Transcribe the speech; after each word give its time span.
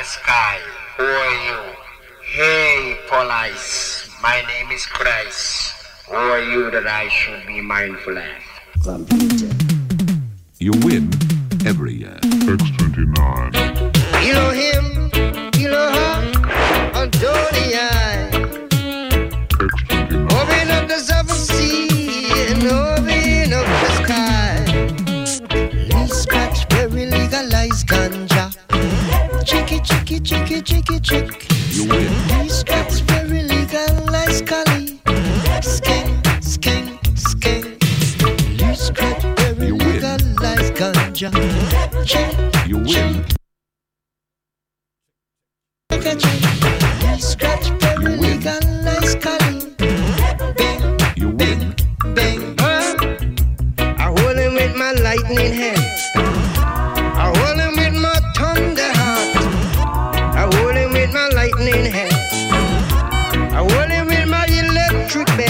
the 0.00 0.06
sky. 0.06 0.58
Who 0.96 1.04
are 1.04 1.36
you? 1.44 1.60
Hey, 2.24 2.96
police. 3.06 4.08
My 4.22 4.42
name 4.48 4.70
is 4.72 4.86
Christ. 4.86 5.74
Who 6.08 6.14
are 6.14 6.40
you 6.40 6.70
that 6.70 6.86
I 6.86 7.08
should 7.08 7.46
be 7.46 7.60
mindful 7.60 8.16
of? 8.16 8.24
You 10.58 10.72
win 10.86 11.10
every 11.66 11.92
year. 11.96 12.18
X29. 12.22 13.59
chicky, 29.82 30.20
chicky, 30.20 30.60
chicky, 30.62 31.00
chick. 31.00 31.46
You 31.70 31.88
win. 31.88 32.12
These 32.42 32.62
cats 32.64 33.00
very 33.00 33.42
legal, 33.42 34.04
like 34.06 34.46
collie. 34.46 35.00
Skank, 35.62 36.22
skank, 36.40 36.98
skank. 37.14 37.78
These 38.58 38.90
cats 38.90 39.24
very 39.40 39.70
legal, 39.70 40.18
like 40.40 40.74
ganja. 40.74 41.30
Chick, 42.04 42.68
you 42.68 42.78
win. 42.78 43.24
Chick, 46.02 46.18
chick. 46.18 47.79
Electric 65.12 65.36
bed. 65.36 65.49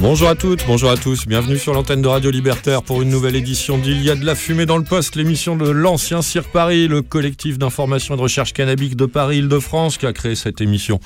Bonjour 0.00 0.28
à 0.28 0.36
toutes, 0.36 0.64
bonjour 0.64 0.90
à 0.90 0.96
tous, 0.96 1.26
bienvenue 1.26 1.58
sur 1.58 1.74
l'antenne 1.74 2.02
de 2.02 2.06
Radio 2.06 2.30
Libertaire 2.30 2.84
pour 2.84 3.02
une 3.02 3.08
nouvelle 3.08 3.34
édition 3.34 3.78
d'Il 3.78 4.00
y 4.00 4.10
a 4.10 4.14
de 4.14 4.24
la 4.24 4.36
fumée 4.36 4.64
dans 4.64 4.78
le 4.78 4.84
poste, 4.84 5.16
l'émission 5.16 5.56
de 5.56 5.68
l'ancien 5.68 6.22
Cirque 6.22 6.52
Paris, 6.52 6.86
le 6.86 7.02
collectif 7.02 7.58
d'information 7.58 8.14
et 8.14 8.16
de 8.16 8.22
recherche 8.22 8.52
cannabique 8.52 8.94
de 8.94 9.06
Paris-Île-de-France 9.06 9.98
qui 9.98 10.06
a 10.06 10.12
créé 10.12 10.36
cette 10.36 10.60
émission 10.60 11.00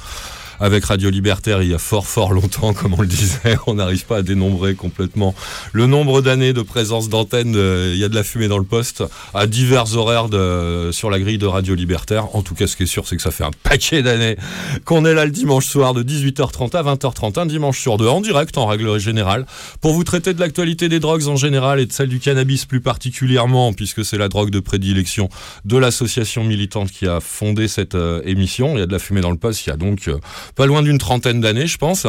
avec 0.63 0.85
Radio 0.85 1.11
Libertaire 1.11 1.61
il 1.63 1.71
y 1.71 1.75
a 1.75 1.79
fort 1.79 2.07
fort 2.07 2.33
longtemps, 2.33 2.73
comme 2.73 2.95
on 2.95 3.01
le 3.01 3.09
disait, 3.09 3.57
on 3.67 3.75
n'arrive 3.75 4.07
pas 4.07 4.19
à 4.19 4.23
dénombrer 4.23 4.75
complètement 4.77 5.35
le 5.73 5.87
nombre 5.87 6.23
d'années 6.23 6.53
de 6.53 6.63
présence 6.63 7.09
d'antenne, 7.09 7.51
de- 7.51 7.91
il 7.93 7.99
y 7.99 8.05
a 8.05 8.09
de 8.09 8.15
la 8.15 8.23
fumée 8.23 8.47
dans 8.47 8.59
le 8.59 8.65
poste, 8.65 9.03
à 9.35 9.49
divers 9.49 9.97
horaires 9.97 10.29
de, 10.29 10.91
sur 10.93 11.11
la 11.11 11.19
grille 11.19 11.39
de 11.39 11.47
Radio 11.47 11.75
Libertaire. 11.75 12.35
En 12.37 12.43
tout 12.43 12.55
cas, 12.55 12.69
ce 12.69 12.77
qui 12.77 12.85
est 12.85 12.87
sûr, 12.87 13.09
c'est 13.09 13.17
que 13.17 13.23
ça 13.23 13.33
fait 13.33 13.43
un 13.43 13.51
paquet 13.65 14.03
d'années 14.03 14.37
qu'on 14.85 15.05
est 15.05 15.15
là 15.15 15.25
le 15.25 15.33
dimanche 15.33 15.67
soir 15.67 15.95
de 15.95 16.05
18h30 16.05 16.77
à 16.77 16.83
20h30, 16.85 17.41
un 17.41 17.47
dimanche 17.47 17.81
sur 17.81 17.97
deux, 17.99 18.07
en 18.07 18.21
direct 18.21 18.57
en 18.57 18.67
règle 18.67 18.99
générale, 19.01 19.47
pour 19.81 19.93
vous 19.95 20.05
traiter 20.05 20.33
de 20.33 20.39
l'actualité 20.41 20.89
des 20.89 21.01
drogues 21.01 21.27
en 21.27 21.37
général 21.37 21.81
et 21.81 21.87
de 21.87 21.93
celle 21.93 22.09
du 22.09 22.21
cannabis 22.21 22.67
plus 22.67 22.81
particulièrement, 22.81 23.73
puisque 23.73 24.05
c'est 24.05 24.19
la 24.19 24.29
drogue 24.29 24.51
de 24.51 24.61
prédilection 24.61 25.29
de 25.65 25.77
l'association 25.77 26.45
militante 26.45 26.91
qui 26.93 27.09
a 27.09 27.19
fondé 27.21 27.67
cette 27.67 27.97
euh, 27.97 28.23
émission. 28.25 28.77
Il 28.77 28.79
y 28.79 28.83
a 28.83 28.87
de 28.87 28.93
la 28.93 29.01
fumée 29.01 29.21
dans 29.23 29.31
le 29.33 29.37
poste, 29.39 29.67
il 29.67 29.71
y 29.71 29.73
a 29.73 29.77
donc 29.77 30.07
euh, 30.07 30.19
pas 30.55 30.67
loin 30.67 30.83
d'une 30.83 30.99
trentaine 30.99 31.41
d'années, 31.41 31.67
je 31.67 31.79
pense, 31.79 32.07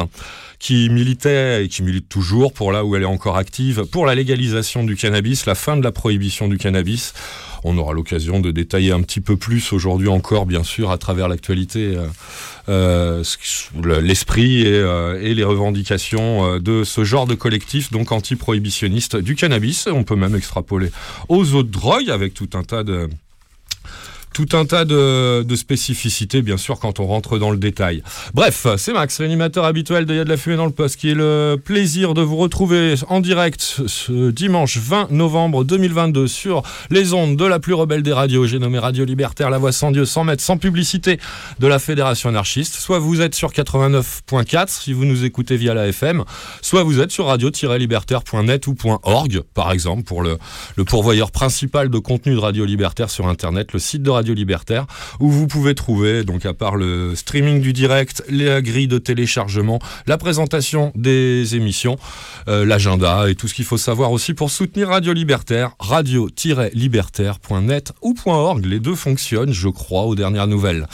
qui 0.60 0.90
militait 0.90 1.66
et 1.66 1.68
qui 1.68 1.84
milite 1.84 2.08
toujours 2.08 2.54
pour 2.54 2.72
là 2.72 2.86
où 2.86 2.96
elle 2.96 3.04
est 3.04 3.06
encore 3.06 3.38
active, 3.38 3.86
pour 3.92 4.06
la 4.06 4.16
légalisation 4.16 4.84
du 4.84 4.96
cannabis, 4.96 5.46
la 5.46 5.56
fin 5.56 5.76
de 5.78 5.84
la 5.84 5.92
prohibition 5.92 6.48
du 6.48 6.58
cannabis. 6.58 7.14
On 7.66 7.78
aura 7.78 7.94
l'occasion 7.94 8.40
de 8.40 8.52
détailler 8.52 8.92
un 8.92 9.02
petit 9.02 9.22
peu 9.22 9.38
plus 9.38 9.72
aujourd'hui 9.72 10.10
encore, 10.10 10.46
bien 10.46 10.64
sûr, 10.64 10.92
à 10.92 10.98
travers 10.98 11.30
l'actualité, 11.30 11.96
euh, 11.96 12.08
euh, 12.70 13.24
l'esprit 14.02 14.62
et, 14.62 14.68
euh, 14.68 15.22
et 15.22 15.34
les 15.34 15.44
revendications 15.44 16.60
de 16.60 16.84
ce 16.84 17.04
genre 17.06 17.26
de 17.26 17.36
collectif, 17.36 17.92
donc 17.92 18.12
anti-prohibitionniste 18.12 19.16
du 19.16 19.36
cannabis. 19.36 19.88
On 19.88 20.04
peut 20.04 20.16
même 20.16 20.36
extrapoler 20.36 20.92
aux 21.30 21.54
autres 21.54 21.72
drogues 21.72 22.10
avec 22.10 22.34
tout 22.34 22.50
un 22.54 22.64
tas 22.64 22.84
de 22.84 23.10
tout 24.34 24.48
un 24.54 24.66
tas 24.66 24.86
de, 24.86 25.56
spécificités, 25.56 26.42
bien 26.42 26.58
sûr, 26.58 26.80
quand 26.80 27.00
on 27.00 27.06
rentre 27.06 27.38
dans 27.38 27.52
le 27.52 27.58
détail. 27.58 28.02
Bref, 28.34 28.66
c'est 28.78 28.92
Max, 28.92 29.20
l'animateur 29.20 29.66
habituel 29.66 30.06
de 30.06 30.16
Y'a 30.16 30.24
de 30.24 30.30
la 30.30 30.38
fumée 30.38 30.56
dans 30.56 30.66
le 30.66 30.72
poste, 30.72 31.00
qui 31.00 31.12
est 31.12 31.16
le 31.16 31.58
plaisir 31.64 32.16
de 32.16 32.22
vous 32.22 32.38
retrouver 32.38 32.96
en 33.08 33.20
direct 33.20 33.62
ce 33.62 34.32
dimanche 34.32 34.78
20 34.78 35.12
novembre 35.12 35.64
2022 35.64 36.28
sur 36.28 36.64
les 36.90 37.14
ondes 37.14 37.38
de 37.38 37.46
la 37.46 37.60
plus 37.60 37.76
rebelle 37.76 38.02
des 38.02 38.14
radios, 38.14 38.48
j'ai 38.48 38.58
nommé 38.58 38.80
Radio 38.80 39.06
Libertaire, 39.06 39.52
la 39.52 39.60
voix 39.60 39.72
sans 39.72 39.92
Dieu, 39.92 40.06
sans 40.06 40.24
mètres, 40.24 40.44
sans 40.44 40.58
publicité 40.58 41.20
de 41.60 41.68
la 41.68 41.78
Fédération 41.78 42.30
anarchiste. 42.30 42.74
Soit 42.74 43.00
vous 43.00 43.22
êtes 43.22 43.36
sur 43.36 43.52
89.4 43.52 44.68
si 44.70 44.94
vous 44.94 45.06
nous 45.06 45.24
écoutez 45.24 45.56
via 45.56 45.76
la 45.76 45.88
FM, 45.88 46.24
soit 46.62 46.84
vous 46.84 47.00
êtes 47.00 47.12
sur 47.12 47.28
radio-libertaire.net 47.28 48.68
ou 48.68 48.76
.org, 49.04 49.42
par 49.54 49.72
exemple, 49.72 50.04
pour 50.04 50.24
le, 50.24 50.38
le 50.76 50.84
pourvoyeur 50.84 51.32
principal 51.32 51.90
de 51.90 52.00
contenu 52.00 52.34
de 52.34 52.40
Radio 52.40 52.66
Libertaire 52.66 53.10
sur 53.10 53.28
Internet, 53.28 53.74
le 53.74 53.80
site 53.80 54.02
de 54.02 54.10
Radio 54.10 54.23
Libertaire, 54.32 54.86
où 55.20 55.30
vous 55.30 55.48
pouvez 55.48 55.76
trouver, 55.76 56.24
donc 56.24 56.46
à 56.46 56.54
part 56.54 56.78
le 56.78 57.14
streaming 57.16 57.60
du 57.60 57.74
direct, 57.74 58.24
les 58.30 58.62
grilles 58.62 58.88
de 58.88 59.00
téléchargement, 59.00 59.80
la 60.08 60.18
présentation 60.18 60.94
des 60.96 61.56
émissions, 61.56 61.98
euh, 62.48 62.64
l'agenda 62.66 63.30
et 63.30 63.36
tout 63.36 63.50
ce 63.50 63.54
qu'il 63.54 63.66
faut 63.66 63.78
savoir 63.78 64.14
aussi 64.14 64.34
pour 64.34 64.50
soutenir 64.52 64.88
Radio 64.88 65.12
Libertaire, 65.12 65.72
radio-libertaire.net 65.80 67.92
ou 68.02 68.16
.org. 68.26 68.66
Les 68.66 68.80
deux 68.80 68.96
fonctionnent, 68.96 69.54
je 69.54 69.70
crois, 69.70 70.04
aux 70.04 70.16
dernières 70.16 70.48
nouvelles. 70.48 70.88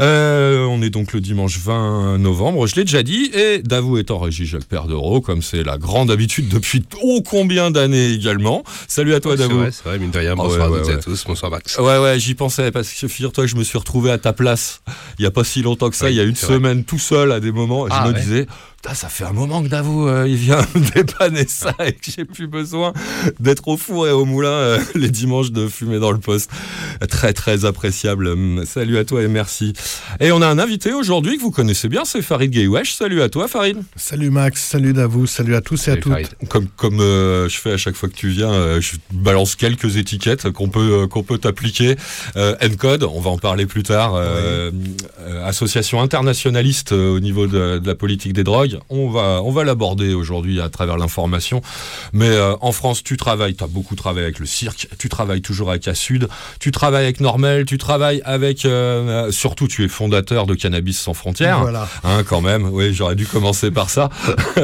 Euh, 0.00 0.64
on 0.64 0.82
est 0.82 0.90
donc 0.90 1.12
le 1.12 1.20
dimanche 1.20 1.58
20 1.58 2.18
novembre, 2.18 2.66
je 2.66 2.76
l'ai 2.76 2.84
déjà 2.84 3.02
dit, 3.02 3.30
et 3.34 3.58
Davou 3.62 3.98
est 3.98 4.10
en 4.10 4.18
régie 4.18 4.46
Jacques 4.46 4.64
Perdereau, 4.64 5.20
comme 5.20 5.42
c'est 5.42 5.62
la 5.62 5.78
grande 5.78 6.10
habitude 6.10 6.48
depuis 6.48 6.82
ô 7.02 7.22
combien 7.22 7.70
d'années 7.70 8.10
également. 8.12 8.62
Salut 8.88 9.14
à 9.14 9.20
toi, 9.20 9.32
C'est 9.36 9.42
Davou. 9.42 9.58
vrai, 9.58 9.70
c'est 9.72 9.84
vrai, 9.84 9.98
mine 9.98 10.10
de 10.10 10.18
rien. 10.18 10.32
Ah 10.32 10.36
Bonsoir 10.36 10.70
ouais, 10.70 10.78
à 10.78 10.82
ouais, 10.82 10.94
à 10.94 10.98
tous. 10.98 11.24
Bonsoir 11.26 11.50
Max. 11.50 11.78
Ouais, 11.78 11.98
ouais, 11.98 12.18
j'y 12.18 12.34
pensais 12.34 12.69
parce 12.70 12.92
que 12.92 13.08
figure-toi 13.08 13.44
que 13.44 13.50
je 13.50 13.56
me 13.56 13.64
suis 13.64 13.78
retrouvé 13.78 14.10
à 14.10 14.18
ta 14.18 14.32
place 14.32 14.82
il 15.18 15.22
y 15.22 15.26
a 15.26 15.30
pas 15.30 15.44
si 15.44 15.62
longtemps 15.62 15.90
que 15.90 15.96
ça, 15.96 16.10
il 16.10 16.16
y 16.16 16.20
a 16.20 16.24
une 16.24 16.34
vrai. 16.34 16.46
semaine 16.54 16.84
tout 16.84 16.98
seul 16.98 17.32
à 17.32 17.40
des 17.40 17.52
moments. 17.52 17.86
et 17.86 17.90
Ah, 17.92 18.02
je 18.04 18.08
me 18.10 18.14
ouais. 18.14 18.20
disais, 18.20 18.46
Putain, 18.82 18.94
ça 18.94 19.08
fait 19.10 19.24
un 19.24 19.32
moment 19.34 19.62
que 19.62 19.68
Davou 19.68 20.08
euh, 20.08 20.26
il 20.26 20.36
vient 20.36 20.56
me 20.74 20.94
dépanner 20.94 21.44
ça 21.46 21.74
et 21.84 21.92
que 21.92 22.10
j'ai 22.10 22.24
plus 22.24 22.46
besoin 22.46 22.94
d'être 23.38 23.68
au 23.68 23.76
four 23.76 24.08
et 24.08 24.10
au 24.10 24.24
moulin 24.24 24.48
euh, 24.48 24.78
les 24.94 25.10
dimanches 25.10 25.50
de 25.52 25.68
fumer 25.68 25.98
dans 25.98 26.12
le 26.12 26.18
poste. 26.18 26.50
Très 27.10 27.34
très 27.34 27.66
appréciable. 27.66 28.28
Hum, 28.28 28.64
Salut 28.64 28.96
à 28.96 29.04
toi 29.04 29.22
et 29.22 29.28
merci. 29.28 29.74
Et 30.18 30.32
on 30.32 30.40
a 30.40 30.46
un 30.46 30.58
invité 30.58 30.94
aujourd'hui 30.94 31.36
que 31.36 31.42
vous 31.42 31.50
connaissez 31.50 31.88
bien, 31.90 32.06
c'est 32.06 32.22
Farid 32.22 32.50
Gaywesh. 32.50 32.94
Salut 32.94 33.20
à 33.20 33.28
toi 33.28 33.48
Farid. 33.48 33.76
Salut 33.96 34.30
Max, 34.30 34.62
salut 34.62 34.94
Davou, 34.94 35.26
salut 35.26 35.56
à 35.56 35.60
tous 35.60 35.88
et 35.88 35.90
à 35.90 35.96
toutes. 35.98 36.12
Farid. 36.12 36.28
Comme, 36.48 36.68
comme 36.68 37.00
euh, 37.00 37.50
je 37.50 37.58
fais 37.58 37.72
à 37.72 37.76
chaque 37.76 37.96
fois 37.96 38.08
que 38.08 38.16
tu 38.16 38.28
viens, 38.28 38.50
euh, 38.50 38.80
je 38.80 38.92
balance 39.12 39.56
quelques 39.56 39.98
étiquettes 39.98 40.50
qu'on 40.52 40.70
peut, 40.70 41.02
euh, 41.02 41.06
qu'on 41.06 41.22
peut 41.22 41.36
t'appliquer. 41.36 41.96
Euh, 42.36 42.56
Encode, 42.64 43.04
on 43.04 43.20
va 43.20 43.28
en 43.28 43.38
parler 43.38 43.66
plus 43.66 43.82
tard. 43.82 44.14
euh, 44.14 44.70
euh, 45.20 45.44
association 45.46 46.00
internationaliste 46.00 46.92
euh, 46.92 47.10
au 47.14 47.20
niveau 47.20 47.46
de, 47.46 47.78
de 47.78 47.86
la 47.86 47.94
politique 47.94 48.32
des 48.32 48.42
drogues. 48.42 48.69
On 48.88 49.10
va, 49.10 49.40
on 49.42 49.50
va 49.50 49.64
l'aborder 49.64 50.14
aujourd'hui 50.14 50.60
à 50.60 50.68
travers 50.68 50.96
l'information. 50.96 51.62
Mais 52.12 52.28
euh, 52.28 52.54
en 52.60 52.72
France, 52.72 53.02
tu 53.02 53.16
travailles, 53.16 53.54
tu 53.54 53.64
as 53.64 53.68
beaucoup 53.68 53.96
travaillé 53.96 54.24
avec 54.24 54.38
le 54.38 54.46
cirque, 54.46 54.88
tu 54.98 55.08
travailles 55.08 55.42
toujours 55.42 55.70
avec 55.70 55.86
Assud, 55.88 56.28
tu 56.58 56.70
travailles 56.70 57.04
avec 57.04 57.20
Normel, 57.20 57.64
tu 57.64 57.78
travailles 57.78 58.22
avec... 58.24 58.64
euh, 58.64 59.26
euh, 59.28 59.32
surtout, 59.32 59.68
tu 59.68 59.84
es 59.84 59.88
fondateur 59.88 60.46
de 60.46 60.54
Cannabis 60.54 60.98
sans 60.98 61.14
frontières. 61.14 61.60
Voilà. 61.60 61.88
Hein, 62.04 62.22
quand 62.26 62.40
même, 62.40 62.68
oui, 62.70 62.94
j'aurais 62.94 63.16
dû 63.16 63.26
commencer 63.26 63.70
par 63.70 63.90
ça. 63.90 64.08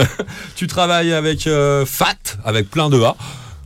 tu 0.56 0.67
travailles 0.67 1.12
avec 1.12 1.47
euh, 1.47 1.85
FAT, 1.87 2.38
avec 2.44 2.70
plein 2.70 2.88
de 2.88 3.00
A, 3.02 3.17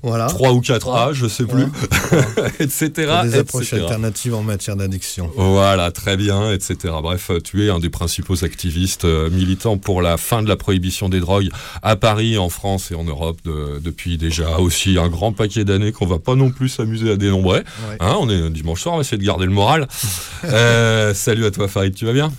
Voilà. 0.02 0.26
3 0.26 0.52
ou 0.52 0.60
4 0.60 0.88
A, 0.90 1.12
je 1.12 1.26
sais 1.26 1.44
plus, 1.44 1.64
etc. 2.60 2.90
Des 3.24 3.34
approches 3.38 3.64
etc.. 3.72 3.82
alternatives 3.82 4.34
en 4.34 4.42
matière 4.42 4.76
d'addiction. 4.76 5.30
Voilà, 5.36 5.90
très 5.90 6.16
bien, 6.16 6.50
etc. 6.52 6.76
Bref, 7.02 7.30
tu 7.44 7.66
es 7.66 7.70
un 7.70 7.78
des 7.78 7.90
principaux 7.90 8.42
activistes 8.44 9.04
euh, 9.04 9.28
militants 9.30 9.76
pour 9.78 10.00
la 10.02 10.16
fin 10.16 10.42
de 10.42 10.48
la 10.48 10.56
prohibition 10.56 11.08
des 11.08 11.20
drogues 11.20 11.48
à 11.82 11.96
Paris, 11.96 12.38
en 12.38 12.48
France 12.48 12.90
et 12.90 12.94
en 12.94 13.04
Europe 13.04 13.38
de- 13.44 13.78
depuis 13.82 14.16
déjà 14.16 14.58
aussi 14.58 14.98
un 14.98 15.08
grand 15.08 15.32
paquet 15.32 15.64
d'années 15.64 15.92
qu'on 15.92 16.06
va 16.06 16.18
pas 16.18 16.34
non 16.34 16.50
plus 16.50 16.68
s'amuser 16.70 17.10
à 17.12 17.16
dénombrer. 17.16 17.58
Ouais. 17.58 17.96
Hein, 18.00 18.16
on 18.20 18.30
est 18.30 18.50
dimanche 18.50 18.82
soir, 18.82 18.94
on 18.94 18.98
va 18.98 19.02
essayer 19.02 19.18
de 19.18 19.24
garder 19.26 19.44
le 19.46 19.52
moral. 19.52 19.86
Euh, 20.44 21.12
salut 21.12 21.44
à 21.44 21.50
toi 21.50 21.68
Farid, 21.68 21.94
tu 21.94 22.06
vas 22.06 22.14
bien? 22.14 22.32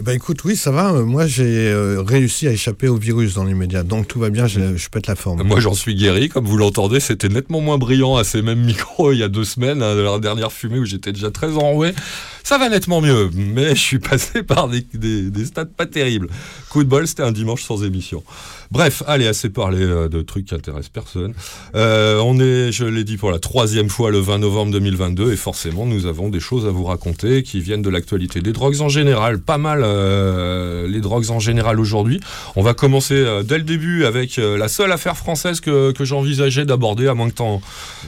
Ben 0.00 0.12
écoute, 0.12 0.42
oui, 0.44 0.56
ça 0.56 0.70
va. 0.70 0.92
euh, 0.92 1.04
Moi, 1.04 1.26
j'ai 1.26 1.68
euh, 1.68 2.00
réussi 2.02 2.48
à 2.48 2.52
échapper 2.52 2.88
au 2.88 2.96
virus 2.96 3.34
dans 3.34 3.44
l'immédiat. 3.44 3.82
Donc 3.82 4.08
tout 4.08 4.18
va 4.18 4.30
bien, 4.30 4.46
je, 4.46 4.76
je 4.76 4.88
pète 4.88 5.06
la 5.06 5.16
forme. 5.16 5.42
Moi, 5.42 5.60
j'en 5.60 5.74
suis 5.74 5.94
guéri. 5.94 6.28
Comme 6.28 6.46
vous 6.46 6.56
l'entendez, 6.56 6.98
c'était 7.00 7.28
nettement 7.28 7.60
moins 7.60 7.78
brillant 7.78 8.16
à 8.16 8.24
ces 8.24 8.40
mêmes 8.42 8.60
micros 8.64 9.12
il 9.12 9.18
y 9.18 9.22
a 9.22 9.28
deux 9.28 9.44
semaines, 9.44 9.82
hein, 9.82 9.94
la 9.94 10.18
dernière 10.18 10.52
fumée 10.52 10.78
où 10.78 10.84
j'étais 10.84 11.12
déjà 11.12 11.30
très 11.30 11.52
enroué. 11.56 11.92
Ça 12.44 12.58
va 12.58 12.68
nettement 12.68 13.00
mieux, 13.00 13.30
mais 13.34 13.70
je 13.76 13.80
suis 13.80 13.98
passé 14.00 14.42
par 14.46 14.68
des, 14.68 14.84
des- 14.94 15.30
des 15.30 15.44
stades 15.44 15.72
pas 15.72 15.86
terribles. 15.86 16.28
Coup 16.70 16.82
de 16.82 16.88
bol, 16.88 17.06
c'était 17.06 17.22
un 17.22 17.30
dimanche 17.30 17.62
sans 17.62 17.84
émission. 17.84 18.24
Bref, 18.72 19.02
allez, 19.06 19.26
assez 19.28 19.50
parlé 19.50 19.78
euh, 19.82 20.08
de 20.08 20.22
trucs 20.22 20.46
qui 20.46 20.54
intéressent 20.54 20.88
personne. 20.88 21.34
On 21.74 22.40
est, 22.40 22.72
je 22.72 22.84
l'ai 22.84 23.04
dit 23.04 23.16
pour 23.18 23.30
la 23.30 23.38
troisième 23.38 23.88
fois, 23.90 24.10
le 24.10 24.18
20 24.18 24.38
novembre 24.38 24.72
2022, 24.72 25.32
et 25.32 25.36
forcément, 25.36 25.86
nous 25.86 26.06
avons 26.06 26.30
des 26.30 26.40
choses 26.40 26.66
à 26.66 26.70
vous 26.70 26.84
raconter 26.84 27.42
qui 27.42 27.60
viennent 27.60 27.82
de 27.82 27.90
l'actualité 27.90 28.40
des 28.40 28.52
drogues 28.52 28.80
en 28.80 28.88
général. 28.88 29.38
Pas 29.40 29.58
mal 29.58 29.81
euh, 29.82 30.86
les 30.88 31.00
drogues 31.00 31.30
en 31.30 31.38
général 31.40 31.78
aujourd'hui. 31.80 32.20
On 32.56 32.62
va 32.62 32.74
commencer 32.74 33.14
euh, 33.14 33.42
dès 33.42 33.58
le 33.58 33.64
début 33.64 34.04
avec 34.04 34.38
euh, 34.38 34.56
la 34.58 34.68
seule 34.68 34.92
affaire 34.92 35.16
française 35.16 35.60
que, 35.60 35.92
que 35.92 36.04
j'envisageais 36.04 36.64
d'aborder, 36.64 37.08
à 37.08 37.14
moins 37.14 37.28
que 37.30 37.34
t'en, 37.34 37.60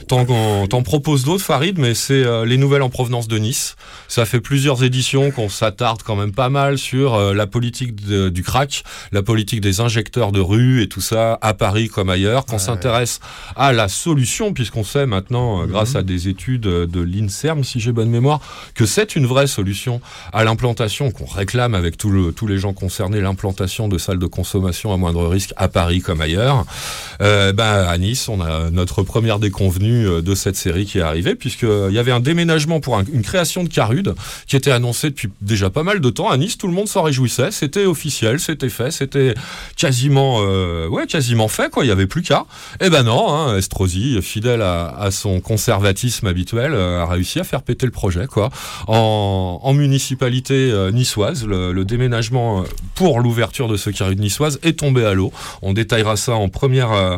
t'en, 0.07 0.25
t'en- 0.67 0.83
proposes 0.83 1.23
d'autres, 1.23 1.43
Farid, 1.43 1.79
mais 1.79 1.93
c'est 1.95 2.23
les 2.45 2.57
nouvelles 2.57 2.83
en 2.83 2.89
provenance 2.89 3.27
de 3.27 3.37
Nice. 3.39 3.75
Ça 4.07 4.25
fait 4.25 4.39
plusieurs 4.39 4.83
éditions 4.83 5.31
qu'on 5.31 5.49
s'attarde 5.49 6.03
quand 6.03 6.15
même 6.15 6.31
pas 6.31 6.49
mal 6.49 6.77
sur 6.77 7.33
la 7.33 7.47
politique 7.47 7.95
de- 8.05 8.29
du 8.29 8.43
crack, 8.43 8.83
la 9.11 9.23
politique 9.23 9.61
des 9.61 9.79
injecteurs 9.81 10.31
de 10.31 10.39
rue 10.39 10.83
et 10.83 10.87
tout 10.87 11.01
ça, 11.01 11.39
à 11.41 11.53
Paris 11.55 11.87
comme 11.89 12.09
ailleurs, 12.09 12.45
qu'on 12.45 12.59
s'intéresse 12.59 13.19
à 13.55 13.73
la 13.73 13.87
solution, 13.87 14.53
puisqu'on 14.53 14.83
sait 14.83 15.07
maintenant, 15.07 15.65
grâce 15.65 15.95
à 15.95 16.03
des 16.03 16.27
études 16.27 16.61
de 16.61 17.01
l'INSERM, 17.01 17.63
si 17.63 17.79
j'ai 17.79 17.91
bonne 17.91 18.09
mémoire, 18.09 18.41
que 18.75 18.85
c'est 18.85 19.15
une 19.15 19.25
vraie 19.25 19.47
solution 19.47 20.01
à 20.33 20.43
l'implantation 20.43 21.09
qu'on 21.09 21.25
réclame 21.25 21.64
avec 21.73 21.97
tous 21.97 22.47
les 22.47 22.57
gens 22.57 22.73
concernés, 22.73 23.21
l'implantation 23.21 23.87
de 23.87 23.97
salles 23.97 24.19
de 24.19 24.25
consommation 24.27 24.93
à 24.93 24.97
moindre 24.97 25.27
risque 25.27 25.53
à 25.57 25.67
Paris 25.67 26.01
comme 26.01 26.21
ailleurs. 26.21 26.65
Euh, 27.21 27.53
ben, 27.53 27.63
à 27.87 27.97
Nice, 27.97 28.27
on 28.29 28.41
a 28.41 28.69
notre 28.69 29.03
première 29.03 29.39
déconvenue 29.39 30.07
euh, 30.07 30.21
de 30.21 30.35
cette 30.35 30.55
série 30.57 30.85
qui 30.85 30.97
est 30.99 31.01
arrivée, 31.01 31.35
puisqu'il 31.35 31.91
y 31.93 31.97
avait 31.99 32.11
un 32.11 32.19
déménagement 32.19 32.79
pour 32.79 32.97
un- 32.97 33.05
une 33.11 33.21
création 33.23 33.63
de 33.63 33.69
Carude 33.69 34.13
qui 34.47 34.55
était 34.55 34.71
annoncé 34.71 35.09
depuis 35.09 35.29
déjà 35.41 35.69
pas 35.69 35.83
mal 35.83 35.99
de 36.01 36.09
temps. 36.09 36.29
À 36.29 36.37
Nice, 36.37 36.57
tout 36.57 36.67
le 36.67 36.73
monde 36.73 36.87
s'en 36.87 37.03
réjouissait. 37.03 37.51
C'était 37.51 37.85
officiel, 37.85 38.39
c'était 38.39 38.69
fait, 38.69 38.91
c'était 38.91 39.33
quasiment, 39.77 40.39
euh, 40.41 40.87
ouais, 40.87 41.05
fait, 41.47 41.69
quoi. 41.71 41.85
Il 41.85 41.87
y 41.87 41.91
avait 41.91 42.07
plus 42.07 42.21
qu'à. 42.21 42.45
Eh 42.81 42.89
ben 42.89 43.03
non, 43.03 43.33
hein, 43.33 43.57
Estrosi, 43.57 44.21
fidèle 44.21 44.61
à, 44.61 45.09
son 45.11 45.39
conservatisme 45.39 46.27
habituel, 46.27 46.73
euh, 46.73 47.01
a 47.01 47.05
réussi 47.05 47.39
à 47.39 47.43
faire 47.43 47.61
péter 47.61 47.85
le 47.85 47.91
projet, 47.91 48.27
quoi. 48.27 48.49
En, 48.87 49.59
en 49.63 49.73
municipalité 49.73 50.71
euh, 50.71 50.91
niçoise, 50.91 51.45
le, 51.55 51.71
le 51.73 51.85
déménagement 51.85 52.61
euh, 52.61 52.63
pour 52.95 53.19
l'ouverture 53.19 53.67
de 53.67 53.77
ce 53.77 53.89
Carude 53.89 54.19
niçoise 54.19 54.59
est 54.63 54.79
tombé 54.79 55.05
à 55.05 55.13
l'eau. 55.13 55.31
On 55.61 55.73
détaillera 55.73 56.15
ça 56.17 56.33
en 56.35 56.49
première, 56.49 56.91
euh, 56.91 57.17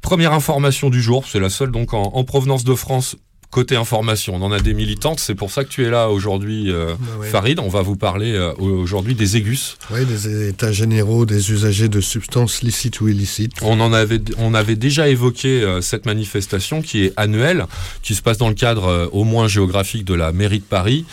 première 0.00 0.32
information 0.32 0.90
du 0.90 1.02
jour. 1.02 1.24
C'est 1.30 1.40
la 1.40 1.50
seule 1.50 1.70
donc 1.70 1.94
en, 1.94 2.02
en 2.02 2.24
provenance 2.24 2.64
de 2.64 2.74
France. 2.74 3.16
Côté 3.50 3.76
information, 3.76 4.34
on 4.36 4.40
en 4.40 4.50
a 4.50 4.60
des 4.60 4.72
militantes, 4.72 5.20
c'est 5.20 5.34
pour 5.34 5.50
ça 5.50 5.62
que 5.62 5.68
tu 5.68 5.84
es 5.84 5.90
là 5.90 6.08
aujourd'hui, 6.08 6.70
euh, 6.72 6.94
Bah 6.98 7.06
ouais. 7.20 7.28
Farid. 7.28 7.58
On 7.60 7.68
va 7.68 7.82
vous 7.82 7.96
parler 7.96 8.32
euh, 8.32 8.54
aujourd'hui 8.58 9.14
des 9.14 9.36
Égus. 9.36 9.76
Oui, 9.90 10.06
des 10.06 10.48
états 10.48 10.72
généraux 10.72 11.26
des 11.26 11.52
usagers 11.52 11.90
de 11.90 12.00
substances 12.00 12.62
licites 12.62 13.02
ou 13.02 13.08
illicites. 13.08 13.52
On 13.60 13.78
en 13.80 13.92
avait, 13.92 14.22
on 14.38 14.54
avait 14.54 14.74
déjà 14.74 15.10
évoqué 15.10 15.60
euh, 15.60 15.82
cette 15.82 16.06
manifestation 16.06 16.80
qui 16.80 17.04
est 17.04 17.12
annuelle, 17.18 17.66
qui 18.02 18.14
se 18.14 18.22
passe 18.22 18.38
dans 18.38 18.48
le 18.48 18.54
cadre 18.54 19.10
au 19.12 19.24
moins 19.24 19.48
géographique 19.48 20.06
de 20.06 20.14
la 20.14 20.32
mairie 20.32 20.60
de 20.60 20.64
Paris 20.64 21.04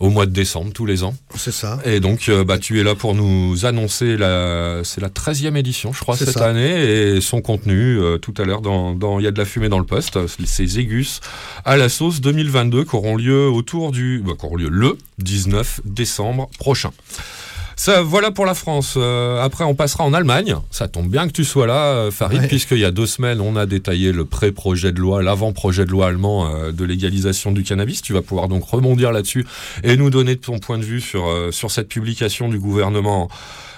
au 0.00 0.10
mois 0.10 0.26
de 0.26 0.30
décembre 0.32 0.72
tous 0.72 0.86
les 0.86 1.02
ans. 1.02 1.14
C'est 1.36 1.52
ça. 1.52 1.78
Et 1.84 2.00
donc, 2.00 2.28
euh, 2.28 2.44
bah, 2.44 2.58
tu 2.58 2.80
es 2.80 2.84
là 2.84 2.94
pour 2.94 3.14
nous 3.14 3.66
annoncer 3.66 4.16
la, 4.16 4.80
c'est 4.84 5.00
la 5.00 5.08
13e 5.08 5.56
édition, 5.56 5.92
je 5.92 6.00
crois, 6.00 6.16
cette 6.16 6.30
ça. 6.30 6.46
année, 6.46 7.16
et 7.16 7.20
son 7.20 7.40
contenu 7.40 7.98
euh, 7.98 8.18
tout 8.18 8.34
à 8.38 8.44
l'heure 8.44 8.60
dans, 8.60 8.94
dans 8.94 9.18
Il 9.18 9.24
y 9.24 9.26
a 9.26 9.30
de 9.32 9.38
la 9.38 9.44
fumée 9.44 9.68
dans 9.68 9.78
le 9.78 9.86
poste, 9.86 10.18
ces 10.44 10.78
Égus 10.78 11.20
à 11.64 11.76
la 11.76 11.88
sauce 11.88 12.20
2022 12.20 12.84
qui 12.84 12.94
auront 12.96 13.16
lieu 13.16 13.48
autour 13.48 13.90
du, 13.90 14.22
bah, 14.24 14.32
qui 14.38 14.46
auront 14.46 14.56
lieu 14.56 14.68
le 14.70 14.96
19 15.18 15.80
décembre 15.84 16.48
prochain. 16.58 16.92
Ça, 17.80 18.02
voilà 18.02 18.32
pour 18.32 18.44
la 18.44 18.54
France. 18.54 18.94
Euh, 18.96 19.40
après, 19.40 19.62
on 19.62 19.76
passera 19.76 20.02
en 20.02 20.12
Allemagne. 20.12 20.56
Ça 20.72 20.88
tombe 20.88 21.08
bien 21.08 21.28
que 21.28 21.32
tu 21.32 21.44
sois 21.44 21.68
là, 21.68 21.84
euh, 21.92 22.10
Farid, 22.10 22.40
Ouais. 22.40 22.48
puisqu'il 22.48 22.78
y 22.80 22.84
a 22.84 22.90
deux 22.90 23.06
semaines, 23.06 23.40
on 23.40 23.54
a 23.54 23.66
détaillé 23.66 24.10
le 24.10 24.24
pré-projet 24.24 24.90
de 24.90 24.98
loi, 24.98 25.22
l'avant-projet 25.22 25.84
de 25.84 25.90
loi 25.92 26.08
allemand 26.08 26.52
euh, 26.52 26.72
de 26.72 26.84
légalisation 26.84 27.52
du 27.52 27.62
cannabis. 27.62 28.02
Tu 28.02 28.12
vas 28.12 28.20
pouvoir 28.22 28.48
donc 28.48 28.64
rebondir 28.64 29.12
là-dessus 29.12 29.46
et 29.84 29.96
nous 29.96 30.10
donner 30.10 30.34
ton 30.36 30.58
point 30.58 30.78
de 30.78 30.82
vue 30.84 31.00
sur, 31.00 31.28
euh, 31.28 31.52
sur 31.52 31.70
cette 31.70 31.86
publication 31.88 32.48
du 32.48 32.58
gouvernement. 32.58 33.28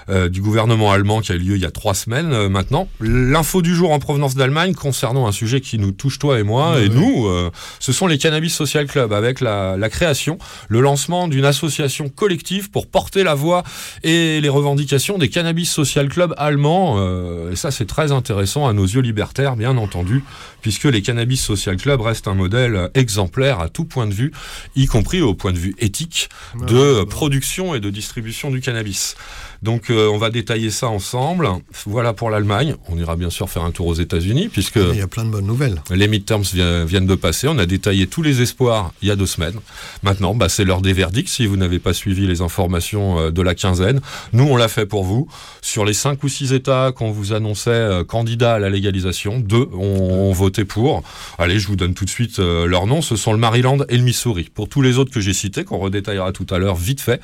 Euh, 0.09 0.29
du 0.29 0.41
gouvernement 0.41 0.91
allemand 0.91 1.21
qui 1.21 1.31
a 1.31 1.35
eu 1.35 1.39
lieu 1.39 1.55
il 1.55 1.61
y 1.61 1.65
a 1.65 1.71
trois 1.71 1.93
semaines 1.93 2.33
euh, 2.33 2.49
maintenant. 2.49 2.87
L'info 2.99 3.61
du 3.61 3.75
jour 3.75 3.91
en 3.91 3.99
provenance 3.99 4.35
d'Allemagne 4.35 4.73
concernant 4.73 5.27
un 5.27 5.31
sujet 5.31 5.61
qui 5.61 5.77
nous 5.77 5.91
touche 5.91 6.19
toi 6.19 6.39
et 6.39 6.43
moi 6.43 6.73
Ouais, 6.73 6.85
et 6.85 6.89
nous, 6.89 7.27
euh, 7.27 7.49
ce 7.79 7.91
sont 7.91 8.07
les 8.07 8.17
Cannabis 8.17 8.53
Social 8.53 8.87
Club 8.87 9.13
avec 9.13 9.41
la, 9.41 9.77
la 9.77 9.89
création, 9.89 10.37
le 10.67 10.81
lancement 10.81 11.27
d'une 11.27 11.45
association 11.45 12.09
collective 12.09 12.69
pour 12.69 12.87
porter 12.87 13.23
la 13.23 13.35
voix 13.35 13.63
et 14.03 14.41
les 14.41 14.49
revendications 14.49 15.17
des 15.17 15.29
Cannabis 15.29 15.69
Social 15.69 16.09
Club 16.09 16.33
allemands. 16.37 16.95
Euh, 16.97 17.51
et 17.51 17.55
ça, 17.55 17.71
c'est 17.71 17.85
très 17.85 18.11
intéressant 18.11 18.67
à 18.67 18.73
nos 18.73 18.85
yeux 18.85 19.01
libertaires, 19.01 19.55
bien 19.55 19.77
entendu, 19.77 20.23
puisque 20.61 20.85
les 20.85 21.01
Cannabis 21.01 21.41
Social 21.41 21.77
Club 21.77 22.01
restent 22.01 22.27
un 22.27 22.35
modèle 22.35 22.89
exemplaire 22.93 23.59
à 23.59 23.69
tout 23.69 23.85
point 23.85 24.07
de 24.07 24.13
vue, 24.13 24.31
y 24.75 24.85
compris 24.85 25.21
au 25.21 25.33
point 25.33 25.51
de 25.51 25.57
vue 25.57 25.75
éthique 25.79 26.29
de 26.67 27.03
production 27.03 27.75
et 27.75 27.79
de 27.79 27.89
distribution 27.89 28.51
du 28.51 28.61
cannabis. 28.61 29.15
Donc 29.63 29.89
euh, 29.91 30.09
on 30.11 30.17
va 30.17 30.29
détailler 30.31 30.71
ça 30.71 30.87
ensemble. 30.87 31.47
Voilà 31.85 32.13
pour 32.13 32.29
l'Allemagne. 32.31 32.75
On 32.89 32.97
ira 32.97 33.15
bien 33.15 33.29
sûr 33.29 33.49
faire 33.49 33.63
un 33.63 33.71
tour 33.71 33.85
aux 33.87 33.93
États-Unis, 33.93 34.49
puisque 34.51 34.77
Il 34.77 34.97
y 34.97 35.01
a 35.01 35.07
plein 35.07 35.23
de 35.23 35.29
bonnes 35.29 35.45
nouvelles. 35.45 35.81
les 35.91 36.07
midterms 36.07 36.41
vi- 36.41 36.85
viennent 36.85 37.05
de 37.05 37.15
passer. 37.15 37.47
On 37.47 37.57
a 37.59 37.65
détaillé 37.67 38.07
tous 38.07 38.23
les 38.23 38.41
espoirs 38.41 38.91
il 39.03 39.07
y 39.07 39.11
a 39.11 39.15
deux 39.15 39.27
semaines. 39.27 39.59
Maintenant, 40.01 40.33
bah, 40.33 40.49
c'est 40.49 40.65
l'heure 40.65 40.81
des 40.81 40.93
verdicts. 40.93 41.29
Si 41.29 41.45
vous 41.45 41.57
n'avez 41.57 41.77
pas 41.77 41.93
suivi 41.93 42.25
les 42.25 42.41
informations 42.41 43.19
euh, 43.19 43.31
de 43.31 43.41
la 43.43 43.53
quinzaine, 43.53 44.01
nous, 44.33 44.45
on 44.45 44.55
l'a 44.55 44.67
fait 44.67 44.87
pour 44.87 45.03
vous. 45.03 45.27
Sur 45.61 45.85
les 45.85 45.93
cinq 45.93 46.23
ou 46.23 46.27
six 46.27 46.53
États 46.53 46.91
qu'on 46.91 47.11
vous 47.11 47.33
annonçait 47.33 47.69
euh, 47.69 48.03
candidats 48.03 48.55
à 48.55 48.59
la 48.59 48.69
légalisation, 48.71 49.39
deux 49.39 49.67
ont, 49.73 50.29
ont 50.29 50.31
voté 50.31 50.65
pour. 50.65 51.03
Allez, 51.37 51.59
je 51.59 51.67
vous 51.67 51.75
donne 51.75 51.93
tout 51.93 52.05
de 52.05 52.09
suite 52.09 52.39
leurs 52.39 52.87
noms. 52.87 53.01
Ce 53.03 53.15
sont 53.15 53.31
le 53.31 53.37
Maryland 53.39 53.77
et 53.89 53.97
le 53.97 54.03
Missouri. 54.03 54.49
Pour 54.53 54.69
tous 54.69 54.81
les 54.81 54.97
autres 54.97 55.11
que 55.11 55.19
j'ai 55.21 55.33
cités, 55.33 55.63
qu'on 55.65 55.77
redétaillera 55.77 56.31
tout 56.31 56.47
à 56.49 56.57
l'heure 56.57 56.75
vite 56.75 57.01
fait, 57.01 57.21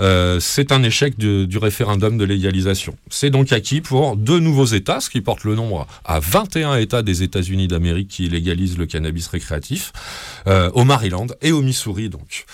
euh, 0.00 0.40
c'est 0.40 0.72
un 0.72 0.82
échec 0.82 1.18
du, 1.18 1.46
du 1.46 1.58
référendum 1.58 1.73
de 1.78 2.24
légalisation. 2.24 2.96
C'est 3.10 3.30
donc 3.30 3.52
acquis 3.52 3.80
pour 3.80 4.16
deux 4.16 4.38
nouveaux 4.38 4.64
États, 4.64 5.00
ce 5.00 5.10
qui 5.10 5.20
porte 5.20 5.44
le 5.44 5.54
nombre 5.54 5.86
à 6.04 6.20
21 6.20 6.76
États 6.76 7.02
des 7.02 7.22
États-Unis 7.22 7.68
d'Amérique 7.68 8.08
qui 8.08 8.28
légalisent 8.28 8.78
le 8.78 8.86
cannabis 8.86 9.26
récréatif, 9.28 9.92
euh, 10.46 10.70
au 10.74 10.84
Maryland 10.84 11.26
et 11.42 11.52
au 11.52 11.62
Missouri 11.62 12.08
donc. 12.08 12.46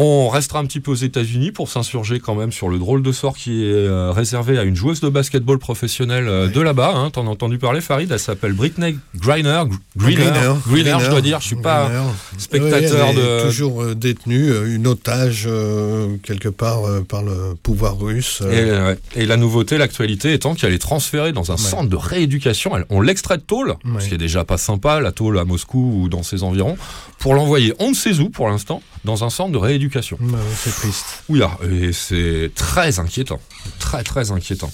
On 0.00 0.28
restera 0.28 0.60
un 0.60 0.64
petit 0.64 0.78
peu 0.78 0.92
aux 0.92 0.94
États-Unis 0.94 1.50
pour 1.50 1.68
s'insurger 1.68 2.20
quand 2.20 2.36
même 2.36 2.52
sur 2.52 2.68
le 2.68 2.78
drôle 2.78 3.02
de 3.02 3.10
sort 3.10 3.36
qui 3.36 3.64
est 3.64 3.72
euh, 3.74 4.12
réservé 4.12 4.56
à 4.56 4.62
une 4.62 4.76
joueuse 4.76 5.00
de 5.00 5.08
basketball 5.08 5.58
professionnelle 5.58 6.28
euh, 6.28 6.46
de 6.46 6.60
là-bas. 6.60 6.92
Hein. 6.94 7.10
T'en 7.10 7.26
as 7.26 7.30
entendu 7.30 7.58
parler, 7.58 7.80
Farid? 7.80 8.08
Elle 8.12 8.20
s'appelle 8.20 8.52
Britney 8.52 8.96
Griner. 9.16 9.64
Gr- 9.66 9.78
Greener, 9.96 10.54
Greener, 10.68 10.96
je 11.04 11.10
dois 11.10 11.20
dire. 11.20 11.40
Je 11.40 11.46
suis 11.48 11.56
pas 11.56 11.88
Greener. 11.88 12.10
spectateur 12.38 13.08
Oui, 13.08 13.14
elle 13.16 13.18
est 13.18 13.38
de. 13.38 13.46
toujours 13.48 13.82
euh, 13.82 13.94
détenue, 13.96 14.52
une 14.72 14.86
otage 14.86 15.46
euh, 15.48 16.14
quelque 16.22 16.48
part 16.48 16.84
euh, 16.86 17.00
par 17.00 17.24
le 17.24 17.56
pouvoir 17.60 17.98
russe. 17.98 18.38
euh, 18.42 18.94
Et, 19.16 19.22
et 19.22 19.26
la 19.26 19.36
nouveauté, 19.36 19.78
l'actualité 19.78 20.32
étant 20.32 20.54
qu'elle 20.54 20.74
est 20.74 20.78
transférée 20.78 21.32
dans 21.32 21.50
un 21.50 21.54
Ouais. 21.56 21.60
centre 21.60 21.88
de 21.88 21.96
rééducation. 21.96 22.76
Elle- 22.76 22.86
On 22.88 23.00
l'extrait 23.00 23.38
de 23.38 23.42
tôle, 23.42 23.74
ce 23.98 24.06
qui 24.06 24.14
est 24.14 24.18
déjà 24.18 24.44
pas 24.44 24.58
sympa, 24.58 25.00
la 25.00 25.10
tôle 25.10 25.40
à 25.40 25.44
Moscou 25.44 26.02
ou 26.04 26.08
dans 26.08 26.22
ses 26.22 26.44
environs, 26.44 26.76
pour 27.18 27.34
l'envoyer 27.34 27.74
on 27.80 27.90
ne 27.90 27.94
sait 27.96 28.20
où 28.20 28.28
pour 28.30 28.48
l'instant, 28.48 28.80
dans 29.04 29.24
un 29.24 29.30
centre 29.30 29.52
de 29.52 29.58
rééducation. 29.58 30.18
bah 30.20 30.38
c'est 30.56 30.74
triste. 30.74 31.24
Oui, 31.28 31.40
ah, 31.42 31.58
et 31.70 31.92
c'est 31.92 32.50
très 32.54 32.98
inquiétant. 32.98 33.40
Très, 33.78 34.02
très 34.02 34.30
inquiétant. 34.30 34.70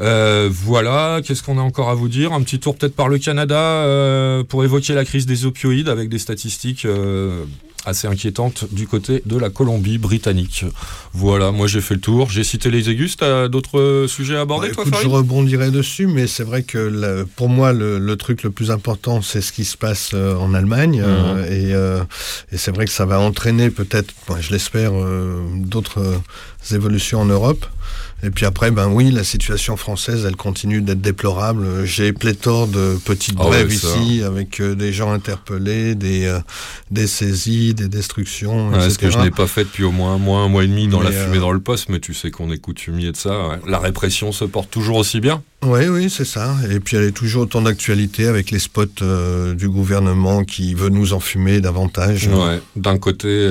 Euh, 0.00 0.48
voilà, 0.52 1.20
qu'est-ce 1.24 1.42
qu'on 1.42 1.58
a 1.58 1.62
encore 1.62 1.90
à 1.90 1.94
vous 1.94 2.08
dire? 2.08 2.32
Un 2.32 2.42
petit 2.42 2.60
tour 2.60 2.76
peut-être 2.76 2.94
par 2.94 3.08
le 3.08 3.18
Canada 3.18 3.58
euh, 3.58 4.44
pour 4.44 4.64
évoquer 4.64 4.94
la 4.94 5.04
crise 5.04 5.26
des 5.26 5.46
opioïdes 5.46 5.88
avec 5.88 6.08
des 6.08 6.18
statistiques 6.18 6.84
euh, 6.84 7.44
assez 7.84 8.06
inquiétantes 8.06 8.66
du 8.72 8.86
côté 8.86 9.22
de 9.26 9.36
la 9.38 9.50
Colombie-Britannique. 9.50 10.64
Voilà, 11.12 11.52
moi 11.52 11.66
j'ai 11.66 11.80
fait 11.80 11.94
le 11.94 12.00
tour. 12.00 12.30
J'ai 12.30 12.44
cité 12.44 12.70
les 12.70 12.90
aigus. 12.90 13.16
T'as 13.16 13.48
d'autres 13.48 14.06
sujets 14.08 14.36
à 14.36 14.40
aborder, 14.42 14.68
Bah, 14.68 14.74
toi, 14.74 14.84
écoute, 14.86 15.00
je 15.02 15.08
rebondirai 15.08 15.70
dessus, 15.70 16.06
mais 16.06 16.26
c'est 16.26 16.44
vrai 16.44 16.62
que 16.62 17.24
pour 17.36 17.48
moi, 17.48 17.72
le, 17.72 17.98
le 17.98 18.16
truc 18.16 18.42
le 18.42 18.50
plus 18.50 18.70
important, 18.70 19.22
c'est 19.22 19.40
ce 19.40 19.52
qui 19.52 19.64
se 19.64 19.76
passe 19.76 20.10
euh, 20.14 20.34
en 20.36 20.54
Allemagne. 20.54 21.02
euh, 21.04 21.44
et 21.46 21.74
euh, 21.74 22.02
et 22.52 22.56
c'est 22.58 22.70
vrai 22.74 22.84
que 22.84 22.92
ça 22.92 23.06
va 23.06 23.18
entraîner 23.20 23.70
peut-être, 23.70 24.12
je 24.40 24.50
l'espère, 24.52 24.92
euh, 24.94 25.42
d'autres 25.56 26.00
euh, 26.00 26.74
évolutions 26.74 27.20
en 27.20 27.26
Europe. 27.26 27.64
Et 28.24 28.30
puis 28.30 28.46
après, 28.46 28.72
ben 28.72 28.88
oui, 28.88 29.12
la 29.12 29.22
situation 29.22 29.76
française, 29.76 30.24
elle 30.26 30.34
continue 30.34 30.80
d'être 30.80 31.00
déplorable. 31.00 31.84
J'ai 31.84 32.12
pléthore 32.12 32.66
de 32.66 32.98
petites 33.04 33.36
Ah 33.38 33.44
brèves 33.44 33.72
ici, 33.72 34.22
avec 34.24 34.60
euh, 34.60 34.74
des 34.74 34.92
gens 34.92 35.12
interpellés, 35.12 35.94
des, 35.94 36.26
euh, 36.26 36.40
des 36.90 37.06
saisies, 37.06 37.74
des 37.74 37.86
destructions, 37.86 38.72
etc. 38.74 38.90
ce 38.90 38.98
que 38.98 39.10
je 39.10 39.18
n'ai 39.18 39.30
pas 39.30 39.46
fait 39.46 39.64
depuis 39.64 39.84
au 39.84 39.92
moins 39.92 40.14
un 40.14 40.18
mois, 40.18 40.40
un 40.40 40.48
mois 40.48 40.64
et 40.64 40.66
demi 40.66 40.88
dans 40.88 41.00
la 41.00 41.10
euh, 41.10 41.24
fumée 41.26 41.38
dans 41.38 41.52
le 41.52 41.60
poste, 41.60 41.90
mais 41.90 42.00
tu 42.00 42.12
sais 42.12 42.32
qu'on 42.32 42.50
est 42.50 42.58
coutumier 42.58 43.12
de 43.12 43.16
ça. 43.16 43.48
ouais. 43.48 43.56
La 43.68 43.78
répression 43.78 44.32
se 44.32 44.44
porte 44.44 44.70
toujours 44.70 44.96
aussi 44.96 45.20
bien. 45.20 45.42
Oui, 45.64 45.86
oui, 45.88 46.10
c'est 46.10 46.24
ça. 46.24 46.56
Et 46.70 46.80
puis 46.80 46.96
elle 46.96 47.04
est 47.04 47.12
toujours 47.12 47.42
autant 47.42 47.62
d'actualité 47.62 48.26
avec 48.26 48.50
les 48.50 48.58
spots 48.58 48.84
euh, 49.02 49.54
du 49.54 49.68
gouvernement 49.68 50.42
qui 50.44 50.74
veut 50.74 50.88
nous 50.88 51.12
enfumer 51.12 51.60
davantage. 51.60 52.26
Ouais. 52.28 52.60
D'un 52.74 52.98
côté, 52.98 53.48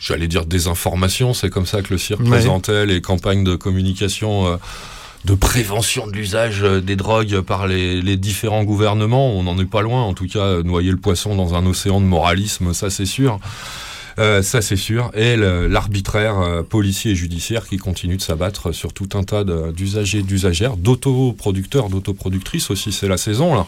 j'allais 0.00 0.28
dire 0.28 0.44
désinformation, 0.46 1.34
c'est 1.34 1.50
comme 1.50 1.66
ça 1.66 1.82
que 1.82 1.92
le 1.92 1.98
cirque 1.98 2.20
Ouais. 2.20 2.28
présentait 2.30 2.86
les 2.86 3.00
campagnes 3.00 3.44
de 3.44 3.56
communication. 3.56 4.46
euh, 4.46 4.56
de 5.24 5.34
prévention 5.34 6.06
de 6.06 6.12
l'usage 6.12 6.62
euh, 6.62 6.80
des 6.80 6.94
drogues 6.94 7.40
par 7.40 7.66
les, 7.66 8.00
les 8.00 8.16
différents 8.16 8.62
gouvernements, 8.62 9.32
on 9.36 9.42
n'en 9.42 9.58
est 9.58 9.64
pas 9.68 9.82
loin. 9.82 10.02
En 10.02 10.14
tout 10.14 10.28
cas, 10.28 10.38
euh, 10.44 10.62
noyer 10.62 10.92
le 10.92 10.96
poisson 10.96 11.34
dans 11.34 11.54
un 11.54 11.66
océan 11.66 12.00
de 12.00 12.06
moralisme, 12.06 12.72
ça 12.72 12.88
c'est 12.88 13.04
sûr. 13.04 13.40
Euh, 14.20 14.42
ça 14.42 14.62
c'est 14.62 14.76
sûr. 14.76 15.10
Et 15.14 15.36
l'arbitraire 15.36 16.38
euh, 16.38 16.62
policier 16.62 17.10
et 17.12 17.14
judiciaire 17.16 17.66
qui 17.66 17.78
continue 17.78 18.16
de 18.16 18.22
s'abattre 18.22 18.72
sur 18.72 18.92
tout 18.92 19.08
un 19.14 19.24
tas 19.24 19.42
d'usagers, 19.72 20.22
d'usagères, 20.22 20.76
d'autoproducteurs, 20.76 21.88
d'autoproductrices 21.88 22.70
aussi, 22.70 22.92
c'est 22.92 23.08
la 23.08 23.16
saison 23.18 23.54
là. 23.56 23.66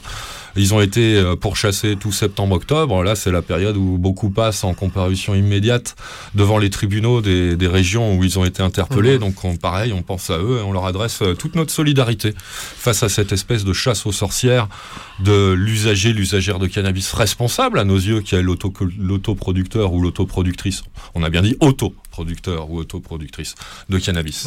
Ils 0.57 0.75
ont 0.75 0.81
été 0.81 1.17
euh, 1.17 1.37
pourchassés 1.37 1.97
tout 1.97 2.13
septembre-octobre. 2.13 3.03
Là, 3.03 3.15
c'est 3.15 3.31
la 3.31 3.43
période 3.43 3.77
où 3.77 3.99
beaucoup 3.99 4.31
passent 4.31 4.65
en 4.65 4.75
comparution 4.75 5.35
immédiate 5.35 5.97
devant 6.35 6.59
les 6.59 6.71
tribunaux 6.71 7.21
des, 7.21 7.57
des 7.57 7.67
régions 7.67 8.17
où 8.17 8.25
ils 8.25 8.39
ont 8.39 8.45
été 8.45 8.63
interpellés. 8.63 9.19
Donc, 9.19 9.45
on- 9.45 9.57
pareil, 9.57 9.93
on 9.93 10.03
pense 10.03 10.31
à 10.31 10.39
eux 10.39 10.59
et 10.61 10.63
on 10.63 10.73
leur 10.73 10.87
adresse 10.87 11.21
euh, 11.23 11.35
toute 11.35 11.55
notre 11.55 11.73
solidarité 11.73 12.35
face 12.37 13.03
à 13.03 13.09
cette 13.09 13.33
espèce 13.33 13.65
de 13.65 13.73
chasse 13.73 14.07
aux 14.07 14.13
sorcières 14.13 14.69
de 15.21 15.53
l'usager, 15.53 16.13
l'usagère 16.13 16.59
de 16.59 16.67
cannabis 16.67 17.13
responsable 17.13 17.79
à 17.79 17.85
nos 17.85 17.97
yeux, 17.99 18.21
qui 18.21 18.35
est 18.35 18.43
l'auto- 18.43 18.73
l'autoproducteur 18.99 19.93
ou 19.93 20.01
l'autoproductrice. 20.03 20.83
On 21.15 21.23
a 21.23 21.31
bien 21.31 21.43
dit 21.43 21.57
autoproducteur 21.61 22.71
ou 22.71 22.79
autoproductrice 22.79 23.55
de 23.89 23.99
cannabis. 23.99 24.47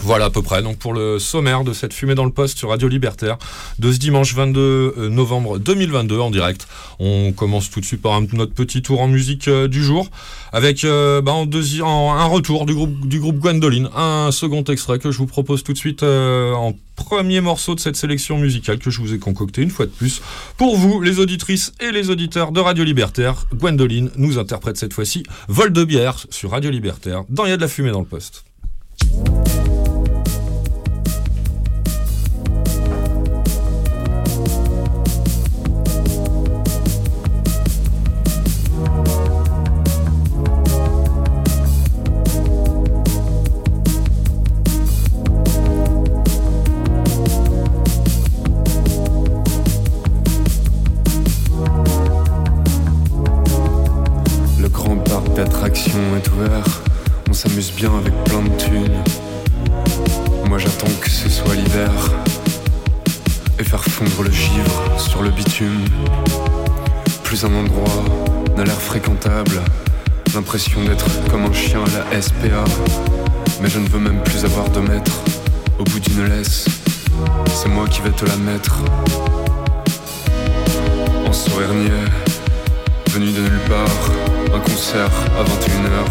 Voilà 0.00 0.26
à 0.26 0.30
peu 0.30 0.42
près 0.42 0.62
donc 0.62 0.78
pour 0.78 0.94
le 0.94 1.18
sommaire 1.18 1.64
de 1.64 1.72
cette 1.72 1.92
fumée 1.92 2.14
dans 2.14 2.24
le 2.24 2.30
poste 2.30 2.58
sur 2.58 2.68
Radio 2.68 2.88
Libertaire 2.88 3.38
de 3.78 3.92
ce 3.92 3.98
dimanche 3.98 4.34
22 4.34 5.08
novembre 5.10 5.58
2022 5.58 6.18
en 6.18 6.30
direct. 6.30 6.66
On 6.98 7.32
commence 7.32 7.70
tout 7.70 7.80
de 7.80 7.84
suite 7.84 8.02
par 8.02 8.14
un, 8.14 8.26
notre 8.32 8.52
petit 8.52 8.82
tour 8.82 9.00
en 9.00 9.08
musique 9.08 9.48
euh, 9.48 9.68
du 9.68 9.82
jour 9.82 10.08
avec 10.52 10.84
euh, 10.84 11.20
bah, 11.20 11.32
un 11.32 12.24
retour 12.24 12.66
du 12.66 12.74
groupe, 12.74 13.38
Gwendoline, 13.38 13.88
un 13.94 14.30
second 14.32 14.64
extrait 14.64 14.98
que 14.98 15.10
je 15.10 15.18
vous 15.18 15.26
propose 15.26 15.62
tout 15.62 15.72
de 15.72 15.78
suite 15.78 16.02
euh, 16.02 16.52
en 16.52 16.74
premier 16.94 17.40
morceau 17.40 17.74
de 17.74 17.80
cette 17.80 17.96
sélection 17.96 18.38
musicale 18.38 18.78
que 18.78 18.90
je 18.90 19.00
vous 19.00 19.12
ai 19.12 19.18
concocté 19.18 19.62
une 19.62 19.70
fois 19.70 19.86
de 19.86 19.90
plus 19.90 20.22
pour 20.56 20.76
vous 20.76 21.02
les 21.02 21.18
auditrices 21.18 21.72
et 21.80 21.92
les 21.92 22.10
auditeurs 22.10 22.52
de 22.52 22.60
Radio 22.60 22.84
Libertaire. 22.84 23.46
Gwendoline 23.54 24.10
nous 24.16 24.38
interprète 24.38 24.76
cette 24.76 24.94
fois-ci 24.94 25.24
Vol 25.48 25.72
de 25.72 25.84
bière 25.84 26.24
sur 26.30 26.52
Radio 26.52 26.70
Libertaire 26.70 27.24
dans 27.28 27.44
Il 27.44 27.50
y 27.50 27.52
a 27.52 27.56
de 27.56 27.62
la 27.62 27.68
fumée 27.68 27.90
dans 27.90 28.00
le 28.00 28.06
poste. 28.06 28.44
On 57.28 57.32
s'amuse 57.32 57.72
bien 57.72 57.90
avec 57.96 58.12
plein 58.24 58.42
de 58.42 58.56
thunes. 58.56 59.02
Moi 60.48 60.58
j'attends 60.58 60.92
que 61.00 61.08
ce 61.08 61.28
soit 61.28 61.54
l'hiver 61.54 61.90
et 63.58 63.64
faire 63.64 63.82
fondre 63.82 64.22
le 64.22 64.30
givre 64.30 64.98
sur 64.98 65.22
le 65.22 65.30
bitume. 65.30 65.84
Plus 67.22 67.44
un 67.44 67.54
endroit 67.54 68.04
n'a 68.56 68.64
l'air 68.64 68.80
fréquentable, 68.80 69.62
l'impression 70.34 70.82
d'être 70.84 71.06
comme 71.30 71.44
un 71.44 71.52
chien 71.52 71.80
à 71.82 72.14
la 72.14 72.20
SPA. 72.20 72.64
Mais 73.62 73.68
je 73.70 73.78
ne 73.78 73.88
veux 73.88 74.00
même 74.00 74.22
plus 74.22 74.44
avoir 74.44 74.68
de 74.70 74.80
maître 74.80 75.20
au 75.78 75.84
bout 75.84 76.00
d'une 76.00 76.28
laisse. 76.28 76.66
C'est 77.54 77.68
moi 77.68 77.86
qui 77.88 78.02
vais 78.02 78.10
te 78.10 78.26
la 78.26 78.36
mettre. 78.36 78.80
En 81.26 81.32
sourire 81.32 81.72
venu 83.10 83.32
de 83.32 83.40
nulle 83.40 83.60
part, 83.68 84.35
un 84.52 84.60
concert 84.60 85.10
à 85.38 85.44
21h. 85.44 86.04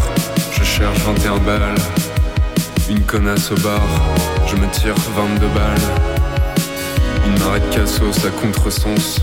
Je 0.52 0.64
cherche 0.64 0.98
21 0.98 1.38
balles, 1.38 1.74
une 2.88 3.02
connasse 3.02 3.50
au 3.50 3.56
bar, 3.56 3.82
je 4.46 4.56
me 4.56 4.68
tire 4.70 4.94
22 4.94 5.46
balles. 5.48 5.78
Une 7.26 7.38
marée 7.38 7.60
de 7.60 7.74
cassos 7.74 8.24
à 8.24 8.30
contresens, 8.40 9.20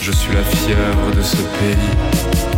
je 0.00 0.12
suis 0.12 0.34
la 0.34 0.42
fièvre 0.42 1.10
de 1.16 1.22
ce 1.22 1.36
pays. 1.36 2.51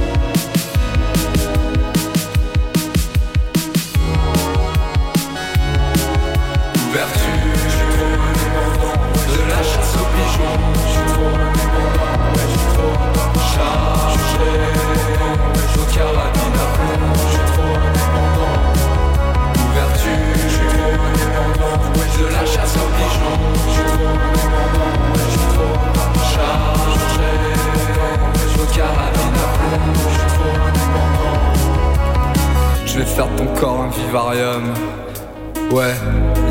Ouais, 35.74 35.92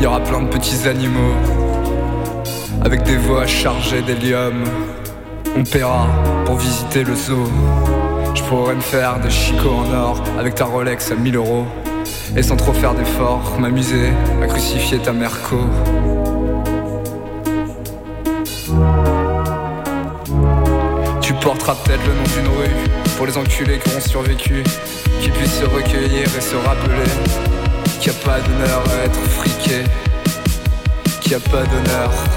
y 0.02 0.06
aura 0.06 0.20
plein 0.20 0.42
de 0.42 0.48
petits 0.48 0.86
animaux 0.86 1.32
avec 2.84 3.04
des 3.04 3.16
voix 3.16 3.46
chargées 3.46 4.02
d'hélium. 4.02 4.64
On 5.56 5.62
paiera 5.62 6.06
pour 6.44 6.56
visiter 6.56 7.04
le 7.04 7.14
zoo. 7.14 7.48
Je 8.34 8.42
pourrais 8.42 8.74
me 8.74 8.82
faire 8.82 9.18
des 9.20 9.30
chicots 9.30 9.76
en 9.76 9.94
or 9.94 10.22
avec 10.38 10.56
ta 10.56 10.66
Rolex 10.66 11.10
à 11.10 11.14
1000 11.14 11.36
euros. 11.36 11.64
Et 12.36 12.42
sans 12.42 12.56
trop 12.56 12.74
faire 12.74 12.92
d'efforts, 12.92 13.58
m'amuser 13.58 14.12
à 14.42 14.46
crucifier 14.46 14.98
ta 14.98 15.14
merco. 15.14 15.56
Tu 21.22 21.32
porteras 21.32 21.76
peut-être 21.76 22.06
le 22.06 22.12
nom 22.12 22.24
d'une 22.24 22.58
rue 22.58 22.90
pour 23.16 23.24
les 23.24 23.38
enculés 23.38 23.78
qui 23.78 23.88
auront 23.88 24.00
survécu, 24.00 24.62
qui 25.22 25.30
puissent 25.30 25.60
se 25.60 25.64
recueillir 25.64 26.24
et 26.24 26.40
se 26.42 26.56
rappeler 26.56 27.53
qu'il 28.04 28.12
n'y 28.12 28.18
a 28.18 28.22
pas 28.22 28.40
d'honneur 28.40 28.82
à 28.90 29.04
être 29.06 29.20
friqué, 29.30 29.82
qu'il 31.22 31.30
n'y 31.30 31.36
a 31.36 31.40
pas 31.40 31.62
d'honneur. 31.62 32.33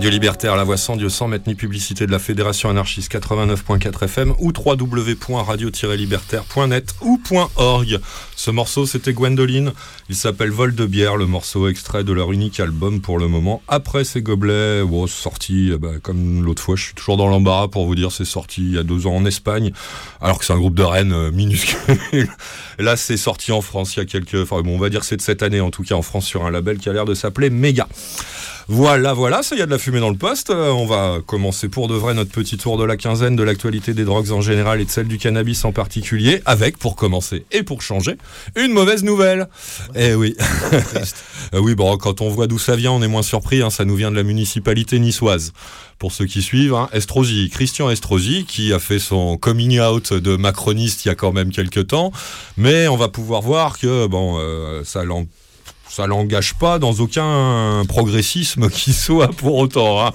Radio 0.00 0.12
Libertaire, 0.12 0.56
la 0.56 0.64
voix 0.64 0.78
sans 0.78 0.96
Dieu 0.96 1.10
sans 1.10 1.28
mettre 1.28 1.46
ni 1.46 1.54
publicité 1.54 2.06
de 2.06 2.10
la 2.10 2.18
Fédération 2.18 2.70
anarchiste 2.70 3.12
89.4 3.12 4.04
FM 4.04 4.32
ou 4.38 4.50
www.radio-libertaire.net 4.50 6.94
ou 7.02 7.20
.org. 7.56 8.00
Ce 8.34 8.50
morceau, 8.50 8.86
c'était 8.86 9.12
Gwendoline. 9.12 9.72
Il 10.08 10.14
s'appelle 10.14 10.52
Vol 10.52 10.74
de 10.74 10.86
bière, 10.86 11.18
le 11.18 11.26
morceau 11.26 11.68
extrait 11.68 12.02
de 12.02 12.14
leur 12.14 12.32
unique 12.32 12.60
album 12.60 13.02
pour 13.02 13.18
le 13.18 13.28
moment. 13.28 13.60
Après 13.68 14.04
ces 14.04 14.22
gobelets, 14.22 14.82
bon, 14.84 15.06
c'est 15.06 15.22
sorti, 15.22 15.72
eh 15.74 15.78
ben, 15.78 16.00
comme 16.00 16.44
l'autre 16.44 16.62
fois, 16.62 16.76
je 16.76 16.84
suis 16.84 16.94
toujours 16.94 17.18
dans 17.18 17.28
l'embarras 17.28 17.68
pour 17.68 17.84
vous 17.84 17.94
dire, 17.94 18.10
c'est 18.10 18.24
sorti 18.24 18.62
il 18.62 18.72
y 18.76 18.78
a 18.78 18.82
deux 18.82 19.06
ans 19.06 19.16
en 19.16 19.26
Espagne, 19.26 19.70
alors 20.22 20.38
que 20.38 20.46
c'est 20.46 20.54
un 20.54 20.58
groupe 20.58 20.76
de 20.76 20.82
Rennes 20.82 21.12
euh, 21.12 21.30
minuscule. 21.30 21.98
Là, 22.78 22.96
c'est 22.96 23.18
sorti 23.18 23.52
en 23.52 23.60
France 23.60 23.96
il 23.96 23.98
y 23.98 24.02
a 24.02 24.06
quelques, 24.06 24.36
enfin 24.36 24.62
bon, 24.62 24.76
on 24.76 24.78
va 24.78 24.88
dire 24.88 25.04
c'est 25.04 25.18
de 25.18 25.22
cette 25.22 25.42
année 25.42 25.60
en 25.60 25.70
tout 25.70 25.82
cas 25.82 25.94
en 25.94 26.00
France 26.00 26.24
sur 26.24 26.46
un 26.46 26.50
label 26.50 26.78
qui 26.78 26.88
a 26.88 26.94
l'air 26.94 27.04
de 27.04 27.12
s'appeler 27.12 27.50
Mega. 27.50 27.86
Voilà, 28.72 29.14
voilà, 29.14 29.42
ça 29.42 29.56
y 29.56 29.62
a 29.62 29.66
de 29.66 29.70
la 29.72 29.78
fumée 29.78 29.98
dans 29.98 30.10
le 30.10 30.16
poste. 30.16 30.50
Euh, 30.50 30.70
on 30.70 30.86
va 30.86 31.18
commencer 31.26 31.68
pour 31.68 31.88
de 31.88 31.96
vrai 31.96 32.14
notre 32.14 32.30
petit 32.30 32.56
tour 32.56 32.78
de 32.78 32.84
la 32.84 32.96
quinzaine 32.96 33.34
de 33.34 33.42
l'actualité 33.42 33.94
des 33.94 34.04
drogues 34.04 34.30
en 34.30 34.40
général 34.40 34.80
et 34.80 34.84
de 34.84 34.90
celle 34.90 35.08
du 35.08 35.18
cannabis 35.18 35.64
en 35.64 35.72
particulier, 35.72 36.40
avec, 36.46 36.78
pour 36.78 36.94
commencer 36.94 37.44
et 37.50 37.64
pour 37.64 37.82
changer, 37.82 38.16
une 38.54 38.72
mauvaise 38.72 39.02
nouvelle. 39.02 39.48
Eh 39.96 40.14
oui. 40.14 40.36
Euh, 41.52 41.58
oui, 41.58 41.74
bon, 41.74 41.96
quand 41.96 42.20
on 42.20 42.28
voit 42.28 42.46
d'où 42.46 42.60
ça 42.60 42.76
vient, 42.76 42.92
on 42.92 43.02
est 43.02 43.08
moins 43.08 43.24
surpris. 43.24 43.60
hein, 43.60 43.70
ça 43.70 43.84
nous 43.84 43.96
vient 43.96 44.12
de 44.12 44.16
la 44.16 44.22
municipalité 44.22 45.00
niçoise. 45.00 45.52
Pour 45.98 46.12
ceux 46.12 46.26
qui 46.26 46.42
suivent, 46.42 46.74
hein, 46.74 46.88
Estrosi, 46.92 47.50
Christian 47.50 47.90
Estrosi, 47.90 48.44
qui 48.44 48.72
a 48.72 48.78
fait 48.78 49.00
son 49.00 49.36
coming 49.36 49.80
out 49.80 50.12
de 50.12 50.36
macroniste 50.36 51.04
il 51.04 51.08
y 51.08 51.10
a 51.10 51.16
quand 51.16 51.32
même 51.32 51.50
quelques 51.50 51.88
temps, 51.88 52.12
mais 52.56 52.86
on 52.86 52.96
va 52.96 53.08
pouvoir 53.08 53.42
voir 53.42 53.78
que 53.80 54.06
bon, 54.06 54.36
euh, 54.38 54.84
ça 54.84 55.02
l'en 55.02 55.26
ça 55.90 56.06
l'engage 56.06 56.54
pas 56.54 56.78
dans 56.78 56.92
aucun 56.92 57.82
progressisme 57.88 58.70
qui 58.70 58.92
soit 58.92 59.28
pour 59.28 59.56
autant. 59.56 60.06
hein. 60.06 60.12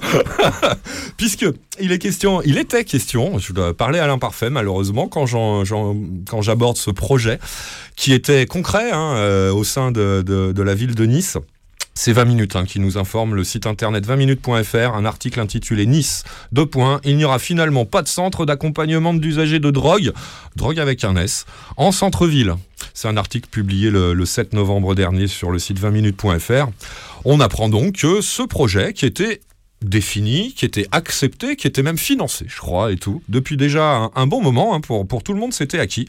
Puisque 1.16 1.46
il 1.78 1.92
est 1.92 1.98
question, 1.98 2.40
il 2.42 2.56
était 2.56 2.84
question, 2.84 3.38
je 3.38 3.52
dois 3.52 3.76
parler 3.76 3.98
à 3.98 4.06
l'imparfait 4.06 4.48
malheureusement 4.48 5.06
quand 5.08 5.26
j'aborde 6.42 6.76
ce 6.78 6.90
projet 6.90 7.38
qui 7.94 8.14
était 8.14 8.46
concret 8.46 8.90
hein, 8.90 9.16
euh, 9.16 9.52
au 9.52 9.64
sein 9.64 9.92
de 9.92 10.54
la 10.56 10.74
ville 10.74 10.94
de 10.94 11.04
Nice. 11.04 11.36
C'est 11.98 12.12
20 12.12 12.26
minutes 12.26 12.56
hein, 12.56 12.66
qui 12.66 12.78
nous 12.78 12.98
informe 12.98 13.34
le 13.34 13.42
site 13.42 13.66
internet 13.66 14.06
20minutes.fr, 14.06 14.94
un 14.94 15.06
article 15.06 15.40
intitulé 15.40 15.86
Nice, 15.86 16.24
deux 16.52 16.66
points, 16.66 17.00
il 17.04 17.16
n'y 17.16 17.24
aura 17.24 17.38
finalement 17.38 17.86
pas 17.86 18.02
de 18.02 18.06
centre 18.06 18.44
d'accompagnement 18.44 19.14
d'usagers 19.14 19.60
de 19.60 19.70
drogue, 19.70 20.12
drogue 20.56 20.78
avec 20.78 21.04
un 21.04 21.16
S, 21.16 21.46
en 21.78 21.92
centre-ville. 21.92 22.54
C'est 22.92 23.08
un 23.08 23.16
article 23.16 23.48
publié 23.48 23.88
le, 23.88 24.12
le 24.12 24.26
7 24.26 24.52
novembre 24.52 24.94
dernier 24.94 25.26
sur 25.26 25.50
le 25.50 25.58
site 25.58 25.80
20minutes.fr. 25.80 26.68
On 27.24 27.40
apprend 27.40 27.70
donc 27.70 27.94
que 27.94 28.20
ce 28.20 28.42
projet 28.42 28.92
qui 28.92 29.06
était 29.06 29.40
défini, 29.88 30.52
qui 30.52 30.64
était 30.64 30.86
accepté, 30.92 31.56
qui 31.56 31.66
était 31.66 31.82
même 31.82 31.98
financé, 31.98 32.46
je 32.48 32.58
crois, 32.58 32.92
et 32.92 32.96
tout, 32.96 33.22
depuis 33.28 33.56
déjà 33.56 33.96
un, 33.96 34.10
un 34.14 34.26
bon 34.26 34.42
moment, 34.42 34.74
hein, 34.74 34.80
pour, 34.80 35.06
pour 35.06 35.22
tout 35.22 35.32
le 35.32 35.40
monde, 35.40 35.52
c'était 35.52 35.78
acquis, 35.78 36.08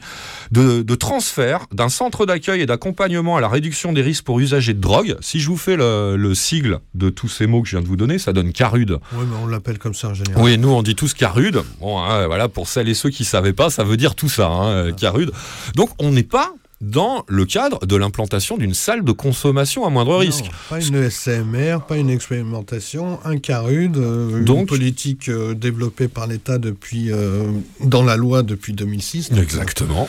de, 0.50 0.82
de 0.82 0.94
transfert 0.94 1.66
d'un 1.72 1.88
centre 1.88 2.26
d'accueil 2.26 2.60
et 2.60 2.66
d'accompagnement 2.66 3.36
à 3.36 3.40
la 3.40 3.48
réduction 3.48 3.92
des 3.92 4.02
risques 4.02 4.24
pour 4.24 4.40
usagers 4.40 4.74
de 4.74 4.80
drogue. 4.80 5.16
Si 5.20 5.40
je 5.40 5.48
vous 5.48 5.56
fais 5.56 5.76
le, 5.76 6.16
le 6.16 6.34
sigle 6.34 6.80
de 6.94 7.10
tous 7.10 7.28
ces 7.28 7.46
mots 7.46 7.62
que 7.62 7.68
je 7.68 7.76
viens 7.76 7.82
de 7.82 7.88
vous 7.88 7.96
donner, 7.96 8.18
ça 8.18 8.32
donne 8.32 8.52
CARUD. 8.52 8.98
Oui, 9.12 9.24
mais 9.30 9.36
on 9.42 9.46
l'appelle 9.46 9.78
comme 9.78 9.94
ça 9.94 10.08
en 10.08 10.14
général. 10.14 10.42
Oui, 10.42 10.58
nous 10.58 10.70
on 10.70 10.82
dit 10.82 10.94
tous 10.94 11.14
CARUD. 11.14 11.62
Bon, 11.80 11.98
hein, 11.98 12.26
voilà, 12.26 12.48
pour 12.48 12.68
celles 12.68 12.88
et 12.88 12.94
ceux 12.94 13.10
qui 13.10 13.24
savaient 13.24 13.52
pas, 13.52 13.70
ça 13.70 13.84
veut 13.84 13.96
dire 13.96 14.14
tout 14.14 14.28
ça, 14.28 14.48
hein, 14.48 14.68
euh, 14.68 14.92
CARUD. 14.92 15.30
Donc 15.74 15.90
on 15.98 16.10
n'est 16.10 16.22
pas 16.22 16.52
dans 16.80 17.24
le 17.26 17.44
cadre 17.44 17.84
de 17.86 17.96
l'implantation 17.96 18.56
d'une 18.56 18.74
salle 18.74 19.02
de 19.04 19.12
consommation 19.12 19.84
à 19.84 19.90
moindre 19.90 20.16
risque. 20.16 20.44
Pas 20.70 20.80
une 20.80 21.10
SCMR, 21.10 21.78
pas 21.88 21.96
une 21.96 22.10
expérimentation, 22.10 23.18
un 23.24 23.38
CARUD, 23.38 23.96
euh, 23.96 24.42
Donc- 24.44 24.60
une 24.60 24.66
politique 24.66 25.28
euh, 25.28 25.54
développée 25.54 26.08
par 26.08 26.26
l'État 26.26 26.58
depuis 26.58 27.10
euh, 27.10 27.50
dans 27.80 28.02
la 28.02 28.16
loi 28.16 28.42
depuis 28.42 28.72
2006. 28.74 29.30
donc, 29.30 29.40
Exactement. 29.40 30.08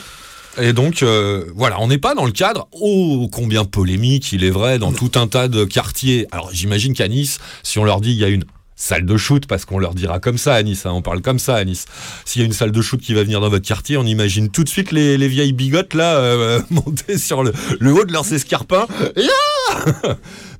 Et 0.60 0.72
donc, 0.72 1.02
euh, 1.02 1.44
voilà, 1.54 1.80
on 1.80 1.86
n'est 1.86 1.98
pas 1.98 2.14
dans 2.14 2.24
le 2.24 2.32
cadre, 2.32 2.68
oh, 2.72 3.28
combien 3.32 3.64
polémique, 3.64 4.32
il 4.32 4.42
est 4.42 4.50
vrai, 4.50 4.78
dans 4.80 4.92
tout 4.92 5.12
un 5.14 5.28
tas 5.28 5.46
de 5.48 5.64
quartiers. 5.64 6.26
Alors, 6.32 6.50
j'imagine 6.52 6.92
qu'à 6.92 7.06
Nice, 7.08 7.38
si 7.62 7.78
on 7.78 7.84
leur 7.84 8.00
dit 8.00 8.10
il 8.10 8.18
y 8.18 8.24
a 8.24 8.28
une 8.28 8.44
salle 8.80 9.04
de 9.04 9.16
shoot, 9.16 9.46
parce 9.46 9.64
qu'on 9.64 9.78
leur 9.78 9.94
dira 9.94 10.20
comme 10.20 10.38
ça 10.38 10.54
à 10.54 10.62
Nice, 10.62 10.86
hein, 10.86 10.92
on 10.92 11.02
parle 11.02 11.20
comme 11.20 11.38
ça 11.38 11.56
à 11.56 11.64
Nice. 11.64 11.84
S'il 12.24 12.40
y 12.40 12.44
a 12.44 12.46
une 12.46 12.52
salle 12.52 12.72
de 12.72 12.82
shoot 12.82 13.00
qui 13.00 13.14
va 13.14 13.22
venir 13.22 13.40
dans 13.40 13.50
votre 13.50 13.66
quartier, 13.66 13.96
on 13.96 14.04
imagine 14.04 14.48
tout 14.50 14.64
de 14.64 14.68
suite 14.68 14.90
les, 14.90 15.18
les 15.18 15.28
vieilles 15.28 15.52
bigotes 15.52 15.94
là, 15.94 16.16
euh, 16.16 16.60
monter 16.70 17.18
sur 17.18 17.42
le, 17.42 17.52
le 17.78 17.92
haut 17.92 18.04
de 18.04 18.12
leurs 18.12 18.32
escarpins. 18.32 18.86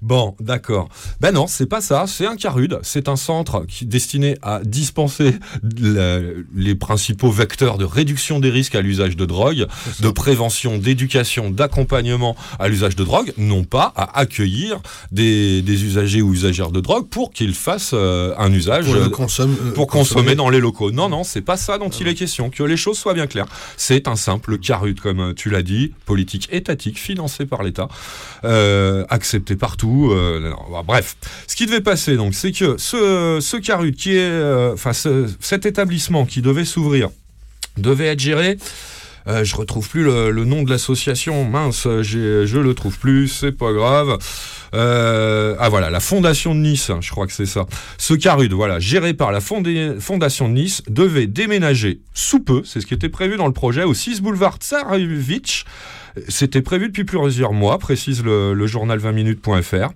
Bon, 0.02 0.34
d'accord. 0.40 0.88
Ben 1.20 1.32
non, 1.32 1.46
c'est 1.46 1.66
pas 1.66 1.82
ça. 1.82 2.06
C'est 2.06 2.26
un 2.26 2.36
CARUD. 2.36 2.78
C'est 2.82 3.06
un 3.08 3.16
centre 3.16 3.66
qui 3.66 3.84
est 3.84 3.86
destiné 3.86 4.38
à 4.40 4.60
dispenser 4.64 5.34
les 6.54 6.74
principaux 6.74 7.30
vecteurs 7.30 7.76
de 7.76 7.84
réduction 7.84 8.40
des 8.40 8.48
risques 8.48 8.74
à 8.74 8.80
l'usage 8.80 9.14
de 9.14 9.26
drogue, 9.26 9.66
de 10.00 10.08
prévention, 10.08 10.78
d'éducation, 10.78 11.50
d'accompagnement 11.50 12.34
à 12.58 12.68
l'usage 12.68 12.96
de 12.96 13.04
drogue, 13.04 13.34
non 13.36 13.64
pas 13.64 13.92
à 13.94 14.18
accueillir 14.18 14.80
des, 15.12 15.60
des 15.60 15.84
usagers 15.84 16.22
ou 16.22 16.32
usagères 16.32 16.70
de 16.70 16.80
drogue 16.80 17.06
pour 17.06 17.30
qu'ils 17.30 17.54
fassent 17.54 17.90
euh, 17.92 18.09
un 18.38 18.52
usage 18.52 18.84
Pour, 18.86 18.94
euh, 18.94 19.08
consomme- 19.08 19.56
euh, 19.62 19.72
pour 19.72 19.86
consommer 19.86 20.34
dans 20.34 20.48
les 20.50 20.60
locaux. 20.60 20.90
Non, 20.90 21.08
non, 21.08 21.24
c'est 21.24 21.40
pas 21.40 21.56
ça 21.56 21.78
dont 21.78 21.88
il 21.88 22.06
est 22.08 22.14
question. 22.14 22.50
Que 22.50 22.62
les 22.62 22.76
choses 22.76 22.98
soient 22.98 23.14
bien 23.14 23.26
claires. 23.26 23.46
C'est 23.76 24.08
un 24.08 24.16
simple 24.16 24.58
carut, 24.58 24.94
comme 24.94 25.20
euh, 25.20 25.34
tu 25.34 25.50
l'as 25.50 25.62
dit, 25.62 25.92
politique 26.06 26.48
étatique, 26.52 26.98
financé 26.98 27.46
par 27.46 27.62
l'État, 27.62 27.88
euh, 28.44 29.04
accepté 29.10 29.56
partout. 29.56 30.10
euh, 30.12 30.50
non, 30.50 30.56
bah, 30.70 30.82
bref, 30.86 31.16
ce 31.46 31.56
qui 31.56 31.66
devait 31.66 31.80
passer, 31.80 32.16
donc, 32.16 32.34
c'est 32.34 32.52
que 32.52 32.76
ce, 32.78 33.38
ce 33.40 33.56
carut, 33.56 33.92
qui 33.92 34.12
est, 34.16 34.20
euh, 34.20 34.74
enfin, 34.74 34.92
ce- 34.92 35.28
cet 35.40 35.66
établissement 35.66 36.24
qui 36.26 36.42
devait 36.42 36.64
s'ouvrir, 36.64 37.08
devait 37.76 38.06
être 38.06 38.20
géré. 38.20 38.58
Euh, 39.26 39.44
je 39.44 39.56
retrouve 39.56 39.88
plus 39.88 40.04
le, 40.04 40.44
nom 40.44 40.62
de 40.62 40.70
l'association, 40.70 41.44
mince, 41.44 41.86
je 42.02 42.58
le 42.58 42.74
trouve 42.74 42.98
plus, 42.98 43.28
c'est 43.28 43.52
pas 43.52 43.72
grave. 43.72 44.18
Euh, 44.74 45.56
ah 45.58 45.68
voilà, 45.68 45.90
la 45.90 46.00
Fondation 46.00 46.54
de 46.54 46.60
Nice, 46.60 46.90
je 47.00 47.10
crois 47.10 47.26
que 47.26 47.32
c'est 47.32 47.46
ça. 47.46 47.66
Ce 47.98 48.14
Carud, 48.14 48.52
voilà, 48.52 48.78
géré 48.78 49.14
par 49.14 49.32
la 49.32 49.40
Fondation 49.40 50.48
de 50.48 50.52
Nice, 50.52 50.82
devait 50.88 51.26
déménager 51.26 52.00
sous 52.14 52.40
peu, 52.40 52.62
c'est 52.64 52.80
ce 52.80 52.86
qui 52.86 52.94
était 52.94 53.08
prévu 53.08 53.36
dans 53.36 53.46
le 53.46 53.52
projet, 53.52 53.84
au 53.84 53.94
6 53.94 54.20
boulevard 54.22 54.56
Tsarevitch. 54.56 55.64
C'était 56.28 56.62
prévu 56.62 56.88
depuis 56.88 57.04
plusieurs 57.04 57.52
mois, 57.52 57.78
précise 57.78 58.24
le, 58.24 58.52
le 58.52 58.66
journal 58.66 58.98
20minutes.fr. 58.98 59.92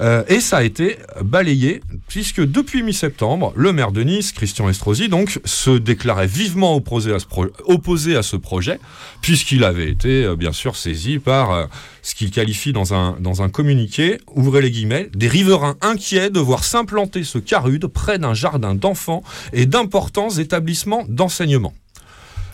Euh, 0.00 0.24
et 0.28 0.40
ça 0.40 0.58
a 0.58 0.62
été 0.62 0.98
balayé, 1.22 1.80
puisque 2.08 2.40
depuis 2.40 2.82
mi-septembre, 2.82 3.52
le 3.56 3.72
maire 3.72 3.92
de 3.92 4.02
Nice, 4.02 4.32
Christian 4.32 4.68
Estrosi, 4.68 5.08
donc, 5.08 5.40
se 5.44 5.70
déclarait 5.70 6.26
vivement 6.26 6.74
opposé 6.74 7.12
à 7.12 8.22
ce, 8.22 8.36
projet, 8.36 8.80
puisqu'il 9.20 9.64
avait 9.64 9.88
été, 9.88 10.24
euh, 10.24 10.36
bien 10.36 10.52
sûr, 10.52 10.76
saisi 10.76 11.18
par 11.18 11.52
euh, 11.52 11.66
ce 12.02 12.14
qu'il 12.14 12.30
qualifie 12.30 12.72
dans 12.72 12.94
un, 12.94 13.16
dans 13.20 13.42
un 13.42 13.48
communiqué, 13.48 14.18
ouvrez 14.34 14.62
les 14.62 14.70
guillemets, 14.70 15.10
des 15.14 15.28
riverains 15.28 15.76
inquiets 15.80 16.30
de 16.30 16.40
voir 16.40 16.64
s'implanter 16.64 17.24
ce 17.24 17.38
carude 17.38 17.86
près 17.86 18.18
d'un 18.18 18.34
jardin 18.34 18.74
d'enfants 18.74 19.22
et 19.52 19.66
d'importants 19.66 20.30
établissements 20.30 21.04
d'enseignement. 21.08 21.74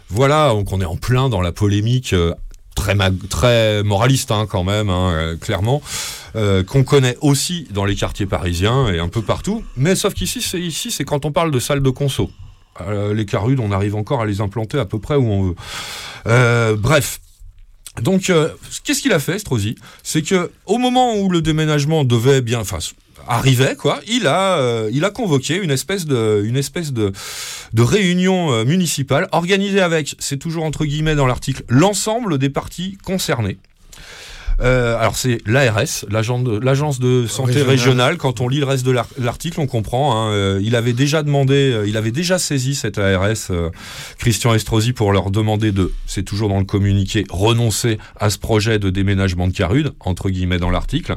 Voilà, 0.08 0.50
donc 0.50 0.72
on 0.72 0.80
est 0.80 0.86
en 0.86 0.96
plein 0.96 1.28
dans 1.28 1.40
la 1.40 1.52
polémique 1.52 2.14
très, 2.74 2.96
très 3.28 3.82
moraliste 3.82 4.30
hein, 4.30 4.46
quand 4.48 4.64
même, 4.64 4.88
hein, 4.88 5.12
euh, 5.12 5.36
clairement, 5.36 5.82
euh, 6.36 6.62
qu'on 6.64 6.84
connaît 6.84 7.16
aussi 7.20 7.66
dans 7.70 7.84
les 7.84 7.94
quartiers 7.94 8.26
parisiens 8.26 8.88
et 8.88 8.98
un 8.98 9.08
peu 9.08 9.22
partout. 9.22 9.64
Mais 9.76 9.94
sauf 9.94 10.14
qu'ici, 10.14 10.42
c'est 10.42 10.60
ici, 10.60 10.90
c'est 10.90 11.04
quand 11.04 11.24
on 11.24 11.32
parle 11.32 11.50
de 11.50 11.58
salles 11.58 11.82
de 11.82 11.90
conso. 11.90 12.30
Euh, 12.80 13.12
les 13.12 13.26
carudes, 13.26 13.60
on 13.60 13.72
arrive 13.72 13.94
encore 13.94 14.22
à 14.22 14.26
les 14.26 14.40
implanter 14.40 14.78
à 14.78 14.86
peu 14.86 14.98
près 14.98 15.16
où 15.16 15.26
on 15.26 15.42
veut. 15.48 16.76
Bref. 16.76 17.20
Donc, 18.02 18.30
euh, 18.30 18.50
qu'est-ce 18.84 19.02
qu'il 19.02 19.12
a 19.12 19.18
fait, 19.18 19.38
Strosi 19.38 19.74
C'est 20.02 20.22
que 20.22 20.50
au 20.66 20.78
moment 20.78 21.16
où 21.16 21.30
le 21.30 21.42
déménagement 21.42 22.04
devait 22.04 22.40
bien, 22.40 22.60
enfin, 22.60 22.78
arrivait, 23.26 23.76
quoi, 23.76 24.00
il 24.06 24.26
a, 24.26 24.58
euh, 24.58 24.90
il 24.92 25.04
a 25.04 25.10
convoqué 25.10 25.56
une 25.56 25.70
espèce 25.70 26.06
de, 26.06 26.42
une 26.44 26.56
espèce 26.56 26.92
de, 26.92 27.12
de 27.72 27.82
réunion 27.82 28.52
euh, 28.52 28.64
municipale 28.64 29.28
organisée 29.32 29.80
avec, 29.80 30.14
c'est 30.18 30.38
toujours 30.38 30.64
entre 30.64 30.84
guillemets 30.84 31.14
dans 31.14 31.26
l'article, 31.26 31.64
l'ensemble 31.68 32.38
des 32.38 32.50
parties 32.50 32.96
concernées. 33.04 33.58
Euh, 34.60 34.96
alors 34.98 35.16
c'est 35.16 35.38
l'ARS, 35.46 36.04
l'agence 36.10 37.00
de, 37.00 37.26
santé 37.26 37.52
Régionale. 37.52 37.68
régionale. 37.70 38.16
Quand 38.18 38.40
on 38.40 38.48
lit 38.48 38.58
le 38.58 38.66
reste 38.66 38.84
de 38.84 38.90
l'ar- 38.90 39.08
l'article, 39.18 39.60
on 39.60 39.66
comprend. 39.66 40.14
hein, 40.14 40.32
euh, 40.32 40.60
il 40.62 40.76
avait 40.76 40.92
déjà 40.92 41.22
demandé, 41.22 41.54
euh, 41.72 41.86
il 41.88 41.96
avait 41.96 42.10
déjà 42.10 42.38
saisi 42.38 42.74
cette 42.74 42.98
ARS, 42.98 43.50
euh, 43.50 43.70
Christian 44.18 44.52
Estrosi, 44.54 44.92
pour 44.92 45.12
leur 45.12 45.30
demander 45.30 45.72
de, 45.72 45.92
c'est 46.06 46.22
toujours 46.24 46.48
dans 46.48 46.58
le 46.58 46.64
communiqué, 46.64 47.24
renoncer 47.30 47.98
à 48.18 48.28
ce 48.30 48.38
projet 48.38 48.78
de 48.78 48.90
déménagement 48.90 49.48
de 49.48 49.52
Carude, 49.52 49.92
entre 50.00 50.28
guillemets 50.30 50.58
dans 50.58 50.70
l'article. 50.70 51.16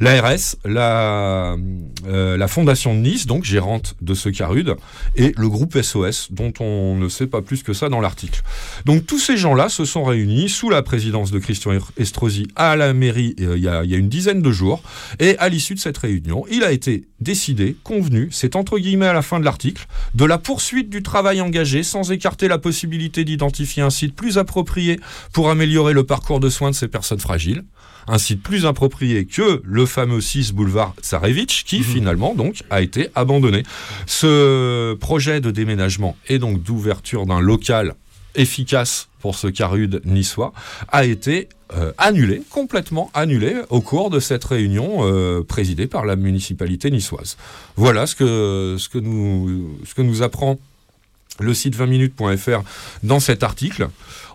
L'ARS, 0.00 0.56
la, 0.64 1.56
euh, 2.06 2.36
la 2.36 2.48
Fondation 2.48 2.94
de 2.94 3.00
Nice, 3.00 3.26
donc 3.26 3.44
gérante 3.44 3.94
de 4.02 4.14
ce 4.14 4.28
Carude, 4.28 4.76
et 5.16 5.32
le 5.36 5.48
groupe 5.48 5.80
SOS, 5.80 6.28
dont 6.30 6.52
on 6.60 6.96
ne 6.96 7.08
sait 7.08 7.26
pas 7.26 7.40
plus 7.42 7.62
que 7.62 7.72
ça 7.72 7.88
dans 7.88 8.00
l'article. 8.00 8.42
Donc 8.84 9.06
tous 9.06 9.18
ces 9.18 9.36
gens-là 9.36 9.68
se 9.68 9.84
sont 9.84 10.04
réunis 10.04 10.48
sous 10.48 10.68
la 10.70 10.82
présidence 10.82 11.30
de 11.30 11.38
Christian 11.38 11.72
Estrosi 11.96 12.48
à 12.56 12.76
la 12.76 12.81
mairie 12.92 13.34
euh, 13.40 13.56
il 13.56 13.62
y, 13.62 13.68
a, 13.68 13.84
il 13.84 13.90
y 13.90 13.94
a 13.94 13.98
une 13.98 14.08
dizaine 14.08 14.42
de 14.42 14.50
jours. 14.52 14.82
Et 15.18 15.36
à 15.38 15.48
l'issue 15.48 15.74
de 15.74 15.80
cette 15.80 15.98
réunion, 15.98 16.44
il 16.50 16.64
a 16.64 16.72
été 16.72 17.04
décidé, 17.20 17.76
convenu, 17.84 18.28
c'est 18.30 18.56
entre 18.56 18.78
guillemets 18.78 19.06
à 19.06 19.12
la 19.12 19.22
fin 19.22 19.40
de 19.40 19.44
l'article, 19.44 19.86
de 20.14 20.24
la 20.24 20.38
poursuite 20.38 20.90
du 20.90 21.02
travail 21.02 21.40
engagé 21.40 21.82
sans 21.82 22.10
écarter 22.10 22.48
la 22.48 22.58
possibilité 22.58 23.24
d'identifier 23.24 23.82
un 23.82 23.90
site 23.90 24.14
plus 24.14 24.38
approprié 24.38 25.00
pour 25.32 25.50
améliorer 25.50 25.92
le 25.92 26.04
parcours 26.04 26.40
de 26.40 26.48
soins 26.48 26.70
de 26.70 26.74
ces 26.74 26.88
personnes 26.88 27.20
fragiles. 27.20 27.64
Un 28.08 28.18
site 28.18 28.42
plus 28.42 28.66
approprié 28.66 29.26
que 29.26 29.62
le 29.64 29.86
fameux 29.86 30.20
6 30.20 30.52
boulevard 30.52 30.94
Tsarevitch, 31.00 31.64
qui 31.64 31.84
finalement 31.84 32.34
donc 32.34 32.62
a 32.68 32.82
été 32.82 33.08
abandonné. 33.14 33.62
Ce 34.06 34.94
projet 34.94 35.40
de 35.40 35.52
déménagement 35.52 36.16
et 36.28 36.40
donc 36.40 36.62
d'ouverture 36.62 37.26
d'un 37.26 37.40
local 37.40 37.94
efficace 38.34 39.08
pour 39.20 39.34
ce 39.36 39.46
carude 39.46 40.02
niçois 40.04 40.52
a 40.88 41.04
été 41.04 41.48
euh, 41.76 41.92
annulé, 41.98 42.42
complètement 42.50 43.10
annulé 43.14 43.56
au 43.70 43.80
cours 43.80 44.10
de 44.10 44.20
cette 44.20 44.44
réunion 44.44 44.98
euh, 45.00 45.42
présidée 45.42 45.86
par 45.86 46.04
la 46.04 46.16
municipalité 46.16 46.90
niçoise. 46.90 47.36
Voilà 47.76 48.06
ce 48.06 48.14
que, 48.14 48.76
ce 48.78 48.88
que, 48.88 48.98
nous, 48.98 49.78
ce 49.86 49.94
que 49.94 50.02
nous 50.02 50.22
apprend 50.22 50.58
le 51.40 51.54
site 51.54 51.76
20minutes.fr 51.76 52.62
dans 53.02 53.20
cet 53.20 53.42
article. 53.42 53.88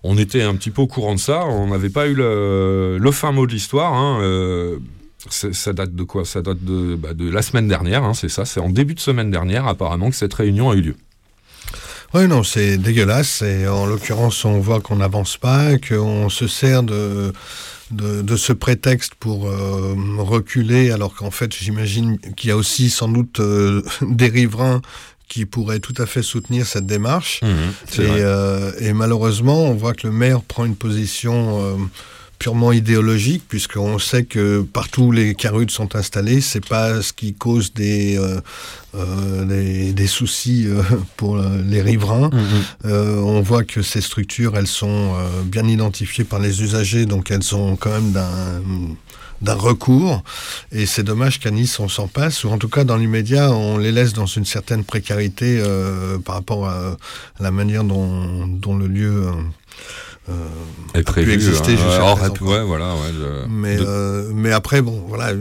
On 0.04 0.18
était 0.18 0.42
un 0.42 0.56
petit 0.56 0.72
peu 0.72 0.82
au 0.82 0.88
courant 0.88 1.14
de 1.16 1.20
ça, 1.20 1.46
on 1.46 1.68
n'avait 1.68 1.90
pas 1.90 2.08
eu 2.08 2.14
le, 2.16 2.98
le 3.00 3.12
fin 3.12 3.32
mot 3.32 3.46
de 3.46 3.52
l'histoire. 3.52 3.94
hein, 3.94 4.20
euh, 4.22 4.80
ça 5.30 5.74
date 5.74 5.94
de 5.96 6.04
quoi? 6.04 6.26
Ça 6.26 6.42
date 6.42 6.64
de, 6.64 6.96
bah, 6.96 7.14
de 7.14 7.30
la 7.30 7.42
semaine 7.42 7.68
dernière, 7.68 8.04
hein, 8.04 8.14
c'est 8.14 8.30
ça, 8.30 8.46
c'est 8.46 8.60
en 8.60 8.70
début 8.70 8.94
de 8.94 9.00
semaine 9.00 9.30
dernière 9.32 9.68
apparemment 9.68 10.10
que 10.10 10.16
cette 10.16 10.34
réunion 10.34 10.70
a 10.70 10.76
eu 10.76 10.82
lieu. 10.82 10.96
Oui, 12.14 12.28
non, 12.28 12.44
c'est 12.44 12.78
dégueulasse. 12.78 13.42
Et 13.42 13.68
en 13.68 13.86
l'occurrence, 13.86 14.46
on 14.46 14.60
voit 14.60 14.80
qu'on 14.82 14.98
n'avance 14.98 15.38
pas, 15.38 15.78
qu'on 15.78 16.30
se 16.30 16.48
sert 16.48 16.84
de, 16.84 17.34
de, 17.92 18.22
de 18.22 18.36
ce 18.36 18.54
prétexte 18.54 19.14
pour 19.16 19.48
euh, 19.48 19.96
reculer, 20.18 20.92
alors 20.92 21.14
qu'en 21.14 21.32
fait, 21.32 21.54
j'imagine 21.56 22.18
qu'il 22.36 22.50
y 22.50 22.52
a 22.52 22.58
aussi 22.58 22.90
sans 22.90 23.10
doute 23.10 23.40
euh, 23.40 23.82
des 24.02 24.28
riverains 24.28 24.82
qui 25.28 25.46
pourraient 25.46 25.82
tout 25.82 25.96
à 25.98 26.06
fait 26.06 26.22
soutenir 26.24 26.66
cette 26.66 26.86
démarche. 26.86 27.42
Et, 27.44 28.02
vrai. 28.02 28.22
euh, 28.22 28.72
et 28.80 28.94
malheureusement, 28.94 29.66
on 29.66 29.74
voit 29.74 29.94
que 29.94 30.08
le 30.08 30.14
maire 30.14 30.42
prend 30.42 30.64
une 30.64 30.78
position 30.78 31.78
purement 32.40 32.72
idéologique, 32.72 33.44
puisqu'on 33.48 34.00
sait 34.00 34.24
que 34.24 34.62
partout 34.62 35.04
où 35.04 35.12
les 35.12 35.36
carudes 35.36 35.72
sont 35.72 35.96
installées, 35.96 36.42
c'est 36.42 36.66
pas 36.66 37.02
ce 37.02 37.14
qui 37.14 37.34
cause 37.34 37.74
des, 37.74 38.18
euh, 38.18 38.40
euh, 38.96 39.46
des, 39.46 39.94
des 39.94 40.08
soucis 40.08 40.66
euh, 40.68 40.82
pour 41.18 41.38
euh, 41.38 41.62
les 41.66 41.82
riverains. 41.82 42.30
Euh, 42.86 43.18
on 43.18 43.42
voit 43.42 43.64
que 43.64 43.82
ces 43.82 44.02
structures, 44.02 44.58
elles 44.58 44.68
sont 44.68 45.16
euh, 45.16 45.44
bien 45.44 45.68
identifiées 45.68 46.24
par 46.24 46.40
les 46.40 46.62
usagers, 46.62 47.06
donc 47.06 47.32
elles 47.32 47.44
sont 47.44 47.76
quand 47.76 47.92
même 47.92 48.12
d'un 48.12 48.62
d'un 49.42 49.54
recours 49.54 50.24
et 50.72 50.86
c'est 50.86 51.04
dommage 51.04 51.40
qu'à 51.40 51.52
Nice 51.52 51.80
on 51.80 51.88
s'en 51.88 52.08
passe 52.08 52.44
ou 52.44 52.50
en 52.50 52.58
tout 52.58 52.70
cas 52.70 52.84
dans 52.84 52.98
l'immédiat 52.98 53.52
on 53.52 53.78
les 53.78 53.92
laisse 53.92 54.14
dans 54.14 54.26
une 54.26 54.46
certaine 54.46 54.84
précarité 54.84 55.60
euh, 55.62 56.18
par 56.18 56.36
rapport 56.36 56.68
à 56.68 56.98
la 57.40 57.52
manière 57.52 57.84
dont, 57.84 58.48
dont 58.48 58.76
le 58.76 58.88
lieu 58.88 59.28
euh, 59.28 59.32
est 60.94 61.04
prévu. 61.04 61.34
exister 61.34 61.74
hein, 61.74 61.76
jusqu'à 61.76 62.30
pu- 62.32 62.44
ouais, 62.44 62.64
voilà, 62.64 62.94
ouais, 62.96 63.12
mais, 63.50 63.78
de- 63.78 63.86
euh, 63.88 64.32
mais 64.34 64.52
après, 64.52 64.82
bon, 64.82 65.04
voilà. 65.08 65.34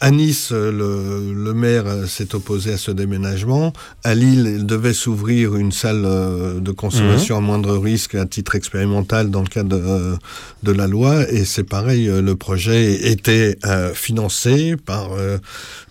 À 0.00 0.10
Nice, 0.10 0.52
le, 0.52 1.32
le 1.34 1.54
maire 1.54 1.84
s'est 2.08 2.34
opposé 2.34 2.72
à 2.72 2.78
ce 2.78 2.90
déménagement. 2.90 3.72
À 4.04 4.14
Lille, 4.14 4.54
il 4.58 4.66
devait 4.66 4.94
s'ouvrir 4.94 5.56
une 5.56 5.72
salle 5.72 6.04
euh, 6.04 6.60
de 6.60 6.70
consommation 6.72 7.36
à 7.36 7.40
moindre 7.40 7.76
risque 7.76 8.14
à 8.14 8.24
titre 8.24 8.54
expérimental 8.54 9.30
dans 9.30 9.42
le 9.42 9.48
cadre 9.48 9.68
de, 9.76 9.82
euh, 9.82 10.16
de 10.62 10.72
la 10.72 10.86
loi. 10.86 11.30
Et 11.30 11.44
c'est 11.44 11.64
pareil, 11.64 12.08
euh, 12.08 12.22
le 12.22 12.34
projet 12.36 13.10
était 13.10 13.58
euh, 13.66 13.92
financé 13.92 14.76
par 14.76 15.12
euh, 15.12 15.38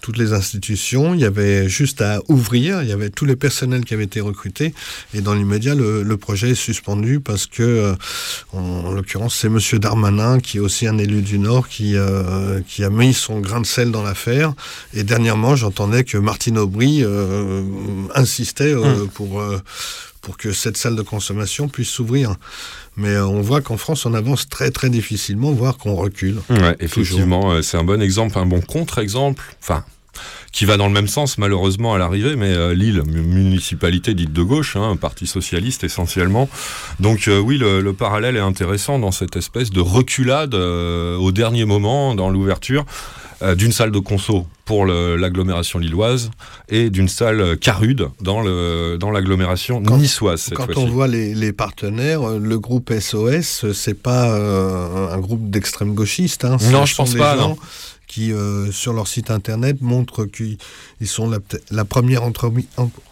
toutes 0.01 0.17
les 0.17 0.33
institutions. 0.33 1.13
Il 1.13 1.19
y 1.19 1.25
avait 1.25 1.69
juste 1.69 2.01
à 2.01 2.21
ouvrir. 2.27 2.81
Il 2.81 2.89
y 2.89 2.93
avait 2.93 3.09
tous 3.11 3.25
les 3.25 3.35
personnels 3.35 3.85
qui 3.85 3.93
avaient 3.93 4.05
été 4.05 4.21
recrutés. 4.21 4.73
Et 5.13 5.21
dans 5.21 5.35
l'immédiat, 5.35 5.75
le, 5.75 6.01
le 6.03 6.17
projet 6.17 6.51
est 6.51 6.55
suspendu 6.55 7.19
parce 7.19 7.45
que, 7.45 7.61
euh, 7.63 7.93
en, 8.53 8.59
en 8.87 8.91
l'occurrence, 8.91 9.35
c'est 9.35 9.49
Monsieur 9.49 9.77
Darmanin, 9.77 10.39
qui 10.39 10.57
est 10.57 10.61
aussi 10.61 10.87
un 10.87 10.97
élu 10.97 11.21
du 11.21 11.37
Nord, 11.37 11.67
qui, 11.67 11.95
qui 12.67 12.83
a 12.83 12.89
mis 12.89 13.13
son 13.13 13.39
grain 13.39 13.58
de 13.59 13.65
sel 13.65 13.91
dans 13.91 14.03
l'affaire. 14.03 14.53
Et 14.93 15.03
dernièrement, 15.03 15.55
j'entendais 15.55 16.03
que 16.03 16.17
Martine 16.17 16.57
Aubry 16.57 17.03
euh, 17.03 17.63
insistait 18.15 18.73
euh, 18.73 19.05
pour, 19.13 19.39
euh, 19.41 19.59
pour 20.21 20.37
que 20.37 20.51
cette 20.51 20.77
salle 20.77 20.95
de 20.95 21.01
consommation 21.01 21.67
puisse 21.67 21.89
s'ouvrir. 21.89 22.35
Mais 22.97 23.17
on 23.17 23.41
voit 23.41 23.61
qu'en 23.61 23.77
France, 23.77 24.05
on 24.05 24.13
avance 24.13 24.49
très 24.49 24.71
très 24.71 24.89
difficilement, 24.89 25.51
voire 25.51 25.77
qu'on 25.77 25.95
recule. 25.95 26.37
Ouais, 26.49 26.75
effectivement, 26.79 27.61
c'est 27.61 27.77
un 27.77 27.83
bon 27.83 28.01
exemple, 28.01 28.37
un 28.37 28.45
bon 28.45 28.61
contre-exemple. 28.61 29.43
Enfin, 29.61 29.83
qui 30.51 30.65
va 30.65 30.75
dans 30.75 30.87
le 30.87 30.93
même 30.93 31.07
sens 31.07 31.37
malheureusement 31.37 31.93
à 31.93 31.97
l'arrivée, 31.99 32.35
mais 32.35 32.51
euh, 32.53 32.73
Lille, 32.73 33.03
mu- 33.05 33.21
municipalité 33.21 34.15
dite 34.15 34.33
de 34.33 34.41
gauche, 34.41 34.75
hein, 34.75 34.89
un 34.89 34.95
parti 34.97 35.27
socialiste 35.27 35.83
essentiellement. 35.83 36.49
Donc 36.99 37.27
euh, 37.27 37.39
oui, 37.39 37.57
le, 37.57 37.79
le 37.79 37.93
parallèle 37.93 38.35
est 38.35 38.41
intéressant 38.41 38.99
dans 38.99 39.11
cette 39.11 39.35
espèce 39.37 39.69
de 39.69 39.79
reculade 39.79 40.55
euh, 40.55 41.15
au 41.17 41.31
dernier 41.31 41.65
moment 41.65 42.15
dans 42.15 42.29
l'ouverture 42.31 42.83
euh, 43.41 43.55
d'une 43.55 43.71
salle 43.71 43.91
de 43.91 43.99
conso 43.99 44.45
pour 44.65 44.85
l'agglomération 44.85 45.79
lilloise 45.79 46.29
et 46.69 46.89
d'une 46.89 47.07
salle 47.07 47.41
euh, 47.41 47.55
Carude 47.55 48.09
dans 48.21 48.43
dans 48.97 49.11
l'agglomération 49.11 49.81
Quand- 49.81 49.97
niçoise 49.97 50.41
cette 50.41 50.55
Quand 50.55 50.77
on 50.77 50.87
voit 50.87 51.07
les, 51.07 51.33
les 51.33 51.53
partenaires, 51.53 52.21
euh, 52.27 52.39
le 52.39 52.59
groupe 52.59 52.91
SOS, 52.93 53.71
c'est 53.73 53.93
pas 54.01 54.29
euh, 54.29 55.09
un 55.13 55.19
groupe 55.19 55.49
d'extrême 55.49 55.93
gauchistes. 55.95 56.45
Hein. 56.45 56.57
Non, 56.71 56.85
je 56.85 56.95
pense 56.95 57.15
pas, 57.15 57.35
non. 57.35 57.57
Qui, 58.07 58.31
euh, 58.33 58.71
sur 58.71 58.93
leur 58.93 59.07
site 59.07 59.29
internet, 59.29 59.77
montrent 59.81 60.25
qu'ils 60.25 60.57
ils 60.99 61.07
sont 61.07 61.29
la, 61.29 61.37
la 61.69 61.85
première 61.85 62.23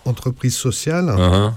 entreprise 0.05 0.55
sociale 0.55 1.09
Hein, 1.09 1.53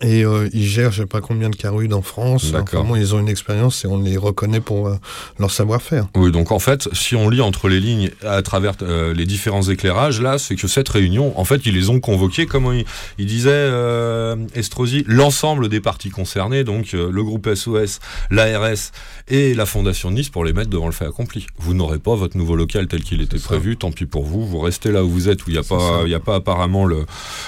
et 0.00 0.24
euh, 0.24 0.48
ils 0.52 0.66
gèrent, 0.66 0.90
je 0.90 1.02
sais 1.02 1.06
pas 1.06 1.20
combien 1.20 1.48
de 1.48 1.54
carudes 1.54 1.92
en 1.92 2.02
France. 2.02 2.50
D'accord. 2.50 2.84
Enfin, 2.84 2.98
ils 2.98 3.14
ont 3.14 3.20
une 3.20 3.28
expérience 3.28 3.84
et 3.84 3.88
on 3.88 4.00
les 4.00 4.16
reconnaît 4.16 4.60
pour 4.60 4.88
euh, 4.88 4.96
leur 5.38 5.50
savoir-faire. 5.52 6.08
Oui, 6.16 6.32
donc 6.32 6.50
en 6.50 6.58
fait, 6.58 6.88
si 6.92 7.14
on 7.14 7.28
lit 7.28 7.40
entre 7.40 7.68
les 7.68 7.78
lignes 7.78 8.10
à 8.26 8.42
travers 8.42 8.72
euh, 8.82 9.14
les 9.14 9.26
différents 9.26 9.62
éclairages, 9.62 10.20
là, 10.20 10.38
c'est 10.38 10.56
que 10.56 10.66
cette 10.66 10.88
réunion, 10.88 11.38
en 11.38 11.44
fait, 11.44 11.66
ils 11.66 11.74
les 11.74 11.88
ont 11.88 12.00
convoqués, 12.00 12.46
comme 12.46 12.72
il, 12.74 12.84
il 13.18 13.26
disait 13.26 13.50
euh, 13.52 14.34
Estrosi, 14.54 15.04
l'ensemble 15.06 15.68
des 15.68 15.80
parties 15.80 16.10
concernées, 16.10 16.64
donc 16.64 16.94
euh, 16.94 17.08
le 17.12 17.22
groupe 17.22 17.48
SOS, 17.54 18.00
l'ARS 18.30 18.90
et 19.28 19.54
la 19.54 19.66
Fondation 19.66 20.10
de 20.10 20.16
Nice, 20.16 20.30
pour 20.30 20.44
les 20.44 20.52
mettre 20.52 20.70
devant 20.70 20.86
le 20.86 20.92
fait 20.92 21.06
accompli. 21.06 21.46
Vous 21.58 21.74
n'aurez 21.74 21.98
pas 22.00 22.16
votre 22.16 22.36
nouveau 22.36 22.56
local 22.56 22.88
tel 22.88 23.02
qu'il 23.04 23.20
était 23.20 23.38
prévu, 23.38 23.76
tant 23.76 23.92
pis 23.92 24.06
pour 24.06 24.24
vous, 24.24 24.44
vous 24.46 24.58
restez 24.58 24.90
là 24.90 25.04
où 25.04 25.08
vous 25.10 25.28
êtes, 25.28 25.46
où 25.46 25.50
il 25.50 25.52
n'y 25.52 25.58
a, 25.58 25.62
pas- 25.62 26.02
y 26.08 26.14
a 26.14 26.20
pas 26.20 26.36
apparemment 26.36 26.86
le, 26.86 27.04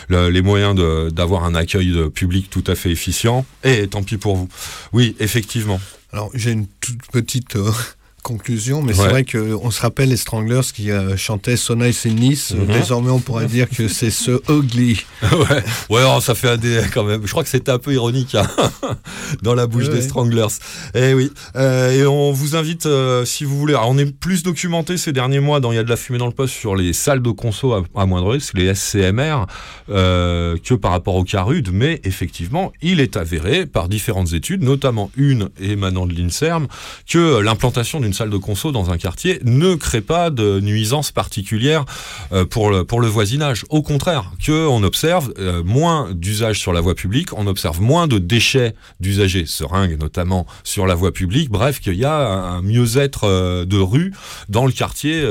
le- 0.08 0.28
les 0.28 0.42
moyens 0.42 0.76
d'avoir 1.12 1.44
un 1.44 1.54
accueil 1.54 1.88
de 1.92 2.04
tout 2.48 2.64
à 2.66 2.74
fait 2.74 2.90
efficient, 2.90 3.44
et 3.62 3.86
tant 3.88 4.02
pis 4.02 4.16
pour 4.16 4.36
vous. 4.36 4.48
Oui, 4.92 5.16
effectivement. 5.20 5.80
Alors, 6.12 6.30
j'ai 6.34 6.52
une 6.52 6.66
toute 6.80 7.06
petite 7.12 7.56
euh, 7.56 7.72
conclusion, 8.24 8.82
mais 8.82 8.92
Ouais. 8.98 9.04
c'est 9.04 9.08
vrai 9.10 9.24
qu'on 9.24 9.70
se 9.70 9.80
rappelle 9.82 10.08
les 10.08 10.16
Stranglers 10.16 10.62
qui 10.74 10.90
euh, 10.90 11.16
chantaient 11.16 11.56
So 11.56 11.76
Nice 11.76 12.06
in 12.06 12.14
Nice. 12.14 12.52
Désormais, 12.66 13.10
on 13.10 13.20
pourrait 13.20 13.46
dire 13.46 13.68
que 13.68 13.86
c'est 13.86 14.10
ce 14.10 14.40
ugly. 14.50 15.04
ouais, 15.22 15.62
ouais 15.90 16.02
oh, 16.08 16.20
ça 16.20 16.34
fait 16.34 16.48
un 16.48 16.56
dé 16.56 16.80
quand 16.92 17.04
même. 17.04 17.20
Je 17.24 17.30
crois 17.30 17.42
que 17.44 17.48
c'était 17.50 17.70
un 17.70 17.78
peu 17.78 17.92
ironique 17.92 18.34
hein, 18.34 18.48
dans 19.42 19.54
la 19.54 19.66
bouche 19.66 19.84
Ouais, 19.88 19.94
des. 19.96 20.02
Stranglers. 20.02 20.46
Eh 20.94 21.12
oui. 21.14 21.30
Euh, 21.54 21.92
et 21.92 22.06
on 22.06 22.32
vous 22.32 22.56
invite, 22.56 22.86
euh, 22.86 23.24
si 23.26 23.44
vous 23.44 23.56
voulez. 23.58 23.74
Alors, 23.74 23.90
on 23.90 23.98
est 23.98 24.10
plus 24.10 24.42
documenté 24.42 24.96
ces 24.96 25.12
derniers 25.12 25.40
mois 25.40 25.60
dans 25.60 25.70
Il 25.70 25.76
y 25.76 25.78
a 25.78 25.84
de 25.84 25.90
la 25.90 25.96
fumée 25.96 26.18
dans 26.18 26.26
le 26.26 26.32
poste 26.32 26.54
sur 26.54 26.74
les 26.74 26.92
salles 26.94 27.20
de 27.22 27.30
conso 27.30 27.74
à, 27.74 27.82
à 27.94 28.06
moindre 28.06 28.30
risque, 28.32 28.56
les 28.56 28.74
SCMR, 28.74 29.44
que 29.88 30.74
par 30.74 30.92
rapport 30.92 31.14
au 31.16 31.24
CARUD. 31.24 31.68
Mais 31.72 32.00
effectivement, 32.04 32.72
il 32.80 33.00
est 33.00 33.18
avéré 33.18 33.66
par 33.66 33.88
différentes 33.88 34.32
études, 34.32 34.62
notamment 34.62 35.10
une 35.16 35.50
émanant 35.60 36.06
de 36.06 36.14
l'INSERM, 36.14 36.68
que 37.06 37.40
l'implantation 37.40 38.00
d'une 38.00 38.13
salle 38.14 38.30
de 38.30 38.38
conso 38.38 38.72
dans 38.72 38.90
un 38.90 38.96
quartier 38.96 39.40
ne 39.44 39.74
crée 39.74 40.00
pas 40.00 40.30
de 40.30 40.60
nuisances 40.60 41.12
particulières 41.12 41.84
euh, 42.32 42.46
pour, 42.46 42.70
le, 42.70 42.84
pour 42.84 43.00
le 43.02 43.08
voisinage. 43.08 43.64
Au 43.68 43.82
contraire, 43.82 44.32
que 44.42 44.66
on 44.66 44.82
observe 44.82 45.32
euh, 45.38 45.62
moins 45.62 46.08
d'usage 46.12 46.58
sur 46.58 46.72
la 46.72 46.80
voie 46.80 46.94
publique, 46.94 47.36
on 47.36 47.46
observe 47.46 47.82
moins 47.82 48.06
de 48.06 48.18
déchets 48.18 48.74
d'usagers, 49.00 49.44
seringues 49.46 50.00
notamment, 50.00 50.46
sur 50.62 50.86
la 50.86 50.94
voie 50.94 51.12
publique. 51.12 51.50
Bref, 51.50 51.80
qu'il 51.80 51.96
y 51.96 52.06
a 52.06 52.16
un 52.16 52.62
mieux-être 52.62 53.24
euh, 53.24 53.64
de 53.66 53.78
rue 53.78 54.12
dans 54.48 54.64
le 54.64 54.72
quartier 54.72 55.24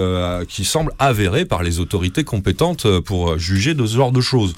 qui 0.48 0.66
semble 0.66 0.92
avéré 1.00 1.46
par 1.46 1.64
les 1.64 1.80
autorités 1.80 2.24
compétentes 2.24 3.00
pour 3.00 3.38
juger 3.38 3.74
de 3.74 3.86
ce 3.86 3.96
genre 3.96 4.12
de 4.12 4.22
choses. 4.22 4.54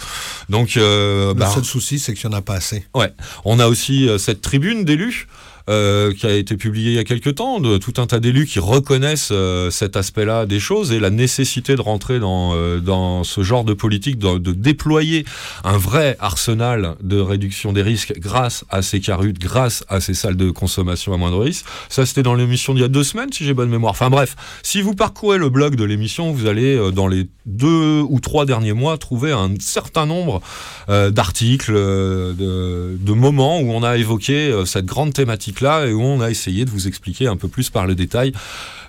Donc, 0.50 0.78
euh, 0.78 1.30
Le 1.30 1.34
bah, 1.34 1.52
seul 1.54 1.64
souci, 1.64 2.00
c'est 2.00 2.14
qu'il 2.14 2.30
n'y 2.30 2.36
en 2.36 2.38
a 2.38 2.42
pas 2.42 2.56
assez. 2.56 2.86
Ouais, 2.94 3.12
on 3.44 3.60
a 3.60 3.68
aussi 3.68 4.10
cette 4.18 4.42
tribune 4.42 4.86
d'élus. 4.86 5.28
Euh, 5.70 6.14
qui 6.14 6.28
a 6.28 6.36
été 6.36 6.58
publiée 6.58 6.92
il 6.92 6.96
y 6.96 7.00
a 7.00 7.04
quelques 7.04 7.36
temps, 7.36 7.60
de 7.60 7.78
tout 7.78 7.94
un 7.98 8.06
tas 8.06 8.20
d'élus 8.20 8.46
qui 8.46 8.60
reconnaissent 8.60 9.30
euh, 9.32 9.72
cet 9.72 9.98
aspect-là 9.98 10.46
des 10.46 10.60
choses 10.60 10.92
et 10.92 11.00
la 11.00 11.10
nécessité 11.10 11.76
de 11.76 11.82
rentrer 11.82 12.20
dans, 12.20 12.52
euh, 12.54 12.80
dans 12.80 13.24
ce 13.24 13.42
genre 13.42 13.64
de 13.64 13.74
politique, 13.74 14.18
de, 14.20 14.38
déployer 14.38 15.26
un 15.64 15.78
vrai 15.78 16.18
arsenal 16.20 16.96
de 17.02 17.20
réduction 17.20 17.74
des 17.74 17.82
risques 17.82 18.14
grâce 18.20 18.66
à 18.70 18.82
ces 18.82 19.00
carutes, 19.00 19.40
grâce 19.40 19.84
à 19.90 20.02
ces 20.02 20.14
salles 20.14 20.38
de 20.38 20.52
consommation 20.52 21.14
à 21.14 21.18
moindre 21.18 21.40
risque. 21.40 21.66
Ça, 21.90 22.06
c'était 22.06 22.24
dans 22.24 22.36
l'émission 22.36 22.74
d'il 22.74 22.82
y 22.82 22.86
a 22.86 22.90
deux 22.90 23.04
semaines, 23.04 23.32
si 23.32 23.44
j'ai 23.44 23.54
bonne 23.54 23.70
mémoire. 23.70 23.92
Enfin 23.92 24.10
bref, 24.10 24.36
si 24.64 24.82
vous 24.82 24.94
parcourez 24.94 25.38
le 25.38 25.50
blog 25.50 25.76
de 25.76 25.84
l'émission, 25.84 26.32
vous 26.32 26.48
allez, 26.48 26.76
euh, 26.76 26.92
dans 26.92 27.08
les 27.08 27.28
deux 27.46 28.02
ou 28.02 28.20
trois 28.20 28.46
derniers 28.46 28.74
mois, 28.74 28.98
trouver 28.98 29.32
un 29.32 29.52
certain 29.60 30.06
nombre 30.06 30.42
euh, 30.90 31.12
d'articles, 31.12 31.74
euh, 31.76 32.34
de, 32.34 32.98
de 33.00 33.14
moments 33.14 33.60
où 33.60 33.72
on 33.72 33.84
a 33.84 33.98
évoqué 33.98 34.64
cette 34.66 34.86
grande 34.86 35.14
thématique-là 35.56 35.88
et 35.88 35.94
où 35.94 36.02
on 36.02 36.22
a 36.22 36.30
essayé 36.30 36.66
de 36.66 36.70
vous 36.70 36.88
expliquer 36.88 37.28
un 37.28 37.38
peu 37.38 37.48
plus 37.48 37.70
par 37.70 37.88
le 37.88 37.96
détail 37.96 38.34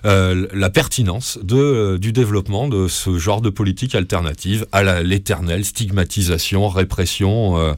euh, 0.07 0.47
la 0.53 0.69
pertinence 0.69 1.37
de, 1.43 1.55
euh, 1.57 1.97
du 1.97 2.11
développement 2.13 2.67
de 2.67 2.87
ce 2.87 3.17
genre 3.19 3.41
de 3.41 3.49
politique 3.49 3.93
alternative 3.93 4.65
à 4.71 5.03
l'éternelle 5.03 5.65
stigmatisation, 5.65 6.69
répression, 6.69 7.57
euh, 7.59 7.73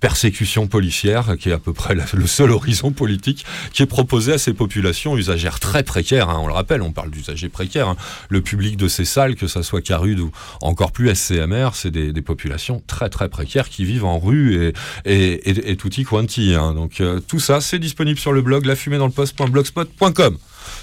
persécution 0.00 0.66
policière, 0.68 1.36
qui 1.38 1.48
est 1.50 1.52
à 1.52 1.58
peu 1.58 1.72
près 1.72 1.94
le 1.94 2.26
seul 2.26 2.50
horizon 2.52 2.92
politique 2.92 3.44
qui 3.72 3.82
est 3.82 3.86
proposé 3.86 4.32
à 4.34 4.38
ces 4.38 4.52
populations 4.54 5.16
usagères 5.16 5.60
très 5.60 5.82
précaires. 5.82 6.28
hein. 6.30 6.38
on 6.40 6.46
le 6.46 6.52
rappelle, 6.52 6.82
on 6.82 6.92
parle 6.92 7.10
d'usagers 7.10 7.48
précaires. 7.48 7.88
hein. 7.88 7.96
Le 8.28 8.40
public 8.40 8.76
de 8.76 8.88
ces 8.88 9.04
salles, 9.04 9.34
que 9.34 9.46
ça 9.46 9.62
soit 9.62 9.82
Carude 9.82 10.20
ou 10.20 10.30
encore 10.60 10.92
plus 10.92 11.12
SCMR, 11.14 11.70
c'est 11.74 11.90
des, 11.90 12.12
des 12.12 12.22
populations 12.22 12.82
très 12.86 13.08
très 13.10 13.28
précaires 13.28 13.68
qui 13.68 13.84
vivent 13.84 14.04
en 14.04 14.18
rue 14.18 14.68
et, 14.68 14.72
et, 15.04 15.50
et, 15.50 15.70
et 15.72 16.04
quanti. 16.04 16.54
hein. 16.54 16.74
Donc 16.74 17.00
euh, 17.00 17.20
tout 17.26 17.40
ça, 17.40 17.60
c'est 17.60 17.78
disponible 17.78 18.18
sur 18.18 18.32
le 18.32 18.42
blog 18.42 18.66
lafumée-dans-le-poste.blogspot.com. 18.66 20.36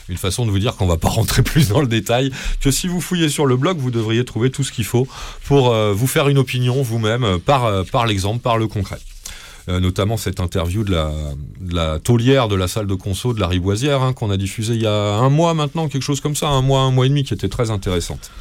Une 0.10 0.18
façon 0.18 0.46
de 0.46 0.52
vous 0.52 0.60
dire 0.60 0.76
qu'on 0.76 0.88
va 0.88 0.98
pas 0.98 1.10
rentrer 1.20 1.44
plus 1.44 1.70
dans 1.70 1.82
le 1.82 1.88
détail, 1.88 2.32
que 2.60 2.72
si 2.72 2.88
vous 2.88 3.00
fouillez 3.00 3.30
sur 3.30 3.46
le 3.46 3.56
blog, 3.56 3.78
vous 3.78 3.92
devriez 3.92 4.26
trouver 4.26 4.50
tout 4.50 4.64
ce 4.64 4.72
qu'il 4.72 4.86
faut 4.86 5.08
pour 5.46 5.72
euh, 5.72 5.94
vous 5.94 6.08
faire 6.08 6.28
une 6.28 6.38
opinion 6.38 6.82
vous-même 6.82 7.24
euh, 7.24 7.38
par, 7.38 7.66
euh, 7.66 7.84
par 7.84 8.08
l'exemple, 8.08 8.42
par 8.42 8.58
le 8.58 8.68
concret. 8.68 9.00
Notamment 9.68 10.18
cette 10.18 10.40
interview 10.40 10.84
de 10.84 10.98
la, 11.70 12.00
taulière 12.00 12.48
de 12.48 12.56
la 12.56 12.68
salle 12.68 12.88
de 12.88 12.96
conso 12.96 13.34
de 13.34 13.40
la 13.40 13.46
Riboisière, 13.46 14.02
hein, 14.02 14.14
qu'on 14.14 14.32
a 14.32 14.38
diffusée 14.38 14.74
il 14.74 14.82
y 14.82 14.88
a 14.88 14.92
un 14.92 15.30
mois 15.30 15.54
maintenant, 15.54 15.88
quelque 15.88 16.02
chose 16.02 16.22
comme 16.22 16.36
ça, 16.36 16.48
un 16.48 16.64
mois, 16.64 16.80
un 16.80 16.90
mois 16.90 17.06
et 17.06 17.10
demi, 17.10 17.24
qui 17.24 17.36
était 17.36 17.50
très 17.50 17.70
intéressante. 17.70 18.32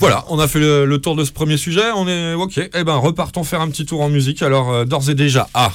Voilà, 0.00 0.24
on 0.30 0.40
a 0.40 0.48
fait 0.48 0.58
le, 0.58 0.98
tour 0.98 1.14
de 1.14 1.24
ce 1.24 1.30
premier 1.30 1.56
sujet, 1.56 1.92
on 1.94 2.08
est 2.08 2.34
ok. 2.34 2.58
Eh 2.74 2.82
ben, 2.82 2.96
repartons 2.96 3.44
faire 3.44 3.60
un 3.60 3.70
petit 3.70 3.86
tour 3.86 4.00
en 4.00 4.08
musique. 4.08 4.42
Alors, 4.42 4.84
d'ores 4.84 5.10
et 5.10 5.14
déjà, 5.14 5.48
ah, 5.54 5.70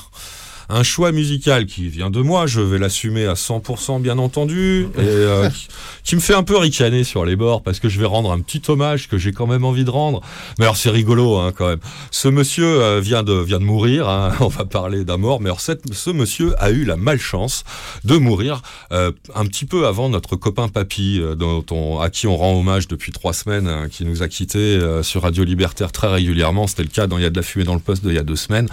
un 0.70 0.84
choix 0.84 1.12
musical 1.12 1.66
qui 1.66 1.88
vient 1.88 2.10
de 2.10 2.22
moi, 2.22 2.46
je 2.48 2.60
vais 2.62 2.78
l'assumer 2.78 3.26
à 3.26 3.34
100% 3.36 4.02
bien 4.02 4.18
entendu, 4.18 4.88
et 4.98 5.02
euh, 5.02 5.50
qui, 5.54 5.68
qui 6.04 6.16
me 6.16 6.22
fait 6.22 6.34
un 6.34 6.44
peu 6.44 6.58
ricaner 6.58 7.04
sur 7.04 7.24
les 7.26 7.36
bords 7.36 7.64
parce 7.64 7.80
que 7.80 7.88
je 7.90 8.00
vais 8.00 8.06
rendre 8.06 8.32
un 8.32 8.40
petit 8.42 8.62
hommage 8.68 9.08
que 9.08 9.18
j'ai 9.18 9.32
quand 9.32 9.48
même 9.48 9.64
envie 9.64 9.86
de 9.86 9.90
rendre. 9.90 10.22
Mais 10.60 10.66
alors 10.66 10.76
c'est 10.78 10.90
rigolo 10.90 11.38
hein, 11.38 11.54
quand 11.56 11.68
même. 11.70 11.80
Ce 12.12 12.28
monsieur 12.28 12.66
euh, 12.82 13.00
vient 13.00 13.24
de 13.24 13.34
vient 13.34 13.60
de 13.60 13.64
mourir. 13.64 14.10
hein, 14.10 14.34
on 14.42 14.48
va 14.50 14.66
parler 14.66 15.06
d'un 15.06 15.18
mort, 15.18 15.40
mais 15.42 15.48
alors 15.48 15.62
cette- 15.62 15.94
ce 15.94 16.10
monsieur 16.10 16.54
a 16.62 16.70
eu 16.72 16.84
la 16.84 16.98
malchance 16.98 17.64
de 18.04 18.18
mourir 18.18 18.62
euh, 18.92 19.12
un 19.36 19.46
petit 19.46 19.66
peu 19.66 19.88
avant 19.88 20.10
notre 20.10 20.36
copain 20.36 20.68
Papy, 20.68 21.20
euh, 21.22 21.36
dont 21.36 21.64
on, 21.72 22.00
à 22.00 22.10
qui 22.10 22.28
on 22.28 22.36
rend 22.36 22.60
hommage 22.60 22.88
depuis 22.90 23.12
trois 23.12 23.34
semaines, 23.34 23.68
hein, 23.68 23.88
qui 23.90 24.04
nous 24.06 24.22
a 24.22 24.28
quittés 24.28 24.58
euh, 24.60 25.02
sur 25.04 25.22
Radio 25.24 25.44
Libertaire 25.46 25.92
très 25.94 26.08
régulièrement. 26.10 26.68
C'était 26.68 26.84
le 26.84 26.90
cas 26.90 27.08
dans 27.08 27.18
Il 27.18 27.24
y 27.24 27.26
a 27.26 27.30
de 27.30 27.36
la 27.38 27.42
fumée 27.44 27.64
dans 27.66 27.74
le 27.74 27.80
poste 27.80 28.04
de 28.04 28.10
il 28.10 28.16
y 28.16 28.20
a 28.20 28.24
deux 28.24 28.36
semaines. 28.36 28.68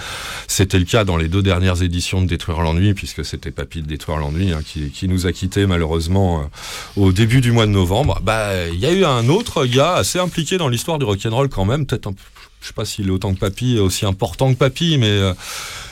C'était 0.48 0.78
le 0.78 0.84
cas 0.84 1.04
dans 1.04 1.16
les 1.16 1.28
deux 1.28 1.42
dernières 1.42 1.82
éditions 1.84 2.22
de 2.22 2.26
Détruire 2.26 2.60
l'ennui, 2.60 2.94
puisque 2.94 3.24
c'était 3.24 3.50
Papy 3.50 3.82
de 3.82 3.86
Détruire 3.86 4.18
l'ennui 4.18 4.52
hein, 4.52 4.60
qui, 4.64 5.08
nous 5.08 5.26
a 5.26 5.32
quittés 5.32 5.66
malheureusement 5.66 6.40
euh, 6.40 7.00
au 7.00 7.12
début 7.12 7.40
du 7.40 7.52
mois 7.52 7.66
de 7.66 7.72
novembre. 7.72 8.20
Bah, 8.22 8.66
il 8.68 8.78
y 8.78 8.86
a 8.86 8.92
eu 8.92 9.04
un 9.04 9.28
autre 9.28 9.66
gars 9.66 9.94
assez 9.94 10.18
impliqué 10.18 10.56
dans 10.58 10.68
l'histoire 10.68 10.98
du 10.98 11.04
rock'n'roll 11.04 11.48
quand 11.48 11.64
même, 11.64 11.86
peut-être. 11.86 12.10
Je 12.60 12.68
sais 12.68 12.74
pas 12.74 12.86
s'il 12.86 13.08
est 13.08 13.10
autant 13.10 13.34
que 13.34 13.38
Papy, 13.40 13.78
aussi 13.78 14.06
important 14.06 14.52
que 14.52 14.58
Papy, 14.58 14.96
mais 14.96 15.10
euh, 15.10 15.34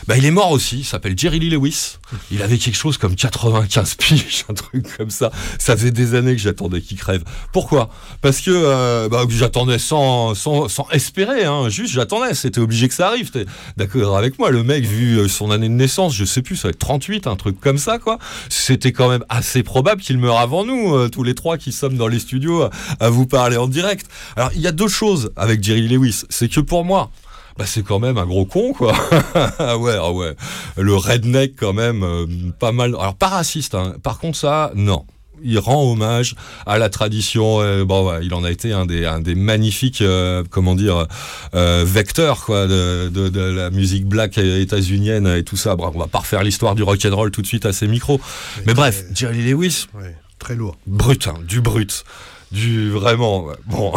bah, 0.07 0.17
il 0.17 0.25
est 0.25 0.31
mort 0.31 0.51
aussi. 0.51 0.81
Il 0.81 0.85
s'appelle 0.85 1.17
Jerry 1.17 1.39
Lee 1.39 1.51
Lewis. 1.51 1.99
Il 2.31 2.43
avait 2.43 2.59
quelque 2.59 2.77
chose 2.77 2.99
comme 2.99 3.15
95 3.15 3.95
piges, 3.95 4.45
un 4.49 4.55
truc 4.55 4.97
comme 4.97 5.11
ça. 5.11 5.31
Ça 5.59 5.77
faisait 5.77 5.91
des 5.91 6.15
années 6.15 6.35
que 6.35 6.41
j'attendais 6.41 6.81
qu'il 6.81 6.99
crève. 6.99 7.23
Pourquoi? 7.53 7.89
Parce 8.21 8.41
que 8.41 8.51
euh, 8.51 9.09
bah, 9.09 9.25
j'attendais 9.29 9.79
sans, 9.79 10.35
sans, 10.35 10.69
sans 10.69 10.89
espérer, 10.91 11.45
hein. 11.45 11.69
juste 11.69 11.95
j'attendais. 11.95 12.35
C'était 12.35 12.61
obligé 12.61 12.89
que 12.89 12.95
ça 12.95 13.09
arrive. 13.09 13.31
D'accord 13.77 14.17
avec 14.17 14.39
moi? 14.39 14.51
Le 14.51 14.63
mec, 14.63 14.85
vu 14.85 15.19
euh, 15.19 15.29
son 15.29 15.51
année 15.51 15.69
de 15.69 15.75
naissance, 15.75 16.15
je 16.15 16.25
sais 16.25 16.43
plus, 16.43 16.57
ça 16.57 16.69
va 16.69 16.71
être 16.71 16.79
38, 16.79 17.27
un 17.27 17.37
truc 17.37 17.61
comme 17.61 17.79
ça, 17.79 17.99
quoi. 17.99 18.19
C'était 18.49 18.93
quand 18.93 19.09
même 19.09 19.25
assez 19.29 19.63
probable 19.63 20.03
qu'il 20.03 20.19
meure 20.19 20.39
avant 20.39 20.65
nous, 20.65 20.95
euh, 20.95 21.09
tous 21.09 21.23
les 21.23 21.35
trois 21.35 21.59
qui 21.59 21.73
sommes 21.73 21.97
dans 21.97 22.09
les 22.09 22.19
studios 22.19 22.63
à, 22.63 22.71
à 23.01 23.11
vous 23.11 23.27
parler 23.27 23.57
en 23.57 23.69
direct. 23.69 24.07
Alors, 24.37 24.51
il 24.55 24.61
y 24.61 24.67
a 24.67 24.73
deux 24.73 24.89
choses 24.89 25.33
avec 25.37 25.63
Jerry 25.63 25.89
Lewis. 25.89 26.23
C'est 26.29 26.49
que 26.49 26.61
pour 26.61 26.85
moi, 26.85 27.11
bah 27.59 27.65
c'est 27.67 27.83
quand 27.83 27.99
même 27.99 28.19
un 28.19 28.27
gros 28.27 28.45
con 28.47 28.73
quoi. 28.73 28.95
ah 29.59 29.77
ouais, 29.79 29.97
ah 29.99 30.13
ouais. 30.13 30.35
Le 30.77 30.95
redneck 30.95 31.55
quand 31.59 31.73
même, 31.73 32.03
euh, 32.03 32.27
pas 32.59 32.73
mal. 32.73 32.95
Alors 32.99 33.15
pas 33.15 33.29
raciste, 33.29 33.75
hein. 33.75 33.95
par 34.03 34.19
contre 34.19 34.39
ça, 34.39 34.71
non. 34.75 35.05
Il 35.45 35.59
rend 35.59 35.91
hommage 35.91 36.37
à 36.67 36.79
la 36.79 36.89
tradition. 36.89 37.61
euh, 37.61 37.85
bon, 37.85 38.09
ouais, 38.09 38.21
il 38.25 38.33
en 38.33 38.45
a 38.45 38.51
été 38.53 38.73
un 38.73 38.87
des, 38.87 39.05
un 39.07 39.19
des 39.21 39.35
magnifiques, 39.35 40.01
euh, 40.01 40.45
comment 40.49 40.77
dire, 40.77 41.09
euh, 41.57 41.83
vecteurs 41.85 42.45
quoi, 42.45 42.69
de, 42.69 43.09
de, 43.09 43.29
de 43.29 43.41
la 43.41 43.71
musique 43.71 44.07
black 44.07 44.39
états-unienne 44.39 45.27
et 45.27 45.43
tout 45.43 45.57
ça. 45.57 45.75
Bon, 45.75 45.91
on 45.93 45.99
va 45.99 46.07
pas 46.07 46.21
refaire 46.21 46.45
l'histoire 46.45 46.77
du 46.77 46.85
rock 46.85 47.05
and 47.05 47.17
roll 47.17 47.33
tout 47.33 47.43
de 47.43 47.47
suite 47.49 47.67
à 47.67 47.73
ces 47.73 47.89
micros. 47.89 48.21
Mais 48.67 48.75
bref, 48.75 49.03
Jerry 49.13 49.43
Lewis, 49.43 49.87
Ouais, 49.95 50.15
très 50.39 50.55
lourd. 50.55 50.77
brut, 50.87 51.27
hein, 51.27 51.35
du 51.49 51.61
brut, 51.61 52.05
du 52.53 52.91
vraiment, 52.91 53.47
bon, 53.67 53.93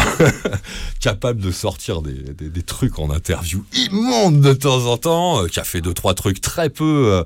capable 1.00 1.42
de 1.42 1.52
sortir 1.52 2.02
des, 2.02 2.14
des- 2.14 2.64
trucs 2.64 2.98
en 3.00 3.10
interview 3.10 3.64
immondes 3.74 4.42
de 4.42 4.54
temps 4.54 4.86
en 4.88 4.98
temps, 4.98 5.44
euh, 5.44 5.48
qui 5.48 5.60
a 5.60 5.64
fait 5.64 5.82
deux 5.82 5.94
trois 5.94 6.14
trucs 6.14 6.42
très 6.42 6.70
peu, 6.70 7.12
euh, 7.14 7.24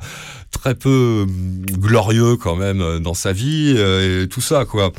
très 0.51 0.75
peu 0.75 1.25
hum, 1.27 1.65
glorieux 1.65 2.35
quand 2.35 2.55
même 2.55 2.81
euh, 2.81 2.99
dans 2.99 3.13
sa 3.13 3.31
vie 3.31 3.77
et 3.77 4.27
tout 4.29 4.41
ça 4.41 4.65
quoi. 4.65 4.91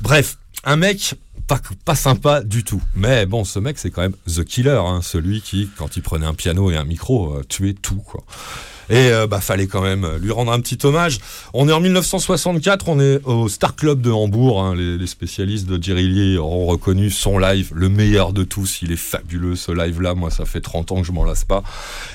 Bref, 0.00 0.38
un 0.64 0.76
mec. 0.76 1.14
Pas, 1.46 1.60
pas 1.84 1.96
sympa 1.96 2.42
du 2.44 2.62
tout. 2.62 2.80
Mais 2.94 3.26
bon, 3.26 3.44
ce 3.44 3.58
mec, 3.58 3.76
c'est 3.76 3.90
quand 3.90 4.02
même 4.02 4.14
The 4.32 4.44
Killer, 4.44 4.80
hein, 4.86 5.00
celui 5.02 5.40
qui, 5.42 5.68
quand 5.76 5.96
il 5.96 6.02
prenait 6.02 6.26
un 6.26 6.34
piano 6.34 6.70
et 6.70 6.76
un 6.76 6.84
micro, 6.84 7.42
tuait 7.48 7.72
tout, 7.74 7.96
quoi. 7.96 8.22
Et 8.90 9.12
euh, 9.12 9.26
bah 9.28 9.40
fallait 9.40 9.68
quand 9.68 9.82
même 9.82 10.06
lui 10.20 10.32
rendre 10.32 10.52
un 10.52 10.60
petit 10.60 10.78
hommage. 10.84 11.20
On 11.54 11.68
est 11.68 11.72
en 11.72 11.80
1964, 11.80 12.88
on 12.88 13.00
est 13.00 13.20
au 13.24 13.48
Star 13.48 13.76
Club 13.76 14.00
de 14.00 14.10
Hambourg. 14.10 14.62
hein. 14.62 14.74
Les, 14.76 15.06
spécialistes 15.06 15.66
de 15.66 15.82
Jerry 15.82 16.08
Lee 16.08 16.38
auront 16.38 16.66
reconnu 16.66 17.10
son 17.10 17.38
live, 17.38 17.70
le 17.74 17.88
meilleur 17.88 18.32
de 18.32 18.44
tous. 18.44 18.80
Il 18.82 18.92
est 18.92 18.96
fabuleux 18.96 19.56
ce 19.56 19.72
live-là. 19.72 20.14
Moi, 20.14 20.30
ça 20.30 20.44
fait 20.44 20.60
30 20.60 20.92
ans 20.92 21.00
que 21.00 21.06
je 21.06 21.12
m'en 21.12 21.24
lasse 21.24 21.44
pas. 21.44 21.62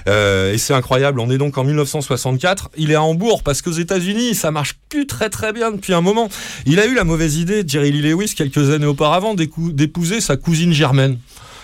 Euh, 0.08 0.54
et 0.54 0.58
c'est 0.58 0.74
incroyable. 0.74 1.20
On 1.20 1.30
est 1.30 1.38
donc 1.38 1.58
en 1.58 1.64
1964. 1.64 2.70
Il 2.78 2.92
est 2.92 2.96
à 2.96 3.04
Hambourg 3.04 3.44
parce 3.44 3.62
qu'aux 3.62 3.72
États-Unis, 3.72 4.36
ça 4.36 4.52
marche 4.52 4.76
plus 4.90 5.08
très 5.08 5.30
très 5.30 5.54
bien 5.54 5.72
depuis 5.72 5.94
un 5.94 6.02
moment. 6.02 6.30
Il 6.66 6.80
a 6.80 6.86
eu 6.86 6.96
la 6.96 7.04
mauvaise 7.04 7.38
idée, 7.38 7.64
Jerry 7.66 7.92
Lee 7.92 8.02
Lewis, 8.02 8.34
quelques 8.36 8.70
années 8.70 8.86
auparavant, 8.86 9.34
d'épouser 9.36 10.22
sa 10.22 10.38
cousine 10.38 10.74
germaine 10.74 11.18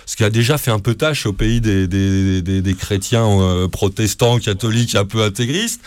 ce 0.06 0.16
qui 0.16 0.24
a 0.24 0.30
déjà 0.30 0.58
fait 0.58 0.70
un 0.70 0.78
peu 0.78 0.94
tâche 0.94 1.26
au 1.26 1.32
pays 1.32 1.60
des, 1.60 1.86
des, 1.86 2.42
des- 2.42 2.62
des 2.62 2.74
chrétiens 2.74 3.26
euh, 3.26 3.68
protestants, 3.68 4.38
catholiques, 4.38 4.94
un 4.94 5.04
peu 5.04 5.22
intégristes. 5.22 5.80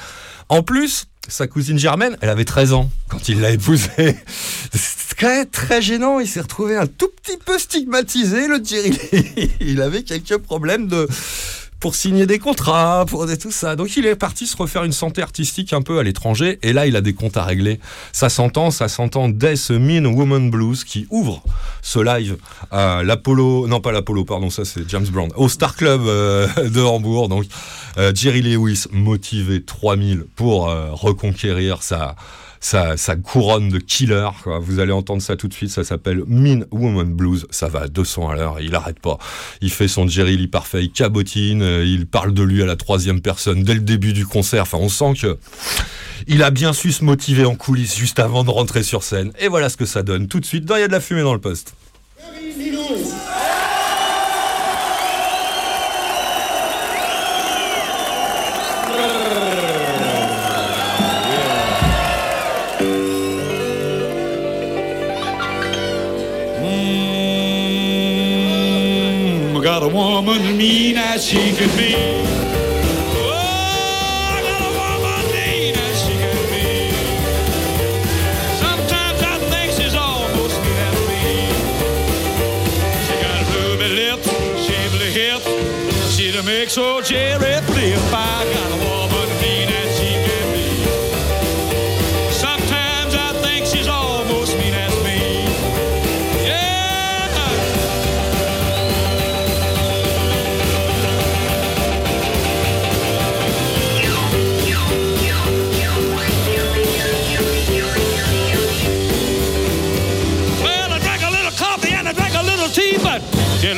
En 0.49 0.62
plus, 0.63 1.06
sa 1.28 1.47
cousine 1.47 1.80
germaine, 1.80 2.17
elle 2.21 2.30
avait 2.30 2.45
13 2.45 2.73
ans 2.73 2.89
quand 3.10 3.30
il 3.30 3.41
l'a 3.41 3.51
épousée. 3.51 4.15
C'est 4.73 5.17
même 5.28 5.45
très 5.49 5.82
gênant. 5.82 6.19
Il 6.19 6.28
s'est 6.28 6.41
retrouvé 6.41 6.75
un 6.78 6.88
tout 6.88 7.10
petit 7.23 7.38
peu 7.43 7.58
stigmatisé, 7.58 8.47
le 8.47 8.58
Lee. 8.58 9.49
Il 9.62 9.82
avait 9.82 10.04
quelques 10.04 10.38
problèmes 10.38 10.88
de 10.88 11.08
pour 11.80 11.96
signer 11.96 12.26
des 12.26 12.40
contrats, 12.40 13.06
pour 13.08 13.26
tout 13.38 13.52
ça. 13.52 13.76
Donc 13.76 13.96
il 13.98 14.06
est 14.06 14.16
parti 14.16 14.48
se 14.48 14.58
refaire 14.58 14.84
une 14.84 14.92
santé 14.92 15.22
artistique 15.22 15.74
un 15.74 15.82
peu 15.82 16.00
à 16.00 16.04
l'étranger, 16.04 16.60
et 16.62 16.74
là 16.74 16.88
il 16.88 16.96
a 16.96 17.02
des 17.02 17.14
comptes 17.14 17.38
à 17.38 17.44
régler. 17.44 17.80
Ça 18.12 18.30
s'entend, 18.30 18.72
ça 18.72 18.88
s'entend 18.88 19.30
dès 19.30 19.56
ce 19.56 19.74
Mean 19.74 20.06
Woman 20.06 20.50
Blues 20.50 20.84
qui 20.84 21.08
ouvre 21.10 21.44
ce 21.82 22.00
live 22.00 22.38
à 22.72 23.04
l'Apollo, 23.04 23.68
non 23.68 23.82
pas 23.82 23.92
l'Apollo, 23.92 24.26
pardon, 24.26 24.50
ça 24.50 24.66
c'est 24.66 24.88
James 24.90 25.08
Brown, 25.08 25.30
au 25.36 25.50
Star 25.50 25.76
Club 25.76 26.02
euh, 26.06 26.48
de 26.70 26.82
Hambourg. 26.82 27.30
Donc 27.30 27.46
euh, 27.98 28.12
Jerry 28.14 28.42
Lewis 28.42 28.86
motivé 28.92 29.64
3000 29.64 30.26
pour 30.36 30.70
euh, 30.70 30.90
reconquérir 30.92 31.84
sa 31.84 32.16
sa, 32.65 33.15
couronne 33.15 33.69
de 33.69 33.78
killer. 33.78 34.30
Vous 34.62 34.80
allez 34.80 34.91
entendre 34.91 35.21
ça 35.21 35.36
tout 35.36 35.47
de 35.47 35.54
suite. 35.54 35.69
Ça 35.69 35.84
s'appelle 35.84 36.23
Mean 36.28 36.65
Woman 36.71 37.13
Blues. 37.13 37.45
Ça 37.51 37.67
va 37.67 37.82
à 37.82 37.88
200 37.88 38.30
à 38.30 38.36
l'heure. 38.36 38.60
Il 38.60 38.73
arrête 38.75 38.99
pas. 38.99 39.19
Il 39.62 39.71
fait 39.71 39.88
son 39.88 40.08
Jerry 40.08 40.38
Lee 40.38 40.47
parfait. 40.47 40.84
Il 40.84 40.91
cabotine. 40.91 41.62
euh, 41.62 41.86
Il 41.86 42.08
parle 42.08 42.34
de 42.34 42.41
lui 42.41 42.63
à 42.63 42.65
la 42.65 42.75
troisième 42.75 43.21
personne 43.21 43.63
dès 43.63 43.75
le 43.75 43.82
début 43.82 44.13
du 44.13 44.25
concert. 44.25 44.63
Enfin, 44.63 44.80
on 44.82 44.89
sent 44.89 45.13
que 45.21 45.38
il 46.28 46.41
a 46.41 46.49
bien 46.49 46.73
su 46.73 46.91
se 46.91 47.04
motiver 47.04 47.45
en 47.45 47.56
coulisses 47.56 47.95
juste 47.95 48.19
avant 48.19 48.43
de 48.43 48.49
rentrer 48.49 48.82
sur 48.82 49.04
scène. 49.04 49.32
Et 49.39 49.47
voilà 49.47 49.69
ce 49.69 49.78
que 49.78 49.86
ça 49.86 50.01
donne 50.01 50.28
tout 50.28 50.39
de 50.39 50.45
suite. 50.45 50.65
dans 50.65 50.75
Il 50.75 50.82
y 50.82 50.84
a 50.84 50.88
de 50.88 50.93
la 50.93 51.01
fumée 51.01 51.21
dans 51.21 51.34
le 51.34 51.41
poste. 51.41 51.75
Got 69.80 69.84
a 69.84 69.94
woman 69.94 70.56
mean 70.56 70.96
as 70.96 71.26
she 71.26 71.52
can 71.52 71.68
be. 71.76 71.96
Oh, 73.18 73.34
I 74.32 74.40
got 74.48 74.62
a 74.62 74.72
woman 74.80 75.26
mean. 76.50 76.94
Sometimes 78.64 79.22
I 79.22 79.38
think 79.52 79.74
she's 79.74 79.96
almost 79.96 80.56
mean 80.64 80.80
as 80.88 80.98
me. 81.10 81.26
She 83.06 83.16
got 83.26 83.44
ruby 83.54 83.90
lips, 84.00 84.30
shapely 84.66 85.10
so 86.70 87.02
cherry 87.02 87.60
flip. 87.68 88.00
I 88.14 88.55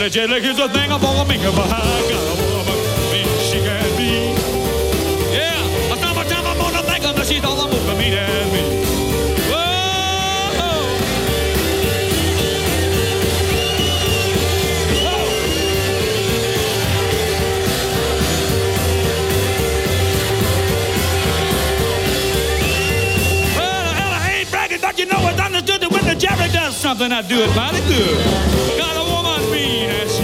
jelly, 0.10 0.40
jelly, 0.40 0.58
the 0.58 0.70
thing 0.70 0.92
I'm 0.92 1.02
gonna 1.02 1.28
make 1.28 1.42
got 2.10 2.24
a 2.32 2.38
woman, 2.54 2.78
she 3.50 3.60
can 3.60 3.98
be. 3.98 4.32
Yeah, 5.36 5.92
time 6.30 6.46
I'm 6.46 6.58
gonna 6.58 6.82
that 7.16 7.26
she's 7.26 7.44
all 7.44 7.60
I'm 7.60 7.70
me. 8.54 8.88
You 24.98 25.06
know 25.06 25.30
it's 25.30 25.40
understood 25.40 25.82
that 25.82 25.92
when 25.92 26.06
the 26.06 26.16
Jerry 26.16 26.50
does 26.52 26.76
something, 26.76 27.12
I 27.12 27.22
do 27.22 27.38
it 27.38 27.56
mighty 27.56 27.82
good. 27.86 28.18
Got 28.80 28.98
a 28.98 29.04
woman 29.08 29.27
Venus. 29.58 30.17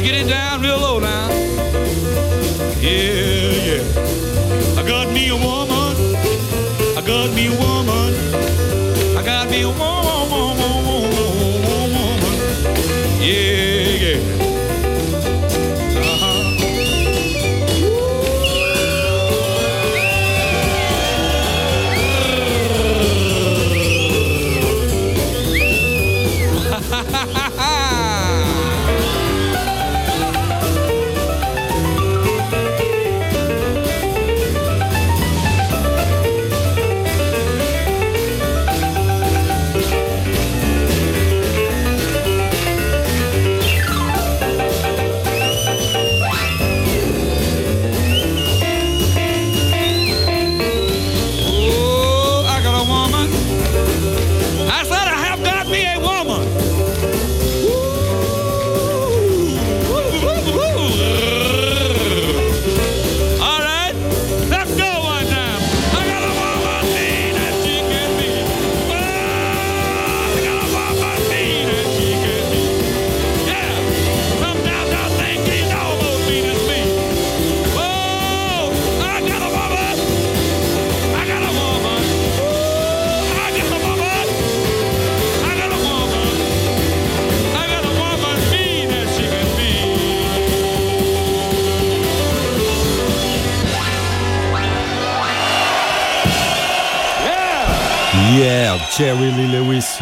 Let's 0.00 0.12
get 0.12 0.28
down 0.30 0.62
real 0.62 0.78
low 0.78 0.98
now. 0.98 1.28
Yeah, 2.80 3.52
yeah. 3.68 4.80
I 4.80 4.82
got 4.88 5.12
me 5.12 5.28
a 5.28 5.36
woman. 5.36 5.94
I 6.96 7.02
got 7.06 7.30
me 7.34 7.48
a 7.48 7.50
woman. 7.50 8.14
I 9.18 9.22
got 9.22 9.50
me 9.50 9.60
a 9.60 9.68
woman, 9.68 10.30
woman, 10.30 10.86
woman, 10.86 11.12
woman, 11.66 11.92
woman. 11.92 13.20
Yeah. 13.20 13.69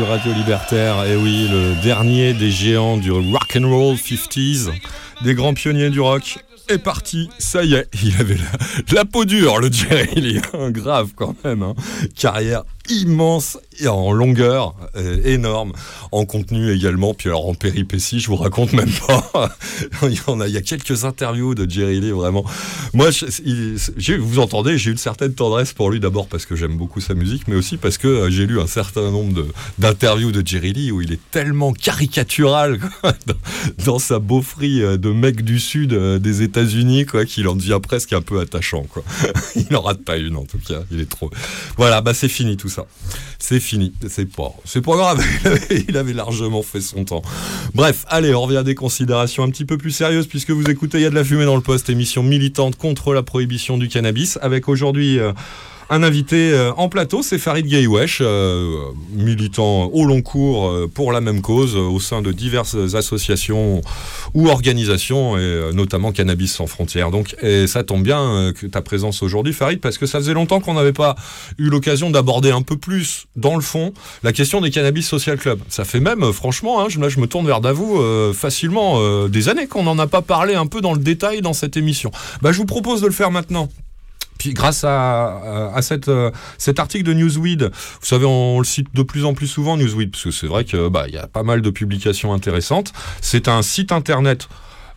Radio 0.04 0.32
Libertaire. 0.32 1.04
Et 1.04 1.16
oui, 1.16 1.48
le 1.50 1.74
dernier 1.82 2.32
des 2.32 2.50
géants 2.50 2.96
du 2.96 3.10
rock 3.10 3.56
and 3.56 3.68
roll 3.68 3.96
50s, 3.96 4.70
des 5.22 5.34
grands 5.34 5.54
pionniers 5.54 5.90
du 5.90 6.00
rock 6.00 6.38
est 6.68 6.78
parti, 6.78 7.30
ça 7.38 7.64
y 7.64 7.74
est, 7.74 7.88
il 8.04 8.14
avait 8.20 8.36
la, 8.92 9.04
peau 9.04 9.24
dure, 9.24 9.58
le 9.58 9.72
Jerry 9.72 10.20
Lee, 10.20 10.40
grave 10.70 11.10
quand 11.16 11.34
même, 11.44 11.62
hein. 11.62 11.74
carrière 12.14 12.64
immense 12.88 13.58
et 13.80 13.88
en 13.88 14.12
longueur, 14.12 14.74
euh, 14.96 15.20
énorme, 15.24 15.72
en 16.10 16.24
contenu 16.24 16.72
également, 16.72 17.14
puis 17.14 17.28
alors 17.28 17.48
en 17.48 17.54
péripéties, 17.54 18.20
je 18.20 18.28
vous 18.28 18.36
raconte 18.36 18.72
même 18.72 18.90
pas. 19.06 19.56
il, 20.02 20.14
y 20.14 20.20
en 20.26 20.40
a, 20.40 20.48
il 20.48 20.54
y 20.54 20.56
a 20.56 20.62
quelques 20.62 21.04
interviews 21.04 21.54
de 21.54 21.70
Jerry 21.70 22.00
Lee, 22.00 22.10
vraiment. 22.10 22.44
Moi, 22.94 23.10
je- 23.10 24.14
vous 24.16 24.38
entendez, 24.38 24.78
j'ai 24.78 24.90
une 24.90 24.96
certaine 24.96 25.32
tendresse 25.34 25.72
pour 25.72 25.90
lui, 25.90 26.00
d'abord 26.00 26.26
parce 26.26 26.46
que 26.46 26.56
j'aime 26.56 26.76
beaucoup 26.76 27.00
sa 27.00 27.14
musique, 27.14 27.46
mais 27.46 27.54
aussi 27.54 27.76
parce 27.76 27.98
que 27.98 28.08
euh, 28.08 28.30
j'ai 28.30 28.46
lu 28.46 28.60
un 28.60 28.66
certain 28.66 29.10
nombre 29.10 29.44
d'interviews 29.78 30.32
de, 30.32 30.42
Jerry 30.44 30.72
Lee 30.72 30.90
où 30.92 31.02
il 31.02 31.12
est 31.12 31.20
tellement 31.30 31.72
caricatural 31.72 32.80
dans, 33.84 33.98
sa 33.98 34.18
beaufrie 34.18 34.82
euh, 34.82 34.96
de 34.96 35.10
mec 35.10 35.42
du 35.42 35.58
sud 35.58 35.92
des 35.94 36.42
États-Unis, 36.42 37.06
quoi, 37.06 37.24
qu'il 37.24 37.46
en 37.48 37.54
devient 37.54 37.80
presque 37.82 38.12
un 38.12 38.22
peu 38.22 38.40
attachant, 38.40 38.84
quoi. 38.84 39.02
il 39.56 39.66
n'en 39.70 39.82
rate 39.82 40.02
pas 40.02 40.16
une, 40.16 40.36
en 40.36 40.44
tout 40.44 40.58
cas. 40.58 40.82
Il 40.90 41.00
est 41.00 41.08
trop. 41.08 41.30
Voilà, 41.76 42.00
bah 42.00 42.14
c'est 42.14 42.28
fini 42.28 42.56
tout 42.56 42.68
ça. 42.68 42.77
C'est 43.38 43.60
fini. 43.60 43.92
C'est 44.08 44.26
pas, 44.26 44.52
grave. 44.96 45.24
Il 45.44 45.46
avait, 45.48 45.84
il 45.88 45.96
avait 45.96 46.12
largement 46.12 46.62
fait 46.62 46.80
son 46.80 47.04
temps. 47.04 47.22
Bref, 47.74 48.04
allez, 48.08 48.34
on 48.34 48.42
revient 48.42 48.58
à 48.58 48.62
des 48.62 48.74
considérations 48.74 49.42
un 49.44 49.50
petit 49.50 49.64
peu 49.64 49.78
plus 49.78 49.90
sérieuses 49.90 50.26
puisque 50.26 50.50
vous 50.50 50.68
écoutez 50.68 50.98
Il 50.98 51.02
y 51.02 51.06
a 51.06 51.10
de 51.10 51.14
la 51.14 51.24
fumée 51.24 51.44
dans 51.44 51.56
le 51.56 51.62
poste, 51.62 51.88
émission 51.90 52.22
militante 52.22 52.76
contre 52.76 53.14
la 53.14 53.22
prohibition 53.22 53.78
du 53.78 53.88
cannabis, 53.88 54.38
avec 54.42 54.68
aujourd'hui. 54.68 55.18
euh, 55.18 55.32
un 55.90 56.02
invité 56.02 56.52
euh, 56.52 56.72
en 56.76 56.88
plateau, 56.88 57.22
c'est 57.22 57.38
Farid 57.38 57.66
Gaïwesh, 57.66 58.18
euh, 58.20 58.76
militant 59.12 59.86
au 59.86 60.04
long 60.04 60.22
cours 60.22 60.68
euh, 60.68 60.90
pour 60.92 61.12
la 61.12 61.20
même 61.20 61.40
cause 61.40 61.76
euh, 61.76 61.80
au 61.80 62.00
sein 62.00 62.22
de 62.22 62.30
diverses 62.30 62.76
associations 62.94 63.80
ou 64.34 64.48
organisations, 64.48 65.36
et 65.36 65.40
euh, 65.40 65.72
notamment 65.72 66.12
Cannabis 66.12 66.52
sans 66.52 66.66
frontières. 66.66 67.10
Donc, 67.10 67.36
et 67.42 67.66
ça 67.66 67.84
tombe 67.84 68.02
bien 68.02 68.20
euh, 68.20 68.52
que 68.52 68.66
ta 68.66 68.82
présence 68.82 69.22
aujourd'hui, 69.22 69.52
Farid, 69.52 69.80
parce 69.80 69.98
que 69.98 70.06
ça 70.06 70.18
faisait 70.18 70.34
longtemps 70.34 70.60
qu'on 70.60 70.74
n'avait 70.74 70.92
pas 70.92 71.16
eu 71.56 71.68
l'occasion 71.68 72.10
d'aborder 72.10 72.50
un 72.50 72.62
peu 72.62 72.76
plus 72.76 73.26
dans 73.36 73.54
le 73.56 73.62
fond 73.62 73.92
la 74.22 74.32
question 74.32 74.60
des 74.60 74.70
Cannabis 74.70 75.06
Social 75.06 75.38
Club. 75.38 75.60
Ça 75.68 75.84
fait 75.84 76.00
même, 76.00 76.22
euh, 76.22 76.32
franchement, 76.32 76.82
hein, 76.82 76.86
je, 76.88 77.00
là 77.00 77.08
je 77.08 77.18
me 77.18 77.26
tourne 77.26 77.46
vers 77.46 77.60
Davou, 77.60 78.00
euh, 78.00 78.32
facilement 78.32 78.96
euh, 78.98 79.28
des 79.28 79.48
années 79.48 79.66
qu'on 79.66 79.84
n'en 79.84 79.98
a 79.98 80.06
pas 80.06 80.22
parlé 80.22 80.54
un 80.54 80.66
peu 80.66 80.80
dans 80.80 80.92
le 80.92 81.00
détail 81.00 81.40
dans 81.40 81.54
cette 81.54 81.76
émission. 81.76 82.10
Bah, 82.42 82.52
je 82.52 82.58
vous 82.58 82.66
propose 82.66 83.00
de 83.00 83.06
le 83.06 83.12
faire 83.12 83.30
maintenant. 83.30 83.68
Puis 84.38 84.54
grâce 84.54 84.84
à, 84.84 85.72
à 85.74 85.82
cette, 85.82 86.08
euh, 86.08 86.30
cet 86.56 86.78
article 86.78 87.04
de 87.04 87.12
Newsweed, 87.12 87.64
vous 87.64 88.06
savez, 88.06 88.24
on, 88.26 88.58
le 88.60 88.64
cite 88.64 88.88
de 88.94 89.02
plus 89.02 89.24
en 89.24 89.34
plus 89.34 89.48
souvent 89.48 89.76
Newsweed, 89.76 90.12
parce 90.12 90.24
que 90.24 90.30
c'est 90.30 90.46
vrai 90.46 90.64
que 90.64 90.88
bah 90.88 91.06
y 91.08 91.16
a 91.18 91.26
pas 91.26 91.42
mal 91.42 91.60
de 91.60 91.70
publications 91.70 92.32
intéressantes. 92.32 92.92
C'est 93.20 93.48
un 93.48 93.62
site 93.62 93.92
internet. 93.92 94.48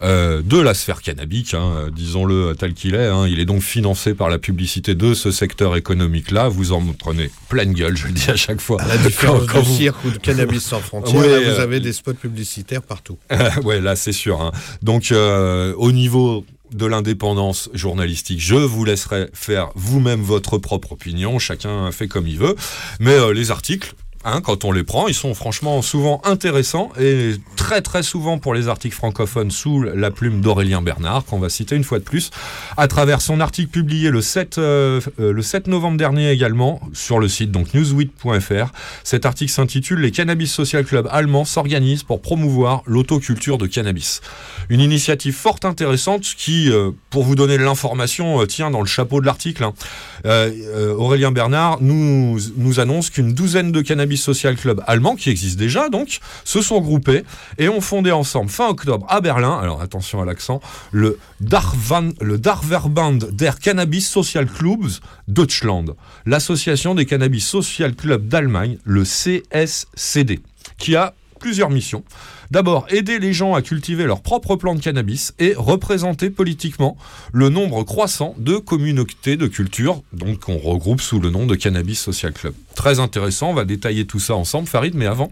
euh, 0.03 0.41
de 0.43 0.57
la 0.59 0.73
sphère 0.73 0.99
cannabique, 1.03 1.53
hein, 1.53 1.73
euh, 1.75 1.89
disons-le 1.91 2.55
tel 2.57 2.73
qu'il 2.73 2.95
est. 2.95 3.05
hein. 3.05 3.27
Il 3.27 3.39
est 3.39 3.45
donc 3.45 3.61
financé 3.61 4.15
par 4.15 4.29
la 4.29 4.39
publicité 4.39 4.95
de 4.95 5.13
ce 5.13 5.29
secteur 5.29 5.75
économique-là. 5.75 6.47
Vous 6.49 6.71
en 6.71 6.81
prenez 6.97 7.29
pleine 7.49 7.71
gueule, 7.73 7.95
je 7.95 8.07
le 8.07 8.13
dis 8.13 8.31
à 8.31 8.35
chaque 8.35 8.61
fois. 8.61 8.81
À 8.81 8.87
la 8.87 8.97
différence 8.97 9.41
Quand- 9.41 9.53
quand 9.53 9.61
du 9.61 9.67
vous- 9.69 9.77
cirque 9.77 10.03
ou 10.03 10.09
de 10.09 10.17
Cannabis 10.17 10.63
sans 10.63 10.79
frontières, 10.79 11.21
Ouais, 11.21 11.29
là, 11.29 11.39
vous 11.53 11.59
euh, 11.59 11.63
avez 11.63 11.79
des 11.79 11.93
spots 11.93 12.15
publicitaires 12.15 12.81
partout. 12.81 13.19
ouais, 13.63 13.79
là, 13.79 13.95
c'est 13.95 14.11
sûr. 14.11 14.41
hein. 14.41 14.51
Donc, 14.81 15.11
euh, 15.11 15.75
au 15.77 15.91
niveau 15.91 16.47
de 16.73 16.85
l'indépendance 16.85 17.69
journalistique, 17.73 18.39
je 18.39 18.55
vous 18.55 18.85
laisserai 18.85 19.29
faire 19.33 19.69
vous-même 19.75 20.21
votre 20.21 20.57
propre 20.57 20.93
opinion. 20.93 21.39
Chacun 21.39 21.91
fait 21.91 22.07
comme 22.07 22.27
il 22.27 22.37
veut. 22.37 22.55
Mais 22.99 23.13
euh, 23.13 23.33
les 23.33 23.51
articles. 23.51 23.93
Hein, 24.23 24.41
quand 24.41 24.65
on 24.65 24.71
les 24.71 24.83
prend, 24.83 25.07
ils 25.07 25.13
sont 25.13 25.33
franchement 25.33 25.81
souvent 25.81 26.21
intéressants 26.23 26.91
et 26.99 27.35
très 27.55 27.81
très 27.81 28.03
souvent 28.03 28.37
pour 28.37 28.53
les 28.53 28.67
articles 28.67 28.95
francophones 28.95 29.51
sous 29.51 29.81
la 29.83 30.11
plume 30.11 30.41
d'Aurélien 30.41 30.81
Bernard, 30.81 31.25
qu'on 31.25 31.39
va 31.39 31.49
citer 31.49 31.75
une 31.75 31.83
fois 31.83 31.99
de 31.99 32.03
plus, 32.03 32.31
à 32.77 32.87
travers 32.87 33.21
son 33.21 33.39
article 33.39 33.69
publié 33.69 34.09
le 34.09 34.21
7, 34.21 34.57
euh, 34.57 35.01
euh, 35.19 35.31
le 35.33 35.41
7 35.41 35.67
novembre 35.67 35.97
dernier 35.97 36.31
également 36.31 36.81
sur 36.93 37.19
le 37.19 37.27
site 37.27 37.51
donc 37.51 37.73
newsweek.fr. 37.73 38.71
Cet 39.03 39.25
article 39.25 39.51
s'intitule 39.51 40.01
Les 40.01 40.11
Cannabis 40.11 40.51
Social 40.51 40.85
Club 40.85 41.07
allemands 41.11 41.45
s'organisent 41.45 42.03
pour 42.03 42.21
promouvoir 42.21 42.83
l'autoculture 42.85 43.57
de 43.57 43.67
cannabis. 43.67 44.21
Une 44.69 44.81
initiative 44.81 45.33
fort 45.33 45.59
intéressante 45.63 46.23
qui, 46.37 46.69
euh, 46.71 46.91
pour 47.09 47.23
vous 47.23 47.35
donner 47.35 47.57
l'information, 47.57 48.45
tient 48.45 48.71
dans 48.71 48.81
le 48.81 48.87
chapeau 48.87 49.21
de 49.21 49.25
l'article. 49.25 49.63
hein. 49.63 49.73
Aurélien 50.97 51.31
Bernard 51.31 51.79
nous 51.81 52.79
annonce 52.79 53.09
qu'une 53.09 53.33
douzaine 53.33 53.71
de 53.71 53.81
cannabis 53.81 54.10
social 54.17 54.55
clubs 54.55 54.81
allemands, 54.87 55.15
qui 55.15 55.29
existent 55.29 55.59
déjà 55.59 55.89
donc, 55.89 56.19
se 56.43 56.61
sont 56.61 56.81
groupés 56.81 57.23
et 57.57 57.69
ont 57.69 57.81
fondé 57.81 58.11
ensemble 58.11 58.49
fin 58.49 58.67
octobre 58.67 59.05
à 59.09 59.21
Berlin, 59.21 59.59
alors 59.61 59.81
attention 59.81 60.21
à 60.21 60.25
l'accent, 60.25 60.61
le, 60.91 61.19
Darvan, 61.39 62.09
le 62.19 62.37
Darverband 62.37 63.19
der 63.31 63.59
Cannabis 63.59 64.07
Social 64.07 64.45
Clubs 64.45 64.99
Deutschland, 65.27 65.95
l'association 66.25 66.95
des 66.95 67.05
cannabis 67.05 67.45
social 67.45 67.95
clubs 67.95 68.27
d'Allemagne, 68.27 68.77
le 68.83 69.03
CSCD, 69.03 70.39
qui 70.77 70.95
a 70.95 71.13
plusieurs 71.39 71.69
missions. 71.69 72.03
D'abord, 72.51 72.85
aider 72.89 73.17
les 73.17 73.31
gens 73.31 73.53
à 73.53 73.61
cultiver 73.61 74.03
leur 74.03 74.21
propre 74.21 74.57
plante 74.57 74.79
de 74.79 74.83
cannabis 74.83 75.33
et 75.39 75.53
représenter 75.55 76.29
politiquement 76.29 76.97
le 77.31 77.47
nombre 77.47 77.83
croissant 77.83 78.35
de 78.37 78.57
communautés 78.57 79.37
de 79.37 79.47
culture, 79.47 80.03
donc 80.11 80.39
qu'on 80.39 80.57
regroupe 80.57 80.99
sous 80.99 81.21
le 81.21 81.29
nom 81.29 81.45
de 81.45 81.55
Cannabis 81.55 81.97
Social 81.97 82.33
Club. 82.33 82.53
Très 82.75 82.99
intéressant, 82.99 83.51
on 83.51 83.53
va 83.53 83.63
détailler 83.63 84.05
tout 84.05 84.19
ça 84.19 84.35
ensemble, 84.35 84.67
Farid, 84.67 84.95
mais 84.95 85.05
avant, 85.05 85.31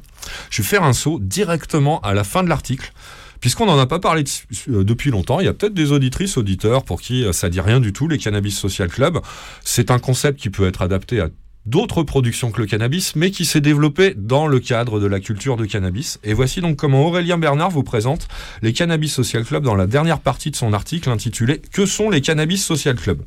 je 0.49 0.61
vais 0.61 0.67
faire 0.67 0.83
un 0.83 0.93
saut 0.93 1.19
directement 1.21 1.99
à 2.01 2.13
la 2.13 2.23
fin 2.23 2.41
de 2.41 2.47
l'article. 2.47 2.93
Puisqu'on 3.41 3.65
n'en 3.65 3.79
a 3.79 3.85
pas 3.85 3.99
parlé 3.99 4.23
euh, 4.69 4.85
depuis 4.85 5.11
longtemps, 5.11 5.41
il 5.41 5.45
y 5.45 5.49
a 5.49 5.53
peut-être 5.53 5.73
des 5.73 5.91
auditrices, 5.91 6.37
auditeurs 6.37 6.83
pour 6.83 7.01
qui 7.01 7.25
euh, 7.25 7.33
ça 7.33 7.49
dit 7.49 7.59
rien 7.59 7.81
du 7.81 7.91
tout, 7.91 8.07
les 8.07 8.17
Cannabis 8.17 8.57
Social 8.57 8.87
Club. 8.87 9.19
C'est 9.65 9.91
un 9.91 9.99
concept 9.99 10.39
qui 10.39 10.49
peut 10.49 10.67
être 10.67 10.81
adapté 10.81 11.19
à 11.19 11.29
d'autres 11.65 12.03
productions 12.03 12.51
que 12.51 12.61
le 12.61 12.67
cannabis, 12.67 13.15
mais 13.15 13.31
qui 13.31 13.45
s'est 13.45 13.61
développé 13.61 14.13
dans 14.15 14.47
le 14.47 14.59
cadre 14.59 14.99
de 14.99 15.07
la 15.07 15.19
culture 15.19 15.57
de 15.57 15.65
cannabis. 15.65 16.19
Et 16.23 16.33
voici 16.33 16.61
donc 16.61 16.77
comment 16.77 17.05
Aurélien 17.05 17.37
Bernard 17.37 17.69
vous 17.69 17.83
présente 17.83 18.27
les 18.61 18.73
Cannabis 18.73 19.13
Social 19.13 19.43
Club 19.43 19.63
dans 19.63 19.75
la 19.75 19.87
dernière 19.87 20.19
partie 20.19 20.51
de 20.51 20.55
son 20.55 20.73
article 20.73 21.09
intitulé 21.09 21.61
Que 21.71 21.85
sont 21.85 22.09
les 22.09 22.21
Cannabis 22.21 22.63
Social 22.63 22.95
Club? 22.95 23.23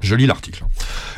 Je 0.00 0.14
lis 0.14 0.26
l'article. 0.26 0.64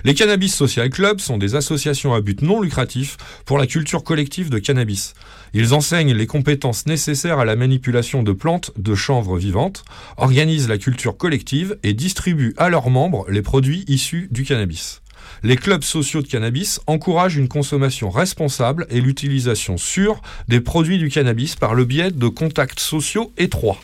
Les 0.05 0.14
Cannabis 0.14 0.55
Social 0.55 0.88
Clubs 0.88 1.18
sont 1.18 1.36
des 1.36 1.57
associations 1.57 2.14
à 2.14 2.20
but 2.20 2.42
non 2.42 2.61
lucratif 2.61 3.16
pour 3.44 3.59
la 3.59 3.66
culture 3.66 4.05
collective 4.05 4.51
de 4.51 4.59
cannabis. 4.59 5.14
Ils 5.53 5.74
enseignent 5.74 6.14
les 6.14 6.26
compétences 6.26 6.86
nécessaires 6.86 7.40
à 7.40 7.44
la 7.44 7.57
manipulation 7.57 8.22
de 8.22 8.32
plantes 8.32 8.70
de 8.76 8.94
chanvre 8.94 9.36
vivantes, 9.36 9.84
organisent 10.16 10.68
la 10.68 10.78
culture 10.78 11.16
collective 11.16 11.76
et 11.82 11.92
distribuent 11.92 12.55
à 12.57 12.68
leurs 12.68 12.90
membres 12.90 13.26
les 13.28 13.42
produits 13.42 13.84
issus 13.88 14.28
du 14.30 14.44
cannabis. 14.44 15.03
Les 15.43 15.57
clubs 15.57 15.83
sociaux 15.83 16.22
de 16.22 16.29
cannabis 16.29 16.81
encouragent 16.87 17.37
une 17.37 17.49
consommation 17.49 18.11
responsable 18.11 18.87
et 18.91 19.01
l'utilisation 19.01 19.76
sûre 19.76 20.20
des 20.49 20.61
produits 20.61 20.99
du 20.99 21.09
cannabis 21.09 21.57
par 21.57 21.74
le 21.74 21.85
biais 21.85 22.11
de 22.11 22.29
contacts 22.29 22.81
sociaux 22.81 23.33
étroits. 23.37 23.79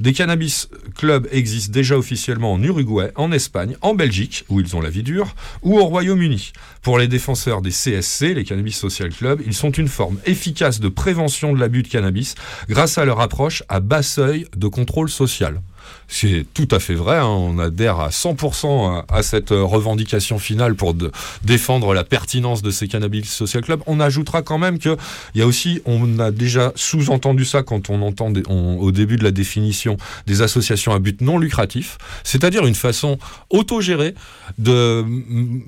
Des 0.00 0.12
cannabis 0.12 0.68
clubs 0.94 1.26
existent 1.32 1.72
déjà 1.72 1.96
officiellement 1.96 2.52
en 2.52 2.62
Uruguay, 2.62 3.12
en 3.16 3.32
Espagne, 3.32 3.76
en 3.80 3.94
Belgique, 3.94 4.44
où 4.48 4.60
ils 4.60 4.76
ont 4.76 4.80
la 4.80 4.90
vie 4.90 5.02
dure, 5.02 5.34
ou 5.62 5.78
au 5.78 5.84
Royaume-Uni. 5.84 6.52
Pour 6.82 6.98
les 6.98 7.08
défenseurs 7.08 7.62
des 7.62 7.70
CSC, 7.70 8.34
les 8.34 8.44
Cannabis 8.44 8.76
Social 8.76 9.10
Club, 9.10 9.40
ils 9.46 9.54
sont 9.54 9.70
une 9.70 9.88
forme 9.88 10.18
efficace 10.26 10.80
de 10.80 10.88
prévention 10.88 11.52
de 11.52 11.60
l'abus 11.60 11.82
de 11.82 11.88
cannabis 11.88 12.34
grâce 12.68 12.98
à 12.98 13.04
leur 13.04 13.20
approche 13.20 13.62
à 13.68 13.80
bas 13.80 14.02
seuil 14.02 14.46
de 14.56 14.68
contrôle 14.68 15.08
social. 15.08 15.60
C'est 16.08 16.46
tout 16.54 16.68
à 16.70 16.78
fait 16.78 16.94
vrai, 16.94 17.16
hein, 17.16 17.26
on 17.26 17.58
adhère 17.58 18.00
à 18.00 18.10
100% 18.10 19.04
à, 19.08 19.22
cette 19.22 19.52
euh, 19.52 19.64
revendication 19.64 20.38
finale 20.38 20.74
pour 20.74 20.94
défendre 21.42 21.94
la 21.94 22.04
pertinence 22.04 22.62
de 22.62 22.70
ces 22.70 22.86
cannabis 22.88 23.28
social 23.28 23.62
clubs. 23.62 23.82
On 23.86 23.98
ajoutera 23.98 24.42
quand 24.42 24.58
même 24.58 24.78
que 24.78 24.96
il 25.34 25.40
y 25.40 25.42
a 25.42 25.46
aussi, 25.46 25.80
on 25.84 26.18
a 26.18 26.30
déjà 26.30 26.72
sous-entendu 26.76 27.44
ça 27.44 27.62
quand 27.62 27.90
on 27.90 28.02
entend 28.02 28.32
au 28.48 28.92
début 28.92 29.16
de 29.16 29.24
la 29.24 29.30
définition 29.30 29.96
des 30.26 30.42
associations 30.42 30.92
à 30.92 30.98
but 30.98 31.20
non 31.20 31.38
lucratif, 31.38 31.98
c'est-à-dire 32.24 32.66
une 32.66 32.74
façon 32.74 33.18
autogérée 33.50 34.14
de, 34.58 35.04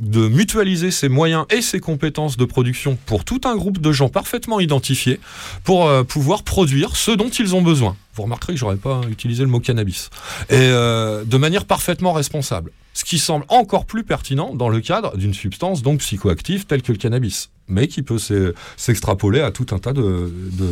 de 0.01 0.29
mutualiser 0.29 0.91
ses 0.91 1.09
moyens 1.09 1.47
et 1.51 1.63
ses 1.63 1.81
compétences 1.81 2.37
de 2.37 2.45
production 2.45 2.99
pour 3.07 3.25
tout 3.25 3.41
un 3.45 3.57
groupe 3.57 3.81
de 3.81 3.93
gens 3.93 4.09
parfaitement 4.09 4.61
identifiés 4.61 5.21
pour 5.65 5.87
euh, 5.87 6.05
pouvoir 6.05 6.43
produire 6.43 6.97
ce 6.97 7.11
dont 7.11 7.29
ils 7.29 7.55
ont 7.55 7.63
besoin. 7.63 7.97
Vous 8.19 8.25
remarquerez 8.25 8.55
que 8.55 8.59
j'aurais 8.59 8.77
pas 8.77 9.01
utilisé 9.09 9.45
le 9.45 9.49
mot 9.49 9.61
cannabis. 9.61 10.11
Et 10.51 10.55
euh, 10.57 11.23
de 11.25 11.37
manière 11.37 11.65
parfaitement 11.67 12.13
responsable. 12.13 12.73
Ce 12.95 13.05
qui 13.05 13.21
semble 13.21 13.45
encore 13.49 13.87
plus 13.87 14.03
pertinent 14.03 14.57
dans 14.57 14.69
le 14.69 14.81
cadre 14.81 15.17
d'une 15.17 15.33
substance 15.35 15.83
donc 15.83 16.01
psychoactive 16.01 16.67
telle 16.67 16.83
que 16.83 16.91
le 16.91 16.99
cannabis, 16.99 17.51
mais 17.69 17.87
qui 17.87 18.03
peut 18.03 18.19
s'e- 18.19 18.55
s'extrapoler 18.77 19.41
à 19.41 19.53
tout 19.53 19.67
un 19.71 19.79
tas 19.79 19.93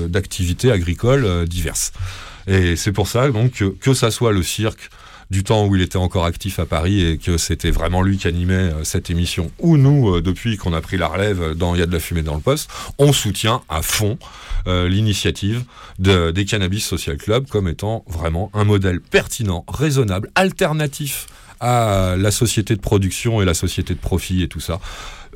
d'activités 0.09 0.73
agricoles 0.73 1.25
euh, 1.25 1.47
diverses. 1.47 1.93
Et 2.49 2.75
c'est 2.75 2.91
pour 2.93 3.07
ça 3.07 3.31
donc 3.31 3.53
que, 3.53 3.65
que 3.67 3.95
ça 3.95 4.11
soit 4.11 4.33
le 4.33 4.43
cirque, 4.43 4.91
du 5.31 5.43
temps 5.43 5.66
où 5.66 5.74
il 5.74 5.83
était 5.83 5.97
encore 5.97 6.24
actif 6.24 6.59
à 6.59 6.66
Paris 6.66 7.05
et 7.05 7.18
que 7.18 7.37
c'était 7.37 7.70
vraiment 7.70 8.03
lui 8.03 8.16
qui 8.16 8.29
animait 8.29 8.55
euh, 8.55 8.85
cette 8.85 9.11
émission, 9.11 9.51
ou 9.59 9.77
nous, 9.77 10.14
euh, 10.16 10.22
depuis 10.22 10.57
qu'on 10.57 10.72
a 10.72 10.81
pris 10.81 10.97
la 10.97 11.09
relève 11.09 11.55
dans 11.55 11.74
Il 11.74 11.79
y 11.79 11.83
a 11.83 11.87
de 11.87 11.93
la 11.93 11.99
fumée 12.01 12.22
dans 12.22 12.35
le 12.37 12.41
poste, 12.41 12.70
on 12.99 13.12
soutient 13.12 13.62
à 13.68 13.83
fond 13.83 14.18
euh, 14.68 14.89
l'initiative 14.89 15.64
de- 15.99 16.31
des 16.31 16.45
Cannabis 16.45 16.85
Social 16.85 17.16
Club 17.16 17.47
comme 17.49 17.68
étant 17.68 18.05
vraiment 18.09 18.51
un 18.55 18.64
modèle 18.64 19.01
pertinent, 19.01 19.64
raisonnable, 19.68 20.31
alternatif 20.35 21.27
à 21.61 22.14
la 22.18 22.31
société 22.31 22.77
de 22.77 22.81
production 22.81 23.41
et 23.41 23.45
la 23.45 23.55
société 23.55 23.95
de 23.95 23.99
profit 23.99 24.43
et 24.43 24.49
tout 24.49 24.61
ça, 24.61 24.79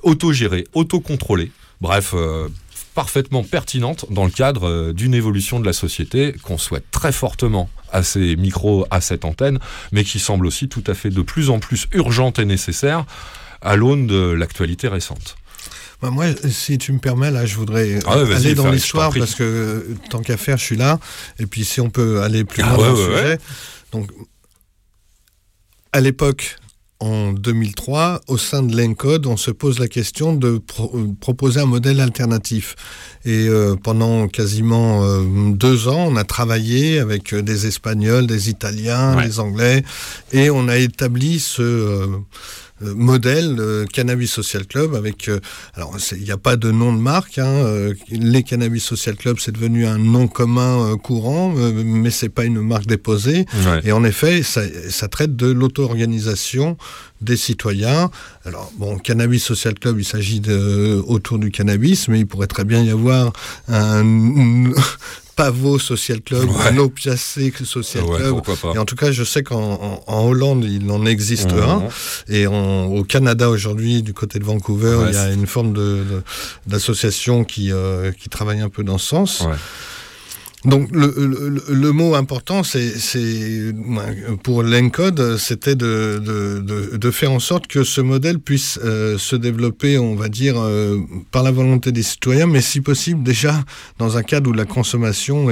autogérée, 0.02 0.66
autocontrôlée, 0.74 1.50
bref, 1.80 2.12
euh, 2.14 2.48
parfaitement 2.94 3.42
pertinente 3.42 4.06
dans 4.10 4.24
le 4.24 4.30
cadre 4.30 4.68
euh, 4.68 4.92
d'une 4.92 5.14
évolution 5.14 5.60
de 5.60 5.66
la 5.66 5.72
société 5.72 6.34
qu'on 6.42 6.58
souhaite 6.58 6.84
très 6.90 7.12
fortement 7.12 7.68
à 7.92 8.02
ces 8.02 8.36
micros, 8.36 8.86
à 8.90 9.00
cette 9.00 9.24
antenne, 9.24 9.58
mais 9.92 10.04
qui 10.04 10.18
semble 10.18 10.46
aussi 10.46 10.68
tout 10.68 10.84
à 10.86 10.94
fait 10.94 11.10
de 11.10 11.22
plus 11.22 11.50
en 11.50 11.58
plus 11.58 11.86
urgente 11.92 12.38
et 12.38 12.44
nécessaire 12.44 13.04
à 13.62 13.76
l'aune 13.76 14.06
de 14.06 14.30
l'actualité 14.30 14.88
récente. 14.88 15.36
Bah, 16.00 16.10
moi, 16.10 16.26
si 16.48 16.78
tu 16.78 16.92
me 16.92 16.98
permets, 16.98 17.30
là, 17.30 17.44
je 17.44 17.56
voudrais 17.56 17.98
Ah 18.06 18.22
ouais, 18.22 18.34
aller 18.34 18.54
dans 18.54 18.70
l'histoire 18.70 19.12
parce 19.12 19.34
que 19.34 19.86
tant 20.08 20.20
qu'à 20.20 20.36
faire, 20.36 20.56
je 20.56 20.64
suis 20.64 20.76
là. 20.76 20.98
Et 21.38 21.46
puis, 21.46 21.64
si 21.64 21.80
on 21.80 21.90
peut 21.90 22.22
aller 22.22 22.44
plus 22.44 22.62
Ah 22.64 22.74
loin 22.74 22.90
ouais, 22.90 22.94
dans 22.94 23.08
le 23.08 23.16
sujet. 23.16 23.38
Donc, 23.92 24.10
à 25.92 26.00
l'époque, 26.00 26.56
en 27.00 27.32
2003, 27.32 28.20
au 28.28 28.36
sein 28.36 28.62
de 28.62 28.76
l'ENCODE, 28.76 29.26
on 29.26 29.36
se 29.38 29.50
pose 29.50 29.78
la 29.78 29.88
question 29.88 30.34
de 30.34 30.58
pro- 30.58 30.92
euh, 30.94 31.08
proposer 31.18 31.60
un 31.60 31.66
modèle 31.66 31.98
alternatif. 32.00 32.76
Et 33.24 33.48
euh, 33.48 33.74
pendant 33.74 34.28
quasiment 34.28 35.02
euh, 35.04 35.22
deux 35.52 35.88
ans, 35.88 36.06
on 36.08 36.16
a 36.16 36.24
travaillé 36.24 36.98
avec 36.98 37.32
euh, 37.32 37.40
des 37.42 37.66
Espagnols, 37.66 38.26
des 38.26 38.50
Italiens, 38.50 39.16
Ouais. 39.16 39.26
des 39.26 39.40
Anglais, 39.40 39.82
et 40.32 40.50
on 40.50 40.68
a 40.68 40.76
établi 40.76 41.40
ce 41.40 42.06
modèle 42.80 43.56
euh, 43.58 43.84
Cannabis 43.86 44.28
Social 44.30 44.66
Club 44.66 44.94
avec 44.94 45.28
euh, 45.28 45.38
alors 45.74 45.96
il 46.12 46.22
n'y 46.22 46.30
a 46.30 46.36
pas 46.38 46.56
de 46.56 46.70
nom 46.70 46.92
de 46.94 47.00
marque 47.00 47.38
hein, 47.38 47.44
euh, 47.46 47.94
les 48.10 48.42
Cannabis 48.42 48.82
Social 48.82 49.16
Club 49.16 49.36
c'est 49.38 49.52
devenu 49.52 49.86
un 49.86 49.98
nom 49.98 50.28
commun 50.28 50.92
euh, 50.92 50.96
courant 50.96 51.54
euh, 51.58 51.72
mais 51.84 52.10
c'est 52.10 52.28
pas 52.30 52.44
une 52.44 52.60
marque 52.60 52.86
déposée 52.86 53.44
Ouais. 53.66 53.80
et 53.84 53.92
en 53.92 54.02
effet 54.04 54.42
ça, 54.42 54.62
ça 54.88 55.08
traite 55.08 55.36
de 55.36 55.46
l'auto-organisation 55.50 56.76
des 57.20 57.36
citoyens 57.36 58.10
alors 58.46 58.72
bon 58.78 58.98
Cannabis 58.98 59.42
Social 59.44 59.74
Club 59.74 59.98
il 60.00 60.04
s'agit 60.04 60.40
de 60.40 61.02
autour 61.06 61.38
du 61.38 61.50
cannabis 61.50 62.08
mais 62.08 62.20
il 62.20 62.26
pourrait 62.26 62.46
très 62.46 62.64
bien 62.64 62.82
y 62.82 62.90
avoir 62.90 63.32
un 63.68 64.72
Pavot 65.40 65.78
Social 65.78 66.20
Club, 66.20 66.50
Ouais. 66.50 66.66
un 66.68 66.76
Opiacé 66.76 67.50
Social 67.64 68.04
Ouais, 68.04 68.18
Club. 68.18 68.42
Et 68.74 68.78
en 68.78 68.84
tout 68.84 68.94
cas, 68.94 69.10
je 69.10 69.24
sais 69.24 69.42
qu'en 69.42 69.58
en, 69.58 70.04
en 70.06 70.24
Hollande, 70.28 70.66
il 70.66 70.90
en 70.90 71.06
existe 71.06 71.52
Mhm. 71.54 71.60
un. 71.62 71.82
Et 72.28 72.46
en- 72.46 72.84
au 72.88 73.04
Canada 73.04 73.48
aujourd'hui, 73.48 74.02
du 74.02 74.12
côté 74.12 74.38
de 74.38 74.44
Vancouver, 74.44 74.96
Ouais, 74.96 75.06
il 75.08 75.14
y 75.14 75.16
a 75.16 75.30
une 75.32 75.46
forme 75.46 75.72
de- 75.72 76.04
de- 76.10 76.22
d'association 76.66 77.44
qui, 77.44 77.72
euh, 77.72 78.12
qui 78.12 78.28
travaille 78.28 78.60
un 78.60 78.68
peu 78.68 78.84
dans 78.84 78.98
ce 78.98 79.06
sens. 79.06 79.44
Donc 80.66 80.90
le, 80.92 81.06
le- 81.16 81.62
le 81.74 81.92
mot 81.92 82.14
important, 82.14 82.62
c'est 82.62 82.90
c'est- 82.98 83.72
pour 84.42 84.62
l'ENCODE, 84.62 85.38
c'était 85.38 85.74
de, 85.74 86.20
de, 86.22 86.60
de, 86.60 86.96
de 86.98 87.10
faire 87.10 87.32
en 87.32 87.38
sorte 87.40 87.66
que 87.66 87.82
ce 87.82 88.02
modèle 88.02 88.38
puisse 88.38 88.78
euh, 88.84 89.16
se 89.16 89.36
développer, 89.36 89.96
on 89.98 90.14
va 90.16 90.28
dire, 90.28 90.56
euh, 90.60 90.98
par 91.30 91.42
la 91.44 91.50
volonté 91.50 91.92
des 91.92 92.02
citoyens, 92.02 92.46
mais 92.46 92.60
si 92.60 92.82
possible 92.82 93.22
déjà 93.22 93.64
dans 93.98 94.18
un 94.18 94.22
cadre 94.22 94.50
où 94.50 94.52
la 94.52 94.66
consommation 94.66 95.48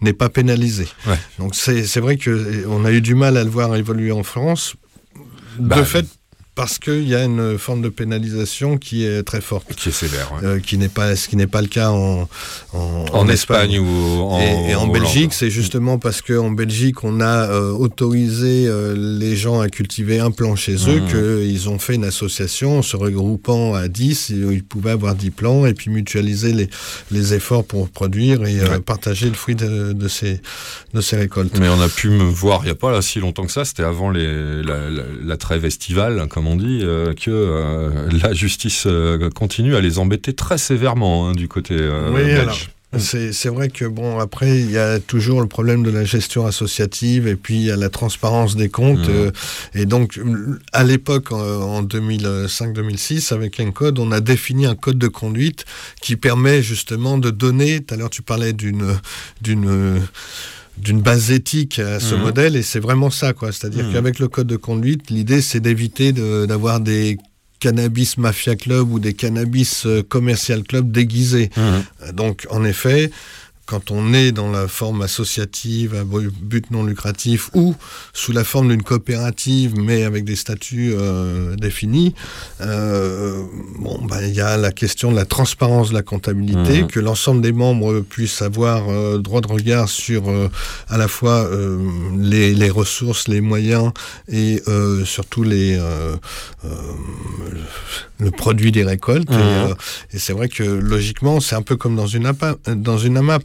n'est 0.00 0.12
pas 0.12 0.28
pénalisée. 0.28 0.88
Ouais. 1.08 1.18
Donc 1.40 1.56
c'est 1.56 1.84
c'est 1.84 2.00
vrai 2.00 2.16
que 2.16 2.64
on 2.68 2.84
a 2.84 2.92
eu 2.92 3.00
du 3.00 3.16
mal 3.16 3.36
à 3.36 3.42
le 3.42 3.50
voir 3.50 3.74
évoluer 3.74 4.12
en 4.12 4.22
France, 4.22 4.74
Bah, 5.58 5.76
de 5.78 5.82
fait 5.82 6.06
parce 6.54 6.78
qu'il 6.78 7.08
y 7.08 7.14
a 7.14 7.24
une 7.24 7.56
forme 7.58 7.80
de 7.82 7.88
pénalisation 7.88 8.76
qui 8.76 9.04
est 9.06 9.22
très 9.22 9.40
forte. 9.40 9.74
Qui 9.74 9.88
est 9.88 9.92
sévère. 9.92 10.32
ouais. 10.34 10.46
euh, 10.46 10.58
qui 10.60 10.76
n'est 10.78 10.88
pas 10.88 11.16
ce 11.16 11.28
qui 11.28 11.36
n'est 11.36 11.46
pas 11.46 11.62
le 11.62 11.68
cas 11.68 11.90
en 11.90 12.28
en, 12.74 13.04
en, 13.12 13.28
Espagne, 13.28 13.78
ou 13.78 14.20
en, 14.22 14.38
et, 14.40 14.70
et 14.70 14.74
en 14.74 14.82
Hollande. 14.84 14.92
Belgique, 15.00 15.32
c'est 15.32 15.50
justement 15.50 15.98
parce 15.98 16.20
qu'en 16.22 16.50
Belgique, 16.50 17.04
on 17.04 17.20
a 17.20 17.48
euh, 17.50 17.70
autorisé 17.72 18.66
euh, 18.66 18.94
les 19.18 19.36
gens 19.36 19.60
à 19.60 19.68
cultiver 19.68 20.18
un 20.20 20.30
plan 20.30 20.54
chez 20.56 20.74
eux 20.88 21.00
Mhm. 21.00 21.08
qu'ils 21.48 21.68
ont 21.68 21.78
fait 21.78 21.94
une 21.94 22.04
association 22.04 22.78
en 22.78 22.82
se 22.82 22.96
regroupant 22.96 23.74
à 23.74 23.88
10, 23.88 24.30
et, 24.30 24.34
euh, 24.34 24.52
ils 24.54 24.64
pouvaient 24.64 24.90
avoir 24.90 25.14
10 25.14 25.30
plans 25.30 25.64
et 25.66 25.74
puis 25.74 25.90
mutualiser 25.90 26.52
les, 26.52 26.68
les 27.10 27.34
efforts 27.34 27.64
pour 27.64 27.88
produire 27.88 28.44
et 28.46 28.60
Ouais. 28.62 28.80
partager 28.80 29.26
le 29.28 29.34
fruit 29.34 29.54
de, 29.54 29.92
de, 29.92 30.08
ces, 30.08 30.40
de 30.94 31.00
ces 31.00 31.16
récoltes. 31.16 31.58
Mais 31.58 31.68
on 31.68 31.80
a 31.80 31.88
pu 31.88 32.08
me 32.10 32.24
voir 32.24 32.60
il 32.62 32.66
n'y 32.66 32.70
a 32.70 32.74
pas 32.74 32.92
là, 32.92 33.00
si 33.02 33.18
longtemps 33.20 33.46
que 33.46 33.52
ça, 33.52 33.64
c'était 33.64 33.82
avant 33.82 34.10
les, 34.10 34.62
la, 34.62 34.90
la- 34.90 35.02
la 35.24 35.36
trêve 35.36 35.64
estivale, 35.64 36.26
comme 36.28 36.41
on 36.46 36.56
dit, 36.56 36.80
euh, 36.82 37.14
que 37.14 37.30
euh, 37.30 38.08
la 38.22 38.32
justice 38.32 38.84
euh, 38.86 39.30
continue 39.30 39.76
à 39.76 39.80
les 39.80 39.98
embêter 39.98 40.32
très 40.32 40.58
sévèrement 40.58 41.28
hein, 41.28 41.32
du 41.32 41.48
côté 41.48 41.76
Oui, 42.12 42.24
belge. 42.24 42.70
alors, 42.92 43.00
C'est 43.00 43.48
vrai 43.48 43.68
que, 43.70 43.86
bon, 43.86 44.18
après, 44.18 44.60
il 44.60 44.70
y 44.70 44.76
a 44.78 44.98
toujours 45.00 45.40
le 45.40 45.46
problème 45.46 45.82
de 45.82 45.90
la 45.90 46.04
gestion 46.04 46.44
associative 46.46 47.26
et 47.26 47.36
puis 47.36 47.54
il 47.54 47.62
y 47.62 47.70
a 47.70 47.76
la 47.76 47.88
transparence 47.88 48.54
des 48.54 48.68
comptes. 48.68 49.08
Euh, 49.08 49.30
et 49.74 49.86
donc, 49.86 50.20
à 50.72 50.84
l'époque, 50.84 51.32
en, 51.32 51.38
en 51.38 51.82
2005-2006, 51.82 53.32
avec 53.32 53.58
Encode, 53.60 53.98
on 53.98 54.12
a 54.12 54.20
défini 54.20 54.66
un 54.66 54.74
code 54.74 54.98
de 54.98 55.08
conduite 55.08 55.64
qui 56.00 56.16
permet 56.16 56.62
justement 56.62 57.16
de 57.18 57.30
donner, 57.30 57.80
tout 57.80 57.94
à 57.94 57.96
l'heure 57.96 58.10
tu 58.10 58.22
parlais 58.22 58.52
d'une 58.52 58.98
d'une 59.40 60.00
d'une 60.78 61.00
base 61.02 61.30
éthique 61.30 61.78
à 61.78 62.00
ce 62.00 62.14
Mhm. 62.14 62.20
modèle 62.22 62.56
et 62.56 62.62
c'est 62.62 62.80
vraiment 62.80 63.10
ça 63.10 63.32
quoi 63.34 63.52
c'est-à-dire 63.52 63.84
Mhm. 63.86 63.92
qu'avec 63.92 64.18
le 64.18 64.28
code 64.28 64.46
de 64.46 64.56
conduite 64.56 65.10
l'idée 65.10 65.40
c'est 65.42 65.60
d'éviter 65.60 66.12
de- 66.12 66.46
d'avoir 66.46 66.80
des 66.80 67.18
cannabis 67.60 68.18
mafia 68.18 68.56
club 68.56 68.90
ou 68.90 68.98
des 68.98 69.12
cannabis 69.14 69.86
euh, 69.86 70.02
commercial 70.02 70.62
club 70.64 70.90
déguisés 70.90 71.50
Mhm. 71.56 71.62
euh, 71.62 72.12
Donc, 72.12 72.46
en 72.50 72.64
effet, 72.64 73.10
quand 73.66 73.90
on 73.90 74.12
est 74.12 74.32
dans 74.32 74.50
la 74.50 74.66
forme 74.68 75.02
associative 75.02 75.94
à 75.94 76.04
bu- 76.04 76.30
but 76.40 76.70
non 76.70 76.84
lucratif 76.84 77.48
ou 77.54 77.74
sous 78.12 78.32
la 78.32 78.44
forme 78.44 78.68
d'une 78.68 78.82
coopérative 78.82 79.74
mais 79.78 80.02
avec 80.04 80.24
des 80.24 80.36
statuts 80.36 80.92
euh, 80.94 81.54
définis, 81.56 82.14
euh, 82.60 83.42
bon, 83.78 84.04
ben, 84.04 84.20
il 84.22 84.34
y 84.34 84.40
a 84.40 84.56
la 84.56 84.72
question 84.72 85.10
de 85.10 85.16
la 85.16 85.24
transparence 85.24 85.90
de 85.90 85.94
la 85.94 86.02
comptabilité, 86.02 86.82
Mhm. 86.82 86.88
que 86.88 87.00
l'ensemble 87.00 87.40
des 87.40 87.52
membres 87.52 88.00
puissent 88.00 88.42
avoir 88.42 88.88
euh, 88.90 89.18
droit 89.18 89.40
de 89.40 89.48
regard 89.48 89.88
sur 89.88 90.28
euh, 90.28 90.48
à 90.88 90.98
la 90.98 91.08
fois 91.08 91.44
euh, 91.44 91.78
les, 92.18 92.54
les 92.54 92.70
ressources, 92.70 93.28
les 93.28 93.40
moyens 93.40 93.92
et 94.28 94.60
euh, 94.68 95.04
surtout 95.04 95.42
les, 95.44 95.76
euh, 95.78 96.16
euh, 96.64 96.68
le 98.22 98.30
produit 98.30 98.72
des 98.72 98.84
récoltes. 98.84 99.30
Et, 99.30 99.34
euh, 99.34 99.74
et 100.12 100.18
c'est 100.18 100.32
vrai 100.32 100.48
que 100.48 100.62
logiquement, 100.62 101.40
c'est 101.40 101.56
un 101.56 101.62
peu 101.62 101.76
comme 101.76 101.96
dans 101.96 102.06
une, 102.06 102.26
APA, 102.26 102.56
dans 102.68 102.98
une 102.98 103.16
AMAP. 103.16 103.42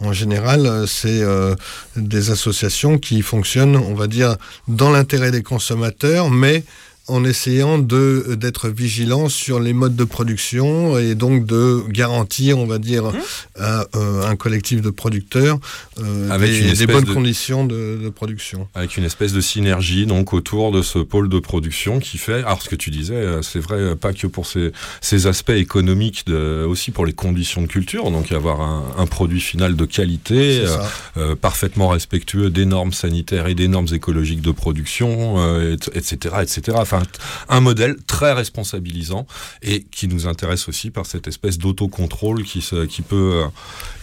En 0.00 0.12
général, 0.12 0.66
euh, 0.66 0.86
c'est 0.86 1.22
euh, 1.22 1.54
des 1.96 2.30
associations 2.30 2.98
qui 2.98 3.22
fonctionnent, 3.22 3.76
on 3.76 3.94
va 3.94 4.06
dire, 4.06 4.36
dans 4.68 4.90
l'intérêt 4.90 5.30
des 5.30 5.42
consommateurs, 5.42 6.30
mais 6.30 6.62
en 7.10 7.24
essayant 7.24 7.78
de 7.78 8.34
d'être 8.36 8.68
vigilant 8.68 9.28
sur 9.28 9.60
les 9.60 9.72
modes 9.72 9.96
de 9.96 10.04
production 10.04 10.98
et 10.98 11.14
donc 11.14 11.44
de 11.46 11.82
garantir, 11.88 12.58
on 12.58 12.66
va 12.66 12.78
dire, 12.78 13.04
Mmh. 13.10 13.62
à 13.62 13.86
euh, 13.96 14.26
un 14.26 14.36
collectif 14.36 14.80
de 14.82 14.90
producteurs 14.90 15.58
euh, 16.00 16.30
Avec 16.30 16.50
des, 16.76 16.86
bonnes 16.86 17.04
de- 17.04 17.12
conditions 17.12 17.64
de, 17.64 17.98
de 18.02 18.08
production. 18.10 18.68
Avec 18.74 18.96
une 18.96 19.04
espèce 19.04 19.32
de 19.32 19.40
synergie 19.40 20.06
donc 20.06 20.32
autour 20.32 20.70
de 20.72 20.82
ce 20.82 20.98
pôle 20.98 21.28
de 21.28 21.38
production 21.38 21.98
qui 22.00 22.18
fait. 22.18 22.40
Alors 22.44 22.62
ce 22.62 22.68
que 22.68 22.76
tu 22.76 22.90
disais, 22.90 23.14
euh, 23.14 23.42
c'est 23.42 23.58
vrai 23.60 23.76
euh, 23.78 23.94
pas 23.96 24.12
que 24.12 24.26
pour 24.26 24.46
ces, 24.46 24.72
ces 25.00 25.26
aspects 25.26 25.50
économiques, 25.50 26.24
de, 26.26 26.64
aussi 26.68 26.90
pour 26.90 27.06
les 27.06 27.12
conditions 27.12 27.62
de 27.62 27.66
culture. 27.66 28.10
Donc 28.10 28.32
avoir 28.32 28.60
un, 28.60 28.84
un 28.98 29.06
produit 29.06 29.40
final 29.40 29.76
de 29.76 29.84
qualité, 29.84 30.60
euh, 30.64 30.76
euh, 31.16 31.34
parfaitement 31.36 31.88
respectueux 31.88 32.50
des 32.50 32.66
normes 32.66 32.92
sanitaires 32.92 33.46
et 33.48 33.54
des 33.54 33.68
normes 33.68 33.88
écologiques 33.92 34.42
de 34.42 34.52
production, 34.52 35.36
euh, 35.38 35.76
et- 35.94 35.98
etc., 35.98 36.36
etc. 36.42 36.76
Enfin, 36.80 36.99
un 37.48 37.60
modèle 37.60 37.96
très 38.06 38.32
responsabilisant 38.32 39.26
et 39.62 39.82
qui 39.90 40.08
nous 40.08 40.26
intéresse 40.26 40.68
aussi 40.68 40.90
par 40.90 41.06
cette 41.06 41.26
espèce 41.28 41.58
d'autocontrôle 41.58 42.44
qui, 42.44 42.60
se- 42.62 42.84
qui 42.86 43.02
peut, 43.02 43.42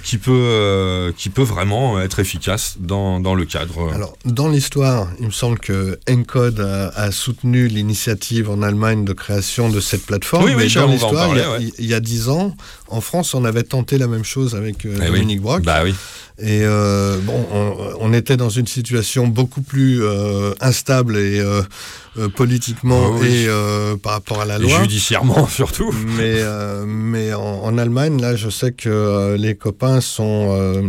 qui 0.03 0.17
peut, 0.17 0.31
euh, 0.33 1.11
qui 1.15 1.29
peut 1.29 1.41
vraiment 1.43 1.99
être 2.01 2.19
efficace 2.19 2.75
dans, 2.79 3.19
dans 3.19 3.35
le 3.35 3.45
cadre. 3.45 3.91
Alors, 3.93 4.17
dans 4.25 4.47
l'histoire, 4.49 5.07
il 5.19 5.27
me 5.27 5.31
semble 5.31 5.59
que 5.59 5.99
Encode 6.09 6.59
a, 6.59 6.89
a 6.89 7.11
soutenu 7.11 7.67
l'initiative 7.67 8.49
en 8.49 8.61
Allemagne 8.61 9.05
de 9.05 9.13
création 9.13 9.69
de 9.69 9.79
cette 9.79 10.05
plateforme. 10.05 10.43
Oui, 10.45 10.51
oui, 10.55 10.63
mais 10.67 10.73
dans 10.81 10.87
l'histoire, 10.87 11.29
il 11.35 11.37
ouais. 11.65 11.71
il 11.79 11.85
y 11.85 11.93
a 11.93 11.99
dix 11.99 12.29
ans, 12.29 12.55
en 12.89 13.01
France, 13.01 13.33
on 13.33 13.43
avait 13.45 13.63
tenté 13.63 13.97
la 13.97 14.07
même 14.07 14.23
chose 14.23 14.55
avec 14.55 14.85
euh, 14.85 14.95
Eh 14.97 15.05
oui. 15.05 15.11
Dominique 15.11 15.41
Brock. 15.41 15.63
Bah 15.63 15.81
oui. 15.83 15.93
Et 16.39 16.61
euh, 16.63 17.17
bon, 17.23 17.47
on, 17.51 17.75
on 17.99 18.13
était 18.13 18.37
dans 18.37 18.49
une 18.51 18.67
situation 18.67 19.25
beaucoup 19.27 19.61
plus 19.63 20.03
euh, 20.03 20.53
instable 20.61 21.17
et 21.17 21.39
euh, 21.39 21.63
euh, 22.19 22.29
politiquement 22.29 23.07
Oh 23.11 23.17
oui. 23.19 23.27
et 23.27 23.45
euh, 23.47 23.95
par 23.95 24.11
rapport 24.11 24.41
à 24.41 24.45
la 24.45 24.57
Et 24.57 24.59
loi. 24.61 24.81
judiciairement 24.81 25.47
surtout. 25.61 25.91
Mais, 26.15 26.35
euh, 26.41 26.85
mais 26.87 27.33
en, 27.33 27.41
en 27.63 27.77
Allemagne, 27.79 28.21
là, 28.21 28.35
je 28.35 28.49
sais 28.51 28.71
que 28.71 29.35
les 29.35 29.55
copains 29.55 29.99
sont 29.99 30.49
euh, 30.51 30.83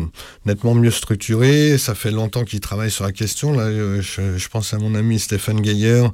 nettement 0.45 0.75
mieux 0.75 0.91
structurés. 0.91 1.79
Ça 1.79 1.95
fait 1.95 2.11
longtemps 2.11 2.45
qu'ils 2.45 2.61
travaillent 2.61 2.91
sur 2.91 3.05
la 3.05 3.13
question. 3.13 3.53
Là, 3.53 3.71
je, 3.73 4.37
je 4.37 4.49
pense 4.49 4.75
à 4.75 4.79
mon 4.79 4.95
ami 4.95 5.19
Stéphane 5.19 5.65
Geyer, 5.65 6.05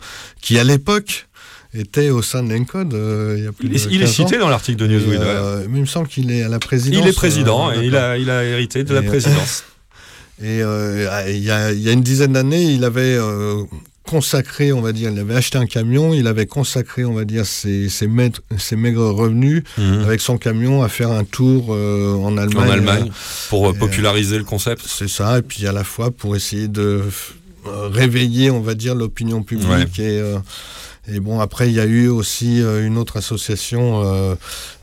qui 0.40 0.60
à 0.60 0.64
l'époque 0.64 1.26
était 1.74 2.10
au 2.10 2.22
sein 2.22 2.42
de 2.42 2.52
l'ENCODE. 2.52 2.94
euh, 2.94 3.34
il 3.38 3.44
y 3.44 3.46
a 3.46 3.52
plus 3.52 3.66
Il 3.66 3.72
de 3.72 3.76
est, 3.76 3.86
il 3.90 3.96
est 4.02 4.04
15 4.06 4.08
ans. 4.20 4.26
cité 4.26 4.38
dans 4.38 4.48
l'article 4.48 4.78
de 4.78 4.86
Newsweek. 4.86 5.18
euh, 5.20 5.64
il 5.72 5.80
me 5.80 5.86
semble 5.86 6.08
qu'il 6.08 6.30
est 6.30 6.42
à 6.42 6.48
la 6.48 6.58
présidence. 6.58 7.00
Il 7.02 7.08
est 7.08 7.12
président 7.12 7.70
euh, 7.70 7.80
et 7.82 7.86
il 7.86 7.96
a, 7.96 8.16
il 8.18 8.30
a 8.30 8.44
hérité 8.44 8.84
de 8.84 8.94
la 8.94 9.00
Et, 9.02 9.06
présidence. 9.06 9.64
Et 10.42 10.58
il 10.58 11.38
y, 11.44 11.50
a, 11.50 11.70
il 11.72 11.80
y 11.80 11.88
a 11.88 11.92
une 11.92 12.02
dizaine 12.02 12.32
d'années, 12.32 12.64
il 12.64 12.82
avait 12.82 13.16
consacré, 14.02 14.72
on 14.72 14.80
va 14.82 14.90
dire, 14.92 15.10
il 15.12 15.18
avait 15.20 15.36
acheté 15.36 15.58
un 15.58 15.66
camion, 15.66 16.12
il 16.12 16.26
avait 16.26 16.46
consacré, 16.46 17.04
on 17.04 17.14
va 17.14 17.24
dire, 17.24 17.46
ses, 17.46 17.88
ses, 17.88 18.08
maigres, 18.08 18.40
ses 18.58 18.74
maigres 18.76 19.10
revenus 19.14 19.62
Mhm. 19.78 20.02
avec 20.04 20.20
son 20.20 20.36
camion 20.36 20.82
à 20.82 20.88
faire 20.88 21.10
un 21.12 21.22
tour 21.24 21.68
euh, 21.72 22.14
en 22.16 22.36
Allemagne. 22.36 22.68
En 22.68 22.72
Allemagne, 22.72 23.10
pour 23.48 23.68
euh, 23.68 23.72
populariser 23.74 24.36
le 24.36 24.44
concept. 24.44 24.82
C'est 24.86 25.08
ça, 25.08 25.38
et 25.38 25.42
puis 25.42 25.66
à 25.68 25.72
la 25.72 25.84
fois 25.84 26.10
pour 26.10 26.34
essayer 26.36 26.66
de 26.68 27.02
réveiller, 27.64 28.50
on 28.50 28.60
va 28.60 28.74
dire, 28.74 28.94
l'opinion 28.96 29.42
publique. 29.44 29.98
Et, 30.00 30.20
et 31.06 31.20
bon, 31.20 31.38
après, 31.40 31.68
il 31.68 31.74
y 31.74 31.80
a 31.80 31.84
eu 31.86 32.08
aussi 32.08 32.62
euh, 32.62 32.86
une 32.86 32.96
autre 32.98 33.16
association, 33.18 34.02
euh, 34.04 34.34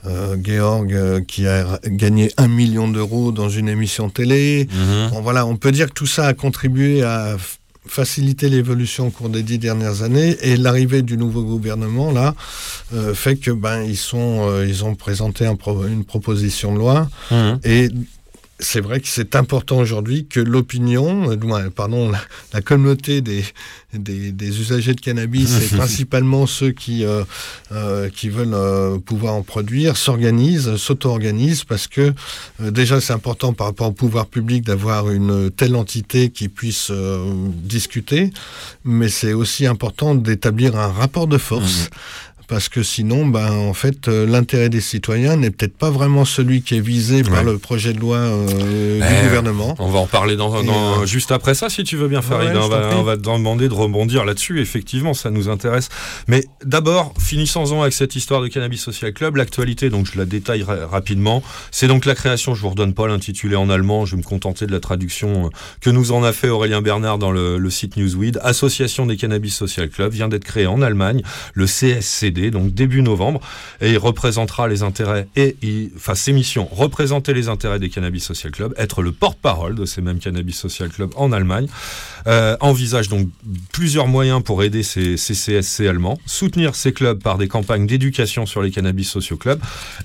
euh, 0.06 0.36
Georg, 0.44 1.26
qui 1.26 1.48
a 1.48 1.80
gagné 1.86 2.32
un 2.38 2.48
million 2.48 2.88
d'euros 2.88 3.32
dans 3.32 3.50
une 3.50 3.68
émission 3.70 4.10
télé. 4.10 4.68
Mhm. 4.72 5.10
Bon, 5.12 5.22
voilà, 5.22 5.46
on 5.46 5.58
peut 5.58 5.72
dire 5.72 5.88
que 5.88 5.94
tout 5.94 6.06
ça 6.08 6.28
a 6.28 6.34
contribué 6.34 7.02
à 7.04 7.38
faciliter 7.88 8.48
l'évolution 8.50 9.08
au 9.08 9.10
cours 9.10 9.30
des 9.30 9.42
dix 9.42 9.58
dernières 9.58 10.04
années 10.04 10.38
et 10.44 10.56
l'arrivée 10.56 11.02
du 11.02 11.18
nouveau 11.18 11.44
gouvernement 11.44 12.12
là 12.12 12.36
euh, 12.94 13.16
fait 13.16 13.38
que 13.38 13.50
ben 13.50 13.82
ils 13.82 13.98
sont 13.98 14.48
euh, 14.48 14.68
ils 14.68 14.86
ont 14.86 14.94
présenté 14.94 15.48
un 15.48 15.56
pro- 15.56 15.86
une 15.88 16.06
proposition 16.06 16.74
de 16.74 16.78
loi 16.78 17.10
Mhm. 17.32 17.60
et 17.64 17.90
c'est 18.62 18.80
vrai 18.80 19.00
que 19.00 19.08
c'est 19.08 19.36
important 19.36 19.78
aujourd'hui 19.78 20.26
que 20.28 20.40
l'opinion, 20.40 21.32
euh, 21.32 21.70
pardon, 21.70 22.10
la, 22.12 22.22
la 22.54 22.62
communauté 22.62 23.22
des, 23.22 23.44
des, 23.94 24.32
des 24.32 24.60
usagers 24.60 24.94
de 24.94 25.02
cannabis, 25.02 25.58
et 25.62 25.76
principalement 25.76 26.46
ceux 26.46 26.72
qui, 26.72 27.04
euh, 27.04 27.24
euh, 27.72 28.10
qui 28.10 28.30
veulent 28.30 28.54
euh, 28.54 29.00
pouvoir 29.00 29.34
en 29.34 29.42
produire, 29.42 29.98
s'organisent, 29.98 30.76
s'auto-organisent, 30.76 31.64
parce 31.64 31.88
que 31.88 32.14
euh, 32.62 32.72
déjà 32.72 33.02
c'est 33.02 33.14
important 33.14 33.54
par 33.54 33.68
rapport 33.68 33.88
au 33.88 33.94
pouvoir 33.94 34.28
public 34.28 34.64
d'avoir 34.64 35.10
une 35.10 35.50
telle 35.50 35.76
entité 35.76 36.30
qui 36.30 36.48
puisse 36.48 36.90
euh, 36.92 37.26
discuter, 37.64 38.32
mais 38.86 39.10
c'est 39.10 39.34
aussi 39.34 39.66
important 39.66 40.14
d'établir 40.16 40.78
un 40.78 40.92
rapport 40.92 41.28
de 41.28 41.38
force. 41.38 41.90
Parce 42.52 42.68
que 42.68 42.84
sinon, 42.84 43.28
ben, 43.28 43.50
en 43.50 43.74
fait, 43.74 44.10
euh, 44.10 44.26
l'intérêt 44.28 44.68
des 44.68 44.82
citoyens 44.82 45.38
n'est 45.38 45.52
peut-être 45.52 45.78
pas 45.78 45.90
vraiment 45.90 46.26
celui 46.26 46.64
qui 46.64 46.76
est 46.76 46.82
visé 46.82 47.24
par 47.24 47.46
le 47.46 47.58
projet 47.58 47.94
de 47.94 48.00
loi 48.02 48.18
euh, 48.18 49.00
Eh, 49.02 49.22
du 49.22 49.28
gouvernement. 49.30 49.74
On 49.80 49.90
va 49.90 50.00
en 50.00 50.06
parler 50.06 50.36
dans, 50.36 50.54
euh, 50.54 51.06
juste 51.06 51.32
après 51.32 51.54
ça, 51.54 51.70
si 51.70 51.86
tu 51.86 51.96
veux 51.96 52.10
bien, 52.10 52.22
Farid. 52.22 52.50
ouais, 52.52 52.58
on, 52.62 52.68
va, 52.68 52.90
on 52.94 53.06
te 53.16 53.22
demander 53.22 53.70
de 53.70 53.74
rebondir 53.74 54.26
là-dessus. 54.26 54.60
Effectivement, 54.60 55.14
ça 55.14 55.30
nous 55.32 55.48
intéresse. 55.48 55.88
Mais 56.28 56.44
d'abord, 56.66 57.14
finissons-en 57.18 57.82
avec 57.84 57.94
cette 57.94 58.18
histoire 58.18 58.42
de 58.42 58.50
Cannabis 58.50 58.82
Social 58.82 59.14
Club. 59.14 59.38
L'actualité, 59.38 59.90
donc 59.90 60.08
je 60.12 60.18
la 60.18 60.26
détaille 60.26 60.64
ra- 60.64 60.88
rapidement. 60.88 61.42
C'est 61.72 61.88
donc 61.88 62.04
la 62.04 62.16
création, 62.16 62.54
je 62.54 62.62
vous 62.64 62.70
redonne 62.72 62.94
pas 62.94 63.08
l'intitulé 63.08 63.56
en 63.56 63.70
allemand, 63.70 64.06
je 64.06 64.18
vais 64.18 64.22
me 64.22 64.28
contenter 64.28 64.66
de 64.66 64.74
la 64.74 64.82
traduction 64.82 65.50
que 65.80 65.90
nous 65.90 66.12
en 66.12 66.22
a 66.22 66.34
fait 66.34 66.50
Aurélien 66.50 66.82
Bernard 66.82 67.18
dans 67.18 67.32
le, 67.32 67.58
le 67.58 67.70
site 67.70 67.96
Newsweed. 67.96 68.42
Association 68.44 69.06
des 69.06 69.16
Cannabis 69.16 69.56
Social 69.56 69.88
Club 69.90 70.12
vient 70.12 70.28
d'être 70.28 70.44
créée 70.44 70.68
en 70.68 70.82
Allemagne, 70.82 71.22
le 71.54 71.66
CSCD, 71.66 72.41
donc 72.50 72.74
début 72.74 73.04
novembre, 73.04 73.42
et 73.82 73.92
il 73.92 73.98
représentera 74.00 74.68
les 74.68 74.82
intérêts 74.82 75.28
et, 75.36 75.58
il- 75.62 75.92
enfin, 75.96 76.16
ses 76.16 76.34
missions, 76.34 76.68
représenter 76.72 77.34
les 77.34 77.50
intérêts 77.50 77.78
des 77.80 77.90
Cannabis 77.90 78.24
Social 78.24 78.52
Club, 78.52 78.74
être 78.78 79.04
le 79.04 79.12
porte-parole 79.12 79.76
de 79.76 79.86
ces 79.86 80.02
mêmes 80.02 80.18
Cannabis 80.20 80.58
Social 80.58 80.90
Club 80.90 81.12
en 81.16 81.32
Allemagne, 81.32 81.68
euh, 82.28 82.56
envisage 82.60 83.10
donc 83.10 83.30
plusieurs 83.72 84.08
moyens 84.08 84.44
pour 84.44 84.64
aider 84.64 84.84
ces, 84.84 85.18
ces 85.18 85.34
CSC 85.34 85.88
allemands, 85.88 86.20
soutenir 86.26 86.76
ces 86.76 86.94
clubs 86.94 87.22
par 87.22 87.38
des 87.38 87.48
campagnes 87.48 87.88
d'éducation 87.88 88.46
sur 88.46 88.62
les 88.62 88.72
cannabis 88.72 89.10
sociaux 89.10 89.38
clubs, 89.38 89.60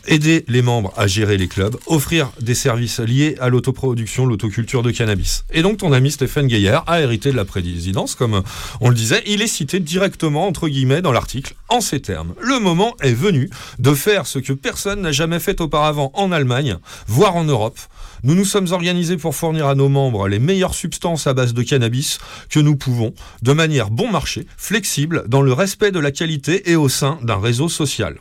aider 0.07 0.45
les 0.49 0.63
membres 0.63 0.93
à 0.97 1.07
gérer 1.07 1.37
les 1.37 1.49
clubs, 1.49 1.77
offrir 1.87 2.31
des 2.41 2.55
services 2.55 3.01
liés 3.01 3.37
à 3.41 3.49
l'autoproduction, 3.49 4.27
l'autoculture 4.27 4.83
de 4.83 4.91
cannabis. 4.91 5.45
Et 5.53 5.63
donc 5.63 5.79
ton 5.79 5.93
ami 5.93 6.11
Stéphane 6.11 6.47
Gaillard 6.47 6.85
a 6.87 7.01
hérité 7.01 7.31
de 7.31 7.37
la 7.37 7.45
présidence, 7.45 8.15
comme 8.15 8.43
on 8.81 8.89
le 8.89 8.95
disait, 8.95 9.23
il 9.27 9.43
est 9.43 9.47
cité 9.47 9.81
directement 9.81 10.47
entre 10.47 10.69
guillemets 10.69 11.03
dans 11.03 11.13
l'article 11.13 11.55
en 11.69 11.81
ces 11.81 12.01
termes. 12.01 12.35
Le 12.41 12.59
moment 12.61 12.95
est 13.01 13.13
venu 13.13 13.51
de 13.79 13.95
faire 13.95 14.27
ce 14.27 14.39
que 14.39 14.53
personne 14.53 15.03
n'a 15.03 15.13
jamais 15.13 15.41
fait 15.41 15.61
auparavant 15.61 16.11
en 16.15 16.33
Allemagne, 16.33 16.79
voire 17.07 17.37
en 17.37 17.45
Europe. 17.45 17.79
Nous 18.23 18.35
nous 18.35 18.45
sommes 18.45 18.73
organisés 18.73 19.17
pour 19.17 19.35
fournir 19.35 19.67
à 19.67 19.75
nos 19.75 19.89
membres 19.89 20.29
les 20.29 20.39
meilleures 20.39 20.75
substances 20.75 21.27
à 21.27 21.35
base 21.35 21.55
de 21.55 21.63
cannabis 21.63 22.19
que 22.51 22.61
nous 22.61 22.77
pouvons, 22.77 23.15
de 23.43 23.53
manière 23.53 23.91
bon 23.91 24.11
marché, 24.11 24.47
flexible, 24.57 25.25
dans 25.29 25.43
le 25.43 25.53
respect 25.53 25.93
de 25.93 25.99
la 25.99 26.11
qualité 26.11 26.71
et 26.71 26.77
au 26.77 26.89
sein 26.89 27.19
d'un 27.23 27.39
réseau 27.39 27.69
social. 27.69 28.17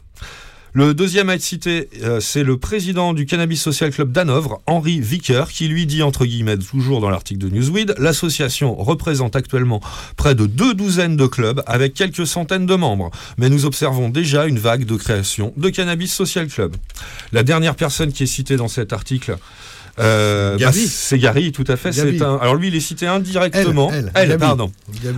Le 0.77 0.93
deuxième 0.93 1.29
à 1.29 1.35
être 1.35 1.41
cité, 1.41 1.87
euh, 2.03 2.19
c'est 2.19 2.43
le 2.43 2.57
président 2.57 3.13
du 3.13 3.25
Cannabis 3.25 3.61
Social 3.61 3.91
Club 3.91 4.11
d'Hanovre, 4.11 4.61
Henri 4.65 4.99
Vicker, 4.99 5.47
qui 5.47 5.69
lui 5.69 5.85
dit, 5.85 6.03
entre 6.03 6.25
guillemets, 6.25 6.57
toujours 6.57 6.99
dans 6.99 7.09
l'article 7.09 7.39
de 7.39 7.49
Newsweed, 7.49 7.95
l'association 7.97 8.75
représente 8.75 9.37
actuellement 9.37 9.79
près 10.17 10.35
de 10.35 10.45
deux 10.45 10.73
douzaines 10.73 11.15
de 11.15 11.27
clubs 11.27 11.63
avec 11.65 11.93
quelques 11.93 12.27
centaines 12.27 12.65
de 12.65 12.75
membres. 12.75 13.09
Mais 13.37 13.47
nous 13.47 13.65
observons 13.65 14.09
déjà 14.09 14.47
une 14.47 14.59
vague 14.59 14.83
de 14.83 14.97
création 14.97 15.53
de 15.55 15.69
Cannabis 15.69 16.11
Social 16.11 16.47
Club. 16.47 16.75
La 17.31 17.43
dernière 17.43 17.75
personne 17.75 18.11
qui 18.11 18.23
est 18.23 18.25
citée 18.25 18.57
dans 18.57 18.67
cet 18.67 18.91
article, 18.91 19.37
euh, 19.99 20.57
bah, 20.59 20.71
c'est 20.73 21.17
Gary, 21.19 21.51
tout 21.51 21.63
à 21.67 21.77
fait. 21.77 21.91
Gabi. 21.91 22.17
C'est 22.17 22.23
un... 22.25 22.35
Alors 22.37 22.55
lui, 22.55 22.67
il 22.67 22.75
est 22.75 22.79
cité 22.79 23.07
indirectement. 23.07 23.91
Elle, 24.13 24.37
pardon. 24.37 24.71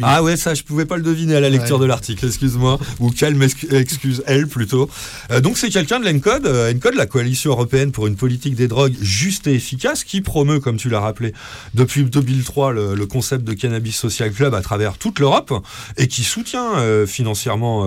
Ah 0.04 0.22
ouais, 0.24 0.38
ça, 0.38 0.54
je 0.54 0.64
pouvais 0.64 0.86
pas 0.86 0.98
le 0.98 1.04
deviner 1.04 1.36
à 1.36 1.40
la 1.40 1.50
lecture 1.50 1.78
Ouais. 1.78 1.82
de 1.84 1.88
l'article, 1.88 2.26
excuse-moi. 2.26 2.80
Ou 3.00 3.10
quelle 3.12 3.36
m'excu- 3.36 3.74
excuse 3.74 4.24
elle 4.28 4.48
plutôt. 4.48 4.90
Euh, 5.32 5.42
donc 5.42 5.58
c'est 5.58 5.70
quelqu'un 5.70 6.00
de 6.00 6.06
l'ENCODE, 6.06 6.46
euh, 6.46 6.74
ENCODE, 6.74 6.96
la 6.96 7.06
coalition 7.06 7.52
européenne 7.52 7.92
pour 7.92 8.08
une 8.08 8.16
politique 8.16 8.56
des 8.56 8.68
drogues 8.68 8.96
juste 9.02 9.48
et 9.48 9.54
efficace, 9.54 10.04
qui 10.04 10.22
promeut, 10.22 10.60
comme 10.60 10.78
tu 10.78 10.90
l'as 10.90 11.00
rappelé, 11.00 11.34
depuis 11.74 12.04
2003 12.04 12.72
le, 12.74 12.96
le 12.96 13.06
concept 13.06 13.44
de 13.44 13.54
cannabis 13.54 13.96
social 13.96 14.32
club 14.32 14.54
à 14.54 14.62
travers 14.62 14.98
toute 14.98 15.20
l'Europe 15.20 15.54
et 15.98 16.08
qui 16.08 16.24
soutient 16.24 16.78
euh, 16.78 17.06
financièrement 17.08 17.86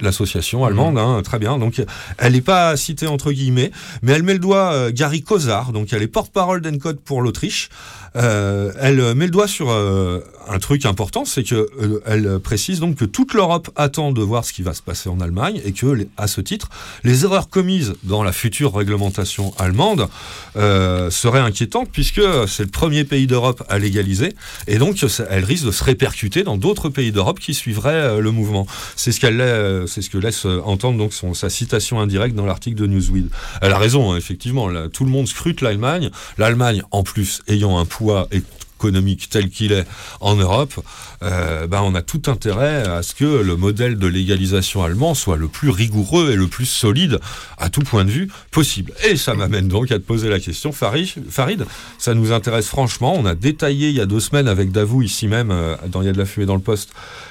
l'association 0.00 0.64
allemande. 0.64 0.98
hein, 0.98 1.20
très 1.24 1.38
bien. 1.38 1.58
Donc 1.58 1.82
elle 2.18 2.32
n'est 2.32 2.40
pas 2.40 2.76
citée 2.76 3.06
entre 3.06 3.32
guillemets, 3.32 3.70
mais 4.02 4.12
elle 4.12 4.22
met 4.22 4.32
le 4.34 4.38
doigt 4.38 4.90
Gary 4.92 5.22
Kozar, 5.22 5.72
donc 5.72 5.92
elle 5.92 6.02
est 6.02 6.06
porte-parole 6.26 6.60
d'ENCODE 6.60 7.00
pour 7.00 7.22
l'Autriche. 7.22 7.68
Euh, 8.16 8.72
elle 8.80 9.00
euh, 9.00 9.14
met 9.14 9.26
le 9.26 9.30
doigt 9.30 9.48
sur 9.48 9.70
euh, 9.70 10.20
un 10.48 10.58
truc 10.58 10.86
important, 10.86 11.24
c'est 11.24 11.42
que 11.42 11.68
elle 12.06 12.38
précise 12.38 12.80
donc 12.80 12.96
que 12.96 13.04
toute 13.04 13.34
l'Europe 13.34 13.70
attend 13.76 14.12
de 14.12 14.22
voir 14.22 14.44
ce 14.44 14.52
qui 14.52 14.62
va 14.62 14.74
se 14.74 14.82
passer 14.82 15.08
en 15.08 15.20
Allemagne 15.20 15.60
et 15.64 15.72
que, 15.72 16.06
à 16.16 16.28
ce 16.28 16.40
titre, 16.40 16.68
les 17.02 17.24
erreurs 17.24 17.48
commises 17.48 17.94
dans 18.04 18.22
la 18.22 18.32
future 18.32 18.74
réglementation 18.74 19.52
allemande 19.58 20.08
seraient 20.54 21.40
inquiétantes 21.40 21.88
puisque 21.92 22.22
c'est 22.46 22.62
le 22.62 22.70
premier 22.70 23.04
pays 23.04 23.26
d'Europe 23.26 23.64
à 23.68 23.78
légaliser 23.78 24.34
et 24.68 24.78
donc 24.78 25.04
elle 25.28 25.44
risque 25.44 25.66
de 25.66 25.72
se 25.72 25.82
répercuter 25.82 26.44
dans 26.44 26.56
d'autres 26.56 26.88
pays 26.90 27.10
d'Europe 27.10 27.40
qui 27.40 27.52
suivraient 27.52 28.20
le 28.20 28.30
mouvement. 28.30 28.68
C'est 28.94 29.10
ce 29.10 29.18
qu'elle, 29.18 29.38
que 29.38 30.18
laisse 30.18 30.44
entendre 30.44 30.98
donc 30.98 31.12
sa 31.12 31.50
citation 31.50 32.00
indirecte 32.00 32.36
dans 32.36 32.46
l'article 32.46 32.76
de 32.76 32.86
Newsweek. 32.86 33.26
Elle 33.62 33.72
a 33.72 33.78
raison, 33.78 34.12
hein, 34.12 34.16
effectivement. 34.16 34.68
tout 34.92 35.04
le 35.04 35.10
monde 35.10 35.26
scrute 35.26 35.60
l'Allemagne. 35.60 36.10
L'Allemagne, 36.38 36.82
en 36.92 37.02
plus, 37.02 37.42
ayant 37.48 37.78
un 37.78 37.84
poids 37.84 38.05
quoi 38.06 38.28
et 38.30 38.42
économique 38.76 39.28
tel 39.30 39.48
qu'il 39.50 39.72
est 39.72 39.86
en 40.20 40.36
Europe, 40.36 40.74
euh, 41.22 41.66
ben 41.66 41.80
on 41.82 41.94
a 41.94 42.02
tout 42.02 42.22
intérêt 42.26 42.86
à 42.86 43.02
ce 43.02 43.14
que 43.14 43.24
le 43.24 43.56
modèle 43.56 43.96
de 43.98 44.06
légalisation 44.06 44.82
allemand 44.82 45.14
soit 45.14 45.36
le 45.36 45.48
plus 45.48 45.70
rigoureux 45.70 46.30
et 46.32 46.36
le 46.36 46.46
plus 46.46 46.66
solide 46.66 47.18
à 47.58 47.70
tout 47.70 47.80
point 47.80 48.04
de 48.04 48.10
vue 48.10 48.28
possible. 48.50 48.92
Et 49.08 49.16
ça 49.16 49.34
m'amène 49.34 49.68
donc 49.68 49.90
à 49.90 49.98
te 49.98 50.04
poser 50.04 50.28
la 50.28 50.40
question, 50.40 50.72
Farid, 50.72 51.64
ça 51.98 52.14
nous 52.14 52.32
intéresse 52.32 52.66
franchement. 52.66 53.14
On 53.16 53.24
a 53.24 53.34
détaillé 53.34 53.88
il 53.88 53.94
y 53.96 54.00
a 54.00 54.06
deux 54.06 54.20
semaines 54.20 54.48
avec 54.48 54.70
Davou 54.72 55.02
ici 55.02 55.26
même, 55.26 55.50
euh, 55.50 55.74
dans 55.88 56.02
Il 56.02 56.06
y 56.06 56.10
a 56.10 56.12
de 56.12 56.18
la 56.18 56.26
fumée 56.26 56.46
dans 56.46 56.54
le 56.54 56.60
poste, 56.60 56.90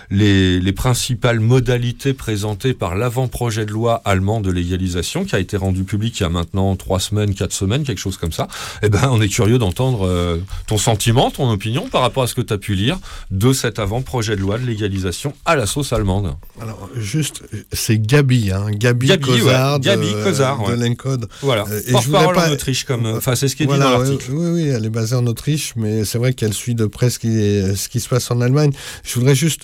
les, 0.10 0.60
les 0.60 0.74
principales 0.74 1.40
modalités 1.40 2.14
présentées 2.14 2.74
par 2.74 2.96
l'avant-projet 2.96 3.66
de 3.66 3.72
loi 3.72 4.02
allemand 4.06 4.42
de 4.42 4.52
légalisation 4.52 5.26
qui 5.26 5.36
a 5.36 5.40
été 5.40 5.58
rendu 5.58 5.84
public 5.84 6.20
il 6.20 6.24
y 6.24 6.26
a 6.26 6.30
maintenant 6.30 6.76
trois 6.76 7.00
semaines, 7.00 7.34
quatre 7.34 7.54
semaines, 7.54 7.84
quelque 7.84 8.00
chose 8.00 8.18
comme 8.18 8.32
ça. 8.32 8.48
Eh 8.84 8.90
ben, 8.90 9.10
on 9.12 9.22
est 9.22 9.30
curieux 9.30 9.58
d'entendre 9.58 10.08
euh, 10.08 10.38
ton 10.68 10.78
sentiment, 10.78 11.32
ton 11.36 11.50
opinion 11.50 11.88
par 11.90 12.02
rapport 12.02 12.24
à 12.24 12.28
ce 12.28 12.36
que 12.36 12.42
tu 12.42 12.54
as 12.54 12.58
pu 12.58 12.76
lire 12.76 12.98
de 13.32 13.54
cet 13.54 13.80
avant-projet 13.80 14.36
de 14.36 14.42
loi 14.42 14.58
de 14.58 14.66
légalisation 14.66 15.34
à 15.46 15.56
la 15.56 15.66
sauce 15.66 15.94
allemande. 15.94 16.36
Alors, 16.62 16.90
juste, 16.96 17.44
c'est 17.74 18.00
Gabi, 18.00 18.52
hein, 18.52 18.68
Gabi, 18.72 19.08
Gabi, 19.08 19.30
ouais. 19.32 19.40
Cozard, 19.40 19.80
Gabi 19.80 20.08
de, 20.14 20.24
Cozard, 20.24 20.64
de 20.68 20.72
ouais. 20.72 20.78
l'Encode. 20.90 21.28
Voilà, 21.42 21.66
Euh, 21.70 21.80
et 21.82 21.88
je 21.88 21.92
porte-parole 21.92 22.28
voudrais 22.28 22.46
en 22.46 22.48
pas- 22.50 22.54
Autriche, 22.54 22.84
comme, 22.86 23.06
enfin 23.06 23.36
c'est 23.36 23.48
ce 23.48 23.56
qui 23.56 23.64
est 23.64 23.66
Voilà, 23.66 23.86
dit 23.86 23.92
dans 23.92 23.98
l'article. 24.00 24.32
oui, 24.32 24.48
oui, 24.64 24.68
elle 24.70 24.86
est 24.86 24.90
basée 24.90 25.16
en 25.16 25.26
Autriche, 25.28 25.74
mais 25.76 26.06
c'est 26.06 26.18
vrai 26.18 26.34
qu'elle 26.34 26.54
suit 26.54 26.76
de 26.76 26.86
près 26.86 27.10
ce 27.10 27.20
qui, 27.20 27.28
est- 27.38 27.76
ce 27.76 27.90
qui 27.90 28.00
se 28.00 28.08
passe 28.10 28.30
en 28.32 28.42
Allemagne. 28.42 28.72
Je 29.04 29.14
voudrais 29.16 29.36
juste 29.36 29.64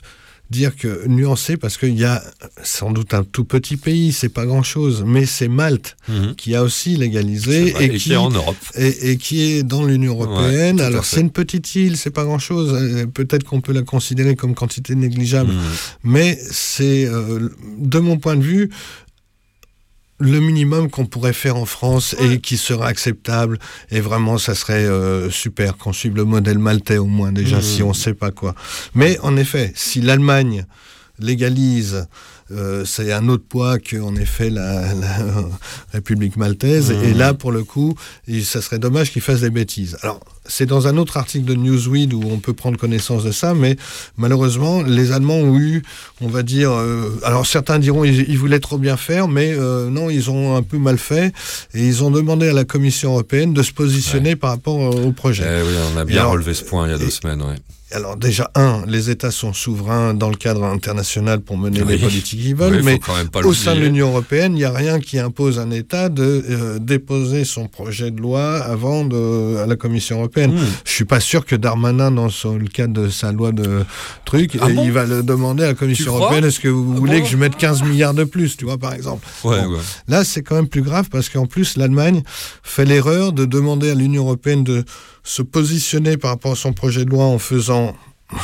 dire 0.51 0.75
que 0.75 1.07
nuancer 1.07 1.55
parce 1.57 1.77
qu'il 1.77 1.97
y 1.97 2.03
a 2.03 2.21
sans 2.61 2.91
doute 2.91 3.13
un 3.13 3.23
tout 3.23 3.45
petit 3.45 3.77
pays, 3.77 4.11
c'est 4.11 4.29
pas 4.29 4.45
grand 4.45 4.63
chose, 4.63 5.03
mais 5.07 5.25
c'est 5.25 5.47
Malte 5.47 5.95
Mhm. 6.09 6.35
qui 6.35 6.55
a 6.55 6.61
aussi 6.63 6.97
légalisé 6.97 7.71
vrai, 7.71 7.85
et, 7.85 7.95
et 7.95 7.97
qui 7.97 8.11
est 8.13 8.17
en 8.17 8.29
Europe. 8.29 8.57
et, 8.75 9.11
et 9.11 9.17
qui 9.17 9.41
est 9.43 9.63
dans 9.63 9.83
l'Union 9.85 10.13
européenne. 10.13 10.81
Alors 10.81 11.05
c'est 11.05 11.21
une 11.21 11.31
petite 11.31 11.73
île, 11.75 11.95
c'est 11.97 12.09
pas 12.11 12.25
grand 12.25 12.39
chose. 12.39 12.69
Peut-être 13.13 13.43
qu'on 13.45 13.61
peut 13.61 13.73
la 13.73 13.81
considérer 13.83 14.35
comme 14.35 14.53
quantité 14.53 14.93
négligeable, 14.95 15.51
Mhm. 15.53 15.59
mais 16.03 16.37
c'est 16.51 17.05
euh, 17.07 17.49
de 17.79 17.99
mon 17.99 18.17
point 18.17 18.35
de 18.35 18.43
vue 18.43 18.69
le 20.21 20.39
minimum 20.39 20.89
qu'on 20.89 21.05
pourrait 21.05 21.33
faire 21.33 21.57
en 21.57 21.65
France 21.65 22.15
et 22.19 22.39
qui 22.39 22.57
sera 22.57 22.87
acceptable. 22.87 23.57
Et 23.89 23.99
vraiment, 23.99 24.37
ça 24.37 24.55
serait 24.55 24.85
euh, 24.85 25.29
super 25.29 25.77
qu'on 25.77 25.93
suive 25.93 26.15
le 26.15 26.23
modèle 26.25 26.59
maltais 26.59 26.97
au 26.97 27.05
moins 27.07 27.31
déjà, 27.31 27.57
Mhm. 27.57 27.61
si 27.63 27.83
on 27.83 27.93
sait 27.93 28.13
pas 28.13 28.31
quoi. 28.31 28.55
Mais 28.95 29.17
en 29.23 29.35
effet, 29.35 29.73
si 29.75 29.99
l'Allemagne 30.01 30.65
légalise, 31.19 32.07
euh, 32.55 32.85
c'est 32.85 33.11
un 33.13 33.27
autre 33.29 33.43
poids 33.47 33.79
que 33.79 33.97
en 33.97 34.15
effet 34.15 34.49
la, 34.49 34.93
la 34.93 35.17
République 35.93 36.37
maltaise. 36.37 36.91
Mhm. 36.91 37.03
Et 37.03 37.13
là, 37.13 37.33
pour 37.33 37.51
le 37.51 37.63
coup, 37.63 37.95
il- 38.27 38.45
ça 38.45 38.61
serait 38.61 38.79
dommage 38.79 39.11
qu'ils 39.11 39.21
fassent 39.21 39.41
des 39.41 39.49
bêtises. 39.49 39.97
Alors, 40.01 40.19
c'est 40.47 40.65
dans 40.65 40.87
un 40.87 40.97
autre 40.97 41.17
article 41.17 41.45
de 41.45 41.53
Newsweek 41.55 42.13
où 42.13 42.23
on 42.29 42.39
peut 42.39 42.53
prendre 42.53 42.77
connaissance 42.77 43.23
de 43.23 43.31
ça, 43.31 43.53
mais 43.53 43.77
malheureusement, 44.17 44.81
les 44.81 45.11
Allemands 45.11 45.35
ont 45.37 45.57
eu, 45.59 45.83
on 46.19 46.27
va 46.27 46.43
dire, 46.43 46.71
euh, 46.71 47.09
alors 47.23 47.45
certains 47.45 47.79
diront 47.79 48.03
ils, 48.03 48.27
ils 48.29 48.37
voulaient 48.37 48.59
trop 48.59 48.77
bien 48.77 48.97
faire, 48.97 49.27
mais 49.27 49.53
euh, 49.53 49.89
non, 49.89 50.09
ils 50.09 50.29
ont 50.31 50.55
un 50.55 50.63
peu 50.63 50.77
mal 50.77 50.97
fait 50.97 51.33
et 51.73 51.85
ils 51.87 52.03
ont 52.03 52.11
demandé 52.11 52.49
à 52.49 52.53
la 52.53 52.65
Commission 52.65 53.11
européenne 53.11 53.53
de 53.53 53.61
se 53.63 53.71
positionner 53.71 54.35
par 54.35 54.49
rapport 54.49 54.77
au 54.79 55.11
projet. 55.11 55.45
Eh 55.47 55.61
oui, 55.61 55.75
on 55.93 55.97
a 55.97 56.05
bien 56.05 56.21
alors- 56.21 56.33
relevé 56.33 56.53
ce 56.53 56.63
point 56.63 56.87
il 56.87 56.91
y 56.91 56.93
a 56.93 56.97
deux 56.97 57.05
et- 57.07 57.11
semaines. 57.11 57.41
ouais. 57.41 57.55
Alors 57.93 58.15
déjà, 58.15 58.49
un, 58.55 58.83
les 58.87 59.09
États 59.09 59.31
sont 59.31 59.53
souverains 59.53 60.13
dans 60.13 60.29
le 60.29 60.35
cadre 60.35 60.63
international 60.63 61.41
pour 61.41 61.57
mener 61.57 61.81
Oui. 61.81 61.93
les 61.93 61.97
politiques 61.97 62.39
qu'ils 62.41 62.55
veulent, 62.55 62.75
Oui, 62.75 62.81
mais 62.83 62.99
au 63.43 63.53
sein 63.53 63.75
de 63.75 63.81
l'Union 63.81 64.07
européenne, 64.09 64.53
il 64.53 64.59
n'y 64.59 64.63
a 64.63 64.71
rien 64.71 64.99
qui 64.99 65.19
impose 65.19 65.59
un 65.59 65.71
État 65.71 66.07
de 66.09 66.23
euh, 66.49 66.79
déposer 66.79 67.43
son 67.43 67.67
projet 67.67 68.09
de 68.11 68.21
loi 68.21 68.57
avant 68.63 69.03
de, 69.03 69.57
à 69.57 69.65
la 69.67 69.75
Commission 69.75 70.17
européenne. 70.19 70.53
Hmm. 70.53 70.65
Je 70.85 70.91
suis 70.91 71.05
pas 71.05 71.19
sûr 71.19 71.45
que 71.45 71.55
Darmanin, 71.55 72.11
dans 72.11 72.29
son- 72.29 72.55
le 72.57 72.67
cadre 72.67 72.93
de 72.93 73.09
sa 73.09 73.31
loi 73.31 73.51
de 73.51 73.83
truc, 74.25 74.57
Ah 74.61 74.69
bon 74.69 74.83
il 74.83 74.91
va 74.91 75.05
le 75.05 75.21
demander 75.23 75.63
à 75.63 75.67
la 75.67 75.73
Commission 75.73 76.15
européenne, 76.15 76.45
est-ce 76.45 76.59
que 76.59 76.67
vous 76.69 76.93
Ah 76.95 76.99
voulez 76.99 77.17
bon 77.19 77.23
que 77.25 77.29
je 77.31 77.37
mette 77.37 77.57
15 77.57 77.83
milliards 77.83 78.13
de 78.13 78.23
plus, 78.23 78.55
tu 78.57 78.65
vois, 78.65 78.77
par 78.77 78.93
exemple? 78.93 79.27
Ouais, 79.43 79.61
Bon. 79.63 79.73
ouais. 79.73 79.79
Là, 80.07 80.23
c'est 80.23 80.41
quand 80.43 80.55
même 80.55 80.67
plus 80.69 80.81
grave 80.81 81.07
parce 81.11 81.27
qu'en 81.29 81.45
plus, 81.45 81.75
l'Allemagne 81.77 82.23
fait 82.63 82.85
l'erreur 82.85 83.33
de 83.33 83.45
demander 83.45 83.89
à 83.91 83.95
l'Union 83.95 84.23
européenne 84.23 84.63
de 84.63 84.85
se 85.23 85.41
positionner 85.41 86.17
par 86.17 86.31
rapport 86.31 86.53
à 86.53 86.55
son 86.55 86.73
projet 86.73 87.05
de 87.05 87.09
loi 87.09 87.25
en 87.25 87.39
faisant 87.39 87.95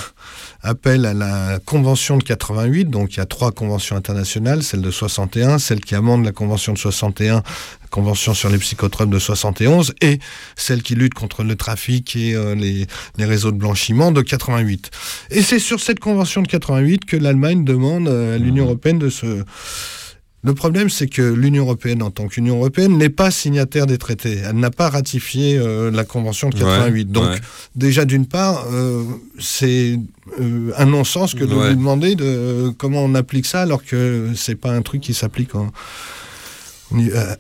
appel 0.61 1.05
à 1.05 1.13
la 1.13 1.59
Convention 1.65 2.17
de 2.17 2.23
88. 2.23 2.85
Donc, 2.85 3.13
il 3.13 3.17
y 3.17 3.19
a 3.19 3.25
trois 3.25 3.51
conventions 3.51 3.95
internationales, 3.95 4.63
celle 4.63 4.81
de 4.81 4.91
61, 4.91 5.59
celle 5.59 5.81
qui 5.81 5.95
amende 5.95 6.25
la 6.25 6.31
Convention 6.31 6.73
de 6.73 6.77
61, 6.77 7.35
la 7.35 7.43
Convention 7.89 8.33
sur 8.33 8.49
les 8.49 8.57
psychotropes 8.57 9.09
de 9.09 9.19
71, 9.19 9.93
et 10.01 10.19
celle 10.55 10.83
qui 10.83 10.95
lutte 10.95 11.13
contre 11.13 11.43
le 11.43 11.55
trafic 11.55 12.15
et 12.15 12.35
euh, 12.35 12.55
les, 12.55 12.87
les 13.17 13.25
réseaux 13.25 13.51
de 13.51 13.57
blanchiment 13.57 14.11
de 14.11 14.21
88. 14.21 14.91
Et 15.31 15.41
c'est 15.41 15.59
sur 15.59 15.79
cette 15.79 15.99
Convention 15.99 16.41
de 16.41 16.47
88 16.47 17.05
que 17.05 17.17
l'Allemagne 17.17 17.63
demande 17.63 18.07
euh, 18.07 18.35
à 18.35 18.37
l'Union 18.37 18.65
européenne 18.65 18.99
de 18.99 19.09
se 19.09 19.43
le 20.47 20.53
problème, 20.53 20.89
c'est 20.89 21.07
que 21.07 21.21
l'Union 21.21 21.63
européenne, 21.65 22.01
en 22.01 22.09
tant 22.09 22.27
qu'Union 22.27 22.55
européenne, 22.55 22.97
n'est 22.97 23.09
pas 23.09 23.29
signataire 23.31 23.85
des 23.85 23.97
traités. 23.97 24.37
Elle 24.49 24.55
n'a 24.55 24.71
pas 24.71 24.89
ratifié 24.89 25.57
euh, 25.57 25.91
la 25.91 26.03
Convention 26.05 26.49
de 26.49 26.55
88. 26.57 27.07
Ouais, 27.07 27.13
Donc, 27.13 27.29
ouais. 27.29 27.39
déjà, 27.75 28.05
d'une 28.05 28.25
part, 28.25 28.65
euh, 28.71 29.03
c'est 29.39 29.99
euh, 30.39 30.71
un 30.77 30.85
non-sens 30.85 31.33
que 31.35 31.43
de 31.43 31.53
Ouais. 31.53 31.69
lui 31.69 31.75
demander 31.75 32.15
de, 32.15 32.69
comment 32.77 33.03
on 33.03 33.13
applique 33.15 33.45
ça 33.45 33.61
alors 33.61 33.83
que 33.83 34.29
c'est 34.35 34.55
pas 34.55 34.71
un 34.71 34.81
truc 34.81 35.01
qui 35.01 35.13
s'applique 35.13 35.53
en- 35.55 35.71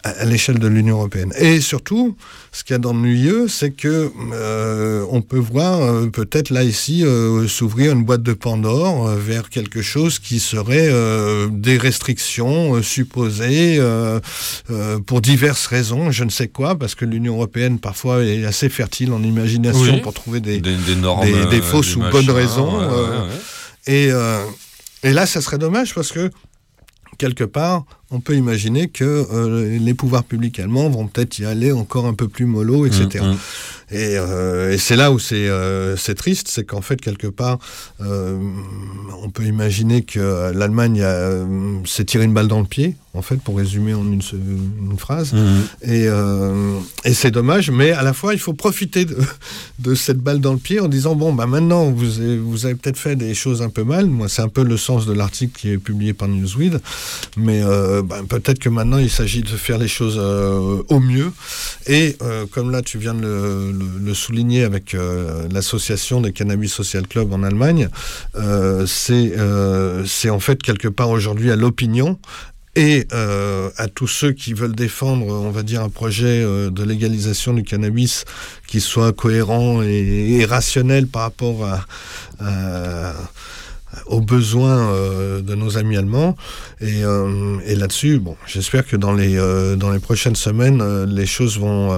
à, 0.03 0.09
à 0.09 0.25
l'échelle 0.25 0.59
de 0.59 0.67
l'Union 0.67 0.97
européenne. 0.97 1.31
Et 1.39 1.61
surtout, 1.61 2.17
ce 2.51 2.63
qu'il 2.63 2.73
y 2.73 2.75
a 2.75 2.79
d'ennuyeux, 2.79 3.47
c'est 3.47 3.71
que 3.71 4.11
euh, 4.33 5.05
on 5.09 5.21
peut 5.21 5.37
voir 5.39 5.81
euh, 5.81 6.07
peut-être 6.07 6.49
là 6.49 6.63
ici 6.63 7.05
euh, 7.05 7.47
s'ouvrir 7.47 7.93
une 7.93 8.03
boîte 8.03 8.23
de 8.23 8.33
Pandore 8.33 9.07
euh, 9.07 9.15
vers 9.15 9.49
quelque 9.49 9.81
chose 9.81 10.19
qui 10.19 10.39
serait 10.39 10.89
euh, 10.91 11.47
des 11.51 11.77
restrictions 11.77 12.75
euh, 12.75 12.81
supposées 12.81 13.77
euh, 13.79 14.19
euh, 14.69 14.99
pour 14.99 15.21
diverses 15.21 15.65
raisons, 15.67 16.11
je 16.11 16.23
ne 16.25 16.29
sais 16.29 16.47
quoi, 16.49 16.77
parce 16.77 16.93
que 16.95 17.05
l'Union 17.05 17.35
européenne 17.35 17.79
parfois 17.79 18.23
est 18.23 18.43
assez 18.45 18.69
fertile 18.69 19.13
en 19.13 19.23
imagination 19.23 19.93
Oui. 19.93 20.01
pour 20.01 20.13
trouver 20.13 20.39
des, 20.41 20.59
Des, 20.59 20.75
des 20.75 20.95
normes. 20.95 21.25
des- 21.25 21.31
des 21.45 21.59
euh, 21.59 21.61
fausses 21.61 21.95
ou 21.95 21.99
machins, 21.99 22.11
bonnes 22.11 22.31
raisons, 22.35 22.77
ouais, 22.79 22.83
euh, 22.85 23.21
ouais, 23.21 23.27
ouais. 23.27 23.93
et, 23.93 24.11
euh, 24.11 24.43
et 25.03 25.13
là, 25.13 25.25
ça 25.25 25.39
serait 25.41 25.57
dommage 25.57 25.93
parce 25.93 26.11
que, 26.11 26.29
quelque 27.17 27.43
part, 27.45 27.85
on 28.11 28.19
peut 28.21 28.35
imaginer 28.35 28.87
que 28.87 29.03
euh, 29.03 29.77
les 29.79 29.93
pouvoirs 29.93 30.23
publics 30.23 30.59
allemands 30.59 30.89
vont 30.89 31.07
peut-être 31.07 31.39
y 31.39 31.45
aller 31.45 31.71
encore 31.71 32.05
un 32.05 32.13
peu 32.13 32.27
plus 32.27 32.45
mollo, 32.45 32.85
etc. 32.85 33.23
Mm, 33.23 33.31
mm. 33.31 33.37
Et, 33.89 34.17
euh, 34.17 34.73
et 34.73 34.77
c'est 34.77 34.97
là 34.97 35.11
où 35.13 35.19
c'est 35.19 35.47
euh, 35.47 35.95
c'est 35.95 36.15
triste, 36.15 36.47
c'est 36.49 36.65
qu'en 36.65 36.81
fait, 36.81 36.99
quelque 36.99 37.27
part, 37.27 37.57
on 37.99 39.29
peut 39.33 39.43
imaginer 39.45 40.01
que 40.03 40.51
l'Allemagne 40.53 41.03
s'est 41.85 42.05
tiré 42.05 42.25
une 42.25 42.33
balle 42.33 42.47
dans 42.47 42.59
le 42.59 42.65
pied, 42.65 42.95
en 43.13 43.21
fait, 43.21 43.37
pour 43.37 43.57
résumer 43.57 43.93
en 43.93 44.05
une, 44.05 44.21
se- 44.21 44.35
une 44.35 44.97
phrase. 44.97 45.33
Mhm. 45.33 45.63
Et, 45.83 46.05
et 47.05 47.13
c'est 47.13 47.31
dommage, 47.31 47.71
mais 47.71 47.91
à 47.91 48.03
la 48.03 48.13
fois, 48.13 48.33
il 48.33 48.39
faut 48.39 48.53
profiter 48.53 49.05
de, 49.05 49.17
de 49.79 49.95
cette 49.95 50.19
balle 50.19 50.39
dans 50.41 50.51
le 50.53 50.59
pied 50.59 50.79
en 50.81 50.87
disant 50.89 51.15
bon, 51.15 51.33
bah 51.33 51.45
maintenant, 51.47 51.89
vous 51.89 52.19
avez, 52.19 52.37
vous 52.37 52.65
avez 52.65 52.75
peut-être 52.75 52.97
fait 52.97 53.15
des 53.15 53.33
choses 53.33 53.61
un 53.61 53.69
peu 53.69 53.83
mal. 53.83 54.07
Moi, 54.07 54.27
c'est 54.27 54.41
un 54.41 54.49
peu 54.49 54.63
le 54.63 54.75
sens 54.77 55.05
de 55.05 55.13
l'article 55.13 55.57
qui 55.57 55.69
est 55.71 55.77
publié 55.77 56.13
par 56.13 56.27
Newsweek, 56.27 56.73
mais 57.37 57.61
euh, 57.63 57.96
bah, 58.01 58.21
peut-être 58.27 58.59
que 58.59 58.69
maintenant, 58.69 58.97
il 58.97 59.09
s'agit 59.09 59.41
de 59.41 59.47
faire 59.47 59.77
les 59.77 59.87
choses 59.87 60.17
euh, 60.19 60.81
au 60.89 60.99
mieux. 60.99 61.31
Et 61.87 62.15
euh, 62.21 62.45
comme 62.49 62.71
là, 62.71 62.81
tu 62.81 62.97
viens 62.97 63.13
de 63.13 63.73
le, 64.01 64.13
souligner 64.13 64.63
avec 64.63 64.95
euh, 64.95 65.47
l'association 65.51 66.21
des 66.21 66.31
Cannabis 66.31 66.73
Social 66.73 67.07
Club 67.07 67.31
en 67.33 67.43
Allemagne, 67.43 67.89
euh, 68.35 68.85
c'est 68.87 69.33
euh, 69.37 70.05
en 70.29 70.39
fait 70.39 70.61
quelque 70.61 70.87
part 70.87 71.09
aujourd'hui 71.09 71.51
à 71.51 71.55
l'opinion 71.55 72.19
et 72.75 73.07
euh, 73.11 73.69
à 73.77 73.87
tous 73.87 74.07
ceux 74.07 74.33
qui 74.33 74.53
veulent 74.53 74.75
défendre, 74.75 75.25
on 75.27 75.49
va 75.49 75.63
dire, 75.63 75.81
un 75.81 75.89
projet 75.89 76.43
euh, 76.43 76.69
de 76.69 76.83
légalisation 76.83 77.53
du 77.53 77.63
cannabis 77.63 78.25
qui 78.67 78.81
soit 78.81 79.13
cohérent 79.13 79.81
et, 79.81 80.45
rationnel 80.45 81.07
par 81.07 81.23
rapport 81.23 81.65
à- 81.65 81.85
aux 84.05 84.21
besoins 84.21 84.77
euh, 84.91 85.41
de 85.41 85.55
nos 85.55 85.77
amis 85.77 85.97
allemands. 85.97 86.35
Et, 86.81 87.03
euh, 87.03 87.57
et 87.65 87.75
là-dessus, 87.75 88.19
bon, 88.19 88.35
j'espère 88.45 88.85
que 88.85 88.95
dans 88.95 89.13
les, 89.13 89.37
euh, 89.37 89.75
dans 89.75 89.91
les 89.91 89.99
prochaines 89.99 90.35
semaines, 90.35 90.81
les 91.05 91.25
choses 91.25 91.57
vont, 91.59 91.89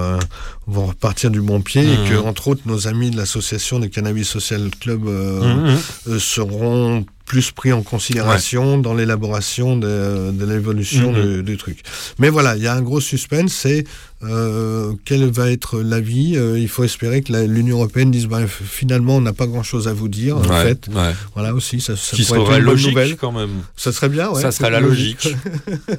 vont 0.68 0.86
repartir 0.88 1.30
du 1.32 1.42
bon 1.42 1.62
pied 1.62 1.84
et 1.84 1.98
Mhm. 1.98 2.10
que, 2.10 2.16
entre 2.28 2.48
autres, 2.50 2.62
nos 2.66 2.88
amis 2.88 3.12
de 3.12 3.18
l'association 3.18 3.80
des 3.80 3.90
Cannabis 3.90 4.28
Social 4.28 4.70
Club 4.80 5.04
Mhm. 5.04 5.78
euh, 6.08 6.20
seront 6.20 7.06
plus 7.30 7.52
pris 7.52 7.72
en 7.72 7.84
considération 7.84 8.80
dans 8.80 8.96
l'élaboration 8.96 9.78
de, 9.78 10.32
de 10.32 10.46
l'évolution 10.46 11.12
Mhm. 11.14 11.22
du, 11.38 11.44
du 11.44 11.58
truc. 11.58 11.78
Mais 12.18 12.30
voilà, 12.30 12.56
il 12.58 12.64
y 12.64 12.68
a 12.68 12.74
un 12.74 12.82
gros 12.82 13.00
suspense, 13.00 13.54
c'est 13.54 13.84
euh, 14.24 14.94
quel 15.06 15.30
va 15.30 15.52
être 15.52 15.80
l'avis. 15.80 16.36
Euh, 16.38 16.58
il 16.58 16.68
faut 16.68 16.84
espérer 16.84 17.22
que 17.22 17.32
l'Union 17.46 17.78
européenne 17.78 18.10
dise 18.10 18.26
bah, 18.26 18.42
f- 18.44 18.48
finalement 18.66 19.18
on 19.18 19.22
n'a 19.22 19.34
pas 19.34 19.46
grand-chose 19.46 19.88
à 19.88 19.94
vous 19.94 20.08
dire 20.10 20.38
en 20.38 20.42
Ouais, 20.42 20.64
fait. 20.64 20.88
ouais. 20.94 21.14
Voilà 21.36 21.54
aussi, 21.54 21.80
ça, 21.82 21.96
ça 21.96 22.18
Qui 22.18 22.24
pourrait 22.26 22.40
être 22.40 22.46
serait 22.48 22.58
une 22.60 22.66
bonne 22.66 22.74
logique 22.74 22.90
nouvelle. 22.90 23.16
quand 23.16 23.32
même. 23.32 23.52
Ça 23.78 23.92
serait 23.92 24.10
bien, 24.10 24.30
ouais. 24.32 24.42
ça 24.42 24.52
serait 24.52 24.72
la 24.72 24.80
logique. 24.80 25.30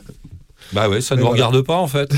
bah 0.72 0.88
ouais, 0.88 1.00
ça 1.00 1.14
ne 1.16 1.20
nous 1.20 1.28
regarde 1.28 1.60
pas 1.62 1.76
en 1.76 1.86
fait. 1.88 2.12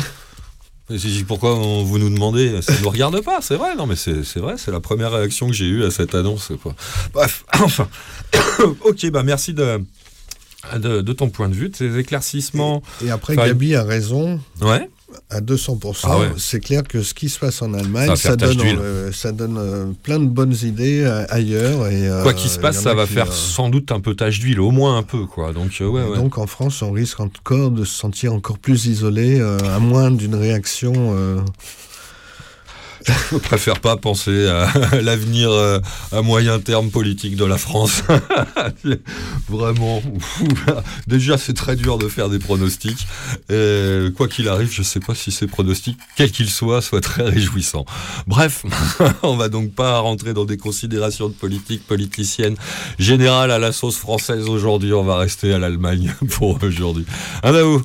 Pourquoi 1.26 1.55
on- 1.57 1.82
vous 1.84 1.99
nous 1.99 2.11
demandez? 2.11 2.61
Ça 2.62 2.72
ne 2.74 2.80
nous 2.82 2.90
regarde 2.90 3.20
pas, 3.22 3.40
c'est 3.43 3.57
vrai. 3.57 3.74
Non, 3.76 3.86
mais 3.86 3.97
c'est 3.97 4.36
vrai, 4.38 4.55
c'est 4.59 4.70
la 4.70 4.80
première 4.80 5.12
réaction 5.12 5.47
que 5.47 5.53
j'ai 5.53 5.66
eue 5.66 5.84
à 5.84 5.90
cette 5.90 6.14
annonce. 6.14 6.53
Quoi. 6.62 6.74
Bref, 7.12 7.45
enfin. 7.61 7.88
ok, 8.84 9.11
bah 9.11 9.22
merci 9.22 9.53
de, 9.55 9.80
de, 10.76 11.01
de 11.01 11.12
ton 11.12 11.28
point 11.30 11.49
de 11.49 11.55
vue, 11.55 11.68
de 11.68 11.76
ces 11.76 11.99
éclaircissements. 11.99 12.82
Et 13.05 13.11
après, 13.11 13.34
Enfin, 13.34 13.47
Gabi 13.49 13.74
a 13.74 13.84
raison 13.84 14.40
Ouais. 14.61 14.88
À 15.31 15.41
200%. 15.41 16.01
Ah 16.05 16.19
ouais. 16.19 16.27
C'est 16.37 16.61
clair 16.61 16.83
que 16.83 17.03
ce 17.03 17.15
qui 17.15 17.29
se 17.29 17.39
passe 17.39 17.63
en 17.63 17.75
Allemagne, 17.75 18.15
ça, 18.17 18.37
donne, 18.37 18.61
euh, 18.61 19.13
ça 19.13 19.33
donne 19.33 19.57
euh, 19.59 19.87
plein 20.03 20.19
de 20.19 20.27
bonnes 20.27 20.55
idées 20.63 21.03
euh, 21.05 21.25
ailleurs. 21.29 21.89
Et, 21.89 22.09
Quoi 22.23 22.35
qu'il 22.35 22.51
se 22.51 22.59
passe, 22.59 22.81
ça 22.81 22.95
va 22.95 23.07
qui, 23.07 23.15
faire 23.15 23.33
sans 23.33 23.69
doute 23.69 23.93
un 23.93 24.01
peu 24.01 24.15
tache 24.15 24.39
d'huile, 24.39 24.61
au 24.61 24.71
moins 24.71 24.97
un 24.99 25.03
peu, 25.03 25.27
quoi. 25.27 25.53
Donc, 25.53 25.71
ouais, 25.81 25.87
Et 25.87 25.87
ouais. 25.87 26.17
Donc 26.17 26.39
en 26.39 26.47
France, 26.47 26.83
on 26.83 26.93
risque 26.93 27.21
encore 27.21 27.71
de 27.71 27.85
se 27.85 27.95
sentir 27.95 28.33
encore 28.33 28.59
plus 28.59 28.87
isolé, 28.87 29.41
à 29.41 29.79
moins 29.79 30.11
d'une 30.11 30.35
réaction. 30.35 31.43
Je 33.32 33.38
préfère 33.38 33.80
pas 33.80 33.96
penser 33.96 34.46
à 34.46 34.70
l'avenir 35.00 35.50
euh, 35.50 35.80
à 36.12 36.22
moyen 36.22 36.61
terme 36.61 36.90
politique 36.90 37.36
de 37.36 37.44
la 37.44 37.59
France. 37.59 38.03
Vraiment. 39.48 40.03
Déjà, 41.07 41.38
c'est 41.38 41.55
très 41.55 41.76
dur 41.76 41.98
de 41.98 42.09
faire 42.09 42.28
des 42.28 42.38
pronostics. 42.38 43.07
Et 43.50 44.09
quoi 44.16 44.28
qu'il 44.28 44.48
arrive, 44.48 44.70
je 44.72 44.82
sais 44.82 45.00
pas 45.00 45.14
si 45.14 45.30
ces 45.30 45.46
pronostics, 45.46 45.98
quels 46.16 46.30
qu'ils 46.30 46.50
soient, 46.50 46.82
soient 46.82 47.00
très 47.00 47.24
réjouissants. 47.24 47.86
Bref, 48.26 48.64
on 49.22 49.36
va 49.36 49.48
donc 49.48 49.74
pas 49.74 49.98
rentrer 49.98 50.34
dans 50.34 50.44
des 50.44 50.59
considérations 50.59 51.28
de 51.28 51.34
politique 51.34 51.86
politicienne 51.86 52.57
générale 52.98 53.50
à 53.50 53.59
la 53.59 53.72
sauce 53.72 53.96
française 53.96 54.48
aujourd'hui. 54.48 54.92
On 54.92 55.05
va 55.05 55.16
rester 55.16 55.53
à 55.53 55.59
l'Allemagne 55.59 56.14
pour 56.30 56.62
aujourd'hui. 56.62 57.07
Un 57.42 57.55
à 57.55 57.62
vous. 57.62 57.82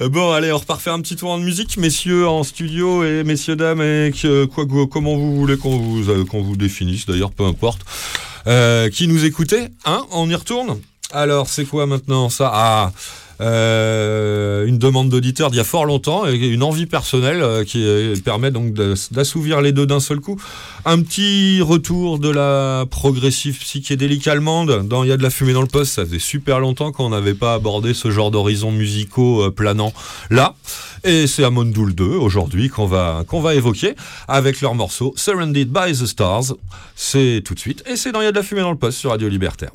bon, 0.00 0.32
allez, 0.32 0.52
on 0.52 0.58
repart 0.58 0.80
faire 0.80 0.94
un 0.94 1.00
petit 1.00 1.16
tour 1.16 1.30
en 1.30 1.38
musique, 1.38 1.76
messieurs 1.76 2.28
en 2.28 2.44
studio 2.44 2.77
et 2.78 3.24
messieurs 3.24 3.56
dames, 3.56 3.82
et 3.82 4.12
quoi, 4.54 4.64
comment 4.90 5.16
vous 5.16 5.34
voulez 5.36 5.56
qu'on 5.56 5.78
vous, 5.78 6.10
euh, 6.10 6.24
qu'on 6.24 6.42
vous 6.42 6.56
définisse, 6.56 7.06
d'ailleurs, 7.06 7.32
peu 7.32 7.44
importe. 7.44 7.82
Euh, 8.46 8.88
qui 8.88 9.08
nous 9.08 9.24
écoutait, 9.24 9.68
hein 9.84 10.06
On 10.12 10.30
y 10.30 10.34
retourne 10.34 10.80
Alors, 11.10 11.48
c'est 11.48 11.64
quoi 11.64 11.86
maintenant 11.86 12.28
ça? 12.28 12.50
Ah 12.52 12.92
euh, 13.40 14.66
une 14.66 14.78
demande 14.78 15.08
d'auditeur 15.08 15.50
d'il 15.50 15.58
y 15.58 15.60
a 15.60 15.64
fort 15.64 15.84
longtemps 15.84 16.26
et 16.26 16.34
une 16.34 16.62
envie 16.62 16.86
personnelle 16.86 17.40
euh, 17.42 17.64
qui 17.64 17.84
euh, 17.84 18.14
permet 18.24 18.50
donc 18.50 18.74
d'assouvir 19.10 19.60
les 19.60 19.72
deux 19.72 19.86
d'un 19.86 20.00
seul 20.00 20.20
coup. 20.20 20.40
Un 20.84 21.00
petit 21.02 21.60
retour 21.60 22.18
de 22.18 22.28
la 22.28 22.84
progressive 22.90 23.58
psychédélique 23.58 24.26
allemande 24.26 24.86
dans 24.86 25.04
Il 25.04 25.08
y 25.08 25.12
a 25.12 25.16
de 25.16 25.22
la 25.22 25.30
fumée 25.30 25.52
dans 25.52 25.62
le 25.62 25.68
poste. 25.68 25.94
Ça 25.94 26.04
faisait 26.04 26.18
super 26.18 26.60
longtemps 26.60 26.92
qu'on 26.92 27.10
n'avait 27.10 27.34
pas 27.34 27.54
abordé 27.54 27.94
ce 27.94 28.10
genre 28.10 28.30
d'horizons 28.30 28.72
musicaux 28.72 29.42
euh, 29.42 29.50
planants 29.50 29.92
là. 30.30 30.54
Et 31.04 31.26
c'est 31.28 31.44
Amon 31.44 31.64
Doul 31.64 31.94
2 31.94 32.04
aujourd'hui 32.04 32.68
qu'on 32.68 32.86
va, 32.86 33.22
qu'on 33.26 33.40
va 33.40 33.54
évoquer 33.54 33.94
avec 34.26 34.60
leur 34.60 34.74
morceau 34.74 35.14
Surrounded 35.16 35.68
by 35.68 35.92
the 35.92 36.06
Stars. 36.06 36.54
C'est 36.96 37.42
tout 37.44 37.54
de 37.54 37.60
suite 37.60 37.84
et 37.88 37.96
c'est 37.96 38.10
dans 38.12 38.20
Il 38.20 38.24
y 38.24 38.28
a 38.28 38.32
de 38.32 38.36
la 38.36 38.42
fumée 38.42 38.62
dans 38.62 38.72
le 38.72 38.78
poste 38.78 38.98
sur 38.98 39.10
Radio 39.10 39.28
Libertaire. 39.28 39.70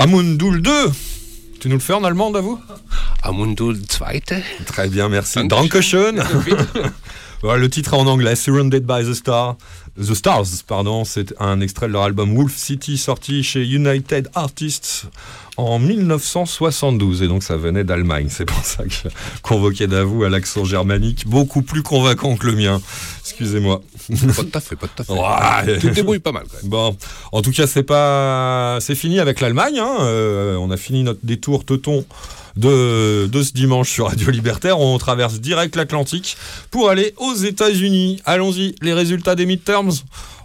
Amundul 0.00 0.62
2 0.62 0.70
Tu 1.60 1.68
nous 1.68 1.74
le 1.74 1.80
fais 1.80 1.92
en 1.92 2.02
allemand, 2.04 2.32
à 2.32 2.40
vous 2.40 2.58
Amundul 3.22 3.76
Zweite. 3.86 4.32
Très 4.64 4.88
bien, 4.88 5.10
merci. 5.10 5.46
Danke. 5.46 5.72
Dankeschön. 5.72 6.16
Voilà, 7.42 7.58
le 7.58 7.68
titre 7.68 7.92
est 7.92 7.98
en 7.98 8.06
anglais, 8.06 8.34
Surrounded 8.34 8.86
by 8.86 9.04
the 9.04 9.12
Star. 9.12 9.56
The 9.98 10.14
Stars, 10.14 10.46
pardon, 10.66 11.04
c'est 11.04 11.34
un 11.38 11.60
extrait 11.60 11.86
de 11.88 11.92
leur 11.92 12.04
album 12.04 12.34
Wolf 12.34 12.56
City 12.56 12.96
sorti 12.96 13.42
chez 13.42 13.62
United 13.62 14.30
Artists 14.34 15.04
en 15.60 15.78
1972 15.78 17.22
et 17.22 17.28
donc 17.28 17.42
ça 17.42 17.56
venait 17.56 17.84
d'Allemagne. 17.84 18.26
C'est 18.30 18.44
pour 18.44 18.64
ça 18.64 18.84
que 18.84 18.90
je 18.90 19.08
convoquais 19.42 19.86
d'avou 19.86 20.24
à 20.24 20.28
l'accent 20.28 20.64
germanique 20.64 21.26
beaucoup 21.26 21.62
plus 21.62 21.82
convaincant 21.82 22.36
que 22.36 22.46
le 22.46 22.54
mien. 22.56 22.80
Excusez-moi. 23.22 23.82
Pas 24.08 24.42
tout 24.42 24.48
à 24.54 24.60
fait, 24.60 24.76
pas 24.76 24.86
tout 24.88 25.02
à 25.02 25.04
fait. 25.04 25.12
Ouais. 25.12 25.78
Tu 25.78 25.88
te 25.88 25.94
débrouilles 25.94 26.18
pas 26.18 26.32
mal 26.32 26.44
quand 26.50 26.56
même. 26.62 26.70
Bon, 26.70 26.96
en 27.32 27.42
tout 27.42 27.52
cas, 27.52 27.66
c'est 27.66 27.82
pas, 27.84 28.78
c'est 28.80 28.94
fini 28.94 29.20
avec 29.20 29.40
l'Allemagne. 29.40 29.78
hein. 29.78 29.96
Euh, 30.00 30.56
on 30.56 30.70
a 30.70 30.76
fini 30.76 31.02
notre 31.04 31.20
détour 31.22 31.64
teuton 31.64 32.04
de, 32.56 33.26
de 33.26 33.42
ce 33.42 33.52
dimanche 33.52 33.90
sur 33.90 34.08
Radio 34.08 34.30
Libertaire. 34.30 34.80
On 34.80 34.98
traverse 34.98 35.40
direct 35.40 35.76
l'Atlantique 35.76 36.36
pour 36.70 36.90
aller 36.90 37.14
aux 37.18 37.34
États-Unis. 37.34 38.20
Allons-y, 38.24 38.74
les 38.82 38.92
résultats 38.92 39.36
des 39.36 39.46
midterms. 39.46 39.92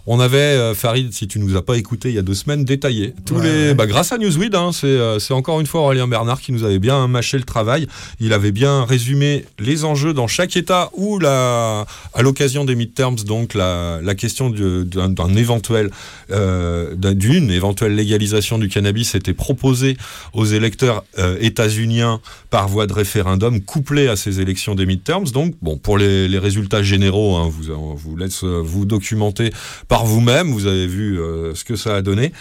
On 0.08 0.20
avait, 0.20 0.36
euh, 0.38 0.74
Farid, 0.74 1.12
si 1.12 1.26
tu 1.26 1.38
nous 1.40 1.56
as 1.56 1.62
pas 1.62 1.76
écouté 1.76 2.10
il 2.10 2.14
y 2.14 2.18
a 2.18 2.22
deux 2.22 2.34
semaines, 2.34 2.64
détaillé 2.64 3.12
tous 3.24 3.34
Ouais, 3.36 3.42
les. 3.42 3.48
ouais. 3.68 3.74
Bah, 3.74 3.86
grâce 3.86 4.12
à 4.12 4.18
Newsweek, 4.18 4.54
hein, 4.54 4.70
c'est 4.72 4.86
euh, 4.86 5.18
c'est 5.18 5.34
encore 5.34 5.60
une 5.60 5.66
fois 5.66 5.80
Aurélien 5.80 6.06
Bernard 6.06 6.40
qui 6.40 6.52
nous 6.52 6.62
avait 6.62 6.78
bien 6.78 7.08
mâché 7.08 7.36
le 7.38 7.42
travail. 7.44 7.88
Il 8.20 8.32
avait 8.32 8.52
bien 8.52 8.84
résumé 8.84 9.44
les 9.58 9.84
enjeux 9.84 10.14
dans 10.14 10.28
chaque 10.28 10.56
État 10.56 10.90
où, 10.94 11.18
la, 11.18 11.86
à 12.14 12.22
l'occasion 12.22 12.64
des 12.64 12.76
midterms, 12.76 13.16
donc 13.26 13.54
la, 13.54 14.00
la 14.02 14.14
question 14.14 14.48
du- 14.50 14.84
d'un 14.84 15.34
éventuel, 15.34 15.90
euh, 16.30 16.94
d'un- 16.94 17.14
d'une 17.14 17.50
éventuelle 17.50 17.94
légalisation 17.96 18.58
du 18.58 18.68
cannabis 18.68 19.14
était 19.16 19.34
proposée 19.34 19.96
aux 20.34 20.44
électeurs 20.44 21.04
euh, 21.18 21.36
états-uniens 21.40 22.20
par 22.50 22.68
voie 22.68 22.86
de 22.86 22.92
référendum, 22.92 23.60
couplée 23.60 24.06
à 24.06 24.14
ces 24.14 24.40
élections 24.40 24.74
des 24.76 24.86
midterms. 24.86 25.24
Donc, 25.30 25.54
bon, 25.62 25.76
pour 25.78 25.98
les, 25.98 26.28
les 26.28 26.38
résultats 26.38 26.82
généraux, 26.84 27.34
hein, 27.36 27.50
vous, 27.50 27.72
on 27.72 27.94
vous 27.94 28.16
laisse 28.16 28.44
vous 28.44 28.84
documenter 28.84 29.50
par 29.88 29.95
vous-même. 30.04 30.52
Vous 30.52 30.66
avez 30.66 30.86
vu 30.86 31.20
euh, 31.20 31.54
ce 31.54 31.64
que 31.64 31.76
ça 31.76 31.96
a 31.96 32.02
donné. 32.02 32.32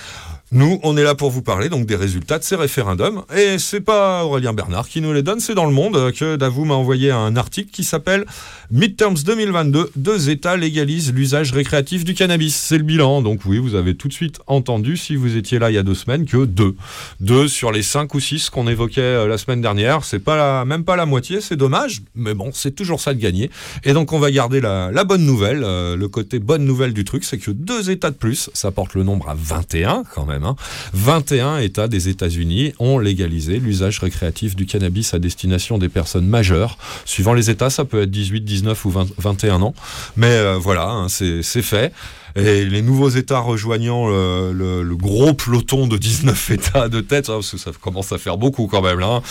Nous, 0.56 0.80
on 0.84 0.95
est 0.95 1.03
là 1.03 1.16
pour 1.16 1.32
vous 1.32 1.41
parler 1.41 1.68
donc 1.68 1.86
des 1.86 1.97
résultats 1.97 2.39
de 2.39 2.43
ces 2.45 2.56
référendums. 2.56 3.24
Et 3.36 3.60
c'est 3.60 3.82
pas 3.82 4.24
Aurélien 4.24 4.53
Bernard 4.53 4.88
qui 4.88 5.01
nous 5.01 5.12
les 5.12 5.22
donne, 5.22 5.41
c'est 5.41 5.53
dans 5.53 5.66
le 5.66 5.74
monde 5.74 5.97
euh, 5.97 6.12
que 6.14 6.38
Davou 6.38 6.64
m'a 6.64 6.76
envoyé 6.76 7.12
un 7.12 7.36
article 7.36 7.72
qui 7.74 7.84
s'appelle 7.84 8.26
Midterms 8.72 9.18
2022, 9.26 9.91
deux 9.97 10.30
États 10.30 10.56
légalisent 10.56 11.12
l'usage 11.12 11.51
récréatif 11.51 12.06
du 12.06 12.14
cannabis. 12.14 12.56
C'est 12.56 12.78
le 12.78 12.86
bilan. 12.86 13.22
Donc 13.22 13.41
oui, 13.45 13.58
vous 13.58 13.76
avez 13.76 13.95
tout 13.95 14.08
de 14.08 14.14
suite 14.14 14.39
entendu, 14.47 14.95
si 14.95 15.18
vous 15.18 15.36
étiez 15.36 15.60
là 15.60 15.72
il 15.72 15.74
y 15.74 15.78
a 15.78 15.84
deux 15.84 15.93
semaines, 15.93 16.26
que 16.26 16.45
deux. 16.45 16.76
Deux 17.20 17.49
sur 17.49 17.74
les 17.74 17.84
cinq 17.84 18.14
ou 18.14 18.22
six 18.22 18.49
qu'on 18.49 18.70
évoquait 18.70 19.01
euh, 19.01 19.28
la 19.28 19.38
semaine 19.38 19.60
dernière. 19.60 20.06
C'est 20.06 20.20
pas 20.20 20.38
la- 20.38 20.64
même 20.64 20.86
pas 20.86 20.95
la 20.95 21.06
moitié, 21.06 21.41
c'est 21.41 21.58
dommage. 21.58 22.01
Mais 22.16 22.34
bon, 22.34 22.51
c'est 22.53 22.74
toujours 22.74 23.01
ça 23.01 23.14
de 23.14 23.20
gagner. 23.20 23.51
Et 23.84 23.91
donc 23.91 24.14
on 24.14 24.20
va 24.20 24.32
garder 24.32 24.62
la, 24.62 25.03
bonne 25.03 25.26
nouvelle. 25.26 25.64
euh, 25.66 25.97
le 25.97 26.08
côté 26.08 26.39
bonne 26.39 26.64
nouvelle 26.64 26.93
du 26.93 27.03
truc, 27.03 27.26
c'est 27.26 27.39
que 27.39 27.51
deux 27.51 27.89
États 27.89 28.10
de 28.12 28.16
plus, 28.16 28.49
ça 28.53 28.72
porte 28.72 28.93
le 28.93 29.03
nombre 29.03 29.28
à 29.28 29.36
21 29.38 30.03
quand 30.14 30.26
même. 30.26 30.45
Hein. 30.46 30.56
21 30.93 31.58
États 31.60 31.88
des 31.88 32.10
États-Unis 32.10 32.74
ont 32.80 32.98
légalisé 33.00 33.58
l'usage 33.60 34.00
récréatif 34.00 34.56
du 34.56 34.66
cannabis 34.66 35.14
à 35.14 35.20
destination 35.20 35.78
des 35.78 35.89
personnes 35.89 36.28
majeures. 36.28 36.78
Suivant 37.06 37.34
les 37.34 37.50
États, 37.50 37.70
ça 37.70 37.86
peut 37.86 38.02
être 38.04 38.12
18, 38.12 38.41
19 38.41 38.86
ou 38.86 38.89
20 38.91 39.08
21 39.18 39.62
ans. 39.62 39.74
Mais 40.16 40.28
euh, 40.28 40.58
voilà, 40.58 40.88
hein, 40.89 41.08
c'est 41.10 41.41
fait. 41.62 41.91
Et 42.38 42.66
les 42.66 42.82
nouveaux 42.82 43.08
États 43.08 43.39
rejoignant 43.39 44.08
le, 44.10 44.52
le- 44.52 44.84
le 44.84 44.96
gros 44.98 45.34
peloton 45.34 45.88
de 45.88 45.98
19 45.98 46.52
États 46.52 46.89
de 46.89 47.00
tête, 47.00 47.30
hein, 47.30 47.36
parce 47.36 47.52
que 47.52 47.58
ça 47.58 47.72
commence 47.80 48.12
à 48.12 48.18
faire 48.18 48.38
beaucoup 48.38 48.68
quand 48.68 48.82
même 48.82 49.00
là. 49.00 49.08
hein. 49.08 49.22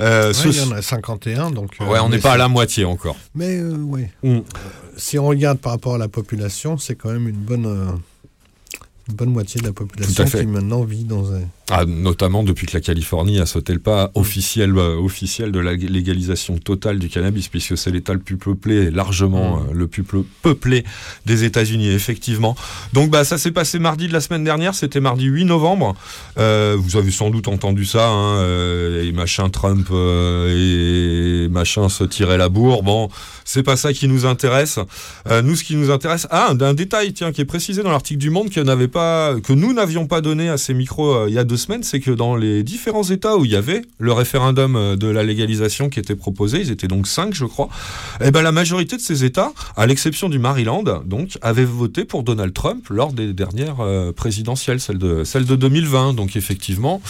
Euh, 0.00 0.28
Ouais, 0.28 0.32
ce- 0.34 0.48
il 0.48 0.56
y 0.56 0.60
en 0.60 0.70
a 0.70 0.80
51, 0.80 1.50
donc. 1.50 1.72
euh, 1.80 1.86
Ouais, 1.86 1.98
on 1.98 2.08
n'est 2.08 2.18
pas 2.18 2.32
à 2.32 2.36
la 2.36 2.46
moitié 2.48 2.84
encore. 2.84 3.16
Mais 3.34 3.58
euh, 3.58 3.74
ouais. 3.78 4.12
Mm. 4.22 4.38
Si 4.96 5.18
on 5.18 5.26
regarde 5.26 5.58
par 5.58 5.72
rapport 5.72 5.96
à 5.96 5.98
la 5.98 6.06
population, 6.06 6.78
c'est 6.78 6.94
quand 6.94 7.10
même 7.10 7.26
une 7.26 7.34
bonne, 7.36 7.66
euh, 7.66 7.86
une 9.08 9.14
bonne 9.14 9.30
moitié 9.30 9.60
de 9.60 9.66
la 9.66 9.72
population 9.72 10.24
qui 10.24 10.46
maintenant 10.46 10.84
vit 10.84 11.04
dans 11.04 11.32
un. 11.32 11.42
Ah, 11.74 11.86
notamment 11.86 12.42
depuis 12.42 12.66
que 12.66 12.76
la 12.76 12.82
Californie 12.82 13.40
a 13.40 13.46
sauté 13.46 13.72
le 13.72 13.78
pas 13.78 14.10
officiel, 14.14 14.76
euh, 14.76 14.94
officiel 14.98 15.52
de 15.52 15.58
la 15.58 15.72
légalisation 15.72 16.58
totale 16.58 16.98
du 16.98 17.08
cannabis, 17.08 17.48
puisque 17.48 17.78
c'est 17.78 17.90
l'État 17.90 18.12
le 18.12 18.18
plus 18.18 18.36
peuplé, 18.36 18.90
largement 18.90 19.56
euh, 19.56 19.72
le 19.72 19.86
plus 19.86 20.02
peu- 20.02 20.26
peuplé 20.42 20.84
des 21.24 21.44
États-Unis, 21.44 21.88
effectivement. 21.88 22.56
Donc 22.92 23.08
bah, 23.08 23.24
ça 23.24 23.38
s'est 23.38 23.52
passé 23.52 23.78
mardi 23.78 24.06
de 24.06 24.12
la 24.12 24.20
semaine 24.20 24.44
dernière, 24.44 24.74
c'était 24.74 25.00
mardi 25.00 25.24
8 25.24 25.46
novembre. 25.46 25.96
Euh, 26.36 26.76
vous 26.78 26.98
avez 26.98 27.10
sans 27.10 27.30
doute 27.30 27.48
entendu 27.48 27.86
ça, 27.86 28.06
hein, 28.06 28.34
euh, 28.40 29.04
et 29.08 29.12
machin 29.12 29.48
Trump 29.48 29.88
et 29.90 31.48
machin 31.50 31.88
se 31.88 32.04
tirait 32.04 32.36
la 32.36 32.50
bourre. 32.50 32.82
Bon, 32.82 33.08
c'est 33.46 33.62
pas 33.62 33.78
ça 33.78 33.94
qui 33.94 34.08
nous 34.08 34.26
intéresse. 34.26 34.78
Nous, 35.42 35.56
ce 35.56 35.64
qui 35.64 35.76
nous 35.76 35.90
intéresse, 35.90 36.26
ah, 36.30 36.52
d'un 36.52 36.74
détail, 36.74 37.14
tiens, 37.14 37.32
qui 37.32 37.40
est 37.40 37.46
précisé 37.46 37.82
dans 37.82 37.90
l'article 37.90 38.20
du 38.20 38.28
Monde 38.28 38.50
que 38.50 38.86
pas, 38.86 39.34
que 39.42 39.54
nous 39.54 39.72
n'avions 39.72 40.06
pas 40.06 40.20
donné 40.20 40.50
à 40.50 40.58
ces 40.58 40.74
micros 40.74 41.26
il 41.28 41.34
y 41.34 41.38
a 41.38 41.44
deux 41.44 41.61
c'est 41.82 42.00
que 42.00 42.10
dans 42.10 42.36
les 42.36 42.62
différents 42.62 43.02
États 43.02 43.36
où 43.36 43.44
il 43.44 43.50
y 43.50 43.56
avait 43.56 43.82
le 43.98 44.12
référendum 44.12 44.76
euh, 44.76 44.96
de 44.96 45.06
la 45.06 45.22
légalisation 45.22 45.88
qui 45.88 45.98
était 45.98 46.16
proposé, 46.16 46.60
ils 46.60 46.70
étaient 46.70 46.88
donc 46.88 47.06
cinq, 47.06 47.34
je 47.34 47.44
crois. 47.44 47.68
Et 48.24 48.30
ben 48.30 48.42
la 48.42 48.52
majorité 48.52 48.96
de 48.96 49.02
ces 49.02 49.24
États, 49.24 49.52
à 49.76 49.86
l'exception 49.86 50.28
du 50.28 50.38
Maryland, 50.38 50.82
donc, 51.04 51.38
avaient 51.42 51.64
voté 51.64 52.04
pour 52.04 52.22
Donald 52.22 52.52
Trump 52.52 52.86
lors 52.90 53.12
des 53.12 53.32
dernières 53.32 53.80
euh, 53.80 54.12
présidentielles, 54.12 54.80
celle 54.80 54.98
de 54.98 55.24
celle 55.24 55.46
de 55.46 55.56
2020. 55.56 56.14
Donc 56.14 56.36
effectivement 56.36 57.00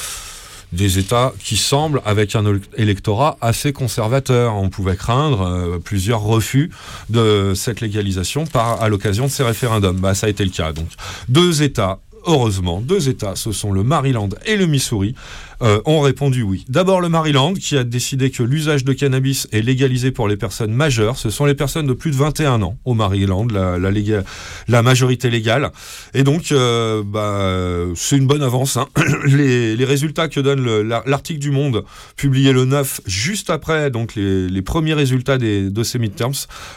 des 0.72 0.98
États 0.98 1.32
qui 1.38 1.56
semblent 1.56 2.00
avec 2.04 2.34
un 2.34 2.44
électorat 2.76 3.36
assez 3.40 3.72
conservateur. 3.72 4.56
On 4.56 4.70
pouvait 4.70 4.96
craindre 4.96 5.42
euh, 5.42 5.78
plusieurs 5.78 6.22
refus 6.22 6.70
de 7.10 7.52
cette 7.54 7.80
légalisation 7.80 8.46
par, 8.46 8.82
à 8.82 8.88
l'occasion 8.88 9.26
de 9.26 9.30
ces 9.30 9.42
référendums. 9.42 9.98
Bah, 9.98 10.14
ça 10.14 10.26
a 10.26 10.30
été 10.30 10.44
le 10.44 10.50
cas. 10.50 10.72
Donc, 10.72 10.88
deux 11.28 11.62
États. 11.62 12.00
Heureusement, 12.26 12.80
deux 12.80 13.08
États, 13.08 13.36
ce 13.36 13.52
sont 13.52 13.72
le 13.72 13.82
Maryland 13.82 14.28
et 14.46 14.56
le 14.56 14.66
Missouri, 14.66 15.14
euh, 15.62 15.80
ont 15.84 16.00
répondu 16.00 16.42
oui. 16.42 16.64
D'abord 16.68 17.00
le 17.00 17.08
Maryland, 17.08 17.54
qui 17.54 17.76
a 17.76 17.84
décidé 17.84 18.30
que 18.30 18.42
l'usage 18.42 18.84
de 18.84 18.92
cannabis 18.92 19.48
est 19.52 19.62
légalisé 19.62 20.10
pour 20.10 20.28
les 20.28 20.36
personnes 20.36 20.72
majeures. 20.72 21.16
Ce 21.16 21.30
sont 21.30 21.44
les 21.44 21.54
personnes 21.54 21.86
de 21.86 21.92
plus 21.92 22.10
de 22.10 22.16
21 22.16 22.62
ans 22.62 22.78
au 22.84 22.94
Maryland, 22.94 23.46
la, 23.52 23.78
la, 23.78 24.82
majorité 24.82 25.30
légale. 25.30 25.70
Et 26.14 26.24
donc, 26.24 26.52
euh, 26.52 27.02
bah, 27.04 27.92
c'est 27.94 28.16
une 28.16 28.26
bonne 28.26 28.42
avance. 28.42 28.76
hein. 28.76 28.86
les, 29.26 29.84
résultats 29.84 30.28
que 30.28 30.40
donne 30.40 30.64
le- 30.64 30.82
la- 30.82 31.02
l'article 31.06 31.40
du 31.40 31.50
Monde, 31.50 31.84
publié 32.16 32.52
le 32.52 32.64
9, 32.64 33.02
juste 33.06 33.50
après 33.50 33.90
donc 33.90 34.14
les, 34.16 34.62
premiers 34.62 34.94
résultats 34.94 35.38
des, 35.38 35.70
de 35.70 35.82
ces 35.82 35.98
midterms, 35.98 36.32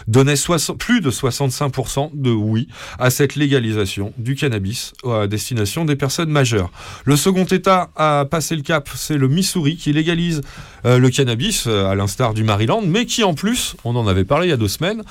donnaient 0.08 0.36
60 0.36 0.78
plus 0.78 1.02
de 1.02 1.12
65% 1.12 2.12
de 2.14 2.32
oui 2.32 2.68
à 3.00 3.10
cette 3.10 3.36
légalisation 3.36 4.14
du 4.18 4.36
cannabis 4.36 4.94
à 5.06 5.28
destination 5.28 5.86
des 5.86 5.96
personnes 5.96 6.30
majeures. 6.30 6.72
Le 7.06 7.16
second 7.16 7.46
État 7.46 7.90
à 7.96 8.26
passer 8.30 8.56
le 8.56 8.62
c'est 8.96 9.18
le 9.18 9.28
Missouri, 9.28 9.78
qui 9.78 9.94
légalise 9.94 10.42
euh, 10.86 10.98
le 10.98 11.10
cannabis, 11.10 11.66
euh, 11.68 11.88
à 11.88 11.96
l'instar 11.96 12.34
du 12.34 12.44
Maryland, 12.44 12.82
mais 12.86 13.06
qui 13.06 13.24
en 13.24 13.34
plus, 13.34 13.76
on 13.84 13.96
en 13.96 14.08
avait 14.08 14.24
parlé 14.24 14.48
il 14.48 14.50
y 14.50 14.54
a 14.54 14.58
deux 14.58 14.68
semaines, 14.68 15.04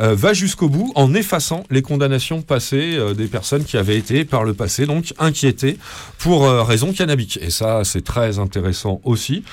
euh, 0.00 0.14
va 0.14 0.32
jusqu'au 0.32 0.68
bout 0.68 0.92
en 0.94 1.14
effaçant 1.14 1.64
les 1.70 1.82
condamnations 1.82 2.42
passées 2.42 2.98
des 3.16 3.26
personnes 3.26 3.64
qui 3.64 3.76
avaient 3.76 3.96
été 3.96 4.24
par 4.24 4.44
le 4.44 4.54
passé 4.54 4.86
donc 4.86 5.14
inquiétées 5.18 5.78
pour 6.18 6.48
raison 6.48 6.92
cannabique. 6.92 7.38
Et 7.40 7.50
ça, 7.50 7.82
c'est 7.84 8.04
très 8.04 8.38
intéressant 8.38 9.00
aussi. 9.04 9.44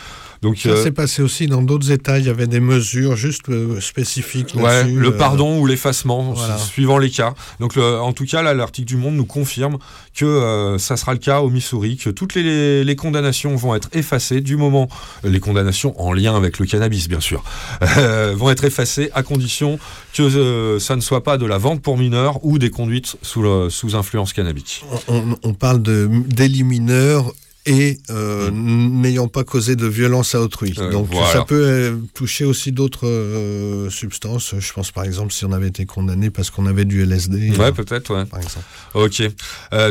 Donc, 0.41 0.57
Ça 0.59 0.69
euh, 0.69 0.83
s'est 0.83 0.91
passé 0.91 1.21
aussi 1.21 1.47
dans 1.47 1.61
d'autres 1.61 1.91
États. 1.91 2.17
Il 2.19 2.25
y 2.25 2.29
avait 2.29 2.47
des 2.47 2.59
mesures 2.59 3.15
juste 3.15 3.49
euh, 3.49 3.79
spécifiques. 3.81 4.53
Ouais, 4.55 4.85
le 4.85 5.07
euh, 5.09 5.11
pardon 5.17 5.59
ou 5.59 5.65
l'effacement, 5.65 6.33
voilà. 6.33 6.57
suivant 6.57 6.97
les 6.97 7.09
cas. 7.09 7.33
Donc, 7.59 7.75
le- 7.75 7.99
en 7.99 8.13
tout 8.13 8.25
cas, 8.25 8.41
là, 8.41 8.53
l'article 8.53 8.87
du 8.87 8.95
Monde 8.97 9.15
nous 9.15 9.25
confirme 9.25 9.77
que 10.15 10.75
ça 10.79 10.97
sera 10.97 11.13
le 11.13 11.19
cas 11.19 11.41
au 11.41 11.49
Missouri, 11.49 11.97
que 11.97 12.09
toutes 12.09 12.35
les, 12.35 12.83
les 12.83 12.95
condamnations 12.95 13.55
vont 13.55 13.75
être 13.75 13.89
effacées 13.93 14.41
du 14.41 14.57
moment, 14.57 14.89
les 15.23 15.39
condamnations 15.39 15.99
en 16.01 16.11
lien 16.13 16.35
avec 16.35 16.59
le 16.59 16.65
cannabis, 16.65 17.07
bien 17.07 17.19
sûr, 17.19 17.43
euh, 17.97 18.33
vont 18.35 18.49
être 18.49 18.63
effacées 18.65 19.09
à 19.13 19.23
condition 19.23 19.79
que 20.13 20.23
euh, 20.23 20.79
ça 20.79 20.95
ne 20.95 21.01
soit 21.01 21.23
pas 21.23 21.37
de 21.37 21.45
la 21.45 21.57
vente 21.57 21.81
pour 21.81 21.97
mineurs 21.97 22.43
ou 22.45 22.59
des 22.59 22.69
conduites 22.69 23.15
sous, 23.21 23.41
le- 23.41 23.69
sous 23.69 23.95
influence 23.95 24.33
cannabique. 24.33 24.83
on, 25.07 25.15
on- 25.17 25.35
on 25.43 25.53
parle 25.53 25.81
de 25.81 26.09
délits 26.27 26.63
mineurs 26.63 27.31
et 27.66 27.99
euh, 28.10 28.49
n'ayant 28.51 29.28
pas 29.28 29.43
causé 29.43 29.76
de 29.76 29.86
violence 29.86 30.34
à 30.34 30.41
autrui. 30.41 30.74
Euh, 30.78 30.89
Donc 30.91 31.07
voilà. 31.12 31.28
ça 31.28 31.43
peut 31.43 31.62
euh, 31.66 31.95
toucher 32.14 32.45
aussi 32.45 32.72
d'autres 32.72 33.88
substances. 33.89 34.55
Je 34.57 34.74
pense 34.74 34.91
par 34.91 35.03
exemple 35.03 35.32
si 35.34 35.45
on 35.45 35.51
avait 35.51 35.68
été 35.68 35.86
condamné 35.86 36.30
parce 36.30 36.49
qu'on 36.49 36.66
avait 36.66 36.86
du 36.86 37.01
LSD. 37.03 37.57
Ouais, 37.57 37.72
peut-être, 37.72 38.16
ouais. 38.16 38.26
par 38.26 38.39
exemple. 38.39 38.66
Ok. 38.93 39.22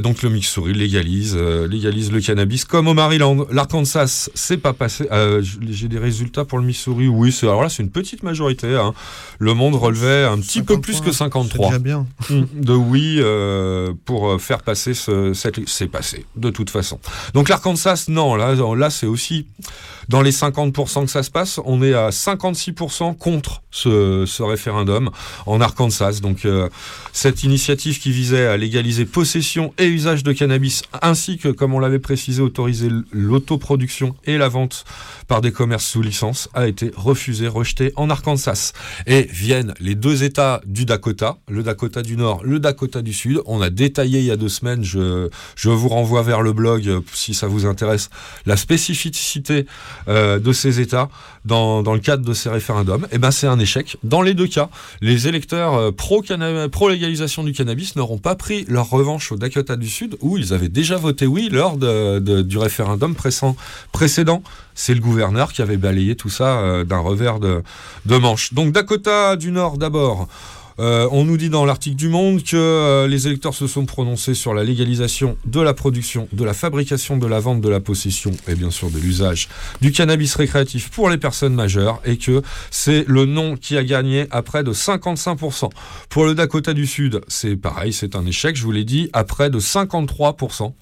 Donc 0.03 0.23
le 0.23 0.31
Missouri 0.31 0.73
légalise, 0.73 1.37
légalise 1.37 2.11
le 2.11 2.21
cannabis 2.21 2.64
comme 2.64 2.89
au 2.89 2.95
Maryland. 2.95 3.47
L'Arkansas, 3.51 4.31
c'est 4.35 4.57
pas 4.59 4.73
passé. 4.73 5.07
J'ai 5.71 5.89
des 5.89 5.99
résultats 5.99 6.45
pour 6.45 6.59
le 6.59 6.64
Missouri. 6.64 7.07
Oui, 7.09 7.37
alors 7.43 7.62
là 7.62 7.69
c'est 7.69 7.83
une 7.83 7.91
petite 7.91 8.23
majorité. 8.23 8.75
hein. 8.75 8.95
Le 9.39 9.55
Monde 9.55 9.74
relevait 9.77 10.24
un 10.24 10.39
petit 10.40 10.62
peu 10.62 10.81
plus 10.81 11.01
que 11.01 11.12
53 11.12 11.73
C'est 11.73 11.78
déjà 11.78 11.78
bien. 11.78 12.07
de 12.55 12.73
oui 12.73 13.20
pour 14.05 14.40
faire 14.40 14.62
passer 14.62 14.95
ce, 14.95 15.32
cette. 15.35 15.59
C'est 15.69 15.89
passé 15.89 16.24
de 16.36 16.51
toute 16.51 16.70
façon. 16.70 16.99
Donc 17.35 17.49
L'Arkansas, 17.59 18.05
non, 18.06 18.36
là, 18.36 18.55
là 18.55 18.89
c'est 18.89 19.06
aussi 19.06 19.48
dans 20.09 20.22
les 20.22 20.32
50% 20.32 21.05
que 21.05 21.10
ça 21.10 21.22
se 21.22 21.30
passe, 21.30 21.60
on 21.64 21.82
est 21.82 21.94
à 21.94 22.09
56% 22.10 23.16
contre 23.16 23.62
ce, 23.70 24.24
ce 24.26 24.43
référendum 24.43 25.10
en 25.47 25.60
Arkansas. 25.60 26.20
Donc 26.22 26.44
euh, 26.44 26.68
cette 27.12 27.44
initiative 27.44 28.01
qui 28.01 28.10
visait 28.10 28.47
à 28.47 28.56
légaliser 28.56 29.05
possession 29.05 29.74
et 29.78 29.86
usage 29.86 30.22
de 30.22 30.32
cannabis, 30.32 30.82
ainsi 31.02 31.36
que, 31.36 31.48
comme 31.48 31.74
on 31.74 31.78
l'avait 31.78 31.98
précisé, 31.98 32.40
autoriser 32.40 32.89
l'autoproduction 33.12 34.14
et 34.24 34.39
la 34.39 34.48
vente 34.48 34.85
par 35.26 35.43
des 35.43 35.52
commerces 35.52 35.85
sous 35.85 36.02
licence, 36.02 36.48
a 36.55 36.66
été 36.66 36.90
refusée, 36.97 37.48
rejetée 37.48 37.93
en 37.97 38.09
Arkansas. 38.09 38.72
Et 39.06 39.28
viennent 39.30 39.74
les 39.78 39.94
deux 39.94 40.24
États 40.24 40.62
du 40.64 40.86
Dakota, 40.86 41.36
le 41.48 41.62
Dakota 41.62 42.02
du 42.02 42.16
Nord, 42.16 42.43
le 42.44 42.60
Dakota 42.60 43.02
du 43.02 43.12
Sud. 43.12 43.43
On 43.44 43.60
a 43.60 43.68
détaillé 43.68 44.20
il 44.20 44.24
y 44.24 44.30
a 44.30 44.36
deux 44.36 44.48
semaines, 44.48 44.85
je, 44.85 45.28
je 45.55 45.68
vous 45.68 45.89
renvoie 45.89 46.22
vers 46.22 46.40
le 46.40 46.52
blog 46.52 46.89
euh, 46.89 47.01
si 47.12 47.35
ça 47.35 47.47
vous 47.47 47.66
intéresse, 47.66 48.09
la 48.47 48.56
spécificité 48.56 49.66
euh, 50.07 50.39
de 50.39 50.53
ces 50.53 50.81
États 50.81 51.09
dans, 51.45 51.83
dans 51.83 51.95
le 51.95 52.01
cadre 52.01 52.25
de 52.25 52.35
ces 52.35 52.49
référendums. 52.51 53.07
Et 53.11 53.19
ben 53.19 53.31
c'est 53.31 53.47
un 53.47 53.59
échec. 53.59 53.97
Dans 54.03 54.23
les 54.23 54.35
deux 54.35 54.47
cas, 54.47 54.69
les 55.01 55.29
électeurs 55.29 55.75
euh, 55.75 55.91
pro-légalisation 56.70 57.43
du 57.45 57.53
cannabis 57.53 57.97
n'auront 57.97 58.19
pas 58.19 58.35
pris 58.35 58.65
leur 58.69 58.89
revanche 58.91 59.33
au 59.33 59.37
Dakota 59.37 59.77
du 59.77 59.89
Sud, 59.89 60.16
où 60.20 60.37
ils 60.39 60.53
avaient 60.53 60.69
déjà 60.69 60.97
voté 60.97 61.27
oui 61.27 61.49
lors 61.51 61.77
de- 61.77 62.43
du 62.43 62.59
référendum 62.59 63.15
précédent. 63.93 64.43
C'est 64.75 64.95
le 64.95 65.01
gouverneur 65.01 65.53
qui 65.53 65.62
avait 65.62 65.77
balayé 65.77 66.15
tout 66.15 66.29
ça 66.31 66.59
euh, 66.59 66.85
d'un 66.85 66.99
revers 66.99 67.41
de, 67.41 67.62
de 68.07 68.16
manche. 68.16 68.53
Donc 68.55 68.73
Dakota 68.73 69.37
du 69.37 69.51
Nord 69.51 69.79
d'abord. 69.79 70.29
Euh, 70.80 71.09
on 71.10 71.24
nous 71.24 71.36
dit 71.36 71.50
dans 71.50 71.64
l'article 71.64 71.96
du 71.96 72.09
Monde 72.09 72.42
que 72.42 72.56
euh, 72.56 73.09
les 73.09 73.26
électeurs 73.26 73.55
se 73.55 73.66
sont 73.66 73.84
prononcés 73.84 74.34
sur 74.34 74.55
la 74.55 74.62
légalisation 74.62 75.36
de 75.44 75.60
la 75.60 75.74
production, 75.74 76.28
de 76.32 76.44
la 76.44 76.55
fabrication, 76.55 77.16
de 77.16 77.26
la 77.26 77.40
vente, 77.40 77.60
de 77.60 77.68
la 77.68 77.80
possession 77.80 78.30
et 78.46 78.55
bien 78.55 78.70
sûr 78.70 78.90
de 78.90 78.98
l'usage 78.98 79.48
du 79.80 79.90
cannabis 79.90 80.34
récréatif 80.36 80.90
pour 80.90 81.10
les 81.10 81.18
personnes 81.18 81.55
majeures 81.55 82.00
et 82.05 82.16
que 82.16 82.42
c'est 82.70 83.05
le 83.09 83.24
non 83.24 83.56
qui 83.56 83.76
a 83.76 83.82
gagné 83.82 84.26
à 84.30 84.42
près 84.42 84.62
de 84.62 84.72
55%. 84.72 85.70
Pour 86.09 86.24
le 86.26 86.34
Dakota 86.34 86.74
du 86.74 86.86
Sud, 86.86 87.20
c'est 87.26 87.56
pareil, 87.56 87.92
c'est 87.92 88.14
un 88.14 88.24
échec, 88.24 88.56
je 88.56 88.62
vous 88.62 88.72
l'ai 88.72 88.84
dit, 88.84 89.10
à 89.12 89.24
près 89.24 89.50
de 89.50 89.59
53%. 89.59 90.72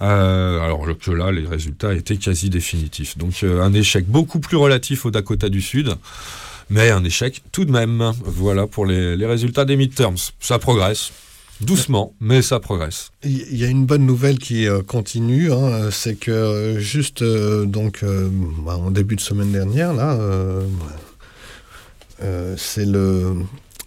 Euh, 0.00 0.60
alors 0.60 0.86
que 0.98 1.10
là, 1.10 1.32
les 1.32 1.46
résultats 1.46 1.92
étaient 1.92 2.16
quasi 2.16 2.50
définitifs. 2.50 3.18
Donc 3.18 3.40
euh, 3.42 3.62
un 3.62 3.72
échec 3.72 4.06
beaucoup 4.06 4.38
plus 4.38 4.56
relatif 4.56 5.06
au 5.06 5.10
Dakota 5.10 5.48
du 5.48 5.60
Sud, 5.60 5.94
mais 6.70 6.90
un 6.90 7.04
échec 7.04 7.42
tout 7.52 7.64
de 7.64 7.72
même. 7.72 8.12
Voilà 8.24 8.66
pour 8.66 8.86
les, 8.86 9.16
les 9.16 9.26
résultats 9.26 9.64
des 9.64 9.76
midterms. 9.76 10.16
Ça 10.40 10.58
progresse. 10.58 11.10
Doucement, 11.60 12.14
mais 12.20 12.40
ça 12.40 12.60
progresse. 12.60 13.10
Il 13.24 13.56
y 13.56 13.64
a 13.64 13.68
une 13.68 13.84
bonne 13.84 14.06
nouvelle 14.06 14.38
qui 14.38 14.68
euh, 14.68 14.80
continue, 14.82 15.50
hein, 15.52 15.88
c'est 15.90 16.14
que 16.14 16.30
euh, 16.30 16.78
juste 16.78 17.22
euh, 17.22 17.64
donc 17.66 18.04
euh, 18.04 18.28
bah, 18.64 18.76
en 18.76 18.92
début 18.92 19.16
de 19.16 19.20
semaine 19.20 19.50
dernière, 19.50 19.92
là, 19.92 20.16
c'est 22.56 22.84
le 22.86 23.34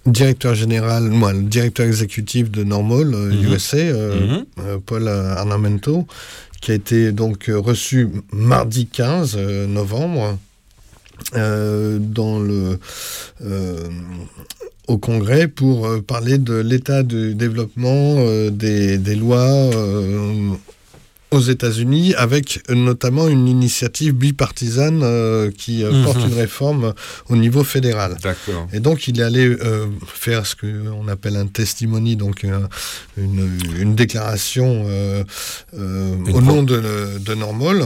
directeur 0.06 0.56
général, 0.56 1.04
moi, 1.10 1.32
le 1.34 1.44
directeur 1.44 1.86
exécutif 1.86 2.50
de 2.50 2.64
Normal 2.64 3.08
Mhm. 3.08 3.54
USA, 3.54 3.78
euh, 3.78 4.20
Mhm. 4.40 4.46
euh, 4.60 4.78
Paul 4.86 5.08
Arnamento, 5.08 6.08
qui 6.62 6.72
a 6.72 6.76
été 6.76 7.12
donc 7.12 7.50
reçu 7.54 8.10
mardi 8.32 8.88
15 8.88 9.36
euh, 9.38 9.68
novembre 9.68 10.38
dans 11.34 12.40
le 12.40 12.78
euh, 13.44 13.88
au 14.88 14.98
Congrès 14.98 15.48
pour 15.48 15.88
euh, 15.88 16.02
parler 16.02 16.38
de 16.38 16.56
l'état 16.56 17.04
du 17.04 17.34
développement 17.36 18.16
euh, 18.20 18.50
des, 18.50 18.98
des 18.98 19.16
lois 19.16 19.40
euh, 19.40 20.50
aux 21.32 21.40
États-Unis, 21.40 22.14
avec 22.16 22.60
euh, 22.70 22.76
notamment 22.76 23.30
une 23.30 23.48
initiative 23.48 24.12
bipartisane 24.14 25.00
euh, 25.02 25.50
qui 25.50 25.82
euh, 25.86 25.92
Mhm. 25.94 26.04
porte 26.04 26.20
une 26.26 26.34
réforme 26.34 26.94
au 27.30 27.38
niveau 27.38 27.64
fédéral. 27.64 28.18
D'accord. 28.22 28.68
Et 28.74 28.82
donc, 28.82 29.08
il 29.08 29.18
est 29.20 29.24
allé 29.24 29.46
euh, 29.48 29.86
faire 30.06 30.46
ce 30.46 30.56
qu'on 30.58 31.08
appelle 31.08 31.38
un 31.38 31.48
testimony, 31.48 32.18
donc 32.18 32.44
un- 32.44 32.68
une, 33.18 33.50
une 33.80 33.96
déclaration 33.96 34.84
euh, 34.88 35.24
euh, 35.78 36.16
Une 36.28 36.36
au 36.36 36.42
nom 36.42 36.64
de, 36.64 37.18
de 37.20 37.34
Normal. 37.36 37.86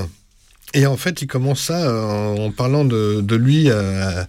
Et 0.73 0.87
en 0.87 0.97
fait, 0.97 1.21
il 1.21 1.27
commence 1.27 1.61
ça 1.61 1.87
euh, 1.87 2.35
en 2.35 2.51
parlant 2.51 2.83
de, 2.83 3.35
lui 3.35 3.69
euh, 3.69 4.23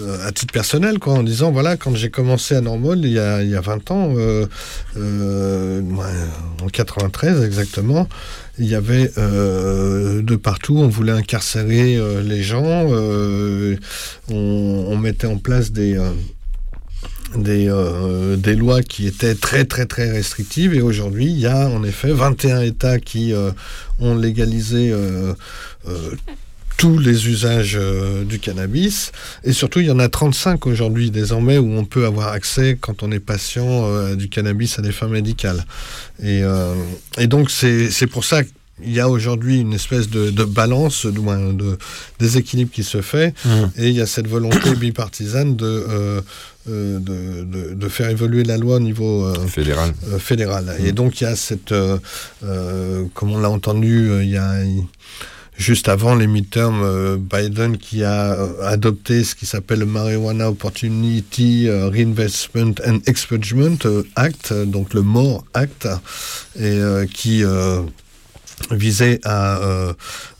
euh, 0.00 0.26
à 0.26 0.32
titre 0.32 0.52
personnel, 0.52 0.98
quoi, 0.98 1.14
en 1.14 1.22
disant 1.22 1.50
voilà, 1.50 1.78
quand 1.78 1.94
j'ai 1.94 2.10
commencé 2.10 2.54
à 2.54 2.60
Normal 2.60 2.98
il 3.02 3.12
y 3.12 3.18
a, 3.18 3.42
il 3.42 3.48
y 3.48 3.56
a 3.56 3.60
20 3.62 3.90
ans, 3.90 4.12
euh, 4.16 4.46
euh, 4.98 5.80
en 6.62 6.66
93 6.66 7.42
exactement, 7.42 8.06
il 8.58 8.66
y 8.66 8.74
avait 8.74 9.10
euh, 9.16 10.20
de 10.20 10.36
partout, 10.36 10.76
on 10.76 10.88
voulait 10.88 11.12
incarcérer 11.12 11.98
les 12.22 12.42
gens, 12.42 12.86
on 14.30 14.96
mettait 14.98 15.26
en 15.26 15.38
place 15.38 15.72
des. 15.72 15.98
Euh, 17.36 17.38
des, 17.42 17.68
euh, 17.68 18.36
des 18.36 18.54
lois 18.54 18.82
qui 18.82 19.06
étaient 19.06 19.34
très 19.34 19.64
très 19.64 19.86
très 19.86 20.10
restrictives. 20.10 20.74
Et 20.74 20.80
aujourd'hui 20.80 21.26
il 21.26 21.38
y 21.38 21.46
a 21.46 21.68
en 21.68 21.82
effet 21.84 22.12
21 22.12 22.62
États 22.62 22.98
qui 22.98 23.32
euh, 23.32 23.50
ont 24.00 24.14
légalisé 24.16 24.90
euh, 24.92 25.34
tous 26.76 26.96
les 26.98 27.28
usages 27.28 27.76
du 28.28 28.38
cannabis. 28.38 29.10
Et 29.42 29.52
surtout 29.52 29.80
il 29.80 29.86
y 29.86 29.90
en 29.90 29.98
a 29.98 30.08
35 30.08 30.64
aujourd'hui 30.66 31.10
désormais 31.10 31.58
où 31.58 31.72
on 31.72 31.84
peut 31.84 32.06
avoir 32.06 32.28
accès 32.28 32.78
quand 32.80 33.02
on 33.02 33.10
est 33.10 33.18
patient 33.18 33.84
à 33.96 34.14
du 34.14 34.28
cannabis 34.28 34.78
à 34.78 34.82
des 34.82 34.92
fins 34.92 35.08
médicales. 35.08 35.64
Et, 36.22 36.42
et 37.18 37.26
donc 37.26 37.50
c'est 37.50 37.90
c'est 37.90 38.06
pour 38.06 38.24
ça 38.24 38.44
qu'il 38.44 38.92
y 38.92 39.00
a 39.00 39.08
aujourd'hui 39.08 39.58
une 39.58 39.72
espèce 39.72 40.08
de, 40.08 40.30
de 40.30 40.44
balance, 40.44 41.04
de, 41.04 41.52
de 41.52 41.78
déséquilibre 42.20 42.70
qui 42.70 42.84
se 42.84 43.02
fait, 43.02 43.34
Mhm. 43.44 43.70
et 43.76 43.88
il 43.88 43.94
y 43.96 44.00
a 44.00 44.06
cette 44.06 44.28
volonté 44.28 44.72
bipartisane 44.76 45.56
de, 45.56 45.66
euh, 45.66 46.20
de, 46.68 47.44
de- 47.44 47.74
de 47.74 47.88
faire 47.88 48.10
évoluer 48.10 48.44
la 48.44 48.56
loi 48.58 48.76
au 48.76 48.80
niveau 48.80 49.24
euh, 49.24 49.34
Fédéral. 49.46 49.92
euh, 50.12 50.18
fédéral. 50.18 50.76
Et 50.84 50.92
donc 50.92 51.20
il 51.20 51.24
y 51.24 51.26
a 51.26 51.36
cette, 51.36 51.72
euh, 51.72 51.98
euh, 52.44 53.04
comme 53.14 53.32
on 53.32 53.40
l'a 53.40 53.50
entendu, 53.50 54.10
euh, 54.10 54.22
il 54.22 54.30
y 54.30 54.36
a 54.36 54.54
juste 55.56 55.88
avant 55.88 56.14
les 56.14 56.26
midterms, 56.28 56.82
euh, 56.84 57.16
Biden 57.18 57.78
qui 57.78 58.04
a 58.04 58.32
euh, 58.34 58.62
adopté 58.64 59.24
ce 59.24 59.34
qui 59.34 59.44
s'appelle 59.46 59.80
le 59.80 59.86
Marijuana 59.86 60.50
Opportunity 60.50 61.68
euh, 61.68 61.88
Reinvestment 61.88 62.74
and 62.86 62.98
Expungement 63.06 63.76
euh, 63.86 64.04
Act, 64.14 64.52
euh, 64.52 64.64
donc 64.66 64.94
le 64.94 65.02
MORE 65.02 65.44
Act, 65.54 65.86
et 66.56 66.62
euh, 66.64 67.06
qui 67.12 67.42
euh, 67.42 67.80
visait 68.70 69.20
à 69.24 69.58
euh, 69.58 69.92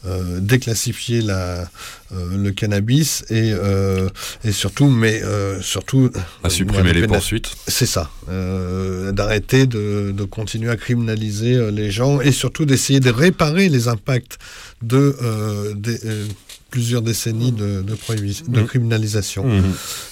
euh, 0.06 0.38
déclassifier 0.40 1.20
la, 1.20 1.38
euh, 1.38 1.64
le 2.10 2.50
cannabis 2.52 3.24
et, 3.30 3.52
euh, 3.52 4.08
et 4.44 4.52
surtout, 4.52 4.88
mais 4.88 5.22
euh, 5.22 5.60
surtout 5.60 6.10
À 6.42 6.48
supprimer 6.50 6.92
les 6.92 7.06
poursuites. 7.06 7.50
c'est 7.66 7.86
ça, 7.86 8.10
euh, 8.30 9.12
d'arrêter 9.12 9.66
de, 9.66 10.12
de 10.16 10.24
continuer 10.24 10.70
à 10.70 10.76
criminaliser 10.76 11.54
euh, 11.54 11.70
les 11.70 11.90
gens 11.90 12.20
et 12.20 12.32
surtout 12.32 12.64
d'essayer 12.64 13.00
de 13.00 13.10
réparer 13.10 13.68
les 13.68 13.88
impacts 13.88 14.38
de 14.82 15.16
euh, 15.22 15.74
des, 15.74 15.98
euh, 16.06 16.26
plusieurs 16.70 17.00
décennies 17.02 17.52
de, 17.52 17.82
de, 17.82 17.94
prohibi- 17.94 18.42
de 18.48 18.60
Mhm. 18.60 18.66
criminalisation. 18.66 19.44
Mhm. 19.46 19.62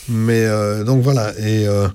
Mais 0.09 0.45
euh, 0.45 0.85
donc 0.85 1.03
voilà, 1.03 1.33
et, 1.39 1.67
euh, 1.67 1.89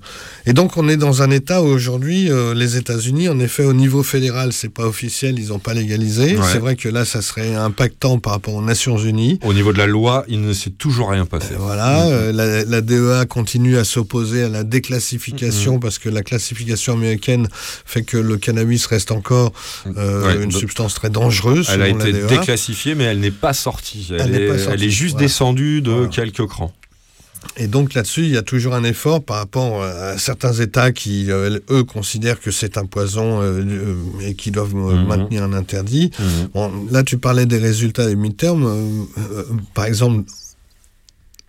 et 0.45 0.53
donc 0.53 0.77
on 0.77 0.88
est 0.89 0.97
dans 0.97 1.21
un 1.23 1.31
état 1.31 1.61
où 1.63 1.65
aujourd'hui, 1.65 2.29
euh, 2.31 2.53
les 2.53 2.77
États-Unis, 2.77 3.27
en 3.29 3.39
effet, 3.39 3.63
au 3.63 3.73
niveau 3.73 4.03
fédéral, 4.03 4.51
c'est 4.53 4.69
pas 4.69 4.85
officiel, 4.85 5.39
ils 5.39 5.47
n'ont 5.47 5.59
pas 5.59 5.73
légalisé. 5.73 6.35
Ouais. 6.35 6.43
C'est 6.51 6.59
vrai 6.59 6.75
que 6.75 6.89
là, 6.89 7.05
ça 7.05 7.21
serait 7.21 7.55
impactant 7.55 8.19
par 8.19 8.33
rapport 8.33 8.53
aux 8.53 8.61
Nations 8.61 8.97
Unies. 8.97 9.39
Au 9.43 9.53
niveau 9.53 9.73
de 9.73 9.77
la 9.77 9.88
loi, 9.88 10.25
il 10.27 10.41
ne 10.41 10.53
s'est 10.53 10.69
toujours 10.71 11.09
rien 11.09 11.25
passé. 11.25 11.55
Voilà, 11.57 12.05
euh, 12.07 12.31
la, 12.31 12.63
la 12.65 12.81
DEA 12.81 13.25
continue 13.27 13.77
à 13.77 13.83
s'opposer 13.83 14.43
à 14.43 14.49
la 14.49 14.63
déclassification 14.63 15.79
parce 15.79 15.97
que 15.99 16.09
la 16.09 16.21
classification 16.21 16.93
américaine 16.93 17.47
fait 17.85 18.03
que 18.03 18.17
le 18.17 18.38
cannabis 18.38 18.85
reste 18.85 19.11
encore 19.11 19.53
Ouais, 19.85 20.35
une 20.35 20.49
donc- 20.49 20.53
substance 20.53 20.93
très 20.93 21.09
dangereuse. 21.09 21.67
Elle 21.73 21.81
a 21.81 21.88
été 21.88 22.11
DEA. 22.13 22.27
déclassifiée, 22.27 22.93
mais 22.95 23.05
elle 23.05 23.19
n'est 23.19 23.31
pas 23.31 23.53
sortie. 23.53 24.07
Elle, 24.11 24.21
Elle 24.21 24.31
n'est 24.31 24.47
est, 24.53 24.57
pas 24.57 24.64
sortie, 24.64 24.73
elle 24.82 24.84
est 24.88 24.90
juste 24.91 25.14
voilà. 25.14 25.28
descendue 25.28 25.82
de 25.82 25.91
Voilà. 25.91 26.07
quelques 26.07 26.45
crans. 26.48 26.72
Et 27.57 27.65
donc 27.68 27.95
là-dessus, 27.95 28.22
il 28.22 28.30
y 28.30 28.38
a 28.38 28.44
toujours 28.44 28.76
un 28.76 28.84
effort 28.84 29.23
par 29.23 29.38
rapport 29.38 29.84
à 29.84 30.18
certains 30.19 30.53
États 30.53 30.91
qui, 30.91 31.32
euh, 31.32 31.57
eux, 31.72 31.84
considèrent 31.84 32.40
que 32.40 32.52
c'est 32.52 32.78
un 32.78 32.86
poison 32.86 33.41
euh, 33.41 33.61
euh, 33.65 33.95
et 34.28 34.36
qui 34.36 34.52
doivent 34.52 34.76
euh, 34.76 34.94
Mhm. 34.95 35.07
maintenir 35.07 35.44
un 35.44 35.53
interdit. 35.53 36.11
Mhm. 36.19 36.26
Bon, 36.53 36.72
là, 36.91 37.03
tu 37.03 37.18
parlais 37.18 37.48
des 37.48 37.57
résultats 37.57 38.06
des 38.06 38.15
midterms. 38.15 38.65
euh, 38.65 39.03
euh, 39.40 39.44
par 39.73 39.86
exemple, 39.86 40.23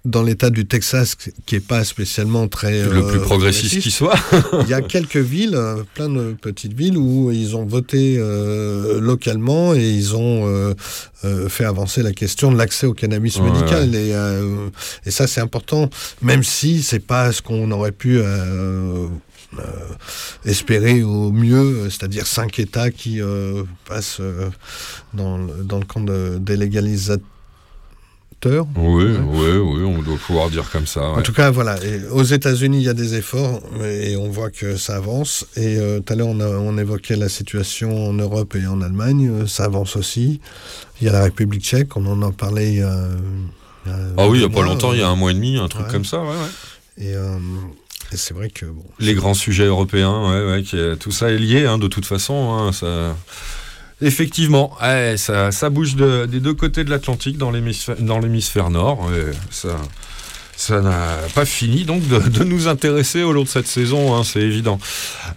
dans 0.04 0.22
l'État 0.24 0.50
du 0.50 0.66
Texas, 0.66 1.16
qui 1.46 1.54
est 1.54 1.60
pas 1.66 1.84
spécialement 1.84 2.48
très 2.48 2.82
le 2.82 2.96
euh, 3.04 3.10
plus 3.10 3.20
progressiste 3.20 3.78
qui 3.80 3.90
soit. 3.92 4.16
il 4.62 4.68
y 4.68 4.74
a 4.74 4.80
quelques 4.82 5.16
villes, 5.16 5.54
euh, 5.54 5.84
plein 5.94 6.08
de 6.08 6.32
petites 6.32 6.72
villes 6.72 6.96
où 6.98 7.30
ils 7.30 7.54
ont 7.56 7.64
voté 7.64 8.16
euh, 8.18 9.00
localement 9.00 9.74
et 9.74 9.88
ils 9.90 10.16
ont 10.16 10.46
euh, 10.48 10.74
euh, 11.24 11.48
fait 11.48 11.64
avancer 11.64 12.02
la 12.02 12.12
question 12.12 12.50
de 12.50 12.58
l'accès 12.58 12.86
au 12.86 12.94
cannabis 12.94 13.36
Ouais, 13.36 13.48
médical 13.50 13.94
Et, 13.94 14.12
euh, 14.12 14.68
et 15.06 15.12
ça 15.12 15.28
c'est 15.28 15.40
important, 15.40 15.88
même 16.20 16.42
si 16.42 16.82
c'est 16.82 16.98
pas 17.06 17.30
ce 17.30 17.40
qu'on 17.40 17.70
aurait 17.70 17.92
pu 17.92 18.18
euh, 18.18 19.06
euh, 19.58 19.62
espérer 20.44 21.02
au 21.04 21.30
mieux, 21.30 21.58
euh, 21.84 21.90
c'est-à-dire 21.90 22.26
cinq 22.26 22.58
États 22.58 22.90
qui 22.90 23.20
euh, 23.20 23.62
passent 23.88 24.18
euh, 24.18 24.48
dans, 25.14 25.38
le- 25.38 25.62
dans 25.62 25.78
le 25.78 25.84
camp 25.84 26.00
de, 26.00 26.38
des 26.40 26.56
légalisateurs. 26.56 27.24
Oui, 28.76 29.04
oui, 29.04 29.50
oui, 29.56 29.82
on 29.84 30.02
doit 30.02 30.16
pouvoir 30.16 30.50
dire 30.50 30.68
comme 30.70 30.86
ça. 30.86 31.02
En 31.10 31.22
tout 31.22 31.32
cas, 31.32 31.50
voilà. 31.50 31.76
Et 31.84 32.00
aux 32.10 32.22
États-Unis, 32.24 32.78
il 32.78 32.84
y 32.84 32.88
a 32.88 32.94
des 32.94 33.14
efforts 33.14 33.60
et 33.84 34.16
on 34.16 34.28
voit 34.30 34.50
que 34.50 34.76
ça 34.76 34.96
avance. 34.96 35.46
Et 35.56 35.76
euh, 35.78 36.00
tout 36.00 36.12
à 36.12 36.16
l'heure, 36.16 36.28
on, 36.28 36.78
évoquait 36.78 37.16
la 37.16 37.28
situation 37.28 38.08
en 38.08 38.12
Europe 38.12 38.54
et 38.56 38.66
en 38.66 38.80
Allemagne. 38.82 39.28
euh, 39.30 39.46
ça 39.46 39.64
avance 39.64 39.96
aussi. 39.96 40.40
Il 41.00 41.06
y 41.06 41.08
a 41.08 41.12
la 41.12 41.22
République 41.24 41.62
tchèque, 41.62 41.96
on 41.96 42.04
en 42.06 42.20
a 42.22 42.32
parlé 42.32 42.70
il 42.72 42.78
y 42.78 42.82
a. 42.82 42.96
il 43.86 43.92
y 43.92 43.94
a 43.94 43.98
Ah 44.18 44.28
oui, 44.28 44.38
il 44.38 44.46
n'y 44.46 44.52
a 44.52 44.54
pas 44.54 44.62
longtemps, 44.62 44.92
il 44.92 44.98
y 44.98 45.02
a 45.02 45.08
euh, 45.08 45.12
un 45.12 45.16
mois 45.16 45.30
et 45.30 45.34
demi, 45.34 45.56
un 45.58 45.68
truc 45.68 45.86
comme 45.88 46.04
ça, 46.04 46.20
ouais, 46.22 46.28
ouais. 46.28 47.04
Et, 47.06 47.14
euh, 47.14 47.38
et 48.12 48.16
c'est 48.16 48.34
vrai 48.34 48.50
que. 48.50 48.66
Bon, 48.66 48.84
Les 48.98 49.14
grands 49.14 49.34
sujets 49.34 49.64
européens, 49.66 50.30
ouais, 50.30 50.50
ouais, 50.52 50.62
qui 50.62 50.76
est- 50.76 50.96
tout 50.96 51.12
ça 51.12 51.30
est 51.30 51.38
lié, 51.38 51.64
hein, 51.66 51.78
de 51.78 51.86
toute 51.88 52.06
façon. 52.06 52.52
hein, 52.52 52.72
ça... 52.72 53.16
Effectivement, 54.02 54.76
ouais, 54.82 55.14
ça, 55.16 55.52
ça 55.52 55.70
bouge 55.70 55.94
de- 55.96 56.26
des 56.26 56.40
deux 56.40 56.54
côtés 56.54 56.84
de 56.84 56.90
l'Atlantique 56.90 57.38
dans 57.38 57.50
l'hémisphère 57.52 58.70
nord. 58.70 59.08
ça 59.50 59.76
ça 60.54 60.80
n'a 60.80 61.16
pas 61.34 61.44
fini 61.46 61.82
donc 61.84 62.06
de, 62.06 62.18
de 62.20 62.44
nous 62.44 62.68
intéresser 62.68 63.22
au 63.24 63.32
long 63.32 63.42
de 63.42 63.48
cette 63.48 63.66
saison, 63.66 64.14
hein, 64.14 64.22
c'est 64.22 64.42
évident. 64.42 64.78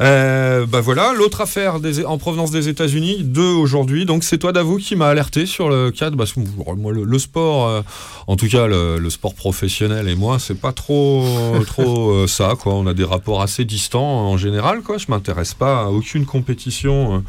Euh, 0.02 0.68
bah 0.68 0.82
voilà, 0.82 1.14
l'autre 1.18 1.42
affaire 1.42 1.80
des- 1.80 2.06
en 2.06 2.20
provenance 2.20 2.52
des 2.52 2.68
États-Unis, 2.70 3.24
deux 3.24 3.42
aujourd'hui. 3.42 4.06
Donc 4.06 4.24
c'est 4.24 4.38
toi, 4.38 4.52
Davou, 4.52 4.78
qui 4.78 4.96
m'a 4.96 5.08
alerté 5.08 5.48
sur 5.48 5.70
le 5.70 5.90
cadre. 5.90 6.24
Que 6.26 6.40
moi, 6.76 6.92
le, 6.94 7.06
le 7.06 7.18
sport, 7.20 7.68
euh, 7.68 7.82
en 8.28 8.36
tout 8.36 8.48
cas 8.48 8.68
le, 8.68 9.00
le 9.00 9.10
sport 9.10 9.34
professionnel 9.34 10.08
et 10.10 10.16
moi, 10.16 10.38
c'est 10.38 10.60
pas 10.60 10.74
trop, 10.74 11.26
trop 11.66 12.12
euh, 12.12 12.28
ça. 12.28 12.54
Quoi. 12.60 12.76
On 12.76 12.86
a 12.86 12.94
des 12.94 13.06
rapports 13.06 13.42
assez 13.42 13.66
distants 13.66 14.04
en 14.30 14.38
général. 14.38 14.82
Quoi. 14.82 15.00
Je 15.00 15.06
m'intéresse 15.10 15.56
pas 15.56 15.84
à 15.84 15.86
aucune 15.88 16.26
compétition. 16.26 17.24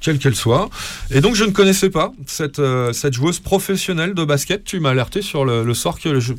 Quelle 0.00 0.18
qu'elle 0.18 0.34
soit. 0.36 0.68
Et 1.10 1.20
donc 1.20 1.34
je 1.34 1.44
ne 1.44 1.50
connaissais 1.50 1.90
pas 1.90 2.12
cette, 2.26 2.58
euh, 2.58 2.92
cette 2.92 3.12
joueuse 3.14 3.38
professionnelle 3.38 4.14
de 4.14 4.24
basket. 4.24 4.64
Tu 4.64 4.80
m'as 4.80 4.90
alerté 4.90 5.22
sur 5.22 5.44
le, 5.44 5.62
le 5.64 5.74
sort 5.74 6.00
que 6.00 6.18
je- 6.20 6.32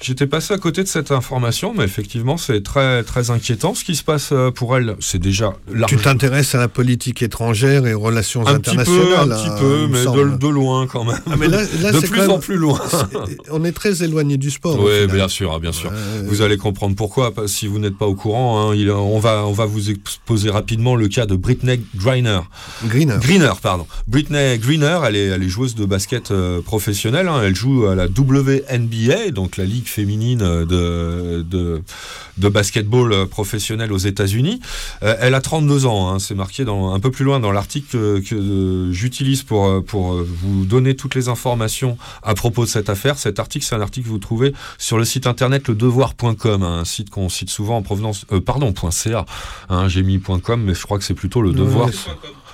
j'étais 0.00 0.26
passé 0.26 0.54
à 0.54 0.58
côté 0.58 0.82
de 0.82 0.88
cette 0.88 1.10
information, 1.10 1.74
mais 1.76 1.84
effectivement 1.84 2.36
c'est 2.36 2.62
très 2.62 3.02
très 3.02 3.30
inquiétant 3.30 3.74
ce 3.74 3.84
qui 3.84 3.94
se 3.96 4.04
passe 4.04 4.30
euh, 4.32 4.50
pour 4.50 4.76
elle. 4.76 4.96
C'est 5.00 5.18
déjà 5.18 5.54
tu 5.68 5.76
large- 5.76 6.02
t'intéresses 6.02 6.54
à 6.54 6.58
la 6.58 6.68
politique 6.68 7.22
étrangère 7.22 7.86
et 7.86 7.94
aux 7.94 8.00
relations 8.00 8.46
un 8.46 8.58
petit 8.58 8.74
peu, 8.76 8.80
internationales. 8.82 9.32
un 9.32 9.36
petit 9.36 9.48
hein, 9.48 9.56
peu, 9.58 9.86
mais 9.88 10.38
de, 10.38 10.48
loin 10.48 10.86
quand 10.86 11.04
même. 11.04 11.18
Ah, 11.30 11.36
mais 11.38 11.48
là- 11.48 11.62
là, 11.82 11.92
de 11.92 12.00
plus 12.00 12.28
en 12.28 12.38
plus 12.38 12.56
loin. 12.56 12.80
On 13.50 13.64
est 13.64 13.72
très 13.72 14.02
éloigné 14.02 14.36
du 14.36 14.50
sport. 14.50 14.78
Oui, 14.80 15.06
bien 15.12 15.28
sûr, 15.28 15.52
hein, 15.54 15.58
bien 15.60 15.72
sûr. 15.72 15.90
Vous 16.26 16.42
allez 16.42 16.56
comprendre 16.56 16.94
pourquoi, 16.96 17.32
si 17.46 17.66
vous 17.66 17.78
n'êtes 17.78 17.96
pas 17.96 18.06
au 18.06 18.14
courant. 18.14 18.70
hein, 18.70 18.74
il- 18.74 18.90
on, 18.90 19.18
va, 19.18 19.44
on 19.46 19.52
va 19.52 19.66
vous 19.66 19.90
exposer 19.90 20.50
rapidement 20.50 20.96
le 20.96 21.08
cas 21.08 21.26
de 21.26 21.36
Britney 21.36 21.80
Griner. 21.96 22.40
Greener. 22.84 23.16
Greener, 23.20 23.52
pardon. 23.62 23.86
Britney 24.06 24.58
Greener, 24.58 24.98
elle 25.06 25.16
est, 25.16 25.26
elle 25.26 25.42
est 25.42 25.48
joueuse 25.48 25.74
de 25.74 25.84
basket 25.84 26.30
euh, 26.30 26.60
professionnelle. 26.62 27.28
hein. 27.28 27.40
Elle 27.42 27.54
joue 27.56 27.86
à 27.86 27.94
la 27.94 28.06
WNBA, 28.06 29.30
donc 29.32 29.56
la 29.56 29.64
ligue 29.64 29.85
féminine 29.88 30.42
euh, 30.42 30.64
de, 30.64 31.42
de, 31.42 31.82
de 32.38 32.48
basketball 32.48 33.12
euh, 33.12 33.26
professionnel 33.26 33.92
aux 33.92 33.98
États-Unis. 33.98 34.60
Euh, 35.02 35.16
elle 35.20 35.34
a 35.34 35.40
32 35.40 35.86
ans. 35.86 36.10
hein. 36.10 36.18
C'est 36.18 36.34
marqué 36.34 36.64
dans, 36.64 36.92
un 36.94 37.00
peu 37.00 37.10
plus 37.10 37.24
loin 37.24 37.40
dans 37.40 37.52
l'article 37.52 37.86
que, 37.90 38.20
que, 38.20 38.88
j'utilise 38.92 39.42
pour, 39.42 39.84
pour 39.84 40.14
vous 40.14 40.64
donner 40.64 40.96
toutes 40.96 41.14
les 41.14 41.28
informations 41.28 41.96
à 42.22 42.34
propos 42.34 42.64
de 42.64 42.70
cette 42.70 42.88
affaire. 42.90 43.18
Cet 43.18 43.38
article, 43.38 43.64
c'est 43.64 43.74
un 43.74 43.80
article 43.80 44.06
que 44.06 44.10
vous 44.12 44.18
trouvez 44.18 44.52
sur 44.78 44.98
le 44.98 45.04
site 45.04 45.26
internet 45.26 45.68
ledevoir.com, 45.68 46.62
hein, 46.62 46.78
un 46.80 46.84
site 46.84 47.10
qu'on 47.10 47.28
cite 47.28 47.50
souvent 47.50 47.76
en 47.76 47.82
provenance. 47.82 48.24
euh, 48.32 48.40
pardon, 48.40 48.72
.ca. 48.90 49.24
Hein, 49.68 49.88
J'ai 49.88 50.02
mis 50.02 50.20
.com, 50.20 50.62
mais 50.64 50.74
je 50.74 50.82
crois 50.82 50.98
que 50.98 51.04
c'est 51.04 51.14
plutôt 51.14 51.42
le 51.42 51.52
devoir. 51.52 51.88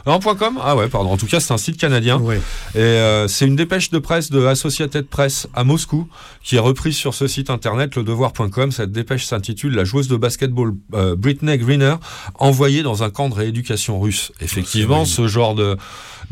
Non, 0.06 0.18
.com 0.20 0.58
Ah 0.62 0.76
ouais, 0.76 0.88
pardon. 0.88 1.10
En 1.10 1.16
tout 1.16 1.26
cas, 1.26 1.40
c'est 1.40 1.52
un 1.52 1.58
site 1.58 1.76
canadien. 1.76 2.18
Ouais. 2.18 2.40
Et 2.74 2.78
euh, 2.78 3.28
c'est 3.28 3.46
une 3.46 3.56
dépêche 3.56 3.90
de 3.90 3.98
presse 3.98 4.30
de 4.30 4.44
Associated 4.44 5.06
Press 5.06 5.46
à 5.54 5.64
Moscou 5.64 6.08
qui 6.42 6.56
est 6.56 6.60
reprise 6.60 6.96
sur 6.96 7.14
ce 7.14 7.26
site 7.26 7.50
internet, 7.50 7.94
ledevoir.com. 7.96 8.72
Cette 8.72 8.92
dépêche 8.92 9.26
s'intitule 9.26 9.74
La 9.74 9.84
joueuse 9.84 10.08
de 10.08 10.16
basketball 10.16 10.74
euh, 10.94 11.14
Britney 11.16 11.58
Greener 11.58 11.94
envoyée 12.34 12.82
dans 12.82 13.02
un 13.02 13.10
camp 13.10 13.28
de 13.28 13.34
rééducation 13.34 14.00
russe. 14.00 14.32
Effectivement, 14.40 15.04
ce 15.04 15.28
genre 15.28 15.54
de, 15.54 15.76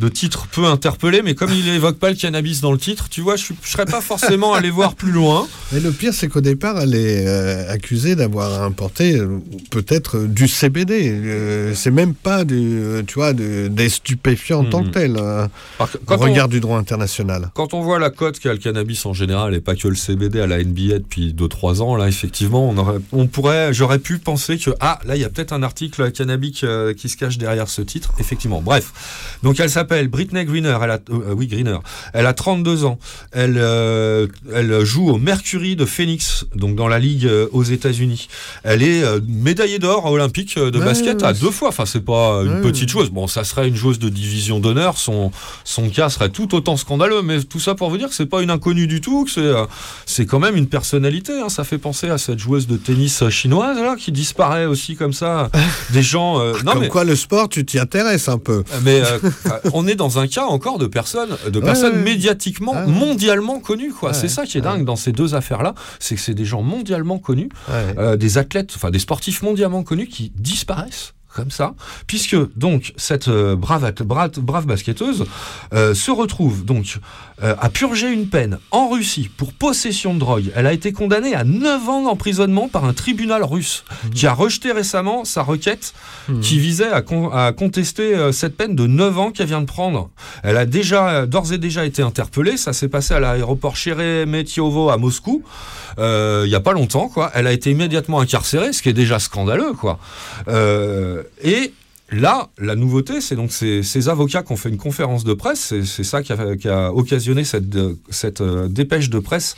de 0.01 0.09
titre 0.09 0.47
peut 0.51 0.64
interpeller, 0.64 1.22
mais 1.22 1.35
comme 1.35 1.52
il 1.52 1.68
évoque 1.68 1.98
pas 1.98 2.10
le 2.10 2.16
cannabis 2.16 2.60
dans 2.60 2.72
le 2.72 2.78
titre, 2.78 3.09
tu 3.09 3.20
vois, 3.20 3.36
je, 3.36 3.52
je 3.62 3.68
serais 3.70 3.85
pas 3.85 4.01
forcément 4.01 4.55
allé 4.55 4.70
voir 4.70 4.94
plus 4.94 5.12
loin. 5.12 5.47
Mais 5.72 5.81
le 5.81 5.93
pire, 5.93 6.14
c'est 6.14 6.28
qu'au 6.28 6.40
départ, 6.40 6.81
elle 6.81 6.94
est 6.94 7.27
euh, 7.27 7.70
accusée 7.70 8.16
d'avoir 8.16 8.62
importé 8.62 9.16
euh, 9.18 9.39
peut-être 9.70 10.16
euh, 10.18 10.27
du 10.27 10.48
CBD. 10.48 11.72
C'est 11.74 11.90
même 11.90 12.14
pas 12.14 12.44
du, 12.44 12.81
tu 13.06 13.14
vois, 13.14 13.32
de- 13.35 13.68
des 13.68 13.89
stupéfiants 13.89 14.60
en 14.60 14.64
tant 14.64 14.81
que 14.82 14.86
Mhm. 14.86 14.93
tel. 14.93 15.12
Par- 15.78 15.89
au 15.94 15.98
Quand 16.06 16.16
on, 16.18 16.20
regard 16.24 16.48
du 16.48 16.60
droit 16.60 16.78
international. 16.78 17.51
quand 17.55 17.74
on 17.74 17.82
voit 17.82 17.98
la 17.98 18.10
cote 18.10 18.39
qu'a 18.39 18.52
le 18.52 18.59
cannabis 18.59 19.05
en 19.06 19.12
général 19.12 19.55
et 19.55 19.60
pas 19.60 19.74
que 19.77 19.86
le 19.89 19.94
CBD 19.94 20.40
à 20.40 20.47
la 20.47 20.59
NBA 20.62 20.98
depuis 20.98 21.35
2-3 21.35 21.82
ans, 21.82 21.97
là 21.97 22.09
effectivement, 22.09 22.68
on, 22.68 22.77
aurait, 22.78 22.98
on 23.12 23.27
pourrait, 23.27 23.72
j'aurais 23.74 23.98
pu 23.98 24.18
penser 24.18 24.56
que 24.59 24.70
ah 24.81 24.98
là 25.05 25.16
il 25.16 25.20
y 25.22 25.24
a 25.24 25.28
peut-être 25.28 25.52
un 25.52 25.62
article 25.62 26.10
cannabique 26.12 26.64
euh, 26.64 26.94
qui 26.94 27.09
se 27.09 27.16
cache 27.16 27.36
derrière 27.39 27.68
ce 27.68 27.82
titre. 27.82 28.12
Effectivement, 28.18 28.60
bref. 28.62 28.93
Donc 29.43 29.60
elle 29.60 29.70
s'appelle 29.70 29.89
Britney 30.08 30.44
Greener. 30.44 30.76
Elle 30.82 30.90
a, 30.90 30.98
euh, 31.10 31.34
oui 31.36 31.46
Greener. 31.46 31.78
Elle 32.12 32.26
a 32.26 32.32
32 32.32 32.84
ans. 32.84 32.98
Elle, 33.32 33.56
euh, 33.58 34.26
elle 34.54 34.84
joue 34.84 35.08
au 35.10 35.18
Mercury 35.18 35.76
de 35.76 35.84
Phoenix, 35.84 36.46
donc 36.54 36.76
dans 36.76 36.88
la 36.88 36.98
ligue 36.98 37.26
euh, 37.26 37.46
aux 37.52 37.62
États-Unis. 37.64 38.28
Elle 38.62 38.82
est 38.82 39.02
médaillée 39.26 39.78
d'or 39.78 40.06
olympique 40.06 40.56
de 40.58 40.78
Ouais, 40.78 40.84
basket 40.84 41.22
ouais, 41.22 41.28
à 41.28 41.32
deux 41.32 41.50
fois. 41.50 41.68
Enfin 41.68 41.86
c'est 41.86 42.04
pas 42.04 42.42
une 42.42 42.54
Ouais, 42.56 42.60
petite 42.62 42.90
chose. 42.90 43.10
Bon 43.10 43.26
ça 43.26 43.44
serait 43.44 43.68
une 43.68 43.76
joueuse 43.76 43.98
de 43.98 44.08
division 44.08 44.60
d'honneur. 44.60 44.96
Son 44.98 45.30
son 45.64 45.88
cas 45.90 46.08
serait 46.08 46.30
tout 46.30 46.54
autant 46.54 46.76
scandaleux. 46.76 47.22
Mais 47.22 47.42
tout 47.42 47.60
ça 47.60 47.74
pour 47.74 47.90
vous 47.90 47.98
dire 47.98 48.08
que 48.08 48.14
c'est 48.14 48.26
pas 48.26 48.42
une 48.42 48.50
inconnue 48.50 48.86
du 48.86 49.00
tout, 49.00 49.24
que 49.24 49.30
c'est 49.30 49.52
c'est 50.06 50.26
quand 50.26 50.38
même 50.38 50.56
une 50.56 50.66
personnalité. 50.66 51.32
hein. 51.40 51.48
Ça 51.48 51.64
fait 51.64 51.78
penser 51.78 52.08
à 52.08 52.18
cette 52.18 52.38
joueuse 52.38 52.66
de 52.66 52.76
tennis 52.76 53.28
chinoise 53.30 53.78
là 53.78 53.96
qui 53.98 54.12
disparaît 54.12 54.66
aussi 54.66 54.96
comme 54.96 55.12
ça. 55.12 55.50
Des 55.90 56.02
gens. 56.02 56.40
euh, 56.40 56.52
non 56.64 56.72
Comme 56.72 56.80
mais 56.82 56.88
quoi, 56.88 57.04
le 57.04 57.16
sport, 57.16 57.48
tu 57.48 57.64
t'y 57.64 57.78
intéresses 57.78 58.28
un 58.28 58.38
peu. 58.38 58.62
mais 58.82 59.00
euh, 59.02 59.18
on 59.72 59.80
est 59.86 59.94
dans 59.94 60.19
un 60.19 60.27
cas 60.28 60.44
encore 60.47 60.78
de 60.78 60.86
personnes, 60.86 61.36
de 61.51 61.59
Ouais, 61.59 61.65
personnes 61.65 61.97
ouais. 61.97 62.02
médiatiquement, 62.02 62.73
Ah 62.77 62.86
ouais. 62.86 62.93
mondialement 62.93 63.61
connues. 63.61 63.93
Quoi. 63.93 64.12
C'est 64.15 64.28
ça 64.28 64.44
qui 64.47 64.59
est 64.59 64.62
dingue 64.62 64.85
dans 64.85 64.97
ces 64.97 65.12
deux 65.12 65.35
affaires-là, 65.35 65.74
c'est 65.98 66.15
que 66.15 66.20
c'est 66.20 66.35
des 66.35 66.44
gens 66.44 66.62
mondialement 66.62 67.19
connus, 67.19 67.48
euh, 67.70 68.16
des 68.16 68.39
athlètes, 68.39 68.73
enfin 68.74 68.90
des 68.90 68.98
sportifs 68.98 69.43
mondialement 69.43 69.82
connus 69.82 70.07
qui 70.09 70.32
disparaissent 70.36 71.15
comme 71.32 71.52
ça, 71.52 71.74
puisque 72.09 72.36
donc 72.57 72.93
cette 72.97 73.28
euh, 73.28 73.55
brave, 73.55 73.85
athlète- 73.85 74.02
brave, 74.09 74.31
brave 74.40 74.66
basketteuse 74.66 75.27
euh, 75.73 75.94
se 75.94 76.11
retrouve 76.11 76.65
donc 76.65 76.98
euh, 77.42 77.54
à 77.58 77.68
purger 77.70 78.10
une 78.12 78.26
peine 78.28 78.58
en 78.70 78.88
Russie 78.88 79.30
pour 79.36 79.52
possession 79.52 80.14
de 80.14 80.18
drogue. 80.18 80.50
Elle 80.54 80.66
a 80.66 80.72
été 80.72 80.92
condamnée 80.92 81.34
à 81.34 81.44
9 81.44 81.88
ans 81.88 82.02
d'emprisonnement 82.04 82.68
par 82.68 82.84
un 82.84 82.92
tribunal 82.92 83.42
russe 83.44 83.84
qui 84.14 84.26
a 84.26 84.32
rejeté 84.32 84.72
récemment 84.72 85.24
sa 85.24 85.42
requête 85.42 85.92
qui 86.42 86.58
visait 86.58 86.90
à, 86.90 87.02
con- 87.02 87.30
à 87.32 87.52
contester 87.52 88.14
euh, 88.14 88.30
cette 88.32 88.56
peine 88.56 88.74
de 88.76 88.86
9 88.86 89.18
ans 89.18 89.30
qu'elle 89.30 89.46
vient 89.48 89.60
de 89.60 89.66
prendre. 89.66 90.10
Elle 90.42 90.56
a 90.56 90.66
déjà, 90.66 91.08
euh, 91.08 91.26
d'ores 91.26 91.52
et 91.52 91.58
déjà 91.58 91.84
été 91.84 92.02
interpellée. 92.02 92.56
Ça 92.56 92.72
s'est 92.72 92.88
passé 92.88 93.14
à 93.14 93.20
l'aéroport 93.20 93.76
Sheremetyevo 93.76 94.90
à 94.90 94.96
Moscou. 94.96 95.42
euh, 95.98 96.42
Il 96.46 96.50
y 96.50 96.54
a 96.54 96.60
pas 96.60 96.72
longtemps, 96.72 97.08
quoi. 97.08 97.30
Elle 97.34 97.46
a 97.46 97.52
été 97.52 97.70
immédiatement 97.70 98.20
incarcérée, 98.20 98.72
ce 98.72 98.82
qui 98.82 98.88
est 98.88 98.92
déjà 98.94 99.18
scandaleux, 99.18 99.72
quoi. 99.72 99.98
Euh, 100.48 101.22
et 101.42 101.72
Là, 102.11 102.49
la 102.59 102.74
nouveauté, 102.74 103.20
c'est 103.20 103.37
donc 103.37 103.53
ces, 103.53 103.82
ces 103.82 104.09
avocats 104.09 104.43
qui 104.43 104.53
ont 104.53 104.57
fait 104.57 104.69
une 104.69 104.78
conférence 104.78 105.24
de 105.24 105.35
presse. 105.35 105.74
C'est 105.85 106.05
ça 106.05 106.23
qui 106.23 106.32
a, 106.32 106.57
qui 106.57 106.69
a 106.69 106.93
occasionné 106.93 107.45
cette, 107.45 107.74
euh, 107.77 107.95
cette 108.11 108.43
dépêche 108.43 109.11
de 109.11 109.19
presse 109.19 109.57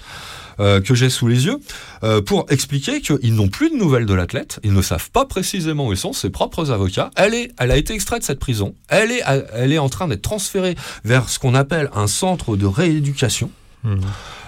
euh, 0.60 0.80
que 0.80 0.94
j'ai 0.94 1.08
sous 1.08 1.28
les 1.28 1.46
yeux, 1.46 1.58
euh, 2.04 2.20
pour 2.20 2.44
expliquer 2.50 3.00
qu'ils 3.00 3.34
n'ont 3.34 3.48
plus 3.48 3.70
de 3.70 3.76
nouvelles 3.76 4.04
de 4.04 4.12
l'athlète. 4.12 4.60
Ils 4.62 4.74
ne 4.74 4.82
savent 4.82 5.10
pas 5.10 5.24
précisément 5.24 5.86
où 5.88 5.92
ils 5.92 5.98
sont, 5.98 6.12
ses 6.12 6.28
propres 6.28 6.70
avocats. 6.70 7.10
Elle, 7.16 7.34
est, 7.34 7.52
elle 7.58 7.70
a 7.70 7.76
été 7.76 7.94
extraite 7.94 8.20
de 8.20 8.26
cette 8.26 8.38
prison. 8.38 8.74
Elle 8.88 9.12
est, 9.12 9.22
elle 9.54 9.72
est 9.72 9.78
en 9.78 9.88
train 9.88 10.08
d'être 10.08 10.22
transférée 10.22 10.76
vers 11.04 11.30
ce 11.30 11.38
qu'on 11.38 11.54
appelle 11.54 11.90
un 11.94 12.06
centre 12.06 12.56
de 12.56 12.66
rééducation. 12.66 13.50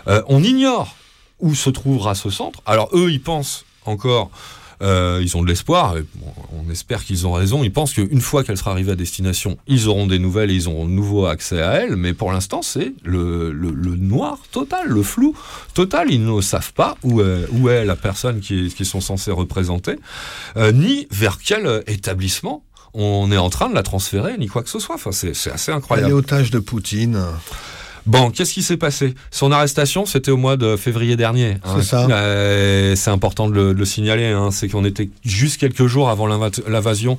Euh, 0.06 0.22
on 0.28 0.42
ignore 0.42 0.94
où 1.40 1.54
se 1.54 1.70
trouvera 1.70 2.14
ce 2.14 2.30
centre. 2.30 2.60
Alors 2.66 2.90
eux, 2.92 3.10
ils 3.10 3.22
pensent 3.22 3.64
encore, 3.86 4.30
euh, 4.82 5.20
ils 5.22 5.36
ont 5.36 5.42
de 5.42 5.48
l'espoir, 5.48 5.94
bon, 6.14 6.32
on 6.52 6.70
espère 6.70 7.04
qu'ils 7.04 7.26
ont 7.26 7.32
raison, 7.32 7.62
ils 7.64 7.72
pensent 7.72 7.92
qu'une 7.92 8.20
fois 8.20 8.44
qu'elle 8.44 8.56
sera 8.56 8.72
arrivée 8.72 8.92
à 8.92 8.96
destination, 8.96 9.58
ils 9.66 9.88
auront 9.88 10.06
des 10.06 10.18
nouvelles 10.18 10.50
et 10.50 10.54
ils 10.54 10.68
auront 10.68 10.86
de 10.86 10.90
nouveau 10.90 11.26
accès 11.26 11.60
à 11.60 11.72
elle, 11.74 11.96
mais 11.96 12.14
pour 12.14 12.32
l'instant 12.32 12.62
c'est 12.62 12.92
le, 13.04 13.52
noir 13.52 14.38
total, 14.50 14.88
le 14.88 15.02
flou 15.02 15.36
total, 15.74 16.10
ils 16.10 16.24
ne 16.24 16.40
savent 16.40 16.72
pas 16.72 16.96
où 17.02 17.20
est, 17.20 17.46
où 17.52 17.68
est 17.68 17.84
la 17.84 17.96
personne 17.96 18.40
qui, 18.40 18.72
qui 18.74 18.84
sont 18.84 19.00
censés 19.00 19.30
représenter, 19.30 19.96
euh, 20.56 20.72
ni 20.72 21.06
vers 21.10 21.38
quel 21.38 21.66
euh, 21.66 21.82
établissement 21.86 22.62
on 22.94 23.32
est 23.32 23.36
en 23.36 23.50
train 23.50 23.68
de 23.68 23.74
la 23.74 23.82
transférer, 23.82 24.38
ni 24.38 24.46
quoi 24.46 24.62
que 24.62 24.70
ce 24.70 24.78
soit. 24.78 24.94
Enfin, 24.94 25.10
c'est 25.10 25.30
assez 25.32 25.50
Elle 25.50 25.74
est 25.74 25.76
incroyable. 25.78 26.12
otage 26.12 26.50
de 26.52 26.60
Poutine. 26.60 27.20
Bon, 28.06 28.30
qu'est-ce 28.30 28.52
qui 28.52 28.62
s'est 28.62 28.76
passé? 28.76 29.14
Son 29.30 29.50
arrestation, 29.50 30.04
c'était 30.04 30.30
au 30.30 30.36
mois 30.36 30.56
de 30.56 30.76
février 30.76 31.16
dernier. 31.16 31.56
hein. 31.64 31.76
C'est 31.78 31.84
ça. 31.84 32.06
Euh, 32.10 32.94
c'est 32.96 33.10
important 33.10 33.48
de 33.48 33.54
le, 33.54 33.74
de 33.74 33.78
le 33.78 33.84
signaler. 33.84 34.26
hein. 34.26 34.50
C'est 34.50 34.68
qu'on 34.68 34.84
était 34.84 35.08
juste 35.24 35.58
quelques 35.58 35.86
jours 35.86 36.10
avant 36.10 36.26
l'inva- 36.26 36.50
l'invasion 36.68 37.16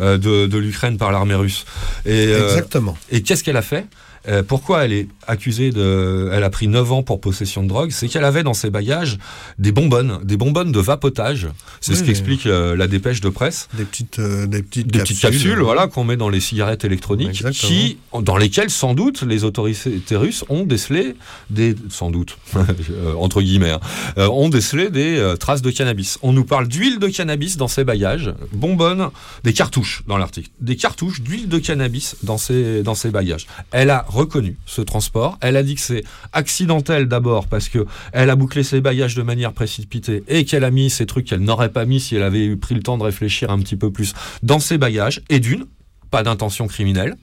euh, 0.00 0.18
de, 0.18 0.46
de 0.46 0.58
l'Ukraine 0.58 0.98
par 0.98 1.10
l'armée 1.12 1.34
russe. 1.34 1.64
Et, 2.04 2.10
euh, 2.28 2.48
Exactement. 2.50 2.96
et 3.10 3.22
qu'est-ce 3.22 3.42
qu'elle 3.44 3.56
a 3.56 3.62
fait? 3.62 3.86
Euh, 4.28 4.42
Pourquoi 4.42 4.84
elle 4.84 4.92
est 4.92 5.08
accusée 5.26 5.70
de... 5.70 6.30
Elle 6.32 6.44
a 6.44 6.50
pris 6.50 6.68
9 6.68 6.92
ans 6.92 7.02
pour 7.02 7.20
possession 7.20 7.62
de 7.62 7.68
drogue? 7.68 7.90
C'est 7.90 8.08
qu'elle 8.08 8.24
avait 8.24 8.42
dans 8.42 8.54
ses 8.54 8.70
bagages 8.70 9.18
des 9.58 9.72
bonbonnes, 9.72 10.20
des 10.24 10.36
bonbonnes 10.36 10.72
de 10.72 10.80
vapotage. 10.80 11.48
C'est 11.80 11.92
Oui, 11.92 11.98
ce 11.98 12.04
qu'explique 12.04 12.46
euh, 12.46 12.76
la 12.76 12.86
dépêche 12.88 13.20
de 13.20 13.28
presse. 13.28 13.68
Des 13.74 13.84
petites, 13.84 14.18
euh, 14.18 14.46
des 14.46 14.62
petites 14.62 14.86
Des 14.88 14.98
capsules. 14.98 15.16
petites 15.16 15.30
capsules, 15.30 15.58
voilà, 15.60 15.86
qu'on 15.86 16.04
met 16.04 16.16
dans 16.16 16.28
les 16.28 16.40
cigarettes 16.40 16.84
électroniques, 16.84 17.28
Exactement. 17.28 17.68
qui, 17.70 17.98
dans 18.22 18.36
lesquelles, 18.36 18.70
sans 18.70 18.94
doute, 18.94 19.22
les 19.22 19.44
autorités 19.44 20.00
russes 20.16 20.44
ont 20.48 20.64
décelé 20.64 21.14
des, 21.50 21.74
sans 21.90 22.10
doute, 22.10 22.38
euh, 22.56 23.14
entre 23.18 23.42
guillemets, 23.42 23.70
hein, 23.70 23.80
euh, 24.18 24.28
ont 24.28 24.48
décelé 24.48 24.90
des 24.90 25.18
euh, 25.18 25.36
traces 25.36 25.62
de 25.62 25.70
cannabis. 25.70 26.18
On 26.22 26.32
nous 26.32 26.44
parle 26.44 26.68
d'huile 26.68 26.98
de 26.98 27.08
cannabis 27.08 27.56
dans 27.56 27.68
ses 27.68 27.84
bagages, 27.84 28.32
bonbonnes, 28.52 29.08
des 29.44 29.52
cartouches 29.52 30.02
dans 30.06 30.16
l'article, 30.18 30.50
des 30.60 30.76
cartouches 30.76 31.20
d'huile 31.20 31.48
de 31.48 31.58
cannabis 31.58 32.16
dans 32.22 32.38
ses, 32.38 32.82
dans 32.82 32.94
ses 32.94 33.10
bagages. 33.10 33.46
Elle 33.70 33.90
a 33.90 34.04
reconnu 34.16 34.56
ce 34.66 34.80
transport. 34.80 35.38
Elle 35.40 35.56
a 35.56 35.62
dit 35.62 35.74
que 35.74 35.80
c'est 35.80 36.02
accidentel 36.32 37.06
d'abord 37.06 37.46
parce 37.46 37.68
que 37.68 37.86
elle 38.12 38.30
a 38.30 38.36
bouclé 38.36 38.62
ses 38.62 38.80
bagages 38.80 39.14
de 39.14 39.22
manière 39.22 39.52
précipitée 39.52 40.24
et 40.28 40.44
qu'elle 40.44 40.64
a 40.64 40.70
mis 40.70 40.90
ces 40.90 41.06
trucs 41.06 41.26
qu'elle 41.26 41.40
n'aurait 41.40 41.72
pas 41.72 41.84
mis 41.84 42.00
si 42.00 42.16
elle 42.16 42.22
avait 42.22 42.46
eu 42.46 42.56
pris 42.56 42.74
le 42.74 42.82
temps 42.82 42.98
de 42.98 43.02
réfléchir 43.02 43.50
un 43.50 43.58
petit 43.58 43.76
peu 43.76 43.92
plus 43.92 44.14
dans 44.42 44.58
ses 44.58 44.78
bagages. 44.78 45.20
Et 45.28 45.38
d'une, 45.38 45.66
pas 46.10 46.22
d'intention 46.22 46.66
criminelle. 46.66 47.16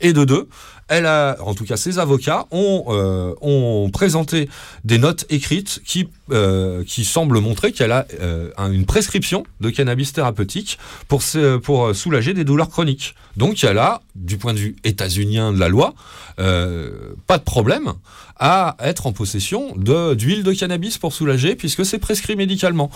Et 0.00 0.12
de 0.12 0.24
deux, 0.24 0.48
elle 0.90 1.06
a, 1.06 1.36
en 1.40 1.54
tout 1.54 1.64
cas 1.64 1.78
ses 1.78 1.98
avocats 1.98 2.46
ont, 2.50 2.84
euh, 2.88 3.32
ont 3.40 3.88
présenté 3.90 4.50
des 4.84 4.98
notes 4.98 5.24
écrites 5.30 5.80
qui, 5.86 6.08
euh, 6.32 6.84
qui 6.86 7.04
semblent 7.06 7.40
montrer 7.40 7.72
qu'elle 7.72 7.92
a 7.92 8.06
euh, 8.20 8.50
un- 8.58 8.70
une 8.70 8.84
prescription 8.84 9.44
de 9.60 9.70
cannabis 9.70 10.12
thérapeutique 10.12 10.78
pour, 11.08 11.22
pour 11.62 11.94
soulager 11.96 12.34
des 12.34 12.44
douleurs 12.44 12.68
chroniques. 12.68 13.14
Donc 13.38 13.64
elle 13.64 13.78
a, 13.78 14.02
du 14.14 14.36
point 14.36 14.52
de 14.52 14.58
vue 14.58 14.76
états-unien 14.84 15.52
de 15.52 15.58
la 15.58 15.68
loi, 15.68 15.94
pas 16.36 17.38
de 17.38 17.44
problème 17.44 17.92
à 18.38 18.76
être 18.80 19.06
en 19.06 19.12
possession 19.12 19.74
de- 19.76 20.14
d'huile 20.14 20.42
de 20.42 20.52
cannabis 20.52 20.98
pour 20.98 21.12
soulager 21.12 21.54
puisque 21.54 21.84
c'est 21.84 21.98
prescrit 21.98 22.36
médicalement. 22.36 22.90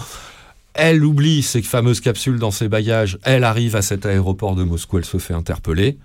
Elle 0.77 1.05
oublie 1.05 1.43
ces 1.43 1.63
fameuses 1.63 2.01
capsules 2.01 2.39
dans 2.41 2.51
ses 2.51 2.69
bagages. 2.69 3.19
Elle 3.23 3.45
arrive 3.45 3.77
à 3.77 3.83
cet 3.83 4.07
aéroport 4.07 4.57
de 4.57 4.65
Moscou. 4.65 4.99
Elle 4.99 5.05
se 5.05 5.19
fait 5.19 5.35
interpeller, 5.35 5.99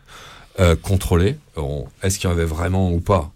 euh, 0.60 0.76
contrôler. 0.76 1.38
On- 1.58 1.86
Est-ce 2.04 2.20
qu'il 2.20 2.30
y 2.30 2.34
en 2.34 2.36
avait 2.36 2.46
vraiment 2.46 2.92
ou 2.92 3.00
pas? 3.00 3.32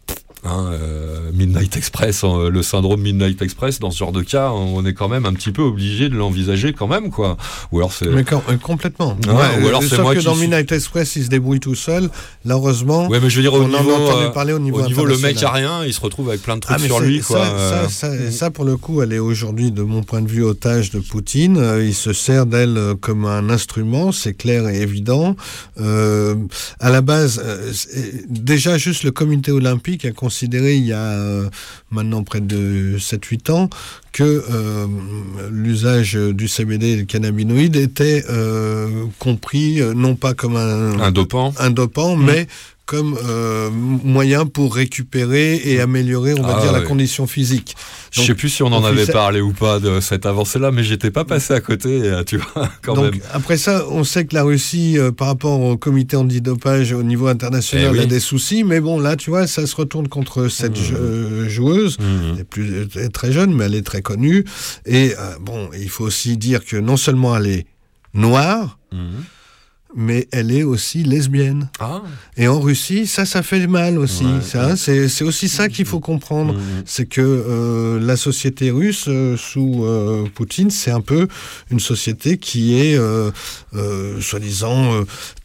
Hein, 0.45 0.71
euh, 0.73 1.31
Midnight 1.33 1.77
Express, 1.77 2.23
euh, 2.25 2.49
le 2.49 2.63
syndrome 2.63 2.99
Midnight 3.01 3.41
Express, 3.41 3.79
dans 3.79 3.91
ce 3.91 3.97
genre 3.97 4.11
de 4.11 4.21
cas, 4.23 4.51
on 4.51 4.85
est 4.85 4.93
quand 4.93 5.07
même 5.07 5.25
un 5.25 5.33
petit 5.33 5.51
peu 5.51 5.61
obligé 5.61 6.09
de 6.09 6.15
l'envisager 6.15 6.73
quand 6.73 6.87
même, 6.87 7.11
quoi. 7.11 7.37
Ou 7.71 7.77
alors 7.77 7.93
c'est. 7.93 8.07
Mais 8.07 8.25
quand- 8.25 8.43
euh, 8.49 8.57
complètement. 8.57 9.17
Ouais, 9.25 9.63
ou 9.63 9.67
alors 9.69 9.81
c'est 9.81 9.89
sauf 9.89 10.01
moi 10.01 10.13
que 10.13 10.19
qui 10.19 10.25
dans 10.25 10.35
Midnight 10.35 10.69
Express, 10.73 11.15
il 11.15 11.23
se 11.23 11.29
débrouille 11.29 11.61
tout 11.61 11.75
seul. 11.75 12.09
Là, 12.43 12.55
heureusement, 12.55 13.07
Ouais, 13.07 13.21
mais 13.21 13.29
je 13.29 13.37
veux 13.37 13.41
dire, 13.41 13.53
au 13.53 13.61
on 13.61 13.67
niveau, 13.69 13.91
en 13.93 13.95
a 13.95 13.99
entendu 13.99 14.25
euh, 14.25 14.29
parler 14.31 14.51
au 14.51 14.59
niveau, 14.59 14.83
le 15.05 15.17
mec 15.17 15.41
a 15.43 15.49
rien, 15.49 15.85
il 15.85 15.93
se 15.93 16.01
retrouve 16.01 16.27
avec 16.29 16.41
plein 16.41 16.55
de 16.55 16.61
trucs 16.61 16.75
Ah, 16.77 16.83
sur 16.85 16.99
lui, 16.99 17.21
quoi. 17.21 17.37
Ça, 17.39 17.53
euh. 17.53 17.87
ça, 17.87 17.89
ça- 18.17 18.31
ça, 18.31 18.51
pour 18.51 18.65
le 18.65 18.75
coup, 18.75 19.01
elle 19.01 19.13
est 19.13 19.19
aujourd'hui, 19.19 19.71
de 19.71 19.81
mon 19.81 20.03
point 20.03 20.21
de 20.21 20.27
vue, 20.27 20.43
otage 20.43 20.91
de 20.91 20.99
Poutine. 20.99 21.55
Il 21.81 21.93
se 21.95 22.11
sert 22.11 22.45
d'elle 22.45 22.95
comme 22.99 23.23
un 23.25 23.49
instrument, 23.49 24.11
c'est 24.11 24.33
clair 24.33 24.67
et 24.67 24.81
évident. 24.81 25.37
Euh, 25.79 26.35
à 26.81 26.89
la 26.89 26.99
base, 27.01 27.41
déjà, 28.27 28.77
juste 28.77 29.03
le 29.03 29.11
comité 29.11 29.51
olympique 29.51 30.03
a 30.03 30.11
considéré, 30.11 30.32
il 30.41 30.85
y 30.85 30.93
a 30.93 30.97
euh, 30.97 31.49
maintenant 31.91 32.23
près 32.23 32.41
de 32.41 32.97
7-8 32.97 33.51
ans, 33.51 33.69
que 34.11 34.23
euh, 34.23 34.87
l'usage 35.51 36.13
du 36.13 36.47
CBD 36.47 36.87
et 36.87 36.95
des 36.97 37.05
cannabinoïdes 37.05 37.75
était 37.75 38.23
euh, 38.29 39.05
compris 39.19 39.81
non 39.95 40.15
pas 40.15 40.33
comme 40.33 40.55
un, 40.55 40.99
Un 40.99 41.11
dopant. 41.11 41.53
un 41.59 41.71
dopant, 41.71 42.15
mais 42.15 42.47
comme 42.85 43.17
euh, 43.23 43.69
moyen 43.71 44.45
pour 44.45 44.75
récupérer 44.75 45.55
et 45.55 45.79
améliorer, 45.79 46.33
on 46.37 46.41
va 46.43 46.55
Ah 46.57 46.61
dire, 46.61 46.71
la 46.73 46.81
condition 46.81 47.27
physique. 47.27 47.75
Je 48.11 48.19
Donc, 48.19 48.27
sais 48.27 48.35
plus 48.35 48.49
si 48.49 48.61
on 48.61 48.67
en 48.73 48.83
avait 48.83 49.05
parlé 49.07 49.39
ou 49.39 49.53
pas 49.53 49.79
de 49.79 50.01
cette 50.01 50.25
avancée-là, 50.25 50.71
mais 50.71 50.83
j'étais 50.83 51.09
pas 51.09 51.23
passé 51.23 51.53
à 51.53 51.61
côté, 51.61 52.01
euh, 52.03 52.23
tu 52.25 52.37
vois, 52.37 52.69
quand 52.83 52.95
Donc 52.95 53.13
même. 53.13 53.21
après 53.31 53.55
ça, 53.55 53.85
on 53.89 54.03
sait 54.03 54.25
que 54.25 54.35
la 54.35 54.43
Russie, 54.43 54.97
euh, 54.99 55.11
par 55.13 55.27
rapport 55.27 55.61
au 55.61 55.77
comité 55.77 56.17
antidopage 56.17 56.91
au 56.91 57.03
niveau 57.03 57.27
international, 57.27 57.87
Eh 57.93 57.97
oui. 57.99 58.03
a 58.03 58.05
des 58.05 58.19
soucis. 58.19 58.65
Mais 58.65 58.81
bon, 58.81 58.99
là, 58.99 59.15
tu 59.15 59.29
vois, 59.29 59.47
ça 59.47 59.65
se 59.65 59.75
retourne 59.77 60.09
contre 60.09 60.49
cette 60.49 60.77
Mmh. 60.77 60.95
euh, 60.95 61.47
joueuse. 61.49 61.97
Elle 62.33 62.41
est 62.41 62.43
plus 62.43 62.89
elle 62.95 63.01
est 63.01 63.09
très 63.09 63.31
jeune, 63.31 63.53
mais 63.53 63.63
elle 63.65 63.75
est 63.75 63.85
très 63.85 64.01
connue. 64.01 64.43
Et 64.85 65.13
euh, 65.17 65.37
bon, 65.39 65.69
il 65.79 65.89
faut 65.89 66.03
aussi 66.03 66.35
dire 66.35 66.65
que 66.65 66.75
non 66.75 66.97
seulement 66.97 67.35
elle 67.37 67.47
est 67.47 67.65
noire, 68.13 68.77
Mhm. 68.91 69.23
Mais 69.95 70.27
elle 70.31 70.51
est 70.51 70.63
aussi 70.63 71.03
lesbienne. 71.03 71.69
Ah. 71.79 72.01
Et 72.37 72.47
en 72.47 72.59
Russie, 72.59 73.07
ça, 73.07 73.25
ça 73.25 73.43
fait 73.43 73.65
mal 73.67 73.97
aussi. 73.97 74.25
Ouais, 74.25 74.41
ça, 74.41 74.71
hein, 74.71 74.75
c'est, 74.75 75.23
aussi 75.23 75.49
ça 75.49 75.69
qu'il 75.69 75.85
faut 75.85 75.99
comprendre. 75.99 76.53
Mhm. 76.53 76.83
C'est 76.85 77.05
que 77.05 77.21
euh, 77.21 77.99
la 77.99 78.17
société 78.17 78.71
russe, 78.71 79.05
euh, 79.07 79.37
sous 79.37 79.83
euh, 79.85 80.27
Poutine, 80.33 80.69
c'est 80.69 80.91
un 80.91 81.01
peu 81.01 81.27
une 81.69 81.79
société 81.79 82.37
qui 82.37 82.75
est, 82.79 82.97
soi-disant, 84.19 85.03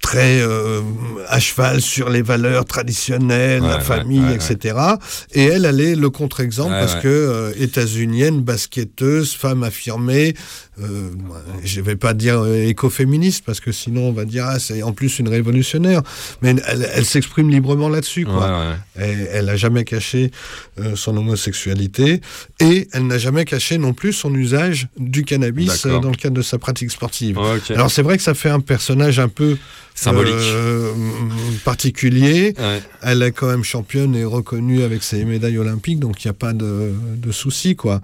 très 0.08 0.40
euh, 0.40 0.80
à 1.28 1.38
cheval 1.38 1.82
sur 1.82 2.08
les 2.08 2.22
valeurs 2.22 2.64
traditionnelles, 2.64 3.60
Ouais, 3.60 3.68
la 3.68 3.80
famille, 3.80 4.20
ouais, 4.20 4.36
etc. 4.36 4.78
Et 5.34 5.44
elle, 5.44 5.66
elle 5.66 5.82
est 5.82 5.94
le 5.94 6.08
contre-exemple 6.08 6.70
parce 6.70 6.94
que 6.94 7.08
euh, 7.08 7.52
états-unienne, 7.58 8.40
basketteuse, 8.40 9.34
femme 9.34 9.62
affirmée, 9.64 10.32
euh, 10.80 11.10
je 11.62 11.82
vais 11.82 11.96
pas 11.96 12.14
dire 12.14 12.46
écoféministe 12.46 13.44
parce 13.44 13.60
que 13.60 13.70
sinon 13.70 14.08
on 14.08 14.12
va 14.12 14.24
dire 14.24 14.46
ah, 14.48 14.58
c'est 14.58 14.82
en 14.82 14.92
plus 14.92 15.18
une 15.18 15.28
révolutionnaire, 15.28 16.00
mais 16.40 16.54
elle, 16.66 16.88
elle 16.94 17.04
s'exprime 17.04 17.50
librement 17.50 17.90
là-dessus. 17.90 18.24
Quoi. 18.24 18.76
Elle 18.94 19.44
n'a 19.44 19.56
jamais 19.56 19.84
caché 19.84 20.30
son 20.94 21.16
homosexualité 21.18 22.22
et 22.60 22.88
elle 22.92 23.06
n'a 23.06 23.18
jamais 23.18 23.44
caché 23.44 23.76
non 23.76 23.92
plus 23.92 24.14
son 24.14 24.34
usage 24.34 24.88
du 24.96 25.24
cannabis 25.24 25.82
D'accord. 25.82 26.00
dans 26.00 26.10
le 26.10 26.16
cadre 26.16 26.36
de 26.36 26.42
sa 26.42 26.56
pratique 26.56 26.92
sportive. 26.92 27.38
Alors 27.68 27.90
c'est 27.90 28.02
vrai 28.02 28.16
que 28.16 28.22
ça 28.22 28.34
fait 28.34 28.50
un 28.50 28.60
personnage 28.60 29.18
un 29.18 29.28
peu 29.28 29.58
Symbolique. 30.04 30.34
euh, 30.36 30.92
particulier. 31.64 32.54
Ouais. 32.58 32.82
Elle 33.02 33.22
est 33.22 33.32
quand 33.32 33.46
même 33.48 33.64
championne 33.64 34.14
et 34.14 34.24
reconnue 34.24 34.82
avec 34.82 35.02
ses 35.02 35.24
médailles 35.24 35.58
olympiques, 35.58 35.98
donc 35.98 36.24
il 36.24 36.26
n'y 36.28 36.30
a 36.30 36.34
pas 36.34 36.52
de, 36.52 36.92
de 37.16 37.32
soucis, 37.32 37.76
quoi. 37.76 38.00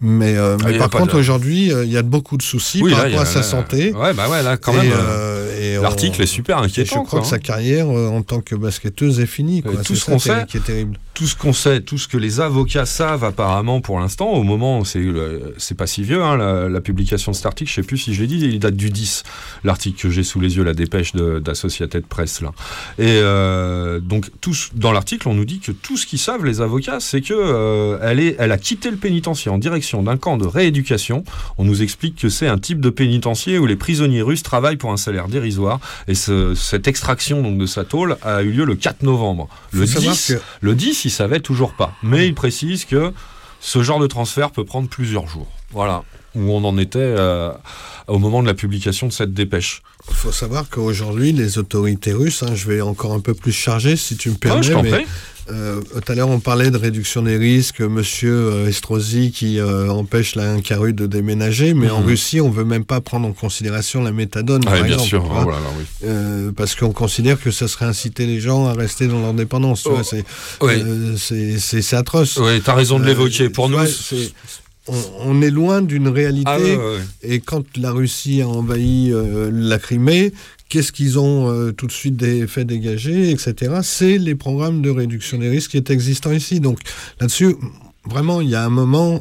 Mais, 0.00 0.36
euh, 0.36 0.56
Ah, 0.60 0.68
mais 0.68 0.78
par 0.78 0.90
contre, 0.90 1.14
de- 1.14 1.18
aujourd'hui, 1.20 1.72
euh, 1.72 1.84
il 1.84 1.90
y 1.92 1.96
a 1.96 2.02
beaucoup 2.02 2.36
de 2.36 2.42
soucis 2.42 2.82
Oui, 2.82 2.90
par 2.90 3.00
là, 3.00 3.04
rapport 3.06 3.20
a- 3.20 3.22
à 3.22 3.26
sa 3.26 3.38
là- 3.40 3.42
santé. 3.44 3.92
Ouais, 3.92 4.14
bah 4.14 4.28
ouais, 4.28 4.42
là, 4.42 4.56
quand 4.56 4.72
Et, 4.74 4.76
même. 4.88 4.92
euh, 4.94 5.78
et 5.78 5.82
L'article 5.82 6.22
est 6.22 6.26
super 6.26 6.58
et 6.58 6.64
inquiétant. 6.66 7.02
je 7.02 7.06
crois 7.06 7.10
quoi, 7.10 7.20
que 7.20 7.24
hein. 7.26 7.28
sa 7.28 7.38
carrière 7.38 7.88
en 7.88 8.22
tant 8.22 8.40
que 8.40 8.54
basketteuse 8.54 9.20
est 9.20 9.26
finie. 9.26 9.62
Quoi. 9.62 9.72
Et 9.72 9.76
tout 9.76 9.82
C'est 9.88 9.94
ce 9.96 10.00
ça 10.06 10.12
qu'on 10.12 10.18
sait- 10.18 10.46
qui 10.48 10.56
est 10.58 10.60
terrible. 10.64 10.98
tout 11.14 11.26
ce 11.26 11.34
qu'on 11.36 11.52
sait, 11.52 11.80
tout 11.80 11.98
ce 11.98 12.06
que 12.08 12.16
les 12.16 12.40
avocats 12.40 12.86
savent 12.86 13.24
apparemment 13.24 13.80
pour 13.80 13.98
l'instant, 14.00 14.30
au 14.30 14.42
moment 14.44 14.78
où 14.80 14.84
c'est 14.84 15.74
pas 15.76 15.86
si 15.86 16.02
vieux, 16.02 16.22
hein, 16.22 16.36
la, 16.36 16.68
la 16.68 16.80
publication 16.80 17.32
de 17.32 17.36
cet 17.36 17.46
article, 17.46 17.70
je 17.70 17.74
sais 17.76 17.82
plus 17.82 17.98
si 17.98 18.14
je 18.14 18.20
l'ai 18.20 18.26
dit, 18.28 18.38
il 18.40 18.58
date 18.60 18.76
du 18.76 18.90
10, 18.90 19.24
l'article 19.64 20.00
que 20.00 20.10
j'ai 20.10 20.22
sous 20.22 20.40
les 20.40 20.56
yeux, 20.56 20.62
la 20.64 20.74
dépêche 20.74 21.12
de- 21.12 21.37
d'Associated 21.40 22.06
Press 22.06 22.40
là. 22.40 22.52
Et 22.98 23.06
euh, 23.22 24.00
donc 24.00 24.26
tout, 24.40 24.54
ce- 24.54 24.68
dans 24.74 24.92
l'article, 24.92 25.28
on 25.28 25.34
nous 25.34 25.44
dit 25.44 25.60
que 25.60 25.72
tout 25.72 25.96
ce 25.96 26.06
qu'ils 26.06 26.18
savent 26.18 26.44
les 26.44 26.60
avocats, 26.60 27.00
c'est 27.00 27.20
que 27.20 27.34
euh, 27.34 27.98
elle 28.02 28.20
est, 28.20 28.36
elle 28.38 28.52
a 28.52 28.58
quitté 28.58 28.90
le 28.90 28.96
pénitencier 28.96 29.50
en 29.50 29.58
direction 29.58 30.02
d'un 30.02 30.16
camp 30.16 30.36
de 30.36 30.46
rééducation. 30.46 31.24
On 31.58 31.64
nous 31.64 31.82
explique 31.82 32.16
que 32.16 32.28
c'est 32.28 32.46
un 32.48 32.58
type 32.58 32.80
de 32.80 32.90
pénitencier 32.90 33.58
où 33.58 33.66
les 33.66 33.76
prisonniers 33.76 34.22
russes 34.22 34.42
travaillent 34.42 34.76
pour 34.76 34.92
un 34.92 34.96
salaire 34.96 35.28
dérisoire. 35.28 35.80
Et 36.08 36.14
ce- 36.14 36.54
cette 36.54 36.88
extraction 36.88 37.42
donc 37.42 37.58
de 37.58 37.66
sa 37.66 37.84
tôle 37.84 38.16
a 38.22 38.42
eu 38.42 38.50
lieu 38.50 38.64
le 38.64 38.74
4 38.74 39.02
novembre. 39.02 39.48
Le 39.72 39.86
Faut 39.86 39.92
savoir 39.94 40.14
10, 40.14 40.34
que- 40.34 40.40
le 40.60 40.74
10, 40.74 41.04
il 41.04 41.10
savait 41.10 41.40
toujours 41.40 41.72
pas. 41.74 41.94
Mais 42.02 42.26
il 42.26 42.34
précise 42.34 42.84
que 42.84 43.12
ce 43.60 43.82
genre 43.82 43.98
de 44.00 44.06
transfert 44.06 44.50
peut 44.50 44.64
prendre 44.64 44.88
plusieurs 44.88 45.26
jours. 45.26 45.48
Voilà 45.72 46.02
où 46.34 46.52
on 46.52 46.62
en 46.64 46.76
était 46.78 46.98
euh, 47.00 47.50
au 48.06 48.18
moment 48.18 48.42
de 48.42 48.46
la 48.46 48.54
publication 48.54 49.06
de 49.08 49.12
cette 49.12 49.32
dépêche. 49.32 49.82
Il 50.10 50.16
faut 50.16 50.32
savoir 50.32 50.68
qu'aujourd'hui, 50.68 51.32
les 51.32 51.58
autorités 51.58 52.12
russes, 52.12 52.42
hein, 52.42 52.54
je 52.54 52.66
vais 52.68 52.80
encore 52.80 53.12
un 53.14 53.20
peu 53.20 53.34
plus 53.34 53.52
charger 53.52 53.96
si 53.96 54.16
tu 54.16 54.30
me 54.30 54.34
permets, 54.34 54.74
Ouais, 54.74 55.04
je 55.48 55.52
euh, 55.54 55.80
tout 55.80 56.12
à 56.12 56.14
l'heure 56.14 56.28
on 56.28 56.40
parlait 56.40 56.70
de 56.70 56.76
réduction 56.76 57.22
des 57.22 57.38
risques, 57.38 57.80
monsieur 57.80 58.34
euh, 58.34 58.68
Estrosi 58.68 59.30
qui 59.30 59.58
euh, 59.58 59.88
empêche 59.90 60.34
la 60.34 60.60
carrue 60.60 60.92
de 60.92 61.06
déménager, 61.06 61.72
mais 61.72 61.88
en 61.88 62.00
Mhm. 62.00 62.06
Russie 62.06 62.40
on 62.42 62.50
veut 62.50 62.64
même 62.66 62.84
pas 62.84 63.00
prendre 63.00 63.26
en 63.26 63.32
considération 63.32 64.02
la 64.02 64.12
méthadone, 64.12 64.62
par 64.62 64.74
Ouais, 64.74 64.82
bien 64.82 64.94
exemple. 64.94 65.08
sûr. 65.08 65.22
tu 65.22 65.28
vois. 65.30 65.44
Oh 65.46 65.50
là 65.50 65.56
là, 65.56 65.66
oui. 65.78 65.84
Euh, 66.04 66.52
parce 66.54 66.74
qu'on 66.74 66.92
considère 66.92 67.40
que 67.40 67.50
ça 67.50 67.66
serait 67.66 67.86
inciter 67.86 68.26
les 68.26 68.40
gens 68.40 68.66
à 68.66 68.74
rester 68.74 69.06
dans 69.06 69.20
leur 69.22 69.32
dépendance. 69.32 69.84
tu 69.84 69.88
Oh, 69.88 69.94
vois, 69.94 70.04
c'est, 70.04 70.24
oui. 70.60 70.74
euh, 70.84 71.16
c'est, 71.16 71.96
atroce. 71.96 72.36
Oui, 72.36 72.60
t'as 72.62 72.74
raison 72.74 72.98
de 72.98 73.06
l'évoquer. 73.06 73.48
Pour 73.48 73.66
tu 73.68 73.72
nous, 73.72 73.78
on, 74.88 74.94
on 75.20 75.42
est 75.42 75.50
loin 75.50 75.82
d'une 75.82 76.08
réalité. 76.08 76.50
Ah 76.50 76.58
ouais, 76.58 76.76
ouais. 76.76 76.98
Et 77.22 77.40
quand 77.40 77.76
la 77.76 77.92
Russie 77.92 78.42
a 78.42 78.48
envahi 78.48 79.12
euh, 79.12 79.50
la 79.52 79.78
Crimée, 79.78 80.32
qu'est-ce 80.68 80.92
qu'ils 80.92 81.18
ont 81.18 81.50
euh, 81.50 81.72
tout 81.72 81.86
de 81.86 81.92
suite 81.92 82.16
des, 82.16 82.46
fait 82.46 82.64
dégager, 82.64 83.30
etc. 83.30 83.80
C'est 83.82 84.18
les 84.18 84.34
programmes 84.34 84.82
de 84.82 84.90
réduction 84.90 85.38
des 85.38 85.48
risques 85.48 85.72
qui 85.72 85.76
est 85.76 85.90
existant 85.90 86.32
ici. 86.32 86.60
Donc 86.60 86.78
là-dessus, 87.20 87.56
vraiment, 88.04 88.40
il 88.40 88.48
y 88.48 88.54
a 88.54 88.64
un 88.64 88.70
moment 88.70 89.20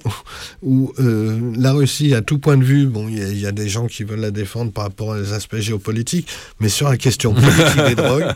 où 0.62 0.94
euh, 1.00 1.40
la 1.56 1.74
Russie, 1.74 2.14
à 2.14 2.22
tout 2.22 2.40
point 2.40 2.58
de 2.58 2.64
vue, 2.64 2.86
bon, 2.88 3.08
il 3.08 3.34
y, 3.34 3.42
y 3.42 3.46
a 3.46 3.52
des 3.52 3.70
gens 3.70 3.88
qui 3.88 4.04
veulent 4.04 4.20
la 4.20 4.32
défendre 4.32 4.72
par 4.72 4.86
rapport 4.86 5.10
aux 5.10 5.34
aspects 5.34 5.58
géopolitiques, 5.58 6.28
mais 6.60 6.70
sur 6.70 6.90
la 6.90 6.98
question 6.98 7.34
politique 7.34 7.86
des 7.88 7.96
drogues, 8.04 8.34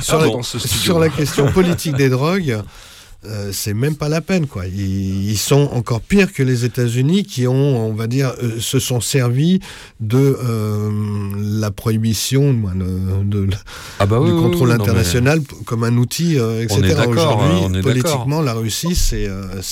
sur, 0.00 0.18
pas 0.18 0.26
la, 0.26 0.42
sur 0.42 0.98
la 0.98 1.08
question 1.08 1.50
politique 1.52 1.96
des 1.96 2.08
drogues, 2.08 2.62
euh, 3.26 3.50
c'est 3.52 3.74
même 3.74 3.96
pas 3.96 4.08
la 4.08 4.22
peine, 4.22 4.46
quoi. 4.46 4.66
Ils, 4.66 5.30
ils 5.30 5.36
sont 5.36 5.68
encore 5.72 6.00
pires 6.00 6.32
que 6.32 6.42
les 6.42 6.64
États-Unis 6.64 7.24
qui 7.24 7.46
ont, 7.46 7.86
on 7.88 7.92
va 7.92 8.06
dire, 8.06 8.32
euh, 8.42 8.58
se 8.60 8.78
sont 8.78 9.00
servis 9.02 9.60
de 10.00 10.38
euh, 10.42 10.90
la 11.36 11.70
prohibition, 11.70 12.52
de, 12.54 13.24
de- 13.24 13.48
Ah 13.98 14.06
bah 14.06 14.18
du 14.24 14.30
oui, 14.30 14.40
contrôle 14.40 14.68
oui, 14.68 14.74
international 14.74 15.40
comme 15.66 15.84
un 15.84 15.96
outil, 15.98 16.36
etc. 16.36 16.96
Aujourd'hui, 17.06 17.78
hein, 17.78 17.82
politiquement, 17.82 18.40
la 18.40 18.54
Russie, 18.54 18.94
c'est 18.94 19.28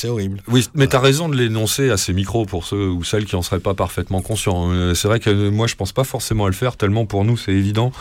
horrible. 0.09 0.43
Oui, 0.49 0.67
mais 0.75 0.87
tu 0.87 0.97
as 0.97 1.01
raison 1.01 1.29
de 1.31 1.37
l'énoncer 1.37 1.89
à 1.91 1.97
ces 1.97 2.13
micros 2.13 2.45
pour 2.45 2.67
ceux 2.67 2.89
ou 2.89 3.03
celles 3.03 3.25
qui 3.25 3.35
en 3.37 3.43
seraient 3.43 3.61
pas 3.61 3.75
parfaitement 3.75 4.21
conscients. 4.21 4.71
C'est 4.95 5.09
vrai 5.09 5.21
que 5.21 5.49
moi, 5.49 5.67
je 5.67 5.75
pense 5.75 5.93
pas 5.93 6.05
forcément 6.05 6.45
à 6.45 6.49
le 6.49 6.55
faire, 6.55 6.77
tellement 6.77 7.07
pour 7.07 7.25
nous, 7.25 7.37
c'est 7.39 7.53
évident 7.53 7.93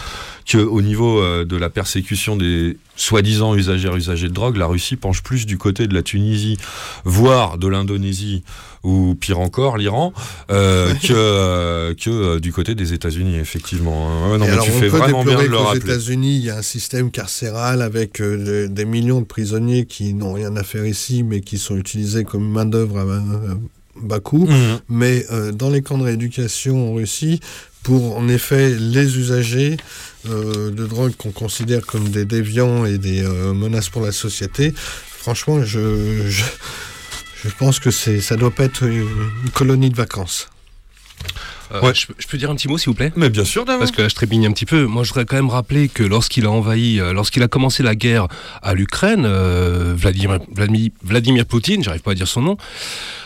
qu'au 0.51 0.81
niveau 0.81 1.21
de 1.45 1.55
la 1.57 1.69
persécution 1.69 2.35
des 2.35 2.77
soi-disant 2.97 3.55
usagers 3.55 3.89
usagers 3.95 4.27
de 4.27 4.33
drogue, 4.33 4.57
la 4.57 4.65
Russie 4.65 4.95
penche 4.97 5.23
plus 5.23 5.45
du 5.45 5.57
côté 5.57 5.87
de 5.87 5.93
la 5.93 6.01
Tunisie, 6.03 6.57
voire 7.05 7.57
de 7.57 7.67
l'Indonésie, 7.67 8.43
ou 8.83 9.15
pire 9.15 9.39
encore, 9.39 9.77
l'Iran, 9.77 10.13
euh, 10.51 10.93
que, 10.95 11.07
euh, 11.13 11.93
que 11.93 12.09
euh, 12.09 12.39
du 12.39 12.51
côté 12.51 12.73
des 12.75 12.93
États-Unis, 12.93 13.35
effectivement. 13.37 14.09
hein. 14.09 14.31
Ouais, 14.31 14.37
non, 14.37 14.45
Et 14.45 14.47
mais 14.47 14.53
alors, 14.53 14.65
tu 14.65 14.71
on 14.71 14.79
fais 14.79 14.89
peut 14.89 14.97
vraiment 14.97 15.23
bien 15.23 15.35
de 15.37 15.41
déplorer 15.43 15.63
le 15.63 15.67
rappeler. 15.79 15.93
États-Unis, 15.93 16.35
il 16.37 16.43
y 16.45 16.49
a 16.49 16.57
un 16.57 16.61
système 16.61 17.11
carcéral 17.11 17.81
avec 17.81 18.21
de- 18.21 18.67
des 18.67 18.85
millions 18.85 19.19
de 19.21 19.25
prisonniers 19.25 19.85
qui 19.85 20.13
n'ont 20.13 20.33
rien 20.33 20.55
à 20.55 20.63
faire 20.63 20.85
ici, 20.85 21.23
mais 21.23 21.41
qui 21.41 21.57
sont 21.57 21.77
utilisés 21.77 22.23
comme 22.23 22.47
main-d'œuvre 22.49 22.97
à, 22.99 23.01
à 23.03 23.57
bas 24.01 24.19
coût. 24.19 24.45
Mhm. 24.47 24.79
Mais 24.89 25.25
dans 25.53 25.69
les 25.69 25.81
camps 25.81 25.97
de 25.97 26.03
rééducation 26.03 26.91
en 26.91 26.93
Russie, 26.95 27.39
pour 27.83 28.17
en 28.17 28.27
effet 28.27 28.75
les 28.77 29.17
usagers 29.17 29.77
euh, 30.29 30.71
de 30.71 30.85
drogue 30.85 31.13
qu'on 31.17 31.31
considère 31.31 31.85
comme 31.85 32.09
des 32.09 32.25
déviants 32.25 32.85
et 32.85 32.97
des 32.97 33.23
euh, 33.23 33.53
menaces 33.53 33.89
pour 33.89 34.01
la 34.01 34.11
société, 34.11 34.73
franchement, 34.75 35.63
je, 35.63 36.27
je, 36.27 36.43
je 37.43 37.49
pense 37.57 37.79
que 37.79 37.91
c'est 37.91 38.19
ça 38.21 38.35
doit 38.35 38.51
pas 38.51 38.63
être 38.65 38.83
une 38.83 39.49
colonie 39.53 39.89
de 39.89 39.95
vacances. 39.95 40.49
Euh, 41.73 41.81
Ouais. 41.81 41.93
je, 41.93 42.07
je 42.17 42.27
peux 42.27 42.37
dire 42.37 42.49
un 42.49 42.55
petit 42.55 42.69
mot, 42.69 42.77
s'il 42.77 42.87
vous 42.89 42.93
plaît? 42.95 43.11
Mais 43.17 43.29
bien 43.29 43.43
sûr, 43.43 43.65
Damon. 43.65 43.79
Parce 43.79 43.91
que 43.91 44.01
là, 44.01 44.07
je 44.07 44.15
trépigne 44.15 44.45
un 44.47 44.53
petit 44.53 44.65
peu. 44.65 44.85
Moi, 44.85 45.03
je 45.03 45.09
voudrais 45.09 45.25
quand 45.25 45.35
même 45.35 45.49
rappeler 45.49 45.89
que 45.89 46.01
lorsqu'il 46.03 46.45
a 46.45 46.49
envahi, 46.49 47.01
euh, 47.01 47.11
lorsqu'il 47.11 47.43
a 47.43 47.49
commencé 47.49 47.83
la 47.83 47.93
guerre 47.93 48.27
à 48.61 48.73
l'Ukraine, 48.73 49.25
euh, 49.25 49.93
Vladimir, 49.93 50.39
Vladimir, 50.55 50.91
Vladimir 51.03 51.45
Poutine, 51.45 51.83
j'arrive 51.83 52.01
pas 52.03 52.11
à 52.11 52.15
dire 52.15 52.27
son 52.27 52.41
nom, 52.41 52.57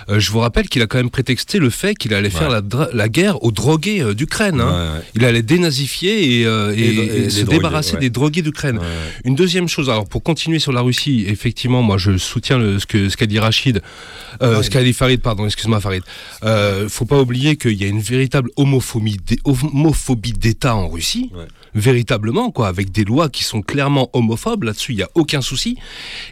euh, 0.10 0.20
je 0.20 0.32
vous 0.32 0.40
rappelle 0.40 0.68
qu'il 0.70 0.82
a 0.82 0.88
quand 0.88 0.98
même 0.98 1.10
prétexté 1.10 1.60
le 1.60 1.70
fait 1.70 1.96
qu'il 1.96 2.14
allait 2.14 2.30
faire 2.30 2.50
la, 2.50 3.10
guerre 3.10 3.44
aux 3.44 3.52
drogués 3.52 4.02
euh, 4.02 4.14
d'Ukraine. 4.14 4.62
hein. 4.62 4.96
Ouais. 4.98 5.02
Il 5.16 5.26
allait 5.26 5.42
dénazifier 5.44 6.40
et, 6.42 6.46
euh, 6.46 6.74
et- 6.76 6.80
Et- 6.80 6.84
et 6.84 6.90
et 6.90 7.20
les 7.24 7.30
se 7.30 7.42
drogués, 7.42 7.58
débarrasser 7.58 7.94
ouais. 7.96 8.00
des 8.00 8.10
drogués 8.10 8.42
d'Ukraine. 8.42 8.80
Une 9.26 9.36
deuxième 9.36 9.68
chose, 9.68 9.90
alors 9.90 10.08
pour 10.08 10.24
continuer 10.24 10.60
sur 10.60 10.72
la 10.72 10.82
Russie, 10.82 11.26
effectivement, 11.28 11.82
moi 11.82 11.98
je 11.98 12.18
soutiens 12.18 12.58
le- 12.58 12.80
ce 12.80 12.86
que 12.86 13.10
ce 13.10 13.18
qu'a 13.18 13.26
dit 13.26 13.40
Rachid, 13.40 13.82
euh, 14.42 14.52
Farid. 14.54 14.64
ce 14.64 14.70
qu'a 14.70 14.84
dit 14.84 14.94
Farid, 14.94 15.22
pardon, 15.22 15.46
excuse-moi 15.46 15.80
Farid. 15.80 16.04
Faut 16.90 17.06
pas 17.06 17.20
oublier 17.20 17.56
qu'il 17.58 17.74
y 17.80 17.84
a 17.84 17.88
une 17.88 18.02
véritable 18.02 18.50
homophobie, 18.56 19.18
d'é- 19.26 19.40
homophobie 19.46 20.34
d'État 20.34 20.76
en 20.76 20.88
Russie. 20.90 21.30
Véritablement 21.74 22.52
quoi, 22.52 22.68
avec 22.68 22.92
des 22.92 23.04
lois 23.04 23.30
qui 23.30 23.44
sont 23.44 23.62
clairement 23.62 24.10
homophobes. 24.14 24.64
Là-dessus, 24.64 24.94
il 24.94 25.00
y 25.00 25.04
a 25.04 25.10
aucun 25.16 25.42
souci. 25.42 25.78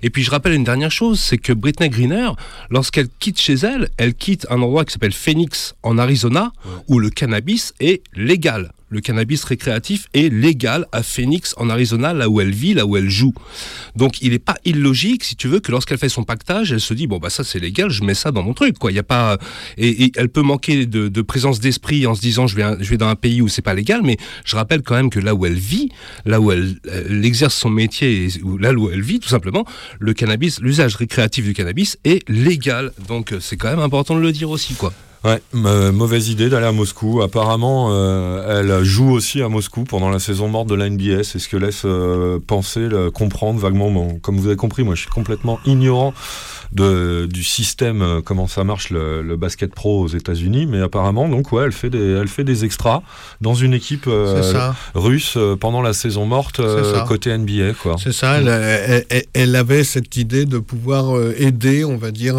Et 0.03 0.09
puis 0.09 0.23
je 0.23 0.31
rappelle 0.31 0.53
une 0.53 0.63
dernière 0.63 0.91
chose, 0.91 1.19
c'est 1.19 1.37
que 1.37 1.53
Britney 1.53 1.89
Greener, 1.89 2.29
lorsqu'elle 2.69 3.07
quitte 3.19 3.39
chez 3.39 3.55
elle, 3.55 3.89
elle 3.97 4.13
quitte 4.13 4.47
un 4.49 4.61
endroit 4.61 4.85
qui 4.85 4.93
s'appelle 4.93 5.13
Phoenix 5.13 5.75
en 5.83 5.97
Arizona, 5.97 6.51
où 6.87 6.99
le 6.99 7.09
cannabis 7.09 7.73
est 7.79 8.03
légal. 8.13 8.71
Le 8.89 9.01
cannabis 9.01 9.43
récréatif 9.43 10.07
est 10.13 10.33
légal 10.33 10.87
à 10.91 11.03
Phoenix 11.03 11.53
en 11.57 11.69
Arizona, 11.69 12.13
là 12.13 12.27
où 12.27 12.41
elle 12.41 12.51
vit, 12.51 12.73
là 12.73 12.85
où 12.85 12.97
elle 12.97 13.09
joue. 13.09 13.33
Donc 13.95 14.21
il 14.21 14.31
n'est 14.31 14.39
pas 14.39 14.55
illogique, 14.65 15.23
si 15.23 15.35
tu 15.35 15.47
veux, 15.47 15.59
que 15.59 15.71
lorsqu'elle 15.71 15.97
fait 15.97 16.09
son 16.09 16.23
pactage, 16.23 16.71
elle 16.71 16.79
se 16.79 16.93
dit 16.93 17.07
bon 17.07 17.17
bah 17.17 17.29
ça 17.29 17.43
c'est 17.43 17.59
légal, 17.59 17.89
je 17.89 18.03
mets 18.03 18.13
ça 18.13 18.31
dans 18.31 18.43
mon 18.43 18.53
truc 18.53 18.77
quoi. 18.79 18.91
Il 18.91 18.95
y 18.95 18.99
a 18.99 19.03
pas 19.03 19.37
et, 19.77 20.11
elle 20.15 20.29
peut 20.29 20.41
manquer 20.41 20.85
de, 20.85 21.21
présence 21.21 21.59
d'esprit 21.59 22.07
en 22.07 22.15
se 22.15 22.21
disant 22.21 22.47
je 22.47 22.55
vais 22.55 22.63
je 22.79 22.89
vais 22.89 22.97
dans 22.97 23.07
un 23.07 23.15
pays 23.15 23.41
où 23.41 23.47
c'est 23.47 23.61
pas 23.61 23.73
légal, 23.73 24.01
mais 24.03 24.17
je 24.45 24.55
rappelle 24.55 24.81
quand 24.81 24.95
même 24.95 25.09
que 25.09 25.19
là 25.19 25.35
où 25.35 25.45
elle 25.45 25.53
vit, 25.53 25.89
là 26.25 26.41
où 26.41 26.51
elle, 26.51 26.79
exerce 27.23 27.55
son 27.55 27.69
métier, 27.69 28.29
là 28.59 28.73
où 28.73 28.89
elle 28.89 29.01
vit 29.01 29.19
tout 29.19 29.29
simplement, 29.29 29.65
le 29.99 30.13
cannabis, 30.13 30.59
l'usage 30.61 30.95
récréatif 30.95 31.45
du 31.45 31.53
cannabis 31.53 31.97
est 32.03 32.27
légal. 32.27 32.91
Donc 33.07 33.33
euh, 33.33 33.39
c'est 33.39 33.57
quand 33.57 33.69
même 33.69 33.79
important 33.79 34.15
de 34.15 34.21
le 34.21 34.31
dire 34.31 34.49
aussi 34.49 34.73
quoi. 34.73 34.93
Ouais, 35.25 35.41
mauvaise 35.53 36.29
idée 36.29 36.47
d'aller 36.49 36.65
à 36.67 36.71
Moscou. 36.71 37.21
Apparemment, 37.21 37.89
euh, 37.91 38.61
elle 38.61 38.83
joue 38.85 39.11
aussi 39.11 39.41
à 39.41 39.49
Moscou 39.49 39.83
pendant 39.83 40.09
la 40.09 40.19
saison 40.19 40.47
morte 40.47 40.67
de 40.69 40.75
la 40.75 40.89
NBA. 40.89 41.23
C'est 41.23 41.39
ce 41.39 41.49
que 41.49 41.57
laisse 41.57 41.81
euh, 41.83 42.39
penser, 42.45 42.87
le- 42.87 43.11
comprendre 43.11 43.59
vaguement. 43.59 43.91
Bon, 43.91 44.17
comme 44.19 44.37
vous 44.37 44.47
avez 44.47 44.55
compris, 44.55 44.83
moi, 44.83 44.95
je 44.95 45.01
suis 45.01 45.09
complètement 45.09 45.59
ignorant 45.65 46.13
de, 46.71 47.27
du 47.29 47.43
système, 47.43 48.01
euh, 48.01 48.21
comment 48.23 48.47
ça 48.47 48.63
marche 48.63 48.91
le, 48.91 49.21
le 49.21 49.35
basket 49.35 49.73
pro 49.75 49.99
aux 50.03 50.07
États-Unis. 50.07 50.67
Mais 50.67 50.79
apparemment, 50.81 51.27
donc, 51.27 51.51
ouais, 51.51 51.65
elle 51.65 51.73
fait 51.73 51.89
des, 51.89 52.11
elle 52.11 52.29
fait 52.29 52.45
des 52.45 52.63
extras 52.63 53.01
dans 53.41 53.55
une 53.55 53.73
équipe 53.73 54.07
russe 54.95 55.37
pendant 55.59 55.81
la 55.81 55.91
saison 55.91 56.25
morte 56.25 56.61
côté 57.05 57.37
NBA, 57.37 57.73
quoi. 57.73 57.97
C'est 58.01 58.13
ça, 58.13 58.37
elle, 58.37 59.03
elle- 59.33 59.55
avait 59.57 59.83
cette 59.83 60.15
idée 60.15 60.45
de 60.45 60.59
pouvoir 60.59 61.13
aider, 61.37 61.83
on 61.83 61.97
va 61.97 62.11
dire, 62.11 62.35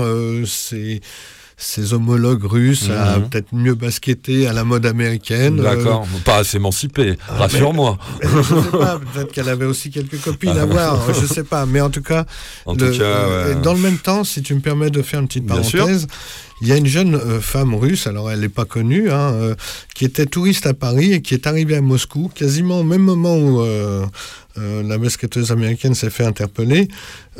ses, 0.47 1.03
ses 1.63 1.93
homologues 1.93 2.45
russes 2.45 2.89
à 2.89 3.19
Mhm. 3.19 3.29
peut-être 3.29 3.49
mieux 3.55 3.75
basketter 3.75 4.47
à 4.47 4.55
la 4.55 4.65
mode 4.65 4.87
américaine. 4.87 5.57
D'accord, 5.59 6.07
pas 6.25 6.39
à 6.39 6.45
s'émanciper, 6.45 7.17
Ah, 7.29 7.35
rassure-moi. 7.41 7.99
Euh, 8.25 8.29
je 8.43 8.43
sais 8.43 8.79
pas, 8.79 8.99
peut-être 8.99 9.31
qu'elle 9.33 9.49
avait 9.51 9.67
aussi 9.67 9.91
quelques 9.91 10.19
copines 10.23 10.57
à 10.57 10.65
voir, 10.65 10.99
je 11.13 11.27
sais 11.27 11.45
pas. 11.45 11.67
Mais 11.67 11.83
en 11.83 11.91
tout 11.91 12.01
cas, 12.03 12.25
En 12.65 12.73
le- 12.73 12.79
tout 12.93 12.99
cas, 12.99 13.05
euh, 13.05 13.55
ouais. 13.55 13.61
dans 13.61 13.75
le 13.75 13.81
même 13.81 13.99
temps, 13.99 14.25
si 14.25 14.41
tu 14.43 14.55
me 14.55 14.61
permets 14.61 14.89
de 14.91 15.03
faire 15.03 15.21
une 15.21 15.29
petite 15.29 15.47
parenthèse, 15.47 16.07
il 16.63 16.69
y 16.69 16.73
a 16.73 16.77
une 16.77 16.87
jeune 16.87 17.15
euh, 17.15 17.41
femme 17.41 17.75
russe, 17.75 18.07
alors 18.07 18.31
elle 18.31 18.41
n'est 18.41 18.49
pas 18.49 18.65
connue, 18.65 19.11
hein, 19.11 19.33
euh, 19.35 19.55
qui 19.95 20.07
était 20.07 20.27
touriste 20.27 20.65
à 20.67 20.73
Paris 20.73 21.13
et 21.13 21.21
qui 21.21 21.35
est 21.35 21.47
arrivée 21.47 21.77
à 21.77 21.81
Moscou, 21.83 22.31
quasiment 22.35 22.81
au 22.81 22.85
même 22.85 23.03
moment 23.03 23.37
où 23.37 23.61
euh, 23.61 24.05
euh, 24.07 24.07
la 24.57 24.99
basketteuse 24.99 25.53
américaine 25.53 25.95
s'est 25.95 26.11
fait 26.11 26.25
interpeller. 26.25 26.89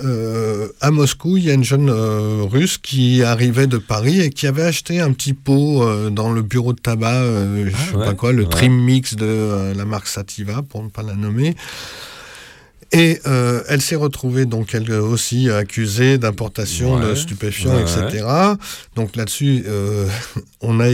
Euh, 0.05 0.69
à 0.81 0.91
Moscou, 0.91 1.37
il 1.37 1.45
y 1.45 1.51
a 1.51 1.55
une 1.55 1.65
jeune 1.65 1.91
euh, 1.91 2.43
russe 2.43 2.79
qui 2.79 3.23
arrivait 3.23 3.67
de 3.67 3.77
Paris 3.79 4.21
et 4.21 4.31
qui 4.31 4.47
avait 4.47 4.63
acheté 4.63 5.01
un 5.01 5.13
petit 5.13 5.35
pot 5.35 5.83
euh, 5.83 6.11
dans 6.11 6.33
le 6.33 6.43
bureau 6.43 6.73
de 6.73 6.81
tabac, 6.81 7.13
euh, 7.13 7.69
je 7.69 7.91
sais 7.91 7.97
ouais, 7.97 8.05
pas 8.05 8.15
quoi, 8.15 8.33
le 8.33 8.45
ouais. 8.45 8.49
trim 8.49 8.73
mix 8.73 9.15
de 9.15 9.27
euh, 9.27 9.75
la 9.75 9.85
marque 9.85 10.07
Sativa, 10.07 10.63
pour 10.63 10.83
ne 10.83 10.89
pas 10.89 11.03
la 11.03 11.15
nommer. 11.15 11.55
Et 12.93 13.21
euh, 13.27 13.63
elle 13.69 13.81
s'est 13.81 13.97
retrouvée 13.97 14.47
donc 14.47 14.75
elle 14.75 14.91
aussi 14.93 15.49
accusée 15.49 16.19
d'importation 16.19 16.99
de 16.99 17.15
stupéfiants, 17.15 17.75
ouais, 17.77 17.83
etc. 17.83 18.27
Donc 18.97 19.15
là-dessus, 19.15 19.65
euh, 19.69 20.09
on 20.61 20.81
a 20.81 20.89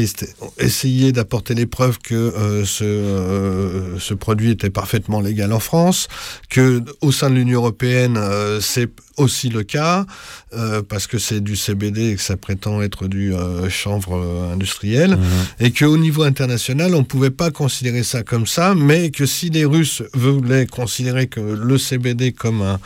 essayé 0.59 1.13
d'apporter 1.13 1.55
les 1.55 1.65
preuves 1.65 1.99
que 1.99 2.15
euh, 2.15 2.67
ce, 2.67 2.85
euh, 2.85 3.99
ce 3.99 4.13
produit 4.13 4.51
était 4.51 4.69
parfaitement 4.69 5.21
légal 5.21 5.55
en 5.55 5.61
France, 5.61 6.09
que 6.51 6.83
au 7.01 7.13
sein 7.13 7.31
de 7.31 7.37
l'Union 7.37 7.61
européenne, 7.61 8.19
euh, 8.19 8.61
c'est 8.61 8.91
aussi 9.17 9.49
le 9.49 9.63
cas 9.63 10.07
euh, 10.55 10.83
parce 10.89 11.07
que 11.07 11.19
c'est 11.19 11.41
du 11.41 11.57
CBD 11.57 12.11
et 12.11 12.15
que 12.17 12.23
ça 12.23 12.37
prétend 12.37 12.83
être 12.83 13.09
du 13.09 13.35
euh, 13.35 13.69
chanvre 13.71 14.17
euh, 14.17 14.53
industriel, 14.53 15.13
Mhm. 15.17 15.21
et 15.61 15.71
qu'au 15.73 15.97
niveau 15.97 16.23
international, 16.23 16.95
on 16.95 16.99
ne 17.01 17.05
pouvait 17.05 17.31
pas 17.31 17.51
considérer 17.51 18.03
ça 18.03 18.23
comme 18.23 18.47
ça, 18.47 18.75
mais 18.75 19.11
que 19.11 19.27
si 19.27 19.51
les 19.51 19.65
Russes 19.65 20.03
voulaient 20.15 20.67
considérer 20.67 21.27
que 21.27 21.41
le 21.41 21.79
CBD 21.79 22.33
comme 22.33 22.63
un, 22.63 22.79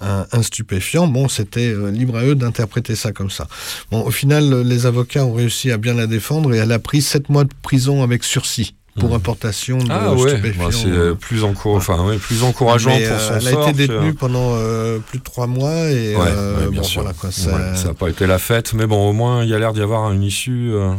un, 0.00 0.26
un 0.32 0.42
stupéfiant, 0.42 1.06
bon, 1.06 1.28
c'était 1.28 1.68
euh, 1.72 1.90
libre 1.90 2.16
à 2.16 2.24
eux 2.24 2.34
d'interpréter 2.34 2.96
ça 2.96 3.12
comme 3.12 3.30
ça. 3.30 3.46
Bon, 3.90 4.02
au 4.04 4.10
final, 4.10 4.62
les 4.62 4.86
avocats 4.86 5.24
ont 5.24 5.34
réussi 5.34 5.70
à 5.70 5.76
bien 5.78 5.94
la 5.94 6.06
défendre 6.06 6.54
et 6.54 6.58
elle 6.58 6.72
a 6.72 6.78
pris 6.78 7.02
sept 7.02 7.28
mois 7.28 7.44
de 7.44 7.52
prison 7.62 8.02
avec 8.02 8.24
sursis 8.24 8.74
pour 8.98 9.14
importation 9.14 9.78
de. 9.78 9.90
Ah 9.90 10.12
ouais, 10.14 10.36
bah, 10.38 10.66
c'est 10.70 10.86
euh, 10.86 11.14
plus, 11.14 11.42
encour- 11.44 11.76
enfin, 11.76 12.04
ouais, 12.04 12.16
plus 12.16 12.42
encourageant 12.44 12.90
Mais, 12.90 13.06
pour 13.08 13.16
euh, 13.16 13.40
son 13.40 13.46
elle 13.48 13.56
a 13.58 13.62
été 13.62 13.72
détenue 13.72 14.14
pendant 14.14 14.54
euh, 14.54 14.98
plus 14.98 15.18
de 15.18 15.24
trois 15.24 15.46
mois 15.46 15.90
et 15.90 16.14
Ouais, 16.14 16.22
euh, 16.28 16.68
bien 16.70 16.80
bon, 16.80 16.86
sûr. 16.86 17.02
voilà, 17.02 17.14
quoi, 17.18 17.30
ça- 17.32 17.50
n'a 17.88 17.94
pas 17.94 18.08
été 18.08 18.26
la 18.26 18.38
fête, 18.38 18.72
mais 18.74 18.86
bon, 18.86 19.08
au 19.08 19.12
moins, 19.12 19.42
il 19.42 19.50
y 19.50 19.54
a 19.54 19.58
l'air 19.58 19.72
d'y 19.72 19.80
avoir 19.82 20.12
une 20.12 20.22
issue 20.22 20.70
euh, 20.72 20.92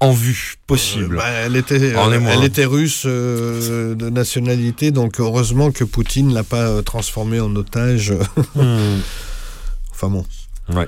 en 0.00 0.12
vue 0.12 0.56
possible. 0.66 1.16
Euh, 1.16 1.18
bah, 1.20 1.28
elle, 1.28 1.56
était, 1.56 1.94
euh, 1.94 2.28
elle 2.28 2.66
russe 2.66 3.04
euh, 3.06 3.94
de 3.94 4.10
nationalité, 4.10 4.90
donc 4.90 5.20
heureusement 5.20 5.70
que 5.70 5.84
Poutine 5.84 6.34
l'a 6.34 6.42
pas 6.44 6.66
euh, 6.68 6.82
transformée 6.82 7.40
en 7.40 7.54
otage. 7.56 8.12
Hmm. 8.56 8.98
enfin 9.92 10.08
bon. 10.08 10.24
Ouais. 10.74 10.86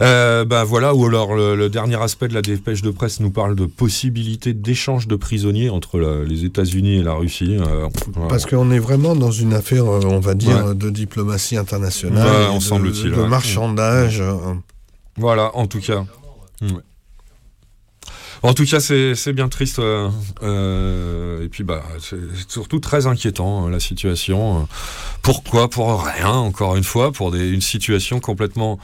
Euh, 0.00 0.44
bah 0.44 0.62
voilà, 0.62 0.94
ou 0.94 1.06
alors 1.06 1.34
le, 1.34 1.56
le 1.56 1.68
dernier 1.68 2.00
aspect 2.00 2.28
de 2.28 2.34
la 2.34 2.42
dépêche 2.42 2.82
de 2.82 2.90
presse 2.90 3.18
nous 3.18 3.30
parle 3.30 3.56
de 3.56 3.66
possibilité 3.66 4.54
d'échange 4.54 5.08
de 5.08 5.16
prisonniers 5.16 5.70
entre 5.70 5.98
la- 5.98 6.22
les 6.24 6.44
États-Unis 6.44 6.98
et 6.98 7.02
la 7.02 7.14
Russie. 7.14 7.56
Euh. 7.58 7.88
Parce 8.28 8.46
qu'on 8.46 8.70
est 8.70 8.78
vraiment 8.78 9.16
dans 9.16 9.32
une 9.32 9.54
affaire, 9.54 9.86
euh, 9.86 10.00
on 10.04 10.20
va 10.20 10.34
dire, 10.34 10.66
Ouais. 10.66 10.74
de 10.76 10.90
diplomatie 10.90 11.56
internationale, 11.56 12.54
de, 12.54 12.60
semble-t-il, 12.60 13.10
de 13.10 13.16
ouais. 13.22 13.26
marchandage. 13.28 14.20
euh, 14.20 14.36
Voilà, 15.16 15.50
en 15.56 15.66
tout 15.66 15.80
cas. 15.80 16.04
En 18.44 18.54
tout 18.54 18.64
cas, 18.66 18.78
c'est 18.78 19.32
bien 19.32 19.48
triste. 19.48 19.80
euh, 19.80 20.08
euh, 20.44 21.44
et 21.44 21.48
puis, 21.48 21.64
bah, 21.64 21.82
c'est 22.00 22.16
surtout 22.48 22.78
très 22.78 23.06
inquiétant, 23.08 23.66
euh, 23.66 23.70
la 23.70 23.80
situation. 23.80 24.68
Pourquoi? 25.22 25.68
Pour 25.68 26.04
rien, 26.04 26.28
encore 26.30 26.76
une 26.76 26.84
fois, 26.84 27.10
pour 27.10 27.32
des, 27.32 27.48
une 27.50 27.60
situation 27.60 28.20
complètement, 28.20 28.78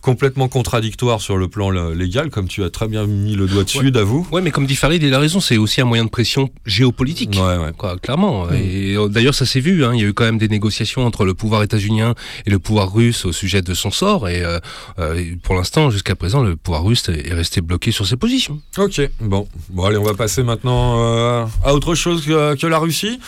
complètement 0.00 0.48
contradictoire 0.48 1.20
sur 1.20 1.36
le 1.36 1.48
plan 1.48 1.70
légal, 1.70 2.30
comme 2.30 2.48
tu 2.48 2.64
as 2.64 2.70
très 2.70 2.88
bien 2.88 3.06
mis 3.06 3.34
le 3.34 3.46
doigt 3.46 3.64
dessus, 3.64 3.78
Ouais. 3.78 3.90
d'avoue. 3.90 4.26
Ouais, 4.32 4.40
mais 4.40 4.50
comme 4.50 4.66
dit 4.66 4.76
Farid, 4.76 5.02
il 5.02 5.12
a 5.14 5.18
raison, 5.18 5.40
c'est 5.40 5.56
aussi 5.56 5.80
un 5.80 5.84
moyen 5.84 6.04
de 6.04 6.10
pression 6.10 6.50
géopolitique. 6.66 7.34
Ouais, 7.34 7.56
ouais. 7.56 7.72
Quoi, 7.76 7.96
clairement. 7.98 8.46
Mm. 8.46 8.54
Et 8.54 8.94
euh, 8.96 9.08
d'ailleurs, 9.08 9.34
ça 9.34 9.46
s'est 9.46 9.60
vu. 9.60 9.84
Hein, 9.84 9.92
il 9.94 10.00
y 10.00 10.04
a 10.04 10.08
eu 10.08 10.12
quand 10.14 10.24
même 10.24 10.38
des 10.38 10.48
négociations 10.48 11.04
entre 11.06 11.24
le 11.24 11.34
pouvoir 11.34 11.62
états-unien 11.62 12.14
et 12.46 12.50
le 12.50 12.58
pouvoir 12.58 12.92
russe 12.92 13.24
au 13.24 13.32
sujet 13.32 13.62
de 13.62 13.74
son 13.74 13.90
sort. 13.90 14.28
Et 14.28 14.42
euh, 14.42 14.58
euh, 14.98 15.22
pour 15.42 15.54
l'instant, 15.54 15.90
jusqu'à 15.90 16.14
présent, 16.16 16.42
le 16.42 16.56
pouvoir 16.56 16.84
russe 16.84 17.08
est 17.08 17.28
est 17.28 17.34
resté 17.34 17.60
bloqué 17.60 17.90
sur 17.90 18.06
ses 18.06 18.16
positions. 18.16 18.60
Ok, 18.78 19.00
bon. 19.20 19.46
Bon, 19.70 19.84
allez, 19.84 19.98
on 19.98 20.04
va 20.04 20.14
passer 20.14 20.42
maintenant 20.42 21.00
euh, 21.00 21.44
à 21.64 21.74
autre 21.74 21.94
chose 21.94 22.24
que, 22.24 22.54
que 22.54 22.66
la 22.66 22.78
Russie. 22.78 23.18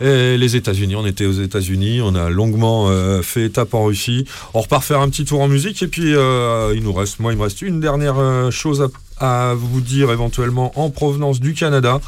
Et 0.00 0.36
les 0.36 0.56
États-Unis, 0.56 0.94
on 0.96 1.06
était 1.06 1.26
aux 1.26 1.32
États-Unis, 1.32 2.00
on 2.02 2.14
a 2.14 2.30
longuement 2.30 2.88
euh, 2.88 3.22
fait 3.22 3.46
étape 3.46 3.74
en 3.74 3.84
Russie. 3.84 4.24
On 4.54 4.60
repart 4.60 4.84
faire 4.84 5.00
un 5.00 5.08
petit 5.08 5.24
tour 5.24 5.40
en 5.40 5.48
musique 5.48 5.82
et 5.82 5.88
puis 5.88 6.14
euh, 6.14 6.72
il 6.76 6.82
nous 6.82 6.92
reste, 6.92 7.18
moi, 7.18 7.32
il 7.32 7.38
me 7.38 7.42
reste 7.42 7.62
une 7.62 7.80
dernière 7.80 8.18
euh, 8.18 8.50
chose 8.50 8.88
à, 9.18 9.50
à 9.50 9.54
vous 9.54 9.80
dire 9.80 10.12
éventuellement 10.12 10.72
en 10.76 10.90
provenance 10.90 11.40
du 11.40 11.54
Canada. 11.54 12.00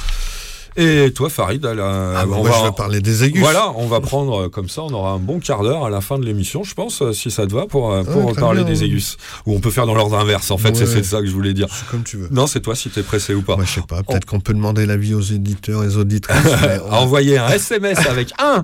Et 0.76 1.12
toi, 1.14 1.28
Farid, 1.28 1.64
à 1.66 1.74
la- 1.74 2.12
Ah, 2.20 2.26
bah, 2.26 2.34
on 2.36 2.40
moi, 2.42 2.50
va- 2.50 2.58
je 2.60 2.64
vais 2.66 2.72
parler 2.72 3.00
des 3.00 3.24
aigus. 3.24 3.40
Voilà, 3.42 3.72
on 3.76 3.86
va 3.86 4.00
prendre 4.00 4.42
euh, 4.44 4.48
comme 4.48 4.68
ça, 4.68 4.82
on 4.82 4.92
aura 4.92 5.10
un 5.12 5.18
bon 5.18 5.40
quart 5.40 5.62
d'heure 5.62 5.84
à 5.84 5.90
la 5.90 6.00
fin 6.00 6.18
de 6.18 6.24
l'émission, 6.24 6.62
je 6.64 6.74
pense, 6.74 7.02
euh, 7.02 7.12
si 7.12 7.30
ça 7.30 7.46
te 7.46 7.52
va, 7.54 7.66
pour, 7.66 7.92
euh, 7.92 8.02
pour 8.04 8.26
Ouais, 8.26 8.32
parler 8.34 8.62
bien, 8.64 8.72
des 8.72 8.84
aigus. 8.84 9.16
Ou 9.46 9.54
on 9.56 9.60
peut 9.60 9.70
faire 9.70 9.86
dans 9.86 9.94
l'ordre 9.94 10.16
inverse, 10.18 10.50
en 10.50 10.58
fait, 10.58 10.74
c'est 10.76 10.84
Ouais. 10.84 10.90
c'est 10.92 11.02
ça 11.04 11.20
que 11.20 11.26
je 11.26 11.32
voulais 11.32 11.54
dire. 11.54 11.66
C'est 11.70 11.86
comme 11.88 12.02
tu 12.04 12.16
veux. 12.16 12.28
Non, 12.30 12.46
c'est 12.46 12.60
toi 12.60 12.74
si 12.74 12.88
t'es 12.90 13.02
pressé 13.02 13.34
ou 13.34 13.42
pas. 13.42 13.56
Moi, 13.56 13.64
je 13.66 13.72
sais 13.74 13.82
pas, 13.86 14.02
peut-être 14.02 14.24
qu'on 14.26 14.40
peut 14.40 14.54
demander 14.54 14.86
l'avis 14.86 15.14
aux 15.14 15.20
éditeurs 15.20 15.82
et 15.82 15.86
aux 15.88 15.96
auditrices. 15.98 16.36
on- 16.90 16.94
envoyer 16.94 17.38
un 17.38 17.48
SMS 17.48 17.98
avec 18.06 18.32
un. 18.38 18.62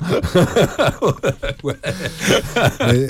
mais 2.87 3.09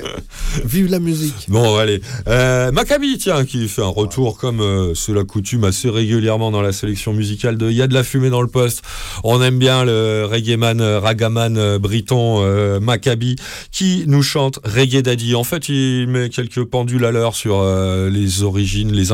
vive 0.65 0.89
la 0.89 0.99
musique. 0.99 1.45
Bon, 1.49 1.77
allez. 1.77 2.01
Euh, 2.27 2.71
Maccabi, 2.71 3.17
tiens, 3.17 3.45
qui 3.45 3.67
fait 3.67 3.81
un 3.83 3.85
retour 3.87 4.37
comme 4.37 4.61
euh, 4.61 4.93
c'est 4.95 5.13
la 5.13 5.23
coutume 5.23 5.63
assez 5.63 5.89
régulièrement 5.89 6.51
dans 6.51 6.61
la 6.61 6.71
sélection 6.73 7.13
musicale 7.13 7.57
de 7.57 7.69
Il 7.69 7.75
y 7.75 7.81
a 7.81 7.87
de 7.87 7.93
la 7.93 8.03
fumée 8.03 8.29
dans 8.29 8.41
le 8.41 8.47
poste. 8.47 8.81
On 9.23 9.41
aime 9.41 9.57
bien 9.57 9.83
le 9.83 10.25
reggaeman, 10.25 10.81
euh, 10.81 10.99
ragaman 10.99 11.57
euh, 11.57 11.79
briton 11.79 12.39
euh, 12.41 12.79
Maccabi 12.79 13.35
qui 13.71 14.03
nous 14.07 14.23
chante 14.23 14.59
Reggae 14.63 15.01
Daddy. 15.01 15.35
En 15.35 15.43
fait, 15.43 15.69
il 15.69 16.07
met 16.07 16.29
quelques 16.29 16.63
pendules 16.63 17.05
à 17.05 17.11
l'heure 17.11 17.35
sur 17.35 17.59
euh, 17.59 18.09
les 18.09 18.43
origines, 18.43 18.91
les 18.91 19.07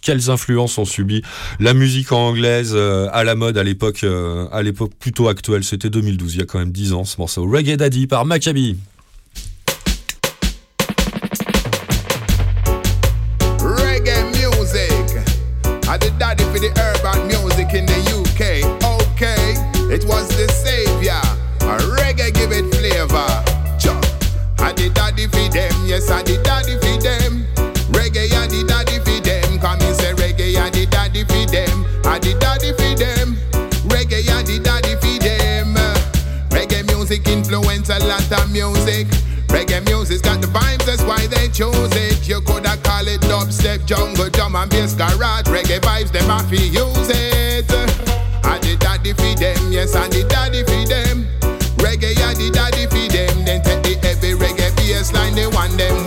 quelles 0.00 0.30
influences 0.30 0.78
ont 0.78 0.84
subi 0.84 1.22
la 1.60 1.74
musique 1.74 2.12
anglaise 2.12 2.76
à 2.76 3.24
la 3.24 3.34
mode 3.34 3.58
à 3.58 3.64
l'époque, 3.64 4.04
à 4.52 4.62
l'époque 4.62 4.92
plutôt 4.98 5.28
actuelle. 5.28 5.64
C'était 5.64 5.90
2012, 5.90 6.34
il 6.34 6.38
y 6.38 6.42
a 6.42 6.46
quand 6.46 6.58
même 6.58 6.72
10 6.72 6.92
ans 6.92 7.04
ce 7.04 7.16
morceau. 7.18 7.44
Reggae 7.44 7.76
Daddy 7.76 8.06
par 8.06 8.24
Maccabi. 8.24 8.76
Influence 37.52 37.90
a 37.90 37.98
lot 38.06 38.32
of 38.32 38.50
music. 38.50 39.06
Reggae 39.48 39.84
music's 39.84 40.22
got 40.22 40.40
the 40.40 40.46
vibes, 40.46 40.84
that's 40.86 41.02
why 41.02 41.26
they 41.26 41.48
choose 41.48 41.92
it. 41.94 42.26
You 42.26 42.40
coulda 42.40 42.78
call 42.82 43.06
it 43.06 43.20
dubstep, 43.22 43.84
jungle, 43.84 44.30
drum 44.30 44.56
and 44.56 44.70
bass, 44.70 44.94
garage. 44.94 45.46
Reggae 45.46 45.80
vibes, 45.80 46.12
them 46.12 46.28
to 46.48 46.56
use 46.56 47.10
it. 47.10 47.70
I 48.44 48.58
the 48.58 48.76
daddy 48.80 49.12
for 49.12 49.34
them, 49.38 49.70
yes, 49.70 49.94
I 49.94 50.08
the 50.08 50.24
daddy 50.28 50.62
for 50.64 50.88
them. 50.88 51.26
Reggae, 51.76 52.16
I 52.24 52.34
the 52.34 52.50
daddy 52.50 52.86
for 52.86 53.12
them. 53.12 53.44
Then 53.44 53.62
take 53.62 53.82
the 53.82 54.06
heavy 54.06 54.32
reggae 54.32 54.74
bass 54.76 55.12
line, 55.12 55.34
they 55.34 55.46
want 55.46 55.76
them 55.76 56.06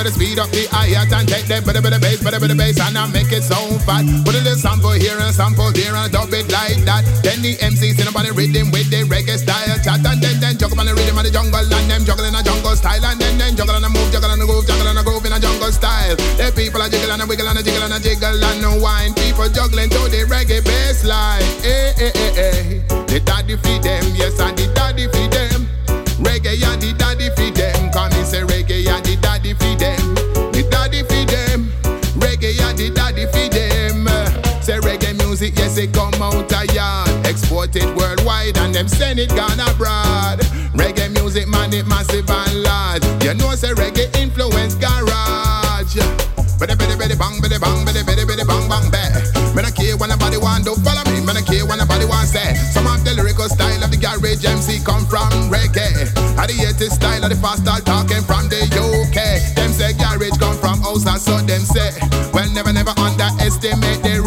better, 0.00 0.16
speed 0.16 0.38
up 0.40 0.48
the 0.48 0.64
hi-hat 0.72 1.12
and 1.12 1.28
take 1.28 1.44
the 1.44 1.60
better, 1.60 1.84
better 1.84 2.00
bass, 2.00 2.24
better, 2.24 2.40
better 2.40 2.56
bass 2.56 2.80
and 2.80 2.96
I 2.96 3.04
make 3.12 3.28
it 3.28 3.44
sound 3.44 3.84
fat. 3.84 4.08
Put 4.24 4.32
a 4.32 4.40
little 4.40 4.56
sample 4.56 4.96
here 4.96 5.20
and 5.20 5.28
sample 5.28 5.68
there 5.76 5.92
and 5.92 6.08
dub 6.08 6.32
it 6.32 6.48
like 6.48 6.80
that. 6.88 7.04
Then 7.20 7.44
the 7.44 7.60
MCs 7.60 8.00
in 8.00 8.08
about 8.08 8.24
the 8.24 8.32
rhythm 8.32 8.72
with 8.72 8.88
the 8.88 9.04
reggae 9.04 9.36
style 9.36 9.76
chat 9.84 10.00
and 10.00 10.20
then 10.24 10.40
then 10.40 10.56
juggle 10.56 10.80
on 10.80 10.88
the 10.88 10.96
rhythm 10.96 11.20
of 11.20 11.24
the 11.28 11.32
jungle 11.32 11.60
and 11.60 11.84
them 11.90 12.02
juggle 12.08 12.24
in 12.24 12.32
a 12.32 12.40
jungle 12.40 12.72
style 12.72 13.04
and 13.04 13.20
then 13.20 13.36
then 13.36 13.52
juggle 13.56 13.76
on 13.76 13.84
the 13.84 13.92
move, 13.92 14.08
juggle 14.08 14.32
on 14.32 14.40
the 14.40 14.48
groove, 14.48 14.64
juggle 14.64 14.88
on 14.88 14.96
the 14.96 15.04
groove 15.04 15.24
in 15.28 15.36
a 15.36 15.40
jungle 15.40 15.72
style. 15.72 16.16
The 16.40 16.48
people 16.56 16.80
are 16.80 16.88
jiggle 16.88 17.12
and 17.12 17.20
a 17.20 17.26
wiggle 17.28 17.48
and 17.48 17.60
a 17.60 17.62
jiggle 17.62 17.84
and 17.84 17.92
a 17.92 18.00
jiggle 18.00 18.40
and 18.40 18.64
a 18.64 18.72
wine. 18.80 19.12
People 19.20 19.52
juggling 19.52 19.92
to 19.92 20.08
the 20.08 20.24
reggae 20.24 20.64
bass 20.64 21.04
line. 21.04 21.44
Eh, 21.60 22.08
eh, 22.08 22.12
eh, 22.16 22.40
eh. 22.40 23.00
The 23.04 23.20
daddy 23.20 23.58
feed 23.60 23.82
them, 23.82 24.06
yes, 24.16 24.38
and 24.40 24.56
the 24.56 24.70
daddy 24.72 25.10
feed 25.12 25.29
music, 35.50 35.58
yes, 35.58 35.78
it 35.78 35.92
come 35.92 36.22
out 36.22 36.52
a 36.52 36.74
yard. 36.74 37.26
Export 37.26 37.74
it 37.76 37.96
worldwide 37.96 38.56
and 38.58 38.74
them 38.74 38.88
send 38.88 39.18
it 39.18 39.30
gone 39.30 39.60
abroad. 39.60 40.40
Reggae 40.74 41.12
music, 41.12 41.48
man, 41.48 41.72
it 41.72 41.86
massive 41.86 42.28
and 42.28 42.62
large. 42.62 43.04
You 43.24 43.34
know, 43.34 43.54
say 43.54 43.70
reggae 43.70 44.14
influence 44.16 44.74
garage. 44.74 45.96
Biddy 46.60 46.76
biddy 46.76 46.96
biddy 46.96 47.16
bang 47.16 47.40
biddy 47.40 47.56
bang 47.56 47.84
biddy 47.86 48.04
biddy 48.04 48.24
biddy 48.28 48.44
bang 48.44 48.68
bang 48.68 48.90
bang. 48.92 49.16
Me 49.56 49.62
no 49.64 49.70
care 49.72 49.96
when 49.96 50.10
nobody 50.10 50.36
want 50.36 50.64
to 50.68 50.76
follow 50.84 51.00
me. 51.08 51.24
Me 51.24 51.32
no 51.32 51.40
care 51.40 51.64
when 51.64 51.78
nobody 51.80 52.04
want 52.04 52.28
say. 52.28 52.52
Some 52.52 52.86
of 52.86 53.00
the 53.00 53.16
lyrical 53.16 53.48
style 53.48 53.82
of 53.82 53.90
the 53.90 53.96
garage 53.96 54.44
MC 54.44 54.84
come 54.84 55.08
from 55.08 55.32
reggae. 55.48 55.88
And 56.36 56.46
the 56.52 56.56
80s 56.68 57.00
style 57.00 57.24
of 57.24 57.30
the 57.32 57.36
fast 57.40 57.64
style 57.64 57.80
talking 57.80 58.20
from 58.28 58.52
the 58.52 58.60
UK. 58.76 59.40
Them 59.56 59.72
say 59.72 59.96
garage 59.96 60.36
come 60.36 60.56
from 60.60 60.84
house 60.84 61.08
so 61.24 61.40
them 61.40 61.64
say. 61.64 61.96
Well 62.36 62.52
never 62.52 62.72
never 62.76 62.92
underestimate 63.00 64.04
the 64.04 64.19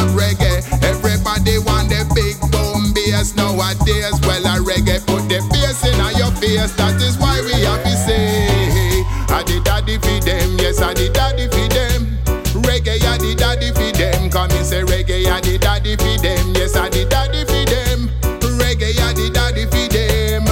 role 0.00 0.16
reggae. 0.16 0.62
Everybody 0.82 1.58
want 1.58 1.88
the 1.88 2.04
big 2.14 2.38
boom 2.50 2.92
bass 2.92 3.34
nowadays. 3.34 4.16
Well 4.22 4.44
a 4.46 4.58
reggae 4.62 5.04
put 5.06 5.28
the 5.28 5.40
bass 5.50 5.84
in 5.84 5.98
your 6.16 6.32
face. 6.40 6.72
That 6.76 7.00
is 7.02 7.18
why 7.18 7.40
we 7.44 7.52
have 7.64 7.82
to 7.82 7.96
say. 7.96 9.04
I 9.32 9.42
the 9.44 9.60
daddy 9.64 9.98
feed 9.98 10.24
them, 10.24 10.58
yes, 10.58 10.80
I 10.80 10.94
the 10.94 11.08
daddy 11.08 11.48
feed 11.48 11.72
them. 11.72 12.18
Reggae, 12.62 13.02
I 13.04 13.16
the 13.18 13.34
daddy 13.36 13.72
feed 13.72 13.94
them. 13.94 14.30
Come 14.30 14.50
and 14.50 14.66
say 14.66 14.82
reggae, 14.82 15.26
I 15.26 15.40
the 15.40 15.58
daddy 15.58 15.96
feed 15.96 16.20
them, 16.20 16.54
yes, 16.54 16.76
I 16.76 16.88
the 16.88 17.04
daddy 17.04 17.44
feed 17.44 17.68
them. 17.68 18.10
Reggae, 18.58 18.98
I 18.98 19.12
the 19.12 19.30
daddy 19.32 19.66
feed 19.66 19.92
them. 19.92 20.44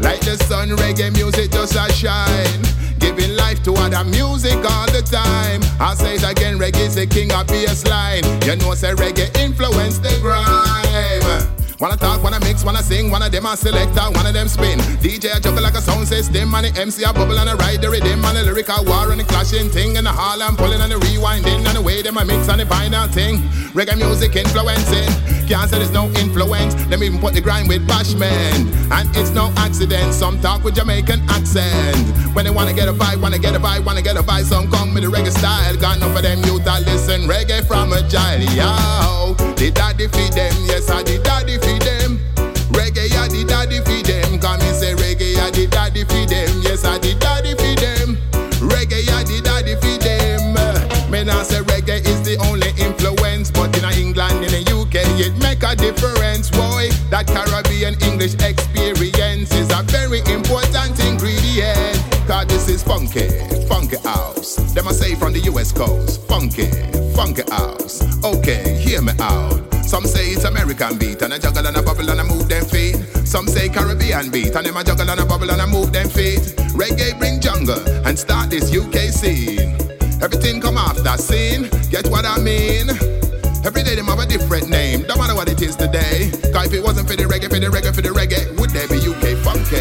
Like 0.00 0.20
the 0.20 0.36
sun, 0.44 0.70
reggae 0.70 1.12
music 1.14 1.52
just 1.52 1.74
a 1.74 1.90
shine. 1.92 2.62
Giving 2.98 3.34
life 3.36 3.62
to 3.64 3.74
other 3.74 4.04
music 4.04 4.56
all 4.56 4.86
the 4.86 5.02
time. 5.02 5.61
I 5.80 5.94
say 5.94 6.14
it 6.14 6.24
again, 6.24 6.58
reggae 6.58 6.86
is 6.86 6.94
the 6.94 7.06
king 7.06 7.32
of 7.32 7.46
bassline. 7.46 8.24
You 8.46 8.56
know, 8.56 8.74
say 8.74 8.92
reggae 8.92 9.34
influence 9.38 9.98
the 9.98 10.16
grime. 10.20 10.91
Wanna 11.82 11.96
talk, 11.96 12.22
wanna 12.22 12.38
mix, 12.38 12.62
wanna 12.62 12.80
sing, 12.80 13.10
one 13.10 13.22
of 13.22 13.32
them 13.32 13.44
a 13.44 13.56
selector, 13.56 14.06
one 14.14 14.24
of 14.24 14.32
them 14.32 14.46
spin. 14.46 14.78
DJ 15.02 15.36
a 15.36 15.40
juggle 15.40 15.64
like 15.64 15.74
a 15.74 15.80
sound 15.80 16.06
system, 16.06 16.54
and 16.54 16.66
the 16.66 16.80
MC 16.80 17.02
a 17.02 17.12
bubble 17.12 17.36
and 17.36 17.50
a 17.50 17.56
ride 17.56 17.82
the 17.82 17.90
rhythm, 17.90 18.24
and 18.24 18.36
the 18.36 18.44
lyrical 18.44 18.84
war 18.84 19.10
and 19.10 19.18
the 19.18 19.24
clashing 19.24 19.68
thing, 19.68 19.96
and 19.96 20.06
the 20.06 20.10
hall 20.12 20.40
and 20.40 20.56
pulling 20.56 20.80
and 20.80 20.92
the 20.92 20.94
rewinding, 20.94 21.66
and 21.66 21.74
the 21.76 21.82
way 21.82 22.00
them 22.00 22.18
a 22.18 22.24
mix 22.24 22.48
and 22.48 22.60
the 22.60 22.66
final 22.66 23.08
thing. 23.08 23.38
Reggae 23.74 23.98
music 23.98 24.36
influencing, 24.36 25.10
can't 25.48 25.68
say 25.68 25.78
there's 25.78 25.90
no 25.90 26.06
influence. 26.22 26.74
Them 26.86 27.02
even 27.02 27.18
put 27.18 27.34
the 27.34 27.40
grind 27.40 27.66
with 27.66 27.84
bashment, 27.88 28.70
and 28.94 29.16
it's 29.16 29.30
no 29.30 29.52
accident. 29.56 30.14
Some 30.14 30.38
talk 30.38 30.62
with 30.62 30.76
Jamaican 30.76 31.18
accent. 31.30 31.98
When 32.32 32.44
they 32.44 32.52
wanna 32.52 32.74
get 32.74 32.86
a 32.86 32.92
vibe, 32.92 33.20
wanna 33.20 33.40
get 33.40 33.56
a 33.56 33.58
vibe, 33.58 33.84
wanna 33.84 34.02
get 34.02 34.16
a 34.16 34.22
vibe, 34.22 34.44
some 34.44 34.70
come 34.70 34.94
with 34.94 35.02
the 35.02 35.10
reggae 35.10 35.36
style. 35.36 35.74
Got 35.74 35.96
enough 35.96 36.14
of 36.14 36.22
them 36.22 36.44
youth 36.44 36.62
that 36.62 36.86
listen 36.86 37.22
reggae 37.22 37.66
from 37.66 37.92
a 37.92 38.08
child. 38.08 38.46
Yo, 38.54 39.34
the 39.56 39.72
daddy 39.74 40.06
feed 40.06 40.32
them, 40.32 40.54
yes 40.62 40.88
I 40.88 41.02
the 41.02 41.18
daddy 43.52 43.84
for 43.84 44.00
them. 44.08 44.40
Come 44.40 44.58
me 44.60 44.72
say 44.72 44.94
reggae 44.96 45.36
a 45.36 45.52
the 45.52 45.66
daddy 45.66 46.04
for 46.04 46.24
them. 46.24 46.48
Yes, 46.64 46.84
I 46.84 46.96
the 46.96 47.12
daddy 47.20 47.52
for 47.52 47.74
them. 47.76 48.16
Reggae 48.64 49.04
a 49.04 49.18
the 49.28 49.40
daddy 49.44 49.76
for 49.76 49.96
them. 50.00 50.56
Men 51.10 51.28
I 51.28 51.42
say 51.42 51.60
reggae 51.60 52.00
is 52.00 52.22
the 52.24 52.40
only 52.48 52.72
influence, 52.80 53.50
but 53.50 53.76
in 53.76 53.84
England, 53.92 54.40
in 54.40 54.50
the 54.56 54.62
UK, 54.72 55.04
it 55.20 55.36
make 55.44 55.62
a 55.62 55.76
difference, 55.76 56.48
boy. 56.50 56.88
That 57.12 57.26
Caribbean 57.28 58.00
English 58.08 58.40
experience 58.40 59.52
is 59.52 59.68
a 59.68 59.82
very 59.92 60.20
important 60.32 60.96
ingredient. 61.04 62.00
Cause 62.26 62.46
this 62.46 62.68
is 62.70 62.82
funky, 62.82 63.28
funky 63.68 63.98
house. 63.98 64.56
Them 64.72 64.88
I 64.88 64.92
say 64.92 65.14
from 65.14 65.34
the 65.34 65.40
US 65.52 65.72
coast, 65.72 66.22
funky, 66.26 66.70
funky 67.12 67.44
house. 67.50 68.00
Okay, 68.24 68.80
hear 68.80 69.02
me 69.02 69.12
out. 69.20 69.60
Some 69.84 70.06
say 70.06 70.32
it's 70.32 70.44
American 70.44 70.96
beat, 70.96 71.20
and 71.20 71.34
I 71.34 71.38
juggle 71.38 71.66
and 71.66 71.76
I 71.76 71.82
bubble 71.82 72.08
and 72.08 72.18
I 72.18 72.24
move 72.24 72.48
them 72.48 72.64
feet. 72.64 72.96
Some 73.32 73.46
say 73.48 73.70
Caribbean 73.70 74.28
beat 74.30 74.54
and 74.54 74.66
them 74.66 74.76
I 74.76 74.82
juggle 74.82 75.08
and 75.08 75.18
I 75.18 75.24
bubble 75.24 75.50
and 75.50 75.62
I 75.62 75.64
move 75.64 75.90
them 75.90 76.06
feet. 76.10 76.52
Reggae 76.76 77.18
bring 77.18 77.40
jungle 77.40 77.80
and 78.06 78.18
start 78.18 78.50
this 78.50 78.68
UK 78.68 79.08
scene. 79.08 79.72
Everything 80.20 80.60
come 80.60 80.76
off 80.76 80.98
that 80.98 81.18
scene, 81.18 81.70
get 81.88 82.06
what 82.08 82.26
I 82.26 82.36
mean? 82.36 82.90
Every 83.64 83.84
day 83.84 83.94
them 83.94 84.08
have 84.08 84.18
a 84.18 84.26
different 84.26 84.68
name, 84.68 85.04
don't 85.04 85.16
matter 85.16 85.34
what 85.34 85.48
it 85.48 85.62
is 85.62 85.76
today. 85.76 86.30
Cause 86.52 86.66
if 86.66 86.74
it 86.74 86.82
wasn't 86.84 87.08
for 87.08 87.16
the 87.16 87.24
reggae, 87.24 87.48
for 87.48 87.58
the 87.58 87.72
reggae, 87.72 87.94
for 87.94 88.02
the 88.02 88.10
reggae, 88.10 88.52
would 88.60 88.68
there 88.68 88.86
be 88.86 89.00
UK 89.00 89.40
funky? 89.40 89.80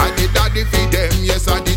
I 0.00 0.08
did 0.16 0.32
daddy 0.32 0.64
feed 0.64 0.90
them, 0.90 1.12
yes 1.20 1.46
I 1.46 1.60
did 1.64 1.73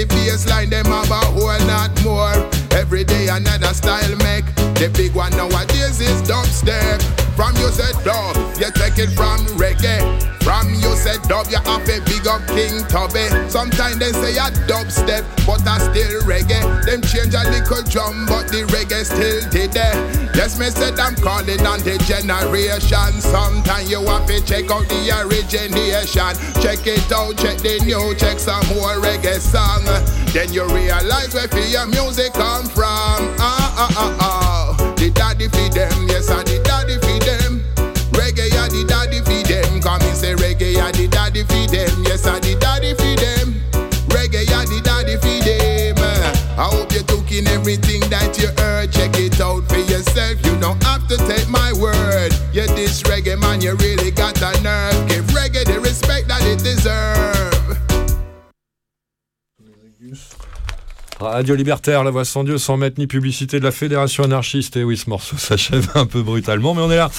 Escape 0.00 0.16
bass 0.16 0.48
line 0.48 0.70
them 0.70 0.86
have 0.86 1.10
a 1.10 1.26
whole 1.28 1.66
lot 1.68 1.90
more. 2.02 2.32
Every 2.72 3.04
day 3.04 3.28
another 3.28 3.74
style 3.74 4.16
make. 4.24 4.46
The 4.80 4.90
big 4.96 5.14
one 5.14 5.30
nowadays 5.32 6.00
is 6.00 6.22
dubstep. 6.22 7.02
From 7.36 7.54
you 7.56 7.68
said 7.68 7.92
dub, 8.04 8.36
you 8.56 8.70
take 8.72 8.98
it 8.98 9.12
from 9.12 9.44
reggae. 9.60 10.00
From 10.42 10.72
you 10.72 10.96
said 10.96 11.20
dub, 11.28 11.48
you 11.50 11.58
have 11.58 11.82
a 11.82 12.00
big 12.08 12.26
up 12.26 12.40
King 12.48 12.80
Tubby. 12.88 13.28
Sometimes 13.50 13.98
they 13.98 14.12
say 14.12 14.36
a 14.36 14.48
dubstep, 14.64 15.24
but 15.44 15.66
I 15.68 15.78
still 15.92 16.22
reggae. 16.22 16.62
Them 16.86 17.02
change 17.02 17.34
a 17.34 17.44
little 17.50 17.82
drum, 17.84 18.24
but 18.24 18.48
the 18.48 18.64
reggae 18.72 19.04
still 19.04 19.50
did 19.50 19.72
there. 19.72 20.19
Yes, 20.40 20.58
me 20.58 20.70
said 20.70 20.98
I'm 20.98 21.14
calling 21.16 21.60
on 21.68 21.84
the 21.84 22.00
generation. 22.08 23.12
Sometimes 23.20 23.90
you 23.90 24.00
have 24.08 24.24
to 24.24 24.40
check 24.40 24.72
out 24.72 24.88
the 24.88 25.12
origination. 25.20 26.32
Check 26.64 26.80
it 26.88 27.12
out, 27.12 27.36
check 27.36 27.60
the 27.60 27.76
new, 27.84 28.16
check 28.16 28.40
some 28.40 28.64
more 28.72 28.96
reggae 29.04 29.36
song. 29.36 29.84
Then 30.32 30.48
you 30.48 30.64
realize 30.72 31.36
where 31.36 31.44
your 31.68 31.84
music 31.92 32.32
come 32.32 32.64
from. 32.72 33.20
Ah 33.36 33.68
ah 33.76 33.92
ah 33.92 34.16
ah. 34.16 34.94
The 34.96 35.10
daddy 35.12 35.52
feed 35.52 35.76
them, 35.76 36.08
yes, 36.08 36.30
I 36.32 36.40
the 36.48 36.56
daddy 36.64 36.96
feed 37.04 37.20
them. 37.20 37.60
Reggae, 38.16 38.48
I 38.56 38.72
the 38.72 38.88
daddy 38.88 39.20
feed 39.20 39.44
them. 39.44 39.82
Come 39.84 40.00
and 40.00 40.16
say 40.16 40.32
reggae, 40.32 40.80
I 40.80 40.90
the 40.92 41.04
daddy 41.06 41.44
feed 41.44 41.68
them. 41.68 41.92
Yes, 42.08 42.24
I 42.26 42.40
the 42.40 42.56
daddy 42.56 42.96
feed 42.96 43.20
them. 43.20 43.60
Reggae, 44.08 44.48
I 44.48 44.64
the 44.64 44.80
daddy 44.80 45.20
feed 45.20 45.44
them. 45.44 46.00
I 46.56 46.64
hope 46.64 46.92
you 46.96 47.04
took 47.04 47.30
in 47.30 47.46
everything 47.46 48.00
that 48.08 48.40
you 48.40 48.48
Radio 61.20 61.54
Libertaire, 61.54 62.02
la 62.02 62.10
voix 62.10 62.24
sans 62.24 62.44
Dieu, 62.44 62.56
sans 62.56 62.78
mettre 62.78 62.98
ni 62.98 63.06
publicité 63.06 63.58
de 63.58 63.64
la 63.64 63.72
Fédération 63.72 64.24
anarchiste. 64.24 64.76
Et 64.78 64.84
oui, 64.84 64.96
ce 64.96 65.10
morceau 65.10 65.36
s'achève 65.38 65.88
un 65.94 66.06
peu 66.06 66.22
brutalement, 66.22 66.74
mais 66.74 66.80
on 66.80 66.90
est 66.90 66.96
là. 66.96 67.10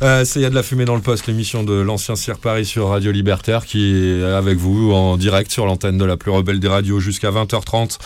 Euh, 0.00 0.24
c'est 0.24 0.40
Il 0.40 0.42
y 0.42 0.46
a 0.46 0.50
de 0.50 0.54
la 0.54 0.62
fumée 0.62 0.86
dans 0.86 0.94
le 0.94 1.02
poste, 1.02 1.26
l'émission 1.26 1.62
de 1.62 1.74
l'ancien 1.74 2.16
Cire 2.16 2.38
Paris 2.38 2.64
sur 2.64 2.88
Radio 2.88 3.12
Libertaire, 3.12 3.66
qui 3.66 3.94
est 3.94 4.22
avec 4.22 4.56
vous 4.56 4.92
en 4.92 5.18
direct 5.18 5.52
sur 5.52 5.66
l'antenne 5.66 5.98
de 5.98 6.04
la 6.04 6.16
plus 6.16 6.30
rebelle 6.30 6.60
des 6.60 6.68
radios 6.68 6.98
jusqu'à 6.98 7.30
20h30. 7.30 7.98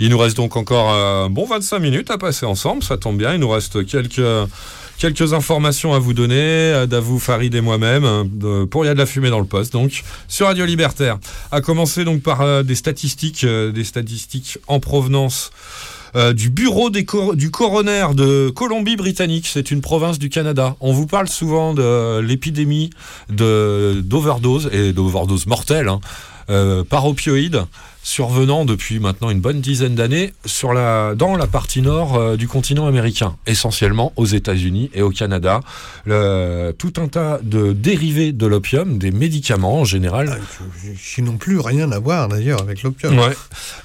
Il 0.00 0.08
nous 0.08 0.18
reste 0.18 0.38
donc 0.38 0.56
encore 0.56 0.90
un 0.90 1.28
bon 1.28 1.46
25 1.46 1.78
minutes 1.80 2.10
à 2.10 2.16
passer 2.16 2.46
ensemble, 2.46 2.82
ça 2.82 2.96
tombe 2.96 3.18
bien. 3.18 3.34
Il 3.34 3.40
nous 3.40 3.50
reste 3.50 3.84
quelques... 3.86 4.22
Quelques 4.98 5.32
informations 5.34 5.92
à 5.92 5.98
vous 5.98 6.14
donner, 6.14 6.34
euh, 6.36 6.86
d'Avou, 6.86 7.18
Farid 7.18 7.54
et 7.54 7.60
moi-même, 7.60 8.28
de- 8.30 8.64
pour 8.64 8.84
Il 8.84 8.88
y 8.88 8.90
a 8.90 8.94
de 8.94 8.98
la 8.98 9.06
fumée 9.06 9.28
dans 9.30 9.40
le 9.40 9.44
poste, 9.44 9.72
donc 9.72 10.02
sur 10.28 10.46
Radio 10.46 10.64
Libertaire. 10.64 11.18
À 11.50 11.60
commencer 11.60 12.04
donc 12.04 12.22
par 12.22 12.40
euh, 12.42 12.62
des 12.62 12.74
statistiques, 12.74 13.44
euh, 13.44 13.72
des 13.72 13.84
statistiques 13.84 14.58
en 14.66 14.80
provenance 14.80 15.50
du 16.36 16.48
bureau 16.48 16.90
du 16.90 17.50
coroner 17.50 18.06
de 18.14 18.48
Colombie-Britannique. 18.54 19.48
C'est 19.52 19.72
une 19.72 19.80
province 19.80 20.20
du 20.20 20.28
Canada. 20.28 20.76
On 20.78 20.92
vous 20.92 21.08
parle 21.08 21.26
souvent 21.26 21.74
de 21.74 22.20
l'épidémie 22.20 22.90
d'overdose 23.30 24.70
et 24.72 24.92
d'overdose 24.92 25.46
mortelle 25.48 25.88
hein, 25.88 26.84
par 26.88 27.06
opioïdes 27.06 27.64
survenant 28.04 28.64
depuis 28.66 29.00
maintenant 29.00 29.30
une 29.30 29.40
bonne 29.40 29.60
dizaine 29.62 29.94
d'années 29.94 30.34
sur 30.44 30.74
la, 30.74 31.14
dans 31.16 31.36
la 31.36 31.46
partie 31.46 31.80
nord 31.80 32.16
euh, 32.16 32.36
du 32.36 32.46
continent 32.46 32.86
américain, 32.86 33.34
essentiellement 33.46 34.12
aux 34.16 34.26
États-Unis 34.26 34.90
et 34.94 35.00
au 35.02 35.08
Canada. 35.10 35.60
Le- 36.04 36.72
tout 36.78 36.92
un 36.98 37.08
tas 37.08 37.38
de 37.42 37.72
dérivés 37.72 38.32
de 38.32 38.46
l'opium, 38.46 38.98
des 38.98 39.10
médicaments 39.10 39.80
en 39.80 39.84
général. 39.84 40.38
Qui 41.14 41.22
n'ont 41.22 41.38
plus 41.38 41.58
rien 41.58 41.90
à 41.92 41.98
voir 41.98 42.28
d'ailleurs 42.28 42.60
avec 42.60 42.82
l'opium. 42.82 43.18
Ouais. 43.18 43.32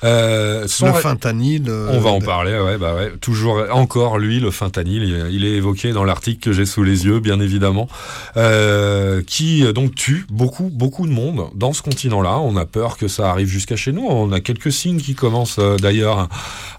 Euh, 0.03 0.63
Le 0.63 0.91
fentanyl. 0.93 1.63
euh, 1.69 1.87
on 1.93 2.01
va 2.01 2.09
en 2.09 2.19
parler, 2.19 2.59
ouais, 2.59 2.77
bah 2.77 2.93
ouais. 2.95 3.13
Toujours, 3.21 3.63
encore 3.71 4.17
lui, 4.19 4.41
le 4.41 4.51
fentanyl, 4.51 5.01
il, 5.03 5.27
il 5.31 5.45
est 5.45 5.53
évoqué 5.53 5.93
dans 5.93 6.03
l'article 6.03 6.41
que 6.41 6.51
j'ai 6.51 6.65
sous 6.65 6.83
les 6.83 7.05
yeux, 7.05 7.21
bien 7.21 7.39
évidemment, 7.39 7.87
euh, 8.35 9.21
qui 9.25 9.63
donc 9.73 9.95
tue 9.95 10.25
beaucoup, 10.29 10.69
beaucoup 10.71 11.07
de 11.07 11.13
monde 11.13 11.45
dans 11.55 11.71
ce 11.71 11.81
continent-là. 11.81 12.39
On 12.39 12.57
a 12.57 12.65
peur 12.65 12.97
que 12.97 13.07
ça 13.07 13.29
arrive 13.31 13.47
jusqu'à 13.47 13.77
chez 13.77 13.93
nous. 13.93 14.08
On 14.09 14.31
a 14.31 14.39
quelques 14.39 14.71
signes 14.71 14.99
qui 14.99 15.13
commencent 15.13 15.59
euh, 15.59 15.77
d'ailleurs 15.77 16.27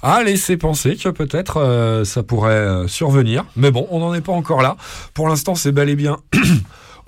à 0.02 0.22
laisser 0.24 0.56
penser 0.56 0.96
que 0.96 1.08
peut-être 1.08 1.58
euh, 1.58 2.04
ça 2.04 2.24
pourrait 2.24 2.50
euh, 2.50 2.88
survenir. 2.88 3.44
Mais 3.54 3.70
bon, 3.70 3.86
on 3.90 4.00
n'en 4.00 4.12
est 4.14 4.20
pas 4.20 4.32
encore 4.32 4.62
là. 4.62 4.76
Pour 5.14 5.28
l'instant, 5.28 5.54
c'est 5.54 5.70
bel 5.70 5.88
et 5.88 5.96
bien 5.96 6.18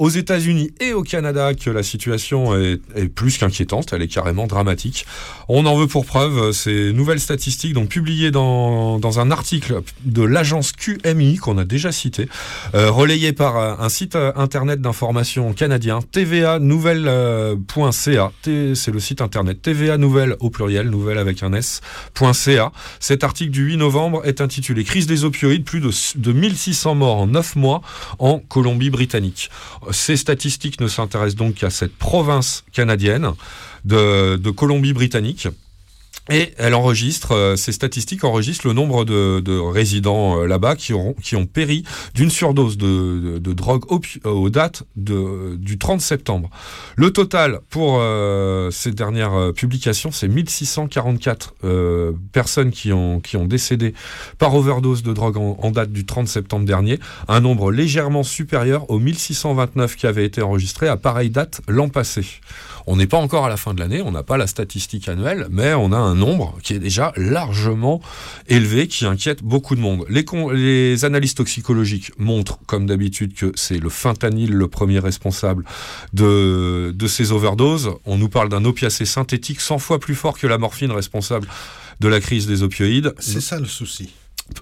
aux 0.02 0.08
États-Unis 0.08 0.72
et 0.80 0.94
au 0.94 1.04
Canada 1.04 1.54
que 1.54 1.70
la 1.70 1.84
situation 1.84 2.56
est, 2.56 2.80
plus 3.14 3.38
qu'inquiétante, 3.38 3.92
elle 3.92 4.02
est 4.02 4.08
carrément 4.08 4.48
dramatique. 4.48 5.06
On 5.48 5.64
en 5.64 5.76
veut 5.76 5.86
pour 5.86 6.06
preuve 6.06 6.38
euh, 6.38 6.50
ces 6.52 6.92
nouvelles 6.92 7.20
statistiques 7.20 7.72
donc 7.72 7.88
publiées 7.88 8.32
dans, 8.32 8.98
un 9.20 9.30
article 9.30 9.82
de 10.04 10.22
l'agence 10.22 10.72
QMI 10.72 11.36
qu'on 11.36 11.56
a 11.56 11.64
déjà 11.64 11.92
cité, 11.92 12.28
euh, 12.74 12.90
relayé 12.90 13.32
par 13.32 13.56
euh, 13.56 13.76
un 13.78 13.88
site 13.88 14.16
internet 14.16 14.80
d'information 14.80 15.52
canadien, 15.52 16.00
tvanouvelle.ca. 16.10 18.32
T- 18.42 18.74
C'est 18.74 18.90
le 18.90 18.98
site 18.98 19.20
internet 19.20 19.62
TVA 19.62 19.98
Nouvelle 19.98 20.34
au 20.40 20.50
pluriel, 20.50 20.90
nouvelle 20.90 21.18
avec 21.18 21.44
un 21.44 21.52
S.ca. 21.52 22.72
Cet 22.98 23.22
article 23.22 23.52
du 23.52 23.66
8 23.66 23.76
novembre 23.76 24.22
est 24.24 24.40
intitulé 24.40 24.82
Crise 24.82 25.06
des 25.06 25.22
opioïdes, 25.22 25.64
plus 25.64 25.78
de, 25.78 25.90
de 26.16 26.32
1600 26.32 26.96
morts 26.96 27.18
en 27.18 27.28
9 27.28 27.54
mois 27.54 27.82
en 28.18 28.40
Colombie-Britannique. 28.40 29.48
Ces 29.92 30.16
statistiques 30.16 30.80
ne 30.80 30.88
s'intéressent 30.88 31.36
donc 31.36 31.54
qu'à 31.56 31.70
cette 31.70 31.96
province 31.96 32.64
canadienne 32.72 33.32
de, 33.84 34.50
Colombie-Britannique. 34.50 35.48
Et 36.30 36.54
elle 36.56 36.74
enregistre, 36.74 37.32
euh, 37.32 37.56
ces 37.56 37.72
statistiques 37.72 38.22
enregistrent 38.22 38.68
le 38.68 38.74
nombre 38.74 39.04
de, 39.04 39.40
de 39.40 39.58
résidents 39.58 40.38
euh, 40.38 40.46
là-bas 40.46 40.76
qui, 40.76 40.92
ont 40.94 41.46
péri 41.52 41.82
d'une 42.14 42.30
surdose 42.30 42.78
de, 42.78 43.38
drogue 43.38 43.84
euh, 43.90 44.30
aux 44.30 44.48
dates 44.48 44.84
du 44.94 45.78
30 45.78 46.00
septembre. 46.00 46.48
Le 46.94 47.12
total 47.12 47.60
pour 47.70 48.00
ces 48.70 48.92
dernières 48.92 49.52
publications, 49.54 50.12
c'est 50.12 50.28
1644 50.28 51.54
euh, 51.64 52.12
personnes 52.32 52.70
qui 52.70 52.92
ont, 52.92 53.20
qui 53.20 53.36
décédé 53.46 53.94
par 54.38 54.54
overdose 54.54 55.02
de 55.02 55.12
drogue 55.12 55.36
en, 55.36 55.58
en 55.60 55.70
date 55.70 55.90
du 55.90 56.04
30 56.04 56.28
septembre 56.28 56.64
dernier, 56.66 57.00
un 57.28 57.40
nombre 57.40 57.72
légèrement 57.72 58.22
supérieur 58.22 58.88
aux 58.90 58.98
1629 58.98 59.96
qui 59.96 60.06
avaient 60.06 60.24
été 60.24 60.42
enregistrés 60.42 60.88
à 60.88 60.96
pareille 60.96 61.30
date 61.30 61.60
l'an 61.66 61.88
passé. 61.88 62.24
On 62.86 62.96
n'est 62.96 63.06
pas 63.06 63.18
encore 63.18 63.44
à 63.44 63.48
la 63.48 63.56
fin 63.56 63.74
de 63.74 63.80
l'année, 63.80 64.02
on 64.02 64.10
n'a 64.10 64.22
pas 64.22 64.36
la 64.36 64.46
statistique 64.46 65.08
annuelle, 65.08 65.46
mais 65.50 65.74
on 65.74 65.92
a 65.92 65.96
un 65.96 66.14
nombre 66.14 66.58
qui 66.62 66.74
est 66.74 66.78
déjà 66.78 67.12
largement 67.16 68.00
élevé, 68.48 68.88
qui 68.88 69.06
inquiète 69.06 69.42
beaucoup 69.42 69.74
de 69.74 69.80
monde. 69.80 70.04
Les, 70.08 71.04
analyses 71.04 71.34
toxicologiques 71.34 72.12
montrent, 72.18 72.58
comme 72.66 72.86
d'habitude, 72.86 73.34
que 73.34 73.52
c'est 73.54 73.78
le 73.78 73.88
fentanyl 73.88 74.52
le 74.52 74.68
premier 74.68 74.98
responsable 74.98 75.64
de, 76.12 76.92
de 76.94 77.06
ces 77.06 77.32
overdoses. 77.32 77.90
On 78.04 78.18
nous 78.18 78.28
parle 78.28 78.48
d'un 78.48 78.64
opiacé 78.64 79.04
synthétique 79.04 79.60
100 79.60 79.78
fois 79.78 79.98
plus 79.98 80.14
fort 80.14 80.38
que 80.38 80.46
la 80.46 80.58
morphine 80.58 80.92
responsable 80.92 81.48
de 82.00 82.08
la 82.08 82.20
crise 82.20 82.46
des 82.46 82.62
opioïdes. 82.62 83.14
C'est 83.18 83.40
ça 83.40 83.58
le 83.58 83.66
souci. 83.66 84.10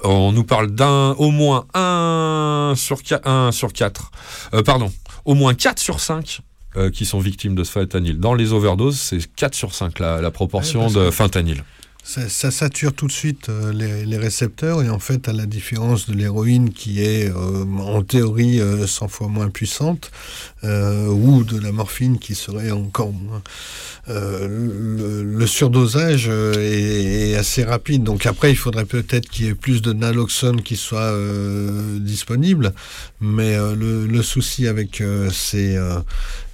On 0.05 0.33
nous 0.33 0.45
parle 0.45 0.71
d'un 0.71 1.13
au 1.19 1.31
moins 1.31 1.67
1 1.75 2.75
sur 2.77 3.03
4, 3.03 3.27
1 3.27 3.53
sur 3.53 3.73
4 3.73 4.11
euh, 4.55 4.63
pardon, 4.63 4.93
au 5.25 5.35
moins 5.35 5.55
4 5.55 5.79
sur 5.79 6.01
5 6.01 6.43
euh, 6.77 6.91
qui 6.91 7.05
sont 7.05 7.19
victimes 7.21 7.55
de 7.55 7.65
ce 7.65 7.73
fentanyl. 7.73 8.19
Dans 8.19 8.35
les 8.35 8.53
overdoses, 8.53 8.99
c'est 8.99 9.19
4 9.35 9.55
sur 9.55 9.75
5 9.75 9.99
la, 9.99 10.21
la 10.21 10.31
proportion 10.31 10.87
Ouais, 10.89 10.93
de 10.95 11.11
fentanyl. 11.11 11.65
Ça, 12.03 12.29
ça 12.31 12.51
sature 12.51 12.95
tout 12.95 13.07
de 13.07 13.13
suite 13.13 13.51
euh, 13.51 13.73
les, 13.75 14.07
les 14.07 14.17
récepteurs 14.17 14.83
et 14.83 14.89
en 14.89 14.99
fait, 14.99 15.29
à 15.29 15.33
la 15.35 15.45
différence 15.45 16.09
de 16.09 16.15
l'héroïne 16.15 16.71
qui 16.73 17.03
est 17.03 17.29
euh, 17.31 17.65
en 17.79 18.03
théorie 18.03 18.59
euh, 18.59 18.87
100 18.87 19.09
fois 19.09 19.29
moins 19.29 19.51
puissante 19.51 20.11
ou 20.63 21.45
de 21.45 21.59
la 21.59 21.73
morphine 21.73 22.19
qui 22.19 22.35
serait 22.35 22.71
encore 22.71 23.13
moins, 23.13 23.43
le, 24.09 25.23
le 25.23 25.47
surdosage 25.47 26.29
est, 26.29 27.31
est 27.31 27.35
assez 27.37 27.65
rapide. 27.65 28.03
Donc 28.03 28.27
après, 28.27 28.51
il 28.51 28.57
faudrait 28.57 28.85
peut-être 28.85 29.29
qu'il 29.29 29.47
y 29.47 29.49
ait 29.49 29.55
plus 29.55 29.81
de 29.81 29.93
naloxone 29.95 30.61
qui 30.63 30.77
soit 30.77 31.15
disponible, 31.99 32.75
mais 33.21 33.57
le, 33.57 34.07
le 34.07 34.23
souci 34.23 34.67
avec 34.67 35.03
ces 35.33 35.79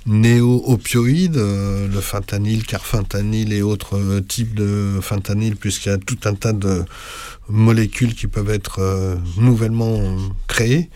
néo-opioïdes, 0.07 1.37
euh, 1.37 1.89
le 1.89 2.01
fentanyl, 2.01 2.65
carfentanyl 2.65 3.53
et 3.53 3.62
autres 3.62 3.97
euh, 3.97 4.20
types 4.20 4.55
de 4.55 4.99
fentanyl, 5.03 5.57
puisqu'il 5.57 5.89
y 5.89 5.93
a 5.93 5.99
tout 5.99 6.19
un 6.24 6.35
tas 6.35 6.53
de 6.53 6.85
molécules 7.49 8.15
qui 8.15 8.27
peuvent 8.27 8.51
être 8.51 8.81
euh, 8.81 9.16
nouvellement 9.37 10.16
créées. 10.47 10.89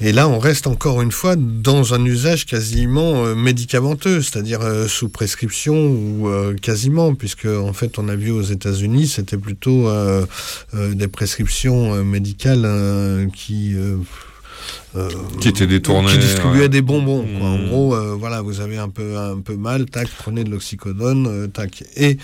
Et 0.00 0.12
là, 0.12 0.28
on 0.28 0.38
reste 0.38 0.66
encore 0.66 1.00
une 1.00 1.12
fois 1.12 1.36
dans 1.36 1.94
un 1.94 2.04
usage 2.04 2.44
quasiment 2.44 3.34
médicamenteux, 3.34 4.20
c'est-à-dire 4.20 4.60
sous 4.88 5.08
prescription 5.08 5.86
ou 5.86 6.30
quasiment, 6.60 7.14
puisque 7.14 7.46
en 7.46 7.72
fait, 7.72 7.98
on 7.98 8.10
a 8.10 8.14
vu 8.14 8.30
aux 8.30 8.42
États-Unis, 8.42 9.06
c'était 9.08 9.38
plutôt 9.38 9.90
des 10.74 11.08
prescriptions 11.08 12.04
médicales 12.04 13.30
qui 13.34 13.74
euh, 14.96 15.08
Qui 15.40 15.48
étaient 15.48 15.66
détournées, 15.66 16.12
qui 16.12 16.18
distribuaient 16.18 16.60
ouais. 16.62 16.68
des 16.68 16.82
bonbons. 16.82 17.26
quoi. 17.38 17.48
En 17.48 17.58
Mmh. 17.58 17.66
gros, 17.68 17.94
euh, 17.94 18.14
voilà, 18.18 18.42
vous 18.42 18.60
avez 18.60 18.78
un 18.78 18.88
peu 18.88 19.16
un 19.16 19.40
peu 19.40 19.56
mal, 19.56 19.86
tac, 19.86 20.08
prenez 20.18 20.44
de 20.44 20.50
l'oxycodone, 20.50 21.26
euh, 21.26 21.46
tac. 21.46 21.84
Et 21.96 22.18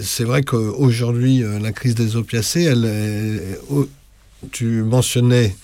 c'est 0.00 0.24
vrai 0.24 0.42
qu'aujourd'hui, 0.42 1.42
la 1.60 1.72
crise 1.72 1.94
des 1.94 2.16
opiacés, 2.16 2.62
elle, 2.64 2.84
est- 2.84 3.58
oh, 3.70 3.86
tu 4.50 4.82
mentionnais 4.82 5.54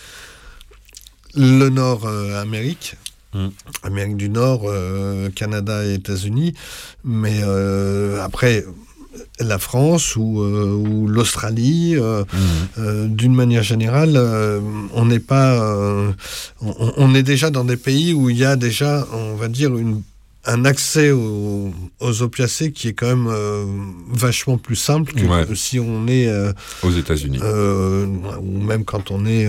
le 1.35 1.69
Nord-Amérique. 1.69 2.97
Mm. 3.35 3.49
Amérique 3.82 4.16
du 4.16 4.31
Nord, 4.31 4.62
euh, 4.65 5.28
Canada 5.35 5.85
et 5.85 5.95
États-Unis, 5.95 6.55
mais 7.05 7.40
euh, 7.43 8.23
après 8.24 8.65
la 9.40 9.59
France 9.59 10.16
ou, 10.16 10.43
euh, 10.43 10.73
ou 10.73 11.07
l'Australie, 11.09 11.95
euh, 11.97 12.24
euh, 12.78 13.07
d'une 13.09 13.35
manière 13.35 13.62
générale, 13.62 14.16
on 14.95 15.05
n'est 15.07 15.19
pas, 15.20 15.61
on, 16.61 16.93
on 16.97 17.15
est 17.15 17.23
déjà 17.23 17.51
dans 17.51 17.65
des 17.65 17.77
pays 17.77 18.12
où 18.12 18.31
il 18.31 18.36
y 18.39 18.45
a 18.45 18.57
déjà, 18.57 19.07
on 19.12 19.35
va 19.36 19.49
dire, 19.49 19.77
une 19.77 20.03
un 20.45 20.65
accès 20.65 21.11
aux, 21.11 21.74
aux 22.01 22.23
opiacés 22.23 22.73
qui 22.73 22.89
est 22.89 22.93
quand 22.95 23.15
même 23.15 23.28
vachement 24.11 24.57
plus 24.57 24.77
simple 24.77 25.12
que 25.12 25.27
Ouais. 25.27 25.45
si 25.55 25.78
on 25.78 26.07
est 26.09 26.31
Aux 26.82 26.90
États-Unis. 26.90 27.39
ou 27.43 28.59
même 28.62 28.85
quand 28.85 29.11
on 29.11 29.27
est. 29.27 29.47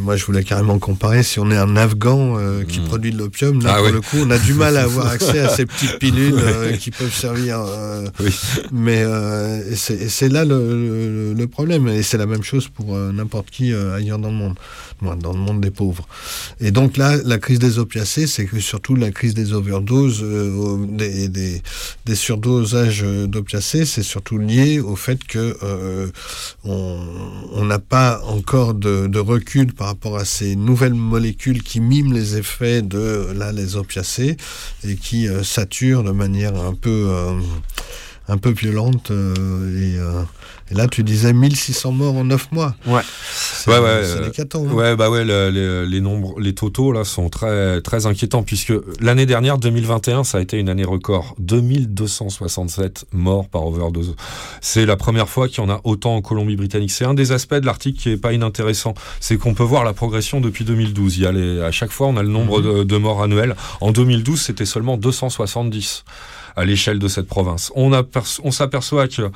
moi, 0.00 0.16
je 0.16 0.24
voulais 0.24 0.44
carrément 0.44 0.78
comparer 0.78 1.22
si 1.22 1.38
on 1.38 1.50
est 1.50 1.56
un 1.56 1.76
Afghan 1.76 2.36
euh, 2.38 2.64
qui 2.64 2.80
produit 2.80 3.12
de 3.12 3.18
l'opium. 3.18 3.62
Là, 3.62 3.74
Ah 3.76 3.78
pour 3.82 3.88
le 3.92 4.00
coup, 4.00 4.16
on 4.24 4.30
a 4.30 4.38
du 4.38 4.54
mal 4.54 4.76
à 4.76 4.82
avoir 4.84 5.06
accès 5.08 5.38
à 5.40 5.48
ces 5.48 5.66
petites 5.66 5.98
pilules 5.98 6.34
euh, 6.38 6.76
qui 6.76 6.90
peuvent 6.90 7.14
servir. 7.14 7.60
euh, 7.60 8.06
Oui. 8.20 8.34
mais 8.72 9.04
c'est 9.76 10.28
là 10.28 10.44
le, 10.44 10.58
le- 10.58 11.32
le 11.34 11.46
problème. 11.46 11.88
Et 11.88 12.02
c'est 12.02 12.18
la 12.18 12.26
même 12.26 12.42
chose 12.42 12.68
pour 12.68 12.96
n'importe 12.96 13.50
qui 13.50 13.72
ailleurs 13.74 14.18
dans 14.18 14.30
le 14.30 14.34
monde, 14.36 14.54
Moi, 15.00 15.16
dans 15.16 15.32
le 15.32 15.38
monde 15.38 15.60
des 15.60 15.70
pauvres. 15.70 16.06
Et 16.60 16.70
donc 16.70 16.96
là, 16.96 17.16
la 17.24 17.38
crise 17.38 17.58
des 17.58 17.78
opiacés, 17.78 18.26
c'est 18.26 18.46
que 18.46 18.58
surtout 18.60 18.96
la 18.96 19.10
crise 19.10 19.34
des 19.34 19.52
overdoses, 19.52 20.24
des, 20.88 21.28
des, 21.28 21.62
des 22.04 22.14
surdosages 22.14 23.02
d'opiacés, 23.02 23.84
c'est 23.84 24.02
surtout 24.02 24.38
lié 24.38 24.80
au 24.80 24.96
fait 24.96 25.22
que 25.24 25.56
on 26.64 26.96
on 27.52 27.64
n'a 27.64 27.78
pas 27.78 28.20
encore 28.26 28.74
de, 28.74 29.06
de 29.06 29.18
recul 29.18 29.72
par 29.76 29.88
rapport 29.88 30.16
à 30.16 30.24
ces 30.24 30.56
nouvelles 30.56 30.94
molécules 30.94 31.62
qui 31.62 31.80
miment 31.80 32.12
les 32.12 32.36
effets 32.36 32.82
de 32.82 33.32
là 33.34 33.52
les 33.52 33.76
opiacés 33.76 34.36
et 34.84 34.96
qui 34.96 35.28
euh, 35.28 35.42
saturent 35.42 36.02
de 36.02 36.10
manière 36.10 36.56
un 36.56 36.74
peu 36.74 37.08
euh, 37.10 37.38
un 38.28 38.38
peu 38.38 38.50
violente 38.50 39.10
euh, 39.10 39.34
et, 39.94 39.98
euh, 39.98 40.22
et 40.70 40.74
là 40.74 40.88
tu 40.88 41.02
disais 41.04 41.32
1600 41.32 41.92
morts 41.92 42.16
en 42.16 42.24
9 42.24 42.50
mois 42.52 42.74
Ouais. 42.86 43.02
c'est 43.32 43.70
Ouais, 43.70 43.78
ouais, 43.78 43.84
euh, 43.86 44.30
hein. 44.54 44.58
Ouais, 44.72 44.96
bah 44.96 45.10
ouais, 45.10 45.24
le- 45.24 45.50
les, 45.50 45.86
les 45.86 46.00
nombres, 46.00 46.38
les 46.40 46.54
totaux 46.54 46.92
là 46.92 47.04
sont 47.04 47.28
très 47.28 47.80
très 47.82 48.06
inquiétants 48.06 48.42
puisque 48.42 48.72
l'année 49.00 49.26
dernière, 49.26 49.58
2021, 49.58 50.24
ça 50.24 50.38
a 50.38 50.40
été 50.40 50.58
une 50.58 50.68
année 50.68 50.84
record, 50.84 51.34
2267 51.38 53.06
morts 53.12 53.48
par 53.48 53.66
overdose. 53.66 54.14
C'est 54.60 54.86
la 54.86 54.96
première 54.96 55.28
fois 55.28 55.48
qu'il 55.48 55.58
y 55.62 55.66
en 55.66 55.70
a 55.70 55.80
autant 55.84 56.16
en 56.16 56.22
Colombie-Britannique. 56.22 56.90
C'est 56.90 57.04
un 57.04 57.14
des 57.14 57.32
aspects 57.32 57.54
de 57.54 57.66
l'article 57.66 57.98
qui 57.98 58.10
est 58.10 58.16
pas 58.16 58.32
inintéressant, 58.32 58.94
c'est 59.20 59.36
qu'on 59.36 59.54
peut 59.54 59.62
voir 59.62 59.84
la 59.84 59.92
progression 59.92 60.40
depuis 60.40 60.64
2012. 60.64 61.16
Il 61.18 61.22
y 61.22 61.26
a 61.26 61.32
les, 61.32 61.60
à 61.62 61.70
chaque 61.70 61.90
fois, 61.90 62.06
on 62.08 62.16
a 62.16 62.22
le 62.22 62.28
nombre 62.28 62.60
de, 62.60 62.82
de 62.84 62.96
morts 62.96 63.22
annuels. 63.22 63.56
En 63.80 63.92
2012, 63.92 64.40
c'était 64.40 64.66
seulement 64.66 64.96
270 64.96 66.04
à 66.56 66.64
l'échelle 66.64 66.98
de 66.98 67.08
cette 67.08 67.26
province. 67.28 67.70
On, 67.74 67.92
aperço- 67.92 68.40
on 68.42 68.50
s'aperçoit 68.50 69.08
que, 69.08 69.30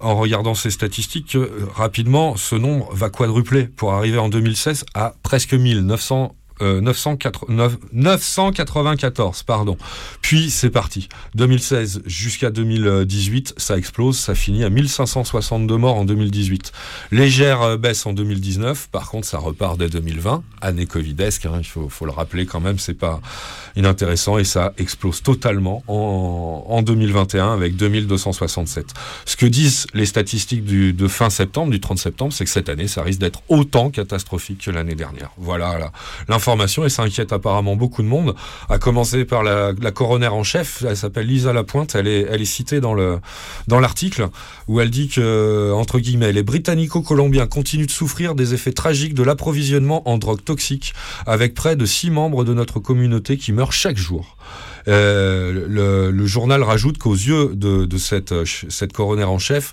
en 0.00 0.16
regardant 0.16 0.54
ces 0.54 0.70
statistiques, 0.70 1.32
que, 1.32 1.50
rapidement, 1.74 2.36
ce 2.36 2.56
nombre 2.56 2.92
va 2.92 3.10
quadrupler 3.10 3.64
pour 3.64 3.92
arriver 3.94 4.18
en 4.18 4.28
2016 4.28 4.84
à 4.94 5.14
presque 5.22 5.54
1000, 5.54 5.80
900, 5.86 6.34
euh, 6.62 6.80
904 6.80 7.50
neuf- 7.50 7.76
994, 7.92 9.42
pardon. 9.42 9.76
Puis 10.20 10.50
c'est 10.50 10.70
parti. 10.70 11.08
2016 11.34 12.02
jusqu'à 12.06 12.50
2018, 12.50 13.54
ça 13.56 13.76
explose, 13.76 14.18
ça 14.18 14.34
finit 14.34 14.64
à 14.64 14.70
1562 14.70 15.76
morts 15.76 15.96
en 15.96 16.04
2018. 16.04 16.72
Légère 17.12 17.62
euh, 17.62 17.76
baisse 17.76 18.06
en 18.06 18.12
2019, 18.12 18.88
par 18.90 19.10
contre 19.10 19.26
ça 19.26 19.38
repart 19.38 19.78
dès 19.78 19.88
2020, 19.88 20.42
année 20.60 20.86
covidesque, 20.86 21.46
hein, 21.46 21.58
il 21.58 21.64
faut, 21.64 21.88
le 22.04 22.10
rappeler 22.10 22.46
quand 22.46 22.60
même, 22.60 22.78
c'est 22.78 22.94
pas 22.94 23.20
inintéressant 23.76 24.38
et 24.38 24.44
ça 24.44 24.72
explose 24.78 25.22
totalement 25.22 25.82
en, 25.88 26.64
en 26.68 26.82
2021 26.82 27.52
avec 27.52 27.76
2267. 27.76 28.86
Ce 29.24 29.36
que 29.36 29.46
disent 29.46 29.86
les 29.94 30.06
statistiques 30.06 30.64
de 30.64 31.08
fin 31.08 31.30
septembre, 31.30 31.70
du 31.70 31.80
30 31.80 31.98
septembre, 31.98 32.32
c'est 32.32 32.44
que 32.44 32.50
cette 32.50 32.68
année, 32.68 32.88
ça 32.88 33.02
risque 33.02 33.20
d'être 33.20 33.42
autant 33.48 33.90
catastrophique 33.90 34.64
que 34.64 34.70
l'année 34.70 34.94
dernière. 34.94 35.30
Voilà 35.38 35.78
la- 35.78 35.92
et 36.84 36.88
ça 36.88 37.02
inquiète 37.02 37.32
apparemment 37.32 37.76
beaucoup 37.76 38.02
de 38.02 38.08
monde, 38.08 38.34
à 38.68 38.78
commencer 38.78 39.24
par 39.24 39.42
la, 39.42 39.72
la 39.80 39.90
coroner 39.90 40.28
en 40.28 40.42
chef, 40.42 40.84
elle 40.86 40.96
s'appelle 40.96 41.26
Lisa 41.26 41.52
Lapointe, 41.52 41.94
elle 41.94 42.06
est, 42.06 42.26
elle 42.30 42.42
est 42.42 42.44
citée 42.44 42.80
dans 42.80 42.94
le 42.94 43.18
dans 43.66 43.80
l'article 43.80 44.28
où 44.68 44.80
elle 44.80 44.90
dit 44.90 45.08
que, 45.08 45.72
entre 45.72 45.98
guillemets, 45.98 46.32
les 46.32 46.42
Britannico-Colombiens 46.42 47.46
continuent 47.46 47.86
de 47.86 47.90
souffrir 47.90 48.34
des 48.34 48.54
effets 48.54 48.72
tragiques 48.72 49.14
de 49.14 49.22
l'approvisionnement 49.22 50.08
en 50.08 50.18
drogue 50.18 50.42
toxique, 50.44 50.94
avec 51.26 51.54
près 51.54 51.76
de 51.76 51.86
six 51.86 52.10
membres 52.10 52.44
de 52.44 52.54
notre 52.54 52.80
communauté 52.80 53.36
qui 53.36 53.52
meurent 53.52 53.72
chaque 53.72 53.96
jour. 53.96 54.36
Euh, 54.88 56.10
le, 56.12 56.26
journal 56.26 56.62
rajoute 56.62 56.98
qu'aux 56.98 57.14
yeux 57.14 57.50
de, 57.54 57.84
de 57.84 57.98
cette, 57.98 58.32
euh, 58.32 58.44
cette 58.68 58.92
coroner 58.92 59.24
en 59.24 59.38
chef, 59.38 59.72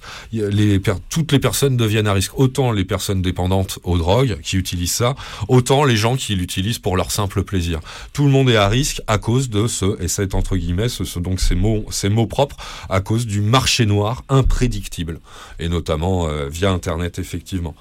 toutes 1.09 1.31
les 1.31 1.39
personnes 1.39 1.77
deviennent 1.77 2.07
à 2.07 2.13
risque. 2.13 2.37
Autant 2.37 2.71
les 2.71 2.85
personnes 2.85 3.21
dépendantes 3.21 3.79
aux 3.83 3.97
drogues 3.97 4.39
qui 4.41 4.57
utilisent 4.57 4.91
ça, 4.93 5.15
autant 5.47 5.83
les 5.83 5.95
gens 5.95 6.15
qui 6.15 6.35
l'utilisent 6.35 6.79
pour 6.79 6.97
leur 6.97 7.11
simple 7.11 7.43
plaisir. 7.43 7.79
Tout 8.13 8.25
le 8.25 8.31
monde 8.31 8.49
est 8.49 8.55
à 8.57 8.67
risque 8.67 9.01
à 9.07 9.17
cause 9.17 9.49
de 9.49 9.67
ce, 9.67 10.01
et 10.01 10.07
c'est 10.07 10.35
entre 10.35 10.55
guillemets, 10.55 10.89
ce, 10.89 11.03
ce- 11.03 11.19
donc 11.19 11.39
ces 11.39 11.55
mots, 11.55 11.85
ces 11.89 12.09
mots 12.09 12.27
propres, 12.27 12.57
à 12.89 13.01
cause 13.01 13.25
du 13.25 13.41
marché 13.41 13.85
noir 13.85 14.23
imprédictible, 14.29 15.19
et 15.59 15.69
notamment 15.69 16.27
euh, 16.27 16.47
via 16.49 16.71
Internet 16.71 17.19
effectivement. 17.19 17.75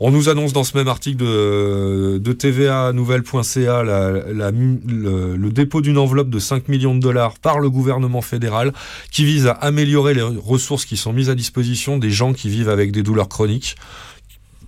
On 0.00 0.10
nous 0.10 0.28
annonce 0.28 0.52
dans 0.52 0.64
ce 0.64 0.76
même 0.76 0.88
article 0.88 1.18
de, 1.18 2.32
TVA 2.32 2.92
Nouvelle.ca 2.92 3.82
le, 3.82 5.50
dépôt 5.50 5.80
d'une 5.80 5.98
enveloppe 5.98 6.30
de 6.30 6.38
5 6.38 6.68
millions 6.68 6.94
de 6.94 7.00
dollars 7.00 7.34
par 7.38 7.60
le 7.60 7.70
gouvernement 7.70 8.22
fédéral 8.22 8.72
qui 9.10 9.24
vise 9.24 9.46
à 9.46 9.52
améliorer 9.52 10.14
les 10.14 10.22
ressources 10.22 10.84
qui 10.84 10.96
sont 10.96 11.12
mises 11.12 11.30
à 11.30 11.34
disposition 11.34 11.98
des 11.98 12.10
gens 12.10 12.32
qui 12.32 12.48
vivent 12.48 12.68
avec 12.68 12.92
des 12.92 13.02
douleurs 13.02 13.28
chroniques 13.28 13.76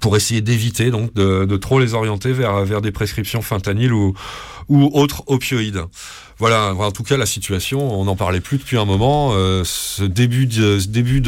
pour 0.01 0.17
essayer 0.17 0.41
d'éviter 0.41 0.91
donc 0.91 1.15
de, 1.15 1.57
trop 1.57 1.81
les 1.81 1.95
orienter 1.95 2.33
vers, 2.33 2.81
des 2.81 2.93
prescriptions 2.93 3.43
fentanyl 3.43 3.93
ou, 3.93 4.15
autres 4.69 5.25
opioïdes. 5.27 5.83
Voilà, 6.39 6.75
en 6.75 6.93
tout 6.93 7.03
cas 7.03 7.17
la 7.17 7.25
situation, 7.25 7.99
on 7.99 8.05
n'en 8.05 8.17
parlait 8.17 8.41
plus 8.41 8.59
depuis 8.59 8.77
un 8.77 8.85
moment. 8.85 9.31
euh, 9.33 9.63
ce 9.65 10.05
début 10.05 10.47
de, 10.47 10.79
début 10.87 11.23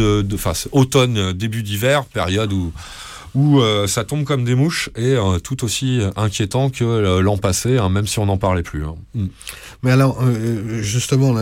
automne, 0.72 1.32
début 1.32 1.62
d'hiver, 1.62 2.04
période 2.04 2.52
où 2.52 2.72
où 3.34 3.60
euh, 3.60 3.86
ça 3.86 4.05
tombe 4.05 4.24
comme 4.24 4.44
des 4.44 4.55
mouches 4.55 4.90
et 4.96 5.14
euh, 5.14 5.38
tout 5.38 5.64
aussi 5.64 6.00
inquiétant 6.16 6.70
que 6.70 6.84
euh, 6.84 7.20
l'an 7.20 7.36
passé, 7.38 7.78
hein, 7.78 7.88
même 7.88 8.06
si 8.06 8.18
on 8.18 8.26
n'en 8.26 8.38
parlait 8.38 8.62
plus. 8.62 8.84
hein. 8.84 8.94
Mm. 9.14 9.26
Mais 9.82 9.92
alors, 9.92 10.18
justement, 10.80 11.34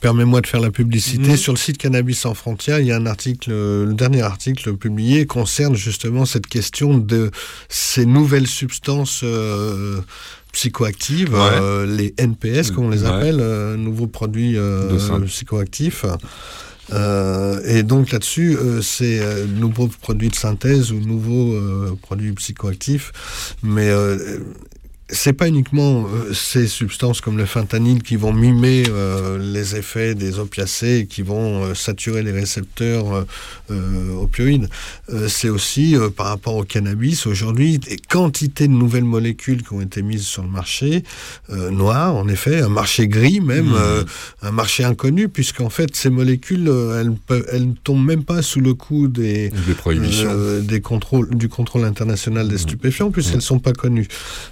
permets-moi 0.00 0.40
de 0.40 0.46
faire 0.48 0.60
la 0.60 0.70
publicité. 0.72 1.28
Mhm. 1.30 1.36
Sur 1.36 1.52
le 1.52 1.58
site 1.58 1.78
Cannabis 1.78 2.18
sans 2.18 2.34
frontières, 2.34 2.80
il 2.80 2.86
y 2.86 2.92
a 2.92 2.96
un 2.96 3.06
article, 3.06 3.50
le 3.50 3.94
dernier 3.94 4.22
article 4.22 4.74
publié 4.76 5.26
concerne 5.26 5.76
justement 5.76 6.24
cette 6.24 6.48
question 6.48 6.98
de 6.98 7.30
ces 7.68 8.04
nouvelles 8.04 8.48
substances 8.48 9.20
euh, 9.22 10.00
psychoactives, 10.52 11.34
Ouais. 11.34 11.38
euh, 11.40 11.86
les 11.86 12.14
NPS, 12.18 12.70
comme 12.72 12.86
on 12.86 12.90
les 12.90 13.02
Ouais. 13.02 13.08
appelle, 13.08 13.38
euh, 13.40 13.76
nouveaux 13.76 14.06
produits 14.08 14.56
psychoactifs. 15.26 16.04
Euh, 16.92 17.60
et 17.64 17.82
donc 17.82 18.10
là-dessus, 18.12 18.56
euh, 18.56 18.82
c'est 18.82 19.20
euh, 19.20 19.46
nouveaux 19.46 19.88
produits 19.88 20.28
de 20.28 20.34
synthèse 20.34 20.92
ou 20.92 21.00
nouveaux 21.00 21.54
euh, 21.54 21.96
produits 22.02 22.32
psychoactifs, 22.32 23.12
mais 23.62 23.88
euh, 23.88 24.38
c'est 25.10 25.34
pas 25.34 25.48
uniquement 25.48 26.06
euh, 26.06 26.32
ces 26.32 26.66
substances 26.66 27.20
comme 27.20 27.36
le 27.36 27.44
fentanyl 27.44 28.02
qui 28.02 28.16
vont 28.16 28.32
mimer 28.32 28.84
euh, 28.88 29.38
les 29.38 29.76
effets 29.76 30.14
des 30.14 30.38
opiacés 30.38 31.00
et 31.00 31.06
qui 31.06 31.20
vont 31.20 31.62
euh, 31.64 31.74
saturer 31.74 32.22
les 32.22 32.32
récepteurs 32.32 33.26
opioïdes. 34.20 34.68
C'est 35.28 35.48
aussi 35.48 35.96
par 36.16 36.26
rapport 36.26 36.56
au 36.56 36.64
cannabis 36.64 37.26
aujourd'hui 37.26 37.78
des 37.78 37.96
quantités 37.96 38.68
de 38.68 38.72
nouvelles 38.72 39.04
molécules 39.04 39.62
qui 39.62 39.72
ont 39.72 39.80
été 39.80 40.02
mises 40.02 40.26
sur 40.26 40.42
le 40.42 40.48
marché 40.48 41.02
noir, 41.48 42.14
en 42.14 42.28
effet, 42.28 42.60
un 42.60 42.68
marché 42.68 43.08
gris 43.08 43.40
même, 43.40 43.64
Mmh. 43.64 44.04
un 44.42 44.50
marché 44.50 44.84
inconnu 44.84 45.28
puisqu'en 45.28 45.70
fait 45.70 45.94
ces 45.96 46.10
molécules 46.10 46.68
elles 46.98 47.12
peuvent, 47.26 47.46
elles 47.52 47.68
ne 47.68 47.74
tombent 47.74 48.04
même 48.04 48.24
pas 48.24 48.42
sous 48.42 48.60
le 48.60 48.74
coup 48.74 49.08
des 49.08 49.50
Des 49.66 49.74
prohibitions. 49.74 50.60
des 50.60 50.80
contrôles, 50.80 51.34
du 51.34 51.48
contrôle 51.48 51.84
international 51.84 52.48
des 52.48 52.58
stupéfiants, 52.58 53.10
puisqu'elles 53.10 53.36
ne 53.36 53.40
sont 53.40 53.58
pas 53.58 53.72
connues. 53.72 54.08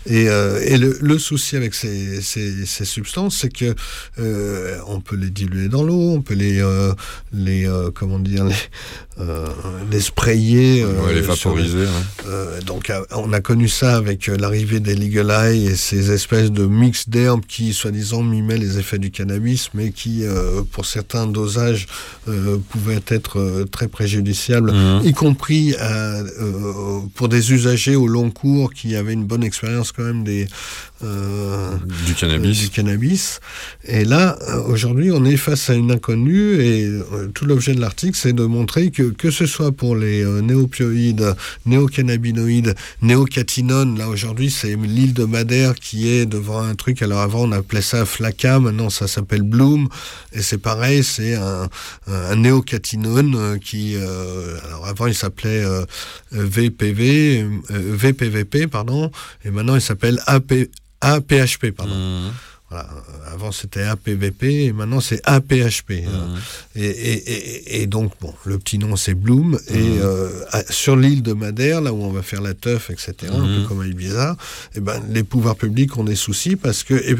Et, 0.07 0.29
euh, 0.43 0.60
et 0.64 0.77
le, 0.78 0.98
le 1.01 1.19
souci 1.19 1.56
avec 1.56 1.74
ces, 1.74 2.20
ces, 2.23 2.66
ces 2.66 2.85
substances, 2.85 3.39
c'est 3.40 3.52
que 3.52 3.74
euh, 4.19 4.78
on 4.86 5.01
peut 5.01 5.16
les 5.16 5.31
diluer 5.31 5.69
dans 5.69 5.82
l'eau, 5.82 6.10
on 6.16 6.20
peut 6.23 6.35
les, 6.35 6.60
euh, 6.60 6.93
les 7.32 7.69
comment 7.94 8.19
dire, 8.19 8.44
les, 8.44 8.55
les 9.90 10.01
sprayer. 10.01 10.85
Ouais, 10.85 11.14
les 11.14 11.23
sur 11.23 11.51
vaporiser. 11.51 11.78
ouais. 11.78 12.60
donc 12.66 12.90
on 13.12 13.32
a 13.32 13.40
connu 13.40 13.69
ça 13.69 13.97
avec 13.97 14.27
l'arrivée 14.27 14.81
des 14.81 14.94
Legal 14.94 15.31
Eye 15.31 15.66
et 15.66 15.77
ces 15.77 16.10
espèces 16.10 16.51
de 16.51 16.66
mix 16.66 17.09
d'herbes 17.09 17.44
qui 17.47 17.73
soi-disant 17.73 18.23
mimaient 18.23 18.59
les 18.59 18.78
effets 18.78 18.98
du 18.98 19.10
cannabis 19.10 19.69
mais 19.74 19.90
qui 19.93 20.24
pour 20.73 20.86
certains 20.86 21.27
dosages 21.27 21.86
pouvaient 22.70 23.02
être 23.09 23.64
très 23.70 23.89
préjudiciables 23.89 24.73
Mhm. 24.73 25.02
y 25.05 25.12
compris 25.12 25.74
pour 27.14 27.28
des 27.28 27.52
usagers 27.52 27.97
au 27.97 28.06
long 28.06 28.31
cours 28.31 28.73
qui 28.73 28.97
avaient 28.97 29.12
une 29.12 29.24
bonne 29.24 29.44
expérience 29.44 29.93
quand 29.93 30.02
même 30.05 30.24
des 30.24 30.32
des 30.33 30.49
euh, 31.05 31.77
Du 32.07 32.15
cannabis. 32.15 32.61
du 32.61 32.69
cannabis. 32.70 33.41
Et 33.85 34.05
là, 34.05 34.39
euh, 34.49 34.62
aujourd'hui, 34.62 35.11
on 35.12 35.24
est 35.24 35.37
face 35.37 35.70
à 35.70 35.74
une 35.74 35.91
inconnue 35.91 36.61
et 36.61 36.85
euh, 36.87 37.29
tout 37.35 37.45
l'objet 37.45 37.74
de 37.74 37.81
l'article, 37.81 38.16
c'est 38.16 38.33
de 38.33 38.45
montrer 38.45 38.91
que 38.91 39.03
que 39.11 39.31
ce 39.31 39.47
soit 39.47 39.73
pour 39.73 39.97
les 39.97 40.24
euh, 40.24 40.41
néopioïdes, 40.41 41.35
néocannabinoïdes, 41.66 42.74
néocatinones, 43.03 43.99
là 43.99 44.09
aujourd'hui, 44.09 44.51
c'est 44.51 44.77
l'île 44.77 45.15
de 45.15 45.24
Madère 45.24 45.74
qui 45.74 46.09
est 46.09 46.27
devant 46.27 46.61
un 46.62 46.74
truc. 46.74 47.03
Alors 47.03 47.20
avant, 47.20 47.43
on 47.45 47.53
appelait 47.53 47.83
ça 47.83 48.05
Flaca, 48.05 48.61
maintenant 48.61 48.91
ça 48.91 49.09
s'appelle 49.09 49.43
Bloom. 49.43 49.89
Et 50.33 50.43
c'est 50.43 50.59
pareil, 50.59 51.05
c'est 51.05 51.35
un, 51.35 51.69
un 52.09 52.37
néocatinone 52.37 53.35
euh, 53.35 53.59
qui, 53.59 53.97
euh, 53.97 54.59
alors 54.66 54.87
avant, 54.87 55.07
il 55.07 55.15
s'appelait 55.15 55.65
euh, 55.65 55.85
VPV, 56.33 57.43
euh, 57.43 57.49
VPVP, 57.70 58.66
pardon, 58.66 59.11
et 59.45 59.51
maintenant 59.51 59.74
il 59.74 59.81
s'appelle 59.81 60.20
AP, 60.27 60.53
APHP, 61.03 61.70
pardon. 61.73 61.95
Mmh. 61.95 62.33
Voilà. 62.70 62.89
Euh, 62.91 63.35
Avant 63.35 63.53
c'était 63.53 63.83
APVP 63.83 64.65
et 64.65 64.73
maintenant 64.73 65.01
c'est 65.01 65.20
APHP. 65.24 65.91
Mmh. 65.91 66.09
euh. 66.09 66.37
Et, 66.77 66.85
et- 66.87 67.33
et- 67.33 67.83
et 67.83 67.87
donc 67.87 68.12
bon, 68.20 68.33
le 68.47 68.59
petit 68.59 68.79
nom 68.79 68.97
c'est 68.97 69.12
Bloom. 69.15 69.59
Et 69.69 69.77
Mmh. 69.79 69.99
euh, 70.01 70.45
à- 70.53 70.65
sur 70.73 70.97
l'île 70.97 71.23
de 71.23 71.35
Madère, 71.35 71.83
là 71.83 71.93
où 71.93 72.03
on 72.03 72.11
va 72.12 72.23
faire 72.23 72.41
la 72.41 72.55
teuf, 72.55 72.89
etc., 72.89 73.15
un 73.31 73.39
Mmh. 73.47 73.62
peu 73.62 73.69
comme 73.69 73.81
à 73.83 73.87
Ibiza, 73.87 74.37
et 74.74 74.81
ben 74.81 75.03
les 75.11 75.23
pouvoirs 75.23 75.57
publics 75.57 75.97
ont 75.99 76.05
des 76.05 76.16
soucis 76.16 76.57
parce 76.57 76.83
que 76.83 76.95
eh, 76.95 77.16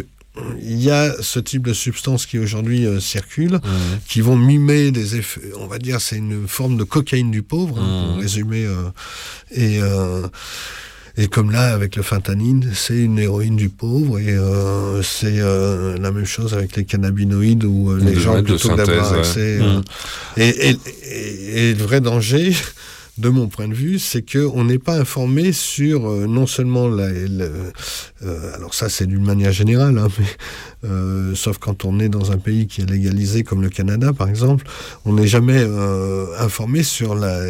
il 0.63 0.83
y 0.83 0.91
a 0.91 1.15
ce 1.21 1.39
type 1.39 1.67
de 1.67 1.75
substances 1.75 2.25
qui 2.25 2.39
aujourd'hui 2.39 2.87
euh, 2.87 3.01
circulent, 3.01 3.61
Mmh. 3.63 3.99
qui 4.09 4.23
vont 4.23 4.37
mimer 4.37 4.91
des 4.91 5.17
effets. 5.17 5.43
On 5.59 5.67
va 5.67 5.79
dire 5.79 6.01
c'est 6.01 6.17
une 6.17 6.49
forme 6.49 6.79
de 6.79 6.85
cocaïne 6.85 7.31
du 7.31 7.43
pauvre, 7.43 7.79
hein, 7.79 8.05
pour 8.07 8.17
Mmh. 8.17 8.21
résumer. 8.21 8.65
euh, 8.65 8.89
et 9.51 9.83
euh, 9.83 10.27
et 11.17 11.29
comme 11.29 11.51
là, 11.51 11.73
avec 11.75 11.97
le 11.97 12.03
fentanyl, 12.03 12.71
c'est 12.75 12.97
une 12.99 13.19
héroïne 13.19 13.57
du 13.57 13.69
pauvre, 13.69 14.19
et 14.19 14.31
euh, 14.31 15.03
c'est 15.03 15.41
euh, 15.41 15.97
la 15.99 16.11
même 16.11 16.25
chose 16.25 16.55
avec 16.55 16.75
les 16.77 16.85
cannabinoïdes, 16.85 17.65
où 17.65 17.91
euh, 17.91 17.99
les 17.99 18.15
gens, 18.15 18.43
plutôt 18.43 18.69
que 18.71 18.75
d'avoir 18.77 19.13
accès... 19.21 19.61
ouais. 19.61 19.67
Mm. 19.67 19.83
et, 20.39 20.49
et- 20.71 20.77
et- 21.11 21.71
et 21.71 21.75
le 21.75 21.83
vrai 21.85 22.01
danger, 22.01 22.53
de 23.19 23.29
mon 23.29 23.47
point 23.47 23.69
de 23.69 23.75
vue, 23.75 23.99
c'est 23.99 24.23
qu'on 24.23 24.65
n'est 24.65 24.79
pas 24.79 24.99
informé 24.99 25.53
sur 25.53 26.01
non 26.27 26.47
seulement 26.47 26.89
la... 26.89 27.11
la- 27.13 27.47
alors 28.55 28.73
ça, 28.73 28.89
c'est 28.89 29.07
d'une 29.07 29.25
manière 29.25 29.53
générale, 29.53 29.99
hein, 29.99 30.09
mais, 30.19 30.25
euh, 30.85 31.35
sauf 31.35 31.59
quand 31.59 31.85
on 31.85 32.01
est 32.01 32.09
dans 32.09 32.33
un 32.33 32.39
pays 32.39 32.67
qui 32.67 32.81
est 32.81 32.91
légalisé, 32.91 33.45
comme 33.45 33.63
le 33.63 33.69
Canada, 33.71 34.13
par 34.13 34.29
exemple, 34.29 34.65
on 35.05 35.13
n'est 35.15 35.27
jamais 35.27 35.59
euh, 35.61 36.27
informé 36.39 36.83
sur 36.83 37.15
la, 37.15 37.41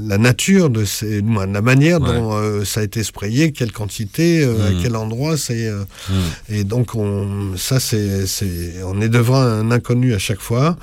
la 0.00 0.18
nature 0.18 0.68
de 0.70 0.84
ces... 0.84 1.22
la 1.22 1.62
manière 1.62 2.00
Ouais. 2.00 2.12
dont 2.12 2.32
euh, 2.34 2.64
ça 2.64 2.80
a 2.80 2.82
été 2.84 3.02
sprayé, 3.02 3.52
quelle 3.52 3.72
quantité, 3.72 4.44
euh, 4.44 4.68
à 4.68 4.82
quel 4.82 4.96
endroit, 4.96 5.36
c'est... 5.36 5.66
euh, 5.68 5.84
Mmh. 6.10 6.14
et 6.54 6.64
donc, 6.64 6.94
on, 6.94 7.56
ça, 7.56 7.80
c'est, 7.80 8.26
c'est, 8.26 8.74
on 8.84 9.00
est 9.00 9.08
devant 9.08 9.40
un 9.40 9.70
inconnu 9.70 10.14
à 10.14 10.18
chaque 10.18 10.40
fois. 10.40 10.76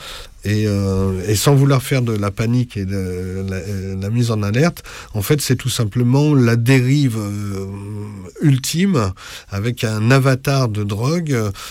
Et, 0.48 0.66
euh, 0.68 1.24
et 1.28 1.36
sans 1.36 1.56
vouloir 1.56 1.82
faire 1.82 2.03
de 2.03 2.12
la 2.14 2.30
panique 2.30 2.78
et 2.78 2.86
de 2.86 3.44
la, 3.49 3.57
la 3.99 4.10
mise 4.12 4.30
en 4.30 4.44
alerte, 4.44 4.84
en 5.16 5.24
fait, 5.24 5.41
c'est 5.41 5.56
tout 5.56 5.70
simplement 5.72 6.36
la 6.36 6.56
dérive 6.56 7.18
euh, 7.18 7.66
ultime 8.44 9.12
avec 9.49 9.84
un 9.84 10.12
avatar 10.12 10.70
de 10.70 10.84
drogue 10.84 11.36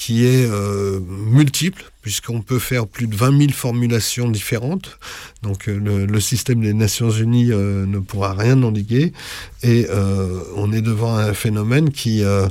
qui 0.00 0.24
est 0.24 0.46
euh, 0.50 0.98
multiple, 1.26 1.92
puisqu'on 2.00 2.40
peut 2.40 2.58
faire 2.58 2.86
plus 2.86 3.06
de 3.06 3.14
20 3.14 3.38
000 3.38 3.52
formulations 3.52 4.30
différentes. 4.30 4.98
Donc 5.42 5.68
euh, 5.68 5.78
le, 5.78 6.06
le 6.06 6.20
système 6.20 6.62
des 6.62 6.72
Nations 6.72 7.10
Unies 7.10 7.52
euh, 7.52 7.84
ne 7.84 7.98
pourra 7.98 8.32
rien 8.32 8.62
endiguer. 8.62 9.12
Et 9.62 9.86
euh, 9.90 10.40
on 10.56 10.72
est 10.72 10.80
devant 10.80 11.16
un 11.16 11.34
phénomène 11.34 11.90
qui, 11.90 12.24
euh, 12.24 12.48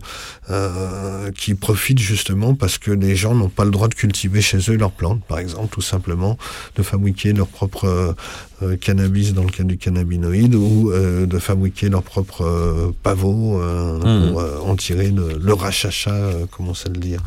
euh, 0.51 1.31
qui 1.31 1.55
profite 1.55 1.97
justement 1.97 2.53
parce 2.53 2.77
que 2.77 2.91
les 2.91 3.15
gens 3.15 3.33
n'ont 3.33 3.49
pas 3.49 3.65
le 3.65 3.71
droit 3.71 3.87
de 3.87 3.95
cultiver 3.95 4.41
chez 4.41 4.59
eux 4.69 4.77
leurs 4.77 4.91
plantes, 4.91 5.23
par 5.27 5.39
exemple, 5.39 5.69
tout 5.71 5.81
simplement, 5.81 6.37
de 6.75 6.83
fabriquer 6.83 7.33
leur 7.33 7.47
propre 7.47 8.15
cannabis 8.81 9.33
dans 9.33 9.43
le 9.45 9.49
cas 9.51 9.63
du 9.63 9.77
cannabinoïde 9.77 10.53
ou 10.53 10.91
euh, 10.91 11.25
de 11.25 11.39
fabriquer 11.39 11.87
leur 11.89 12.03
propre 12.03 12.41
euh, 12.41 12.91
pavot 13.03 13.59
euh, 13.61 13.97
Mhm. 14.03 14.31
pour 14.31 14.41
euh, 14.41 14.57
en 14.59 14.75
tirer 14.75 15.09
le, 15.11 15.37
le 15.39 15.53
rachacha, 15.53 16.11
euh, 16.11 16.45
comment 16.51 16.73
ça 16.73 16.89
le 16.89 16.97
dire. 16.97 17.21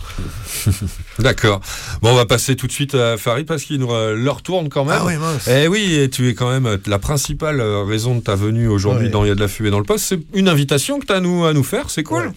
D'accord. 1.18 1.60
Bon, 2.00 2.10
on 2.10 2.14
va 2.14 2.26
passer 2.26 2.56
tout 2.56 2.66
de 2.66 2.72
suite 2.72 2.94
à 2.94 3.16
Farid 3.16 3.46
parce 3.46 3.62
qu'il 3.64 3.78
nous 3.78 3.92
euh, 3.92 4.14
leur 4.14 4.42
tourne 4.42 4.68
quand 4.68 4.84
même. 4.84 4.98
Ah 5.00 5.04
ouais, 5.04 5.16
mince. 5.16 5.48
Eh 5.48 5.68
oui, 5.68 5.94
et 5.94 6.08
tu 6.10 6.28
es 6.28 6.34
quand 6.34 6.50
même 6.50 6.66
euh, 6.66 6.76
la 6.86 6.98
principale 6.98 7.60
euh, 7.60 7.82
raison 7.84 8.14
de 8.16 8.20
ta 8.20 8.34
venue 8.34 8.68
aujourd'hui 8.68 9.06
Ouais. 9.06 9.10
dans 9.10 9.24
Il 9.24 9.28
y 9.28 9.30
a 9.30 9.34
de 9.34 9.40
la 9.40 9.48
fumée 9.48 9.70
dans 9.70 9.78
le 9.78 9.84
poste. 9.84 10.04
C'est 10.06 10.20
une 10.34 10.48
invitation 10.48 10.98
que 10.98 11.06
tu 11.06 11.12
as 11.12 11.16
à 11.16 11.20
nous, 11.20 11.44
à 11.44 11.52
nous 11.52 11.62
faire, 11.64 11.90
c'est 11.90 12.02
cool. 12.02 12.26
Ouais. 12.26 12.32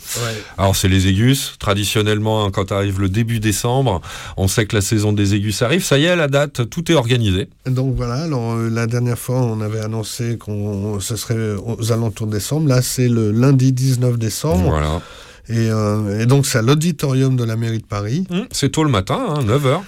Alors, 0.57 0.75
c'est 0.75 0.87
les 0.87 1.07
Aigus. 1.07 1.55
Traditionnellement, 1.59 2.45
hein, 2.45 2.51
quand 2.51 2.71
arrive 2.71 2.99
le 2.99 3.09
début 3.09 3.39
décembre, 3.39 4.01
on 4.37 4.47
sait 4.47 4.65
que 4.65 4.75
la 4.75 4.81
saison 4.81 5.13
des 5.13 5.35
Aigus 5.35 5.61
arrive. 5.61 5.83
Ça 5.83 5.97
y 5.97 6.05
est, 6.05 6.15
la 6.15 6.27
date, 6.27 6.69
tout 6.69 6.91
est 6.91 6.95
organisé. 6.95 7.47
Donc 7.65 7.95
voilà, 7.95 8.15
alors 8.23 8.55
la 8.55 8.87
dernière 8.87 9.17
fois 9.17 9.37
on 9.41 9.59
avait 9.61 9.79
annoncé 9.79 10.37
qu'on 10.37 10.99
ce 10.99 11.15
serait 11.15 11.55
aux 11.55 11.91
alentours 11.91 12.27
de 12.27 12.33
décembre, 12.33 12.67
là 12.69 12.81
c'est 12.81 13.07
le 13.07 13.31
lundi 13.31 13.71
19 13.73 14.17
décembre, 14.17 14.69
Voilà. 14.69 15.01
Et, 15.49 15.69
euh, 15.71 16.19
et 16.21 16.25
donc 16.25 16.45
c'est 16.45 16.57
à 16.59 16.61
l'auditorium 16.61 17.35
de 17.35 17.43
la 17.43 17.55
mairie 17.55 17.79
de 17.79 17.85
Paris. 17.85 18.25
Hum, 18.31 18.45
C'est 18.51 18.69
tôt 18.71 18.83
le 18.83 18.89
matin, 18.89 19.19
hein, 19.29 19.43
9h. 19.43 19.81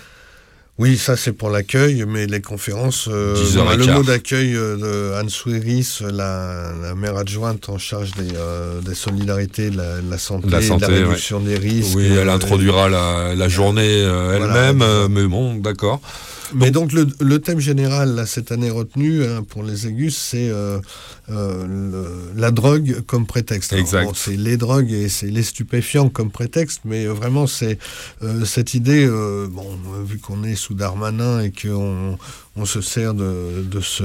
Oui, 0.80 0.96
ça 0.96 1.18
c'est 1.18 1.32
pour 1.32 1.50
l'accueil, 1.50 2.06
mais 2.08 2.28
les 2.28 2.40
conférences, 2.40 3.08
euh, 3.12 3.34
10 3.34 3.58
heures 3.58 3.66
bah, 3.66 3.76
le 3.76 3.86
mot 3.88 4.04
d'accueil 4.04 4.56
euh, 4.56 4.76
de 4.78 5.14
Anne 5.16 5.28
Souiris, 5.30 6.02
la, 6.04 6.72
la 6.84 6.94
maire 6.94 7.18
adjointe 7.18 7.68
en 7.70 7.80
charge 7.80 8.12
des, 8.12 8.36
euh, 8.36 8.80
des 8.82 8.94
solidarités, 8.94 9.72
de 9.72 9.78
la, 9.78 10.02
de 10.02 10.12
la 10.12 10.20
santé, 10.20 10.46
De 10.46 10.52
la 10.52 10.62
santé, 10.62 10.86
de 10.86 10.92
la 10.92 11.08
réduction 11.08 11.40
des 11.40 11.58
risques. 11.58 11.96
Oui, 11.98 12.06
elle 12.16 12.30
introduira 12.30 12.90
la, 12.90 13.34
la 13.34 13.48
journée 13.50 14.04
euh, 14.04 14.36
elle-même, 14.38 15.08
mais 15.12 15.26
bon, 15.26 15.56
d'accord. 15.56 16.00
Mais 16.54 16.72
donc 16.72 16.94
le, 16.94 17.08
le 17.20 17.40
thème 17.40 17.60
général 17.60 18.16
là, 18.16 18.26
cette 18.26 18.52
année 18.52 18.70
retenu 18.70 19.24
hein, 19.24 19.44
pour 19.44 19.64
les 19.64 19.88
aigus, 19.88 20.16
c'est 20.18 20.50
euh, 20.50 20.80
euh, 21.30 22.32
la 22.36 22.52
drogue 22.52 23.02
comme 23.06 23.26
prétexte. 23.26 23.74
Alors, 23.74 23.86
Exact. 23.86 24.06
bon, 24.06 24.14
c'est 24.14 24.38
les 24.38 24.58
drogues 24.58 24.92
et 24.92 25.10
c'est 25.10 25.28
les 25.28 25.44
stupéfiants 25.44 26.10
comme 26.10 26.32
prétexte, 26.32 26.82
mais 26.86 27.06
euh, 27.06 27.14
vraiment 27.14 27.48
c'est 27.48 27.78
euh, 28.24 28.46
cette 28.46 28.74
idée, 28.74 29.06
euh, 29.06 29.48
bon, 29.50 29.66
vu 30.06 30.20
qu'on 30.20 30.44
est 30.44 30.56
sous 30.56 30.74
Darmanin 30.74 31.42
et 31.42 31.52
qu'on 31.52 32.18
on 32.58 32.66
se 32.66 32.82
sert 32.82 33.14
de, 33.14 33.64
de 33.64 33.80
ce, 33.82 34.04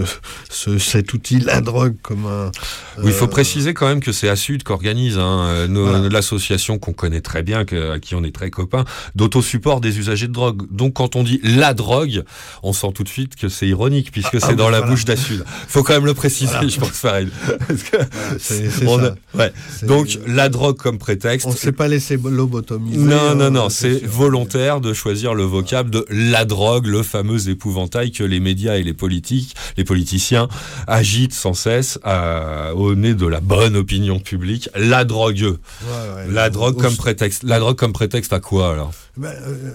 ce- 0.51 0.79
cet 0.79 1.15
outil, 1.15 1.39
la 1.41 1.61
drogue, 1.61 1.95
comme 2.03 2.27
un, 2.27 2.51
Oui, 2.99 3.05
il 3.07 3.13
faut 3.13 3.25
Euh, 3.25 3.29
préciser 3.29 3.73
quand 3.75 3.87
même 3.89 4.01
que 4.01 4.13
c'est 4.13 4.29
Assud 4.29 4.63
qui 4.63 4.73
organise 4.73 5.17
hein, 5.19 5.47
euh, 5.49 5.67
Voilà. 5.71 6.09
l'association 6.11 6.79
qu'on 6.79 6.93
connaît 6.93 7.21
très 7.23 7.43
bien, 7.43 7.65
que- 7.65 7.93
à 7.93 7.99
qui 7.99 8.15
on 8.15 8.23
est 8.25 8.35
très 8.35 8.51
copains, 8.51 8.85
d'autosupport 9.15 9.81
des 9.81 9.99
usagers 9.99 10.29
de 10.29 10.33
drogue. 10.33 10.63
Donc 10.71 10.95
quand 10.95 11.17
on 11.17 11.23
dit 11.23 11.41
la 11.43 11.73
drogue, 11.75 12.23
on 12.63 12.73
sent 12.73 12.93
tout 12.95 13.05
de 13.05 13.09
suite 13.09 13.37
que 13.37 13.49
c'est 13.49 13.67
ironique 13.69 14.11
puisque 14.13 14.35
Ah, 14.35 14.41
c'est 14.41 14.47
ah, 14.51 14.55
dans 14.55 14.67
oui, 14.67 14.73
la 14.73 14.79
voilà. 14.79 14.93
bouche 14.93 15.05
d'Assud. 15.05 15.45
Faut 15.69 15.83
quand 15.83 15.95
même 15.95 16.05
le 16.07 16.15
préciser, 16.15 16.53
Voilà. 16.53 16.69
je 16.69 16.79
pense, 16.79 16.91
Farid. 16.91 17.31
C'est- 18.39 18.71
c'est 18.71 18.87
ouais. 18.87 19.53
C'est- 19.71 19.87
Donc 19.87 20.19
la 20.27 20.49
drogue 20.49 20.77
comme 20.77 20.99
prétexte. 20.99 21.47
On 21.47 21.51
ne 21.53 21.57
s'est 21.57 21.73
pas 21.73 21.89
laissé 21.89 22.17
lobotomiser. 22.23 22.99
Non, 22.99 23.35
non, 23.35 23.41
euh, 23.47 23.51
non, 23.51 23.69
c'est 23.69 23.99
sûr. 24.01 24.09
volontaire 24.09 24.81
de 24.81 24.93
choisir 24.93 25.35
le 25.35 25.45
vocable 25.45 25.91
de 25.91 26.05
la 26.11 26.45
drogue, 26.45 26.87
le 26.87 27.03
fameux 27.03 27.49
épouvantail 27.49 28.13
que 28.13 28.25
les 28.25 28.41
médias 28.43 28.77
et 28.77 28.83
les 28.83 28.93
politiques, 28.93 29.55
les 29.79 29.85
politiciens 29.85 30.49
agitent 30.87 31.33
sans 31.33 31.55
cesse 31.55 31.99
à- 32.03 32.75
au 32.75 32.95
nez 32.95 33.15
de 33.15 33.27
la 33.27 33.41
bonne 33.41 33.77
opinion 33.77 34.21
publique. 34.21 34.69
La 34.77 35.05
drogue. 35.05 35.41
Ouais, 35.41 36.15
ouais. 36.17 36.31
La 36.31 36.51
drogue 36.51 36.79
comme 36.79 36.97
prétexte. 36.97 37.43
La 37.45 37.59
drogue 37.59 37.77
comme 37.77 37.95
prétexte 37.95 38.33
à 38.35 38.41
quoi 38.41 38.73
alors? 38.73 38.93
Ben, 39.17 39.29
euh, 39.31 39.73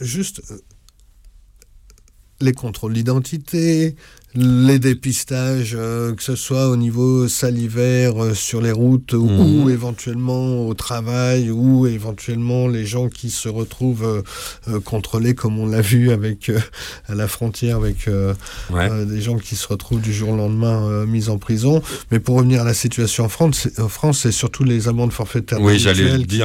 juste 0.00 0.42
euh, 0.50 0.58
les 2.40 2.52
contrôles 2.52 2.94
d'identité, 2.94 3.96
les 4.34 4.78
dépistages, 4.78 5.74
euh, 5.76 6.14
que 6.14 6.22
ce 6.22 6.36
soit 6.36 6.68
au 6.68 6.76
niveau 6.76 7.26
salivaire 7.26 8.22
euh, 8.22 8.34
sur 8.34 8.60
les 8.60 8.70
routes 8.70 9.12
ou, 9.12 9.26
Mhm. 9.26 9.62
ou 9.64 9.70
éventuellement 9.70 10.66
au 10.68 10.74
travail 10.74 11.50
ou 11.50 11.86
éventuellement 11.88 12.68
les 12.68 12.86
gens 12.86 13.08
qui 13.08 13.30
se 13.30 13.48
retrouvent 13.48 14.22
euh, 14.68 14.80
contrôlés 14.80 15.34
comme 15.34 15.58
on 15.58 15.66
l'a 15.66 15.80
vu 15.92 16.12
avec 16.12 16.50
à 17.08 17.14
la 17.14 17.26
frontière 17.26 17.76
avec 17.76 18.08
Ouais. 18.70 19.04
des 19.04 19.20
gens 19.20 19.36
qui 19.38 19.56
se 19.56 19.66
retrouvent 19.66 20.00
du 20.00 20.12
jour 20.12 20.30
au 20.30 20.36
lendemain 20.36 21.04
mis 21.06 21.28
en 21.28 21.38
prison. 21.38 21.82
Mais 22.12 22.20
pour 22.20 22.36
revenir 22.36 22.60
à 22.62 22.64
la 22.64 22.74
situation 22.74 23.24
en 23.24 23.28
France, 23.28 23.60
c'est- 23.62 23.80
en 23.80 23.88
France, 23.88 24.20
c'est 24.20 24.32
surtout 24.32 24.62
les 24.64 24.86
amendes 24.88 25.12
forfaitaires 25.12 25.60
Oui, 25.60 25.78
le 25.78 26.18
qui 26.24 26.42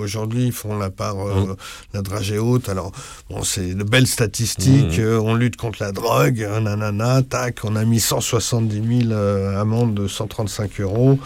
aujourd'hui 0.00 0.50
font 0.52 0.78
la 0.78 0.90
part 0.90 1.16
Mhm. 1.16 1.56
la 1.92 2.02
dragée 2.02 2.38
haute. 2.38 2.68
Alors, 2.68 2.92
bon, 3.28 3.42
c'est 3.42 3.74
de 3.74 3.84
belles 3.84 4.06
statistiques. 4.06 4.98
Euh, 4.98 5.18
on 5.18 5.34
lutte 5.34 5.56
contre 5.56 5.82
la 5.82 5.92
drogue, 5.92 6.46
nanana, 6.62 7.22
On 7.64 7.76
a 7.76 7.84
mis 7.84 8.00
170 8.00 9.00
000 9.08 9.12
euh, 9.12 9.60
amendes 9.60 9.94
de 9.94 10.06
135 10.06 10.80
euros. 10.80 11.18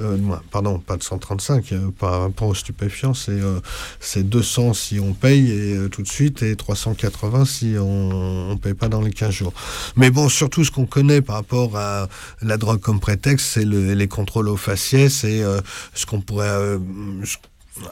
Euh, 0.00 0.16
pardon, 0.50 0.78
pas 0.78 0.96
de 0.96 1.02
135, 1.02 1.72
euh, 1.72 1.90
par 1.98 2.20
rapport 2.22 2.48
aux 2.48 2.54
stupéfiants, 2.54 3.14
c'est 3.14 3.30
euh, 3.32 3.60
c'est 4.00 4.22
200 4.28 4.74
si 4.74 5.00
on 5.00 5.12
paye 5.14 5.50
euh, 5.50 5.88
tout 5.88 6.02
de 6.02 6.08
suite 6.08 6.42
et 6.42 6.56
380 6.56 7.44
si 7.46 7.74
on 7.80 8.50
ne 8.50 8.58
paye 8.58 8.74
pas 8.74 8.88
dans 8.88 9.00
les 9.00 9.10
15 9.12 9.30
jours. 9.32 9.52
Mais 9.96 10.10
bon, 10.10 10.28
surtout 10.28 10.64
ce 10.64 10.70
qu'on 10.70 10.86
connaît 10.86 11.22
par 11.22 11.36
rapport 11.36 11.76
à 11.76 12.08
la 12.42 12.56
drogue 12.58 12.80
comme 12.80 13.00
prétexte, 13.00 13.46
c'est 13.54 13.64
le- 13.64 13.94
les 13.94 14.08
contrôles 14.08 14.48
aux 14.48 14.56
faciès 14.56 15.24
euh, 15.24 15.60
ce 15.94 16.06
qu'on 16.06 16.20
pourrait 16.20 16.48
euh, 16.48 16.78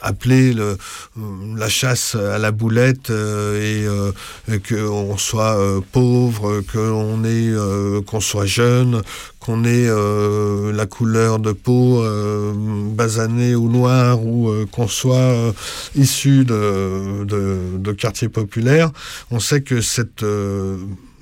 appeler 0.02 0.52
le, 0.52 0.76
euh, 1.18 1.56
la 1.56 1.68
chasse 1.68 2.14
à 2.14 2.38
la 2.38 2.50
boulette 2.50 3.10
euh, 3.10 3.60
et, 3.60 3.86
euh, 3.86 4.58
qu'on 4.68 5.16
soit 5.16 5.58
pauvre, 5.92 6.62
qu'on 6.72 7.22
euh, 7.24 8.02
qu'on 8.02 8.20
soit 8.20 8.46
jeune, 8.46 9.02
qu'on 9.40 9.64
ait 9.64 9.88
la 10.72 10.86
couleur 10.86 11.38
de 11.38 11.52
peau 11.52 12.02
basanée 12.94 13.54
ou 13.54 13.68
noire 13.68 14.24
ou 14.24 14.50
qu'on 14.72 14.88
soit 14.88 15.52
issu 15.94 16.44
de, 16.44 17.92
quartiers 17.92 18.30
populaires, 18.30 18.90
on 19.30 19.40
sait 19.40 19.60
que 19.60 19.80
cette 19.82 20.24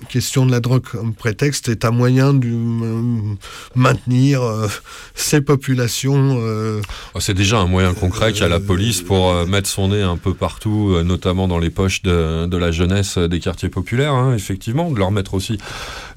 question 0.08 0.46
de 0.46 0.50
la 0.50 0.60
drogue 0.60 0.82
comme 0.82 1.14
prétexte 1.14 1.68
est 1.68 1.84
un 1.84 1.90
moyen 1.90 2.32
de 2.34 2.46
euh, 2.48 3.34
maintenir 3.74 4.42
euh, 4.42 4.68
ces 5.14 5.40
populations. 5.40 6.38
euh, 6.40 6.80
Oh, 7.14 7.20
C'est 7.20 7.34
déjà 7.34 7.58
un 7.58 7.66
moyen 7.66 7.94
concret 7.94 8.32
qu'a 8.32 8.48
la 8.48 8.60
police 8.60 9.00
pour 9.02 9.46
mettre 9.46 9.68
son 9.68 9.88
nez 9.88 10.02
un 10.02 10.16
peu 10.16 10.34
partout, 10.34 10.96
notamment 11.04 11.48
dans 11.48 11.58
les 11.58 11.70
poches 11.70 12.02
de, 12.02 12.46
de 12.46 12.56
la 12.56 12.70
jeunesse 12.72 13.18
des 13.18 13.40
quartiers 13.40 13.68
populaires, 13.68 14.12
hein, 14.14 14.34
effectivement, 14.34 14.90
de 14.90 14.98
leur 14.98 15.10
mettre 15.10 15.34
aussi 15.34 15.58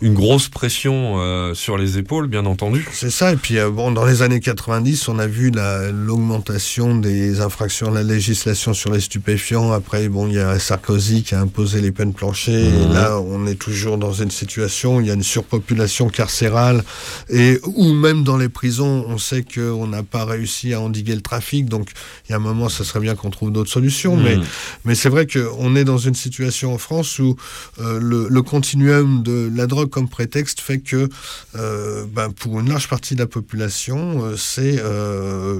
une 0.02 0.14
grosse 0.14 0.50
pression 0.50 1.54
sur 1.54 1.78
les 1.78 1.98
épaules, 1.98 2.28
bien 2.28 2.46
entendu. 2.46 2.88
C'est 2.92 3.10
ça, 3.10 3.32
et 3.32 3.36
puis 3.38 3.56
bon, 3.72 3.92
dans 3.92 4.06
les 4.06 4.22
années 4.22 4.40
90, 4.40 5.08
on 5.08 5.20
a 5.20 5.28
vu 5.28 5.52
la- 5.52 5.92
l'augmentation 5.92 6.96
des 6.96 7.42
infractions 7.42 7.88
à 7.90 7.92
la 7.92 8.04
législation 8.04 8.74
sur 8.74 8.92
les 8.92 9.00
stupéfiants. 9.02 9.72
Après, 9.72 10.08
bon, 10.10 10.28
il 10.28 10.36
y 10.36 10.40
a 10.40 10.58
Sarkozy 10.60 11.24
qui 11.24 11.36
a 11.36 11.42
imposé 11.42 11.82
les 11.82 11.92
peines 11.92 12.14
planchées, 12.14 12.66
et 12.66 12.94
là, 12.94 13.20
on 13.20 13.46
est 13.48 13.56
toujours 13.56 13.75
dans 13.84 14.14
une 14.14 14.32
situation 14.32 14.98
où 14.98 15.02
il 15.02 15.08
y 15.08 15.12
a 15.12 15.14
une 15.14 15.24
surpopulation 15.24 16.10
carcérale, 16.10 16.84
et 17.30 17.60
ou 17.66 17.94
même 17.94 18.24
dans 18.24 18.38
les 18.38 18.50
prisons, 18.50 19.06
on 19.08 19.18
sait 19.18 19.44
qu'on 19.44 19.88
n'a 19.88 20.04
pas 20.04 20.26
réussi 20.26 20.74
à 20.74 20.80
endiguer 20.82 21.16
le 21.16 21.22
trafic, 21.22 21.68
donc 21.68 21.90
il 22.28 22.32
y 22.32 22.34
a 22.34 22.38
un 22.38 22.40
moment, 22.40 22.70
ça 22.70 22.84
serait 22.84 23.00
bien 23.02 23.16
qu'on 23.16 23.30
trouve 23.30 23.52
d'autres 23.52 23.72
solutions, 23.72 24.16
mais 24.18 24.38
Mhm. 24.38 24.44
mais 24.86 24.96
c'est 24.96 25.10
vrai 25.10 25.28
qu'on 25.28 25.76
est 25.76 25.84
dans 25.84 25.98
une 25.98 26.16
situation 26.16 26.74
en 26.74 26.78
France 26.78 27.20
où 27.20 27.36
euh, 27.80 28.00
le, 28.02 28.28
le 28.30 28.42
continuum 28.42 29.24
de 29.24 29.52
la 29.56 29.68
drogue 29.68 29.90
comme 29.90 30.08
prétexte 30.10 30.60
fait 30.62 30.80
que 30.80 31.10
euh, 31.56 32.06
ben, 32.14 32.32
pour 32.32 32.60
une 32.60 32.70
large 32.70 32.88
partie 32.88 33.16
de 33.16 33.20
la 33.20 33.28
population, 33.28 34.24
euh, 34.24 34.36
c'est 34.38 34.76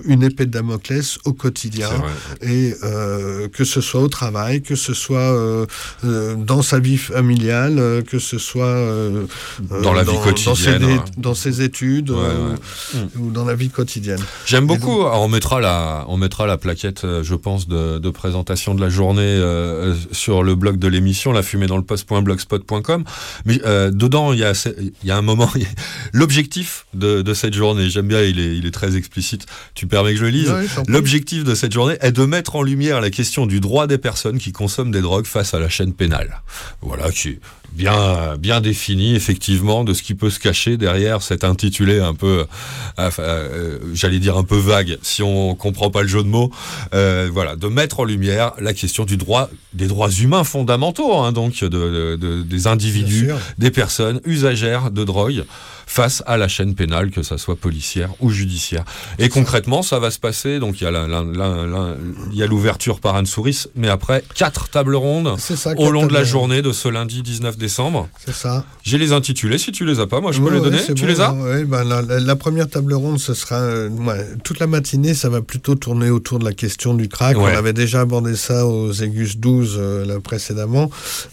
une 0.06 0.24
épée 0.24 0.46
de 0.46 0.52
Damoclès 0.52 1.18
au 1.26 1.34
quotidien. 1.34 1.90
Et 2.42 2.74
que 3.54 3.64
ce 3.64 3.82
soit 3.82 4.02
au 4.02 4.08
travail, 4.08 4.62
que 4.62 4.76
ce 4.76 4.94
soit 4.94 5.36
dans 6.04 6.62
sa 6.62 6.80
vie 6.80 6.98
familiale, 6.98 8.04
que 8.06 8.20
ce 8.20 8.38
soit 8.38 8.66
euh, 8.66 9.26
Dans 9.84 9.94
la 9.94 10.04
vie 10.04 10.12
Dans 10.14 10.24
ses, 10.24 10.72
quotidienne, 10.72 11.00
dans 11.18 11.34
ses 11.36 11.62
études 11.62 12.12
Ouais, 12.12 12.18
euh, 12.22 12.52
ouais. 12.94 13.00
ou, 13.18 13.28
ou 13.28 13.32
dans 13.32 13.46
la 13.46 13.56
vie 13.56 13.70
quotidienne. 13.70 14.22
J'aime 14.46 14.66
beaucoup. 14.68 15.02
Alors, 15.02 15.22
on 15.22 15.28
mettra 15.28 15.60
la, 15.60 16.06
on 16.08 16.18
mettra 16.18 16.46
la 16.48 16.58
plaquette, 16.58 17.04
euh, 17.04 17.24
je 17.24 17.36
pense, 17.36 17.68
de, 17.68 18.00
de 18.00 18.10
présentation 18.10 18.76
de 18.76 18.82
la 18.82 18.90
journée 18.90 19.22
euh, 19.24 19.94
euh, 19.94 19.96
sur 20.12 20.44
le 20.44 20.56
blog 20.56 20.78
de 20.78 20.88
l'émission, 20.88 21.32
la 21.32 21.44
fumée 21.44 21.68
dans 21.68 21.78
le 21.78 21.84
poste.blogspot.com. 21.84 23.04
Mais 23.46 23.60
euh, 23.66 23.92
dedans, 23.92 24.34
il 24.34 24.40
y 24.40 24.44
a, 24.44 24.54
il 25.04 25.08
y 25.08 25.12
a 25.12 25.18
un 25.18 25.22
moment, 25.22 25.50
l'objectif 26.14 26.86
de, 26.94 27.22
de 27.22 27.34
cette 27.34 27.54
journée. 27.54 27.90
J'aime 27.90 28.08
bien, 28.08 28.22
il 28.22 28.40
est, 28.40 28.56
il 28.58 28.66
est 28.66 28.72
très 28.72 28.96
explicite. 28.96 29.46
Tu 29.74 29.88
permets 29.88 30.14
que 30.14 30.20
je 30.20 30.26
le 30.26 30.30
lise. 30.32 30.54
L'objectif 30.88 31.44
de 31.44 31.56
cette 31.56 31.74
journée 31.74 31.98
est 32.02 32.12
de 32.12 32.26
mettre 32.26 32.56
en 32.56 32.64
lumière 32.64 33.02
la 33.02 33.10
question 33.10 33.46
du 33.46 33.60
droit 33.60 33.88
des 33.88 33.98
personnes 33.98 34.38
qui 34.38 34.52
consomment 34.52 34.92
des 34.92 35.02
drogues 35.02 35.26
face 35.26 35.54
à 35.54 35.60
la 35.60 35.70
chaîne 35.70 35.94
pénale. 35.94 36.42
Voilà, 36.82 37.12
qui 37.12 37.40
bien, 37.76 38.36
bien 38.38 38.62
défini, 38.62 39.16
effectivement, 39.16 39.84
de 39.84 39.94
ce 39.94 40.02
qui 40.04 40.16
peut 40.16 40.30
se 40.30 40.40
cacher 40.40 40.78
derrière 40.78 41.22
cet 41.22 41.44
intitulé 41.44 42.00
un 42.00 42.14
peu, 42.14 42.46
euh, 43.00 43.10
euh, 43.20 43.80
j'allais 43.94 44.20
dire 44.20 44.38
un 44.38 44.44
peu 44.44 44.58
vague, 44.58 44.98
si 45.02 45.22
on 45.24 45.56
comprend 45.56 45.90
pas 45.92 46.02
le 46.02 46.08
jeu 46.08 46.24
de 46.24 46.28
mots. 46.28 46.52
Euh, 46.94 47.30
voilà, 47.32 47.56
de 47.56 47.68
mettre 47.68 48.00
en 48.00 48.04
lumière 48.06 48.54
la 48.60 48.74
question 48.74 49.06
du 49.06 49.18
droit, 49.18 49.50
des 49.74 49.88
droits 49.88 50.10
humains 50.12 50.44
fondamentaux, 50.44 51.14
hein, 51.18 51.32
donc 51.32 51.62
de, 51.64 51.68
de- 51.68 52.16
de- 52.20 52.42
des 52.44 52.68
individus, 52.68 53.30
des 53.58 53.72
personnes 53.72 54.22
usagères 54.26 54.92
de 54.92 55.04
drogue 55.04 55.44
face 55.88 56.24
à 56.26 56.38
la 56.38 56.48
chaîne 56.48 56.74
pénale, 56.74 57.12
que 57.12 57.22
ça 57.22 57.38
soit 57.38 57.56
policière 57.56 58.10
ou 58.20 58.32
judiciaire. 58.32 58.84
Et 59.20 59.30
concrètement, 59.30 59.84
ça 59.84 60.00
va 60.00 60.10
se 60.10 60.18
passer. 60.18 60.60
Donc 60.60 60.82
il 60.82 60.84
y 60.84 60.88
a 60.88 60.92
la- 60.92 61.08
la- 61.08 61.24
la- 61.24 61.66
la- 61.68 61.96
il 62.32 62.38
y 62.38 62.42
a 62.42 62.48
l'ouverture 62.48 63.00
par 63.00 63.16
Anne 63.16 63.28
Souris, 63.28 63.66
mais 63.76 63.88
après 63.88 64.24
quatre 64.34 64.70
tables 64.70 64.96
rondes 64.96 65.36
ça. 65.56 65.74
au 65.78 65.92
long 65.92 66.08
de 66.08 66.14
la 66.14 66.24
journée 66.24 66.62
de 66.64 66.72
ce 66.72 66.88
lundi 66.90 67.22
19 67.22 67.56
décembre. 67.58 67.65
C'est 68.26 68.34
ça. 68.34 68.64
J'ai 68.84 68.98
les 68.98 69.12
intitulés. 69.12 69.58
Si 69.58 69.72
tu 69.72 69.86
les 69.86 70.00
as 70.00 70.08
pas, 70.08 70.22
moi 70.22 70.32
je 70.32 70.40
peux 70.40 70.46
Ouais, 70.46 70.56
les 70.56 70.62
donner. 70.62 70.78
c'est 70.80 70.94
tu 70.94 71.04
bon, 71.04 71.08
les 71.08 71.22
as 71.22 71.32
ben, 71.66 71.84
la, 71.84 72.02
la- 72.02 72.20
la 72.20 72.36
première 72.36 72.68
table 72.70 72.94
ronde, 72.94 73.20
ce 73.20 73.34
sera 73.34 73.56
euh, 73.56 73.90
ouais, 73.90 74.26
toute 74.44 74.60
la 74.60 74.68
matinée, 74.68 75.14
ça 75.14 75.30
va 75.30 75.42
plutôt 75.42 75.76
tourner 75.76 76.10
autour 76.10 76.40
de 76.40 76.46
la 76.46 76.54
question 76.54 76.94
du 76.94 77.08
crack. 77.10 77.38
Ouais. 77.38 77.44
On 77.54 77.58
avait 77.58 77.74
déjà 77.74 78.02
abordé 78.02 78.36
ça 78.36 78.66
aux 78.68 78.92
Aigus 78.92 79.38
12 79.38 79.76
euh, 79.78 80.06
là, 80.06 80.20
précédemment. 80.20 80.90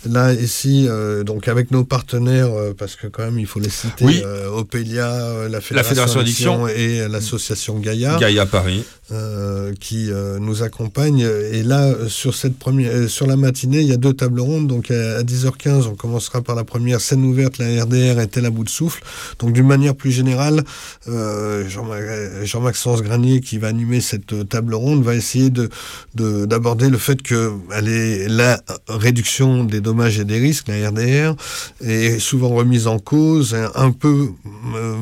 Là, 0.09 0.33
ici, 0.33 0.87
euh, 0.89 1.25
donc 1.25 1.49
avec 1.49 1.71
nos 1.71 1.85
partenaires, 1.85 2.53
euh, 2.53 2.73
parce 2.77 2.97
que 2.97 3.07
quand 3.07 3.25
même 3.25 3.39
il 3.39 3.47
faut 3.47 3.61
les 3.61 3.71
citer, 3.71 4.05
Oui. 4.05 4.23
Opelia, 4.55 5.07
euh, 5.11 5.49
la 5.49 5.61
Fédération, 5.61 5.91
Fédération 5.91 6.21
Addiction. 6.21 6.69
et 6.69 7.09
l'association 7.09 7.79
Gaïa. 7.79 8.17
Gaïa 8.19 8.47
Paris. 8.47 8.85
qui 9.81 10.09
nous 10.41 10.63
accompagne. 10.63 11.21
Et 11.53 11.63
là, 11.63 11.93
sur 12.09 12.35
cette 12.35 12.59
première, 12.59 13.09
sur 13.11 13.27
la 13.27 13.37
matinée, 13.37 13.81
il 13.81 13.87
y 13.87 13.93
a 13.93 13.97
deux 13.99 14.15
tables 14.15 14.41
rondes. 14.41 14.69
Donc 14.69 14.91
à, 14.91 15.19
à 15.19 15.23
10h15, 15.23 15.87
on 15.87 15.95
commencera 16.31 16.43
par 16.43 16.55
la 16.55 16.65
première 16.65 17.01
scène 17.01 17.25
ouverte, 17.25 17.59
la 17.59 17.83
RDR 17.85 18.21
est-elle 18.21 18.47
à 18.47 18.51
bout 18.51 18.65
de 18.65 18.69
souffle. 18.69 19.03
Donc 19.39 19.53
d'une 19.53 19.67
manière 19.67 19.95
plus 19.95 20.13
générale, 20.13 20.63
euh, 21.09 21.69
Jean-Ma- 21.69 22.45
Jean-Maxence 22.45 23.03
Granier, 23.03 23.41
qui 23.41 23.59
va 23.59 23.69
animer 23.69 24.01
cette 24.01 24.33
euh, 24.33 24.45
table 24.45 24.75
ronde, 24.75 25.03
va 25.03 25.15
essayer 25.15 25.51
de 25.51 25.69
de- 26.15 26.47
d'aborder 26.47 26.91
le 26.91 26.99
fait 26.99 27.23
que 27.23 27.53
la 28.29 28.61
réduction 28.89 29.65
des 29.65 29.81
dommages 29.81 30.19
et 30.19 30.25
des 30.25 30.39
risques, 30.39 30.69
la 30.69 30.89
RDR, 30.91 31.35
est 31.85 32.19
souvent 32.19 32.51
remise 32.51 32.87
en 32.87 32.99
cause, 32.99 33.57
un 33.75 33.91
peu 33.91 34.29
euh, 34.77 34.95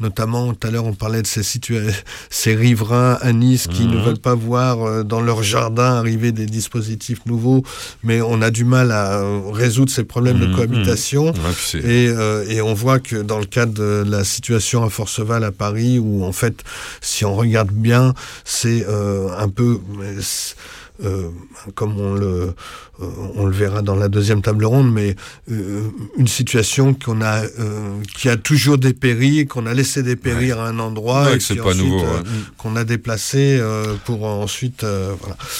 notamment 0.00 0.52
tout 0.54 0.66
à 0.66 0.70
l'heure 0.70 0.84
on 0.86 0.94
parlait 0.94 1.22
de 1.22 1.26
ces, 1.26 1.42
ces 2.30 2.54
riverains 2.54 3.18
à 3.20 3.32
Nice 3.32 3.66
qui 3.66 3.86
ne 3.86 3.96
Mhm. 3.96 4.02
veulent 4.04 4.18
pas 4.18 4.34
voir 4.34 4.82
euh, 4.82 5.02
dans 5.04 5.20
leur 5.20 5.42
jardin 5.42 5.94
arriver 5.96 6.32
des 6.32 6.46
dispositifs 6.46 7.24
nouveaux, 7.26 7.62
mais 8.02 8.20
on 8.22 8.40
a 8.42 8.50
du 8.50 8.64
mal 8.64 8.90
à 8.92 9.20
euh, 9.20 9.40
résoudre 9.52 9.90
ces 9.92 10.04
problèmes 10.04 10.38
Mhm. 10.38 10.50
de 10.50 10.54
cohabitation. 10.56 11.26
Ouais, 11.26 11.32
puis 11.54 11.64
c'est- 11.72 11.78
Et, 11.78 12.08
euh, 12.08 12.44
et 12.48 12.60
on 12.62 12.74
voit 12.74 12.98
que 12.98 13.16
dans 13.16 13.38
le 13.38 13.46
cadre 13.46 13.72
de 13.74 14.04
la 14.08 14.24
situation 14.24 14.84
à 14.84 14.90
Forceval 14.90 15.44
à 15.44 15.52
Paris, 15.52 15.98
où 15.98 16.24
en 16.24 16.32
fait, 16.32 16.62
si 17.00 17.24
on 17.24 17.34
regarde 17.34 17.70
bien, 17.70 18.14
c'est 18.44 18.84
euh, 18.88 19.28
un 19.38 19.48
peu, 19.48 19.78
euh, 21.04 21.28
comme 21.74 21.98
on 21.98 22.14
le, 22.14 22.54
on 23.36 23.46
le 23.46 23.52
verra 23.52 23.82
dans 23.82 23.96
la 23.96 24.08
deuxième 24.08 24.42
table 24.42 24.64
ronde, 24.64 24.92
mais 24.92 25.16
euh, 25.50 25.82
une 26.18 26.28
situation 26.28 26.94
qu'on 26.94 27.22
a, 27.22 27.42
euh, 27.44 27.96
qui 28.16 28.28
a 28.28 28.36
toujours 28.36 28.78
dépéri, 28.78 29.46
qu'on 29.46 29.66
a 29.66 29.74
laissé 29.74 30.02
dépérir 30.02 30.60
à 30.60 30.68
un 30.68 30.78
endroit, 30.78 31.24
Ouais, 31.30 31.38
et 31.50 31.54
pas 31.56 31.70
ensuite, 31.70 31.92
euh, 31.92 32.22
qu'on 32.58 32.76
a 32.76 32.84
déplacé 32.84 33.58
euh, 33.60 33.94
pour 34.04 34.24
ensuite, 34.24 34.84
euh, 34.84 35.14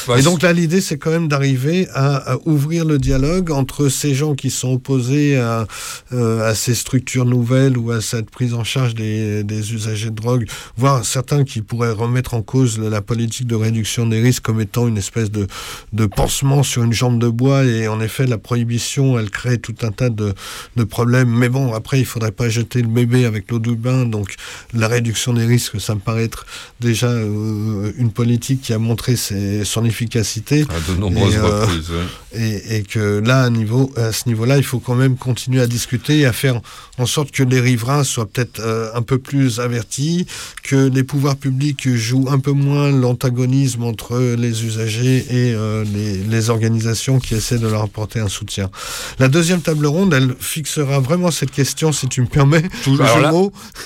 voilà. 0.07 0.21
Et 0.21 0.23
donc 0.23 0.43
là, 0.43 0.53
l'idée, 0.53 0.81
c'est 0.81 0.99
quand 0.99 1.11
même 1.11 1.29
d'arriver 1.29 1.89
à, 1.95 2.33
à 2.33 2.37
ouvrir 2.45 2.85
le 2.85 2.99
dialogue 2.99 3.51
entre 3.51 3.89
ces 3.89 4.15
gens 4.15 4.35
qui 4.35 4.51
sont 4.51 4.73
opposés 4.73 5.39
à, 5.39 5.67
euh, 6.13 6.49
à 6.49 6.55
ces 6.55 6.75
structures 6.75 7.25
nouvelles 7.25 7.79
ou 7.79 7.91
à 7.91 8.01
cette 8.01 8.31
prise 8.31 8.55
en 8.55 8.65
charge 8.65 8.95
des, 8.95 9.45
des 9.45 9.73
usagers 9.73 10.11
de 10.11 10.15
drogue, 10.15 10.47
voire 10.77 11.05
certains 11.05 11.45
qui 11.45 11.63
pourraient 11.63 11.93
remettre 11.93 12.35
en 12.35 12.43
cause 12.43 12.79
la 12.79 13.01
politique 13.01 13.47
de 13.47 13.55
réduction 13.55 14.07
des 14.07 14.21
risques 14.21 14.43
comme 14.43 14.61
étant 14.61 14.87
une 14.89 14.99
espèce 14.99 15.31
de, 15.31 15.47
de 15.93 16.07
pansement 16.07 16.63
sur 16.63 16.83
une 16.83 16.93
jambe 16.93 17.19
de 17.19 17.30
bois. 17.31 17.65
Et 17.65 17.89
en 17.89 18.01
effet, 18.01 18.27
la 18.27 18.39
prohibition, 18.39 19.19
elle 19.19 19.31
crée 19.31 19.59
tout 19.59 19.75
un 19.83 19.91
tas 19.91 20.11
de, 20.11 20.35
de 20.77 20.85
problèmes. 20.85 21.29
Mais 21.31 21.49
bon, 21.49 21.73
après, 21.75 21.99
il 22.01 22.05
faudrait 22.07 22.33
pas 22.33 22.49
jeter 22.49 22.83
le 22.83 22.89
bébé 22.89 23.25
avec 23.25 23.51
l'eau 23.51 23.59
du 23.59 23.77
bain. 23.77 24.05
Donc, 24.07 24.35
la 24.75 24.89
réduction 24.89 25.33
des 25.33 25.45
risques, 25.47 25.81
ça 25.81 25.95
me 25.95 26.01
paraît 26.01 26.25
être 26.25 26.47
déjà 26.81 27.09
euh, 27.09 27.93
une 27.97 28.11
politique 28.11 28.63
qui 28.63 28.73
a 28.73 28.79
montré 28.79 29.17
ses- 29.17 29.65
son 29.65 29.85
efficacité. 29.85 30.65
À 30.71 30.93
de 30.93 30.99
nombreuses 30.99 31.35
Et, 31.35 31.39
euh, 31.39 31.61
reprises. 31.63 31.91
ouais. 31.91 32.41
Et, 32.41 32.77
et 32.77 32.83
que 32.83 33.21
là, 33.25 33.43
à, 33.45 33.51
niveau, 33.51 33.93
à 33.97 34.13
ce 34.13 34.29
niveau-là, 34.29 34.57
il 34.57 34.65
faut 34.65 34.79
quand 34.79 34.95
même 34.95 35.17
continuer 35.17 35.61
à 35.61 35.67
discuter 35.67 36.21
et 36.21 36.27
à 36.27 36.33
faire 36.33 36.61
en 36.99 37.07
sorte 37.07 37.31
que 37.33 37.43
les 37.43 37.61
riverains 37.61 38.05
soient 38.05 38.27
peut-être 38.27 38.61
euh, 38.61 38.91
un 38.95 39.03
peu 39.03 39.19
plus 39.19 39.59
avertis, 39.61 40.27
que 40.63 40.89
les 40.89 41.03
pouvoirs 41.05 41.37
publics 41.37 41.89
jouent 41.95 42.29
un 42.31 42.39
peu 42.39 42.53
moins 42.53 42.91
l'antagonisme 42.91 43.83
entre 43.85 44.19
les 44.39 44.65
usagers 44.65 45.25
et 45.31 45.55
les, 45.95 46.17
les 46.19 46.51
organisations 46.51 47.20
qui 47.21 47.35
essaient 47.35 47.59
de 47.59 47.69
leur 47.69 47.83
apporter 47.83 48.21
un 48.21 48.29
soutien. 48.29 48.71
La 49.19 49.29
deuxième 49.29 49.61
table 49.61 49.87
ronde, 49.87 50.13
elle 50.15 50.35
fixera 50.39 50.99
vraiment 51.01 51.31
cette 51.31 51.51
question, 51.53 51.93
si 51.93 52.09
tu 52.09 52.21
me 52.23 52.27
permets. 52.27 52.63
Toujours- 52.85 53.07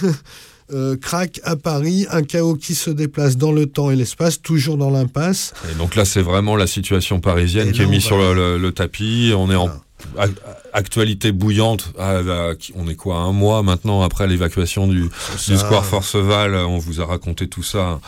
le. 0.02 0.09
Euh, 0.73 0.97
crack 0.97 1.43
à 1.44 1.56
Paris, 1.56 2.06
un 2.11 2.23
chaos 2.23 2.55
qui 2.55 2.74
se 2.74 2.89
déplace 2.89 3.36
dans 3.36 3.52
le 3.52 3.66
temps 3.66 3.90
et 3.90 3.97
l'espace, 3.97 4.40
toujours 4.40 4.78
dans 4.78 4.89
l'impasse. 4.89 5.52
Et 5.70 5.74
donc 5.74 5.94
là, 5.94 6.06
c'est 6.06 6.23
vraiment 6.23 6.56
la 6.56 6.66
situation 6.66 7.20
parisienne 7.20 7.69
Et 7.69 7.73
qui 7.73 7.82
est 7.82 7.86
mise 7.86 8.02
sur 8.02 8.16
le, 8.16 8.32
le- 8.32 8.56
le 8.56 8.73
tapis. 8.73 9.35
On 9.36 9.51
est 9.51 9.56
en 9.56 9.69
actualité 10.73 11.32
bouillante. 11.32 11.93
Ah, 11.98 12.20
on 12.74 12.89
est 12.89 12.94
quoi, 12.94 13.16
un 13.16 13.32
mois 13.32 13.62
maintenant 13.62 14.01
après 14.02 14.27
l'évacuation 14.27 14.86
du, 14.86 15.11
du 15.48 15.56
square 15.59 15.85
Forceval 15.85 16.55
On 16.55 16.78
vous 16.78 17.01
a 17.02 17.05
raconté 17.05 17.47
tout 17.47 17.62
ça. 17.62 18.01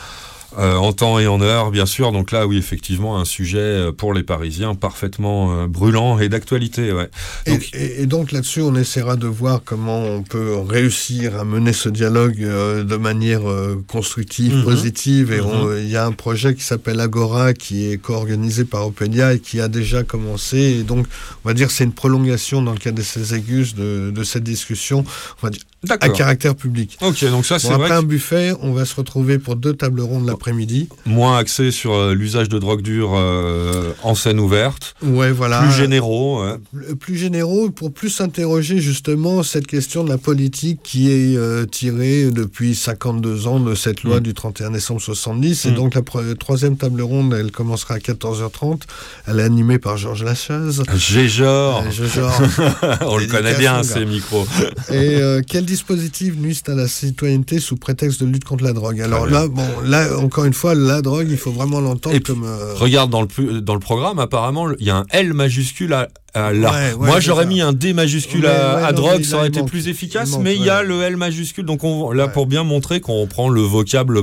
Euh, 0.58 0.76
en 0.76 0.92
temps 0.92 1.18
et 1.18 1.26
en 1.26 1.40
heure, 1.40 1.70
bien 1.70 1.86
sûr. 1.86 2.12
Donc 2.12 2.30
là, 2.32 2.46
oui, 2.46 2.56
effectivement, 2.58 3.18
un 3.18 3.24
sujet 3.24 3.58
euh, 3.58 3.92
pour 3.92 4.14
les 4.14 4.22
Parisiens 4.22 4.74
parfaitement 4.74 5.52
euh, 5.52 5.66
brûlant 5.66 6.18
et 6.18 6.28
d'actualité. 6.28 6.92
Ouais. 6.92 7.08
Et, 7.46 7.58
et- 7.74 8.02
et 8.02 8.06
donc 8.06 8.32
là-dessus, 8.32 8.60
on 8.62 8.74
essaiera 8.74 9.16
de 9.16 9.26
voir 9.26 9.60
comment 9.64 9.98
on 10.02 10.22
peut 10.22 10.56
réussir 10.58 11.38
à 11.38 11.44
mener 11.44 11.72
ce 11.72 11.88
dialogue 11.88 12.42
euh, 12.42 12.84
de 12.84 12.96
manière 12.96 13.42
constructive, 13.86 14.54
Mhm. 14.56 14.64
positive. 14.64 15.32
Et 15.32 15.40
Mhm. 15.40 15.78
il 15.78 15.88
y 15.88 15.96
a 15.96 16.06
un 16.06 16.12
projet 16.12 16.54
qui 16.54 16.62
s'appelle 16.62 17.00
Agora, 17.00 17.52
qui 17.52 17.90
est 17.90 17.98
co-organisé 17.98 18.64
par 18.64 18.86
Opelia 18.86 19.34
et 19.34 19.38
qui 19.40 19.60
a 19.60 19.68
déjà 19.68 20.02
commencé. 20.02 20.58
Et 20.80 20.82
donc, 20.82 21.06
on 21.44 21.48
va 21.48 21.54
dire, 21.54 21.70
c'est 21.70 21.84
une 21.84 21.92
prolongation 21.92 22.62
dans 22.62 22.72
le 22.72 22.78
cadre 22.78 22.96
de 22.98 23.02
ces 23.02 23.34
aigus 23.34 23.74
de, 23.74 24.10
de 24.14 24.24
cette 24.24 24.44
discussion, 24.44 25.04
on 25.42 25.46
va 25.46 25.50
dire, 25.50 25.60
à 25.88 26.08
caractère 26.08 26.54
public. 26.56 26.96
Ok, 27.00 27.24
donc 27.26 27.46
ça, 27.46 27.58
c'est 27.58 27.68
Bon, 27.68 27.74
vrai 27.76 27.84
après 27.86 27.96
que- 27.98 28.02
un 28.04 28.06
buffet, 28.06 28.52
on 28.60 28.72
va 28.72 28.84
se 28.84 28.94
retrouver 28.96 29.38
pour 29.38 29.56
deux 29.56 29.74
tables 29.74 30.00
rondes 30.00 30.26
l'après-midi. 30.26 30.88
moins 31.04 31.36
axé 31.38 31.70
sur 31.70 31.92
euh, 31.94 32.14
l'usage 32.14 32.48
de 32.48 32.58
drogue 32.58 32.82
dure 32.82 33.12
euh, 33.14 33.92
en 34.02 34.14
scène 34.14 34.40
ouverte. 34.40 34.94
Ouais, 35.02 35.30
voilà. 35.30 35.60
Plus 35.62 35.72
généraux. 35.72 36.42
ouais. 36.44 36.54
plus 36.98 37.16
généraux 37.16 37.70
pour 37.70 37.92
plus 37.92 38.10
s'interroger 38.10 38.78
justement 38.80 39.42
cette 39.42 39.66
question 39.66 40.02
de 40.02 40.08
la 40.08 40.18
politique 40.18 40.80
qui 40.82 41.10
est 41.10 41.36
euh, 41.36 41.66
tirée 41.66 42.30
depuis 42.32 42.74
52 42.74 43.46
ans 43.46 43.60
de 43.60 43.74
cette 43.74 44.02
loi 44.02 44.16
Mm. 44.18 44.22
du 44.22 44.34
31 44.34 44.70
décembre 44.72 45.00
70. 45.00 45.66
Et 45.66 45.70
Mm. 45.70 45.74
donc 45.74 45.94
la 45.94 46.02
troisième 46.38 46.76
table 46.76 47.02
ronde, 47.02 47.34
elle 47.38 47.52
commencera 47.52 47.94
à 47.94 47.98
14h30. 47.98 48.82
Elle 49.26 49.38
est 49.40 49.42
animée 49.44 49.78
par 49.78 49.96
Georges 49.98 50.24
Lachaise. 50.24 50.82
Géjor. 50.94 51.84
Géjor. 51.90 52.32
On 53.02 53.18
le 53.18 53.26
connaît 53.26 53.56
bien, 53.58 53.82
ces 53.82 54.04
micros. 54.04 54.46
Et 54.92 55.20
quel 55.46 55.65
dispositif 55.66 56.34
nuisent 56.36 56.62
à 56.68 56.74
la 56.74 56.88
citoyenneté 56.88 57.58
sous 57.60 57.76
prétexte 57.76 58.20
de 58.22 58.26
lutte 58.26 58.44
contre 58.44 58.64
la 58.64 58.72
drogue 58.72 59.00
Alors 59.02 59.26
là, 59.26 59.48
bon, 59.48 59.66
là 59.84 60.16
encore 60.18 60.44
une 60.46 60.54
fois, 60.54 60.74
la 60.74 61.02
drogue, 61.02 61.26
il 61.30 61.36
faut 61.36 61.52
vraiment 61.52 61.80
l'entendre 61.80 62.18
comme. 62.20 62.44
euh, 62.44 62.74
Regarde 62.74 63.10
dans 63.10 63.22
le, 63.22 63.60
dans 63.60 63.74
le 63.74 63.80
programme, 63.80 64.18
apparemment, 64.18 64.70
il 64.78 64.86
y 64.86 64.90
a 64.90 64.96
un 64.96 65.04
L 65.10 65.34
majuscule 65.34 65.92
à, 65.92 66.08
Ouais, 66.36 66.92
ouais, 66.92 66.94
Moi, 66.98 67.20
j'aurais 67.20 67.46
mis 67.46 67.60
un 67.60 67.72
D 67.72 67.92
majuscule 67.92 68.44
Ouais, 68.44 68.50
à, 68.50 68.76
ouais, 68.76 68.82
à 68.82 68.92
non, 68.92 68.98
drogue, 68.98 69.22
ça 69.24 69.38
aurait 69.38 69.48
été 69.48 69.60
manque. 69.60 69.68
plus 69.70 69.88
efficace, 69.88 70.32
manque, 70.32 70.42
mais 70.42 70.54
il 70.54 70.62
y 70.62 70.70
a 70.70 70.82
le 70.82 71.00
L 71.02 71.16
majuscule, 71.16 71.64
donc 71.64 71.82
on, 71.84 72.10
là, 72.12 72.28
pour 72.28 72.46
bien 72.46 72.62
montrer 72.62 73.00
qu'on 73.00 73.20
reprend 73.22 73.48
le 73.48 73.62
vocable 73.62 74.20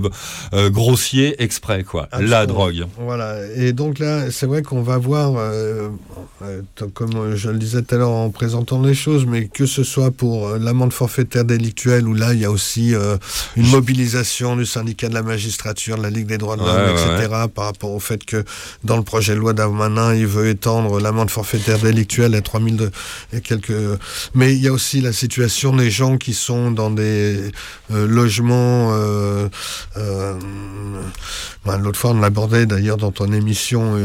euh, 0.53 0.69
grossier 0.69 1.41
exprès, 1.41 1.83
quoi. 1.83 2.07
La 2.19 2.45
drogue. 2.45 2.85
Voilà, 2.99 3.37
et 3.55 3.73
donc 3.73 3.99
là, 3.99 4.29
c'est 4.31 4.45
vrai 4.45 4.61
qu'on 4.61 4.81
va 4.83 4.97
voir, 4.97 5.33
euh, 5.37 5.89
euh, 6.43 6.61
comme 6.93 7.35
je 7.35 7.49
le 7.49 7.57
disais 7.57 7.81
tout 7.81 7.95
à 7.95 7.97
l'heure 7.97 8.09
en 8.11 8.29
présentant 8.29 8.81
les 8.81 8.93
choses, 8.93 9.25
mais 9.25 9.47
que 9.47 9.65
ce 9.65 9.83
soit 9.83 10.11
pour 10.11 10.47
euh, 10.49 10.57
l'amende 10.59 10.93
forfaitaire 10.93 11.45
délictuelle, 11.45 12.07
où 12.07 12.13
là, 12.13 12.33
il 12.33 12.39
y 12.41 12.45
a 12.45 12.51
aussi 12.51 12.93
euh, 12.93 13.17
une 13.55 13.67
mobilisation 13.69 14.55
du 14.55 14.65
syndicat 14.65 15.09
de 15.09 15.13
la 15.15 15.23
magistrature, 15.23 15.97
de 15.97 16.03
la 16.03 16.09
Ligue 16.09 16.27
des 16.27 16.37
droits 16.37 16.57
de 16.57 16.61
l'homme, 16.61 16.91
etc., 16.91 17.29
par 17.53 17.65
rapport 17.65 17.91
au 17.91 17.99
fait 17.99 18.23
que 18.23 18.43
dans 18.83 18.97
le 18.97 19.03
projet 19.03 19.33
de 19.33 19.39
loi 19.39 19.53
d'Armanin, 19.53 20.13
il 20.13 20.27
veut 20.27 20.47
étendre 20.49 20.99
l'amende 20.99 21.29
forfaitaire 21.31 21.79
délictuelle 21.79 22.02
à 22.03 22.41
3000 22.41 22.75
de, 22.75 22.91
et 23.33 23.41
quelques... 23.41 23.71
Mais 24.33 24.53
il 24.53 24.61
y 24.61 24.67
a 24.67 24.73
aussi 24.73 25.01
la 25.01 25.13
situation 25.13 25.75
des 25.75 25.89
gens 25.89 26.17
qui 26.17 26.33
sont 26.33 26.71
dans 26.71 26.89
des 26.89 27.51
euh, 27.91 28.07
logements... 28.07 28.91
euh, 28.93 29.49
euh, 29.97 30.33
ben, 31.65 31.77
L'autre 31.77 31.99
fois, 31.99 32.11
on 32.11 32.19
l'abordait 32.19 32.65
d'ailleurs 32.65 32.97
dans 32.97 33.11
ton 33.11 33.31
émission 33.31 33.95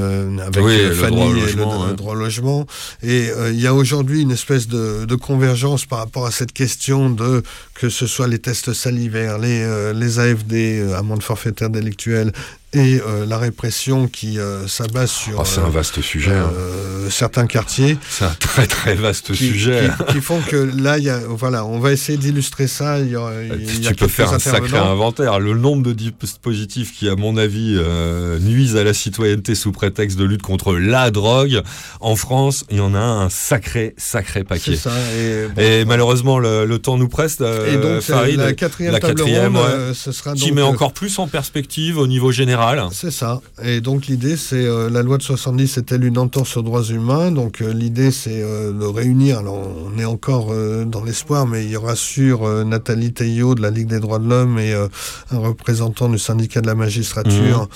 avec 0.41 0.65
Oui, 0.65 0.79
le 0.79 0.95
Fanny 0.95 1.16
droit 1.16 1.27
au 1.27 1.37
et 1.37 1.41
logement, 1.41 1.85
le, 1.85 1.91
le 1.91 1.97
droit 1.97 2.12
au 2.15 2.19
logement. 2.19 2.66
Et 3.03 3.29
il 3.51 3.61
y 3.61 3.66
a 3.66 3.75
aujourd'hui 3.75 4.23
une 4.23 4.31
espèce 4.31 4.69
de, 4.69 5.05
de 5.05 5.15
convergence 5.15 5.87
par 5.87 5.99
rapport 5.99 6.27
à 6.27 6.31
cette 6.31 6.53
question 6.53 7.11
de 7.11 7.43
que 7.75 7.89
ce 7.89 8.07
soit 8.07 8.29
les 8.29 8.39
tests 8.39 8.73
salivaires, 8.73 9.39
les, 9.39 9.93
les 9.95 10.19
AFD, 10.19 10.93
amendes 10.97 11.23
forfaitaires 11.23 11.70
délictuelles, 11.70 12.33
et 12.74 13.01
euh, 13.01 13.24
la 13.24 13.39
répression 13.39 14.09
qui 14.09 14.39
euh, 14.39 14.69
s'abat 14.69 15.07
sur 15.07 15.40
Oh, 15.40 15.45
c'est 15.47 15.61
un 15.61 15.70
vaste 15.70 16.03
sujet. 16.03 16.35
hein. 16.35 16.51
euh, 16.55 17.09
certains 17.09 17.47
quartiers. 17.47 17.97
C'est 18.11 18.27
un 18.27 18.36
très 18.39 18.66
très 18.66 18.95
vaste 18.95 19.32
Qui, 19.32 19.47
sujet. 19.49 19.89
qui- 20.09 20.12
qui 20.15 20.20
font 20.20 20.40
que 20.40 20.57
là, 20.77 20.99
y 20.99 21.09
a, 21.09 21.19
voilà, 21.27 21.65
on 21.65 21.78
va 21.78 21.93
essayer 21.93 22.19
d'illustrer 22.19 22.66
ça. 22.66 22.99
Y 23.01 23.12
y 23.12 23.16
a 23.16 23.90
tu 23.90 23.95
peux 23.95 24.07
faire 24.09 24.35
un 24.35 24.39
sacré 24.39 24.77
inventaire. 24.77 25.40
Le 25.40 25.55
nombre 25.55 25.82
de 25.82 25.95
dispositifs 25.95 26.93
qui, 26.95 27.09
à 27.09 27.16
mon 27.16 27.39
avis, 27.39 27.74
euh, 27.78 28.39
nuisent 28.39 28.77
à 28.77 28.85
la 28.85 28.93
citoyenneté 28.93 29.55
sous 29.55 29.73
prétexte 29.73 30.19
de 30.19 30.24
lutte 30.24 30.43
contre 30.43 30.74
la 30.74 31.11
drogue, 31.11 31.62
en 32.01 32.16
France, 32.16 32.66
il 32.70 32.77
y 32.77 32.81
en 32.81 32.95
a 32.95 32.99
un 33.01 33.31
sacré, 33.31 33.95
sacré 33.97 34.45
paquet. 34.45 34.77
Ça. 34.77 34.93
Et, 35.16 35.47
bon, 35.49 35.62
Et 35.62 35.85
malheureusement, 35.86 36.39
le, 36.39 36.66
le 36.66 36.78
temps 36.78 36.99
nous 36.99 37.09
presse. 37.09 37.39
euh, 37.40 37.73
Et 37.74 37.78
donc, 37.78 38.03
Farid, 38.03 38.36
la 38.36 38.53
quatrième 38.53 38.93
la 38.93 39.01
table 39.01 39.15
quatrième, 39.15 39.57
ronde, 39.57 39.66
ouais, 39.66 39.73
euh, 39.73 39.95
ce 39.95 40.12
sera 40.12 40.35
qui 40.35 40.49
donc, 40.49 40.55
met 40.57 40.61
euh, 40.61 40.66
encore 40.66 40.93
plus 40.93 41.19
en 41.19 41.27
perspective 41.28 41.97
au 41.97 42.07
niveau 42.07 42.31
général. 42.31 42.58
C'est 42.93 43.13
ça. 43.13 43.41
Et 43.63 43.81
donc 43.81 44.07
l'idée, 44.07 44.37
c'est 44.37 44.67
euh, 44.67 44.91
la 44.91 45.05
loi 45.05 45.17
de 45.17 45.23
70 45.23 45.79
était 45.79 45.97
une 45.97 46.19
entorse 46.19 46.57
aux 46.57 46.63
droits 46.63 46.83
humains. 46.83 47.31
Donc 47.31 47.63
euh, 47.63 47.73
l'idée, 47.73 48.11
c'est 48.11 48.43
euh, 48.43 48.73
de 48.73 48.85
réunir. 48.85 49.39
Alors 49.39 49.57
on 49.57 49.97
est 49.97 50.05
encore 50.05 50.53
dans 50.87 51.05
l'espoir, 51.05 51.47
mais 51.47 51.65
il 51.65 51.71
y 51.71 51.77
aura 51.77 51.95
sur 51.95 52.49
Nathalie 52.65 53.13
Théot 53.13 53.55
de 53.55 53.63
la 53.63 53.71
Ligue 53.71 53.87
des 53.87 54.01
droits 54.01 54.19
de 54.19 54.29
l'homme 54.29 54.59
et 54.59 54.73
un 54.73 55.39
représentant 55.39 56.09
du 56.09 56.19
syndicat 56.19 56.61
de 56.61 56.67
la 56.67 56.75
magistrature. 56.75 57.69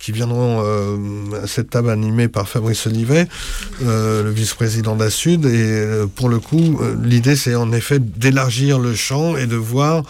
qui 0.00 0.12
viendront 0.12 0.60
à 0.60 1.46
cette 1.46 1.70
table 1.70 1.88
animée 1.88 2.28
par 2.28 2.46
Fabrice 2.46 2.86
Olivet, 2.86 3.26
le 3.80 4.28
vice-président 4.28 4.96
d'Assud. 4.96 5.46
Et 5.46 6.04
pour 6.14 6.28
le 6.28 6.40
coup, 6.40 6.78
l'idée, 7.02 7.36
c'est 7.36 7.54
en 7.54 7.72
effet 7.72 8.00
d'élargir 8.00 8.78
le 8.78 8.94
champ 8.94 9.34
et 9.36 9.46
de 9.46 9.56
voir 9.56 10.02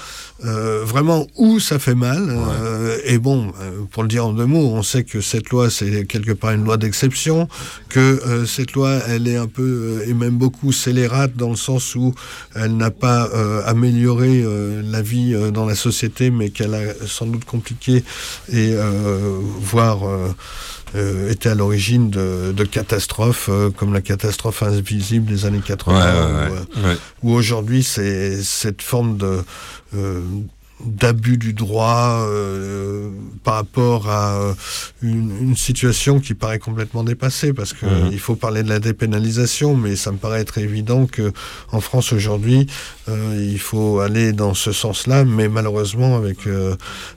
euh, 0.44 0.84
vraiment 0.84 1.26
où 1.36 1.60
ça 1.60 1.78
fait 1.78 1.94
mal. 1.94 2.28
Euh, 2.28 2.98
et 3.04 3.18
bon, 3.18 3.52
euh, 3.60 3.82
pour 3.90 4.02
le 4.02 4.08
dire 4.08 4.26
en 4.26 4.32
deux 4.32 4.46
mots, 4.46 4.72
on 4.74 4.82
sait 4.82 5.04
que 5.04 5.20
cette 5.20 5.50
loi, 5.50 5.70
c'est 5.70 6.06
quelque 6.06 6.32
part 6.32 6.50
une 6.52 6.64
loi 6.64 6.76
d'exception, 6.76 7.48
que 7.88 8.00
euh, 8.00 8.44
cette 8.44 8.72
loi, 8.72 8.98
elle 9.08 9.28
est 9.28 9.36
un 9.36 9.46
peu, 9.46 9.62
euh, 10.02 10.08
et 10.08 10.14
même 10.14 10.36
beaucoup 10.36 10.72
scélérate 10.72 11.36
dans 11.36 11.50
le 11.50 11.56
sens 11.56 11.94
où 11.94 12.14
elle 12.54 12.76
n'a 12.76 12.90
pas 12.90 13.28
euh, 13.32 13.62
amélioré 13.64 14.42
euh, 14.42 14.82
la 14.84 15.02
vie 15.02 15.34
euh, 15.34 15.50
dans 15.50 15.66
la 15.66 15.76
société, 15.76 16.30
mais 16.30 16.50
qu'elle 16.50 16.74
a 16.74 16.82
sans 17.06 17.26
doute 17.26 17.44
compliqué 17.44 18.02
et 18.52 18.72
euh, 18.74 19.38
voire 19.60 20.00
euh, 20.94 21.30
été 21.30 21.48
à 21.48 21.54
l'origine 21.54 22.10
de, 22.10 22.52
de 22.56 22.64
catastrophes 22.64 23.48
euh, 23.50 23.70
comme 23.70 23.92
la 23.92 24.00
catastrophe 24.00 24.62
invisible 24.62 25.26
des 25.26 25.44
années 25.46 25.62
80 25.64 25.94
Ouais, 25.98 26.04
ouais, 26.04 26.50
où, 26.50 26.54
ouais. 26.54 26.60
euh, 26.84 26.88
Ouais. 26.90 26.96
où 27.22 27.32
aujourd'hui 27.32 27.82
c'est 27.82 28.42
cette 28.42 28.82
forme 28.82 29.16
de 29.16 29.40
euh, 29.96 30.20
d'abus 30.84 31.38
du 31.38 31.52
droit 31.54 32.26
euh, 32.28 33.08
par 33.44 33.54
rapport 33.54 34.10
à 34.10 34.34
euh, 34.34 34.54
une, 35.02 35.30
une 35.40 35.56
situation 35.56 36.18
qui 36.20 36.34
paraît 36.34 36.58
complètement 36.58 37.04
dépassée 37.04 37.52
parce 37.54 37.72
que 37.72 37.86
il 38.10 38.18
faut 38.18 38.34
parler 38.34 38.62
de 38.64 38.68
la 38.68 38.80
dépénalisation 38.80 39.76
mais 39.76 39.94
ça 39.96 40.10
me 40.12 40.18
paraît 40.18 40.40
être 40.40 40.58
évident 40.58 41.06
que 41.06 41.32
en 41.70 41.80
France 41.80 42.12
aujourd'hui 42.12 42.66
euh, 43.08 43.38
il 43.40 43.60
faut 43.60 44.00
aller 44.00 44.32
dans 44.32 44.52
ce 44.52 44.72
sens-là 44.72 45.24
mais 45.24 45.48
malheureusement 45.48 46.16
avec 46.16 46.38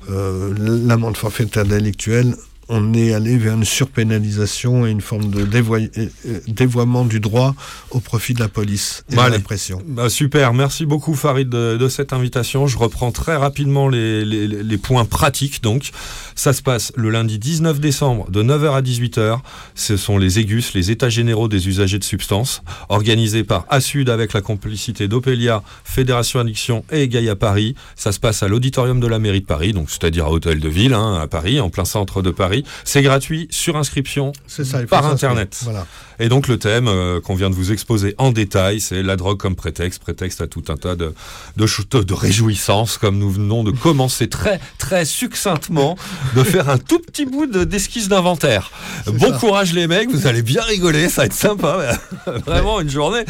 l'amende 0.10 1.18
forfaitaire 1.18 1.66
délictuelle 1.66 2.36
on 2.70 2.94
est 2.94 3.14
allé 3.14 3.38
vers 3.38 3.54
une 3.54 3.64
surpénalisation 3.66 4.86
et 4.86 4.92
une 4.92 5.02
forme 5.02 5.30
de 5.30 5.42
euh, 5.42 5.88
euh, 6.26 6.40
dévoiement 6.48 7.06
du 7.06 7.20
droit 7.20 7.56
au 7.92 8.00
profit 8.00 8.34
de 8.34 8.40
la 8.40 8.48
police 8.48 9.04
et 9.12 9.16
Bon, 9.16 9.22
de 9.22 9.28
allez. 9.28 9.38
la 9.38 9.44
pression. 9.44 9.82
Bah, 9.86 10.10
super, 10.10 10.54
merci 10.54 10.86
beaucoup 10.86 11.14
Farid 11.16 11.50
de, 11.50 11.78
de 11.78 11.88
cette 11.90 12.14
invitation. 12.14 12.68
Je 12.68 12.78
reprends 12.78 13.12
très 13.12 13.36
rapidement 13.36 13.90
les, 13.90 14.24
les- 14.26 14.48
les 14.48 14.78
points 14.78 15.06
pratiques. 15.06 15.62
Donc, 15.64 15.92
ça 16.36 16.54
se 16.54 16.62
passe 16.62 16.92
le 16.96 17.10
lundi 17.10 17.40
19 17.40 17.80
décembre 17.80 18.30
de 18.32 18.44
9h 18.44 18.72
à 18.76 18.82
18h. 18.82 19.40
Ce 19.76 19.98
sont 19.98 20.18
les 20.18 20.40
EGUS, 20.40 20.74
les 20.74 20.92
États 20.92 21.10
généraux 21.10 21.48
des 21.48 21.68
usagers 21.68 22.00
de 22.00 22.04
substances, 22.04 22.62
organisés 22.90 23.44
par 23.44 23.66
ASUD 23.70 24.10
avec 24.10 24.34
la 24.34 24.42
complicité 24.42 25.08
d'Opelia, 25.08 25.64
Fédération 25.84 26.40
Addiction 26.40 26.84
et 26.92 27.08
Gaïa 27.08 27.36
Paris. 27.36 27.76
Ça 27.96 28.12
se 28.12 28.20
passe 28.20 28.44
à 28.44 28.48
l'auditorium 28.48 29.00
de 29.00 29.08
la 29.08 29.20
mairie 29.20 29.42
de 29.42 29.46
Paris, 29.46 29.74
donc 29.74 29.90
c'est-à-dire 29.90 30.26
à 30.26 30.32
Hôtel 30.32 30.60
de 30.60 30.70
Ville, 30.70 30.94
hein, 30.94 31.16
à 31.22 31.28
Paris, 31.28 31.60
en 31.60 31.70
plein 31.70 31.86
centre 31.86 32.22
de 32.22 32.32
Paris. 32.32 32.57
C'est 32.84 33.02
gratuit 33.02 33.48
sur 33.52 33.76
inscription 33.78 34.32
C'est 34.48 34.64
ça, 34.66 34.80
par. 34.84 35.06
Internet. 35.08 35.60
Voilà. 35.64 35.86
Et 36.20 36.30
donc 36.30 36.48
le 36.48 36.58
thème 36.58 36.88
euh, 36.88 37.22
qu'on 37.22 37.36
vient 37.36 37.50
de 37.52 37.56
vous 37.56 37.72
exposer 37.72 38.16
en 38.18 38.32
détail, 38.32 38.80
c'est 38.80 39.04
la 39.04 39.16
drogue 39.16 39.38
comme 39.38 39.56
prétexte, 39.56 40.02
prétexte 40.02 40.42
à 40.42 40.48
tout 40.48 40.64
un 40.70 40.76
tas 40.76 40.96
de, 40.96 41.14
de, 41.58 42.02
de 42.04 42.14
réjouissances, 42.14 42.98
comme 42.98 43.20
nous 43.20 43.30
venons 43.32 43.64
de 43.64 43.70
commencer 43.72 44.28
très 44.28 44.60
très 44.80 45.06
succinctement 45.06 45.96
de 46.36 46.44
faire 46.44 46.70
un 46.70 46.78
tout 46.80 47.00
petit 47.00 47.26
bout 47.26 47.46
de- 47.46 47.64
d'esquisse 47.64 48.08
d'inventaire. 48.10 48.72
Bon 49.06 49.32
ça. 49.32 49.38
courage 49.38 49.74
les 49.74 49.86
mecs, 49.88 50.10
vous 50.10 50.26
allez 50.26 50.42
bien 50.42 50.64
rigoler, 50.64 51.08
ça 51.10 51.22
va 51.22 51.26
être 51.28 51.34
sympa, 51.34 51.98
vraiment 52.48 52.82
une 52.82 52.90
journée. 52.90 53.24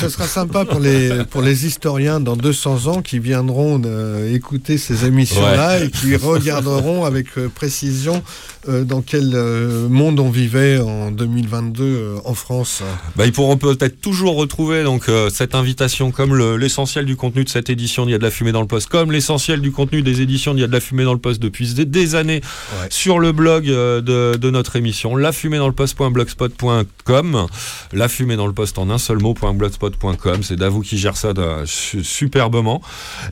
Ce 0.00 0.08
sera 0.08 0.26
sympa 0.26 0.64
pour 0.64 0.80
les, 0.80 1.24
pour 1.24 1.42
les 1.42 1.66
historiens 1.66 2.20
dans 2.20 2.36
200 2.36 2.86
ans 2.86 3.02
qui 3.02 3.18
viendront 3.18 3.80
euh, 3.84 4.34
écouter 4.34 4.78
ces 4.78 5.04
émissions-là 5.04 5.78
Ouais. 5.78 5.86
et 5.86 5.90
qui 5.90 6.16
regarderont 6.16 7.04
avec 7.04 7.26
euh, 7.36 7.48
précision 7.54 8.22
dans 8.66 9.02
quel 9.02 9.32
euh, 9.34 9.88
monde 9.88 10.20
on 10.20 10.30
vivait 10.30 10.78
en 10.78 11.10
2022 11.10 11.82
euh, 11.84 12.16
en 12.24 12.34
France? 12.34 12.82
Bah, 13.16 13.24
ils 13.24 13.32
pourront 13.32 13.56
peut-être 13.56 14.00
toujours 14.00 14.36
retrouver 14.36 14.82
donc 14.84 15.08
euh, 15.08 15.30
cette 15.30 15.54
invitation 15.54 16.10
comme 16.10 16.34
le- 16.34 16.56
l'essentiel 16.56 17.04
du 17.06 17.16
contenu 17.16 17.44
de 17.44 17.48
cette 17.48 17.70
édition 17.70 18.04
d'Il 18.04 18.12
y 18.12 18.14
a 18.14 18.18
de 18.18 18.22
la 18.24 18.30
fumée 18.30 18.52
dans 18.52 18.60
le 18.60 18.66
poste, 18.66 18.88
comme 18.88 19.10
l'essentiel 19.12 19.60
du 19.60 19.70
contenu 19.70 20.02
des 20.02 20.20
éditions 20.20 20.52
d'Il 20.54 20.60
y 20.60 20.64
a 20.64 20.66
de 20.66 20.72
la 20.72 20.80
fumée 20.80 21.04
dans 21.04 21.12
le 21.14 21.18
poste 21.20 21.40
depuis 21.40 21.72
des, 21.74 21.84
des 21.84 22.14
années 22.14 22.40
Ouais. 22.80 22.86
sur 22.90 23.18
le 23.18 23.32
blog 23.32 23.68
euh, 23.68 24.00
de, 24.00 24.36
de 24.36 24.50
notre 24.50 24.76
émission, 24.76 25.16
la 25.16 25.32
fumée 25.32 25.58
dans 25.58 25.66
le 25.68 25.72
poste.blogspot.com, 25.72 27.46
la 27.92 28.08
fumée 28.08 28.36
dans 28.36 28.46
le 28.46 28.52
poste 28.52 28.78
en 28.78 28.90
un 28.90 28.98
seul 28.98 29.18
mot.blogspot.com. 29.18 30.42
C'est 30.42 30.56
Davou 30.56 30.80
qui 30.82 30.98
gère 30.98 31.16
ça 31.16 31.32
de- 31.32 31.64
superbement. 31.64 32.82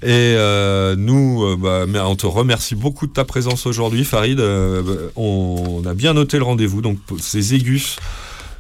Et 0.03 0.07
euh, 0.37 0.95
nous, 0.97 1.45
euh, 1.45 1.57
bah, 1.87 2.05
on 2.07 2.17
te 2.17 2.27
remercie 2.27 2.75
beaucoup 2.75 3.07
de 3.07 3.13
ta 3.13 3.25
présence 3.25 3.67
aujourd'hui, 3.67 4.05
Farid. 4.05 4.41
Euh, 4.41 4.83
on, 5.17 5.83
a 5.87 5.95
bien 5.95 6.15
noté 6.15 6.39
le 6.39 6.45
rendez-vous. 6.45 6.83
Donc, 6.83 6.99
ces 7.21 7.55
Aigus, 7.55 7.97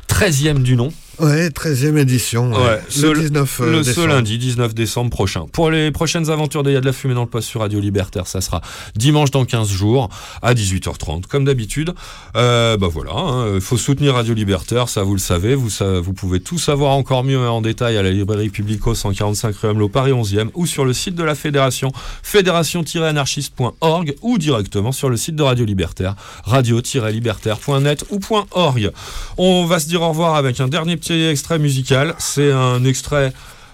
13e 0.08 0.62
du 0.62 0.76
nom. 0.76 0.92
Ouais, 1.18 1.48
13e 1.50 1.96
édition. 1.96 2.50
ouais. 2.52 2.58
Ouais, 2.58 2.80
le 2.86 2.90
ce- 3.14 3.20
19 3.20 3.60
euh, 3.60 3.70
le 3.72 3.82
ce 3.82 4.00
lundi 4.06 4.36
19 4.38 4.74
décembre 4.74 5.10
prochain. 5.10 5.46
Pour 5.52 5.70
les 5.70 5.90
prochaines 5.90 6.30
aventures 6.30 6.62
y 6.68 6.76
a 6.76 6.80
de 6.80 6.86
la 6.86 6.92
fumée 6.92 7.14
dans 7.14 7.22
le 7.22 7.26
poste 7.28 7.48
sur 7.48 7.60
Radio 7.62 7.80
Libertaire, 7.80 8.26
ça 8.26 8.40
sera 8.40 8.60
dimanche 8.96 9.30
dans 9.30 9.44
15 9.44 9.68
jours 9.68 10.08
à 10.42 10.52
18h30 10.54 11.26
comme 11.26 11.44
d'habitude. 11.44 11.94
Euh, 12.36 12.76
bah 12.76 12.88
voilà, 12.92 13.46
il 13.54 13.60
faut 13.60 13.76
soutenir 13.78 14.14
Radio 14.14 14.34
Libertaire, 14.34 14.88
ça 14.88 15.02
vous 15.04 15.12
le 15.14 15.18
savez, 15.20 15.54
vous, 15.54 15.70
sa- 15.70 16.00
vous 16.00 16.12
pouvez 16.12 16.40
tout 16.40 16.58
savoir 16.58 16.92
encore 16.92 17.24
mieux 17.24 17.38
en 17.48 17.60
détail 17.62 17.96
à 17.96 18.02
la 18.02 18.10
librairie 18.10 18.50
Publico 18.50 18.94
145 18.94 19.56
rue 19.56 19.68
Hamelot 19.70 19.88
Paris 19.88 20.12
11e 20.12 20.48
ou 20.54 20.66
sur 20.66 20.84
le 20.84 20.92
site 20.92 21.14
de 21.14 21.22
la 21.24 21.34
fédération 21.34 21.92
fédération-anarchiste.org 22.22 24.14
ou 24.22 24.38
directement 24.38 24.92
sur 24.92 25.08
le 25.08 25.16
site 25.16 25.36
de 25.36 25.42
Radio 25.42 25.64
Libertaire 25.64 26.14
radio-libertaire.net 26.44 28.04
ou 28.10 28.20
.org. 28.52 28.90
On 29.38 29.64
va 29.66 29.78
se 29.78 29.86
dire 29.88 30.02
au 30.02 30.08
revoir 30.08 30.34
avec 30.34 30.60
un 30.60 30.68
dernier 30.68 30.96
petit 30.96 31.05
extrait 31.14 31.58
musical. 31.58 32.14
C'est 32.18 32.50
un 32.52 32.84
extrait 32.84 33.32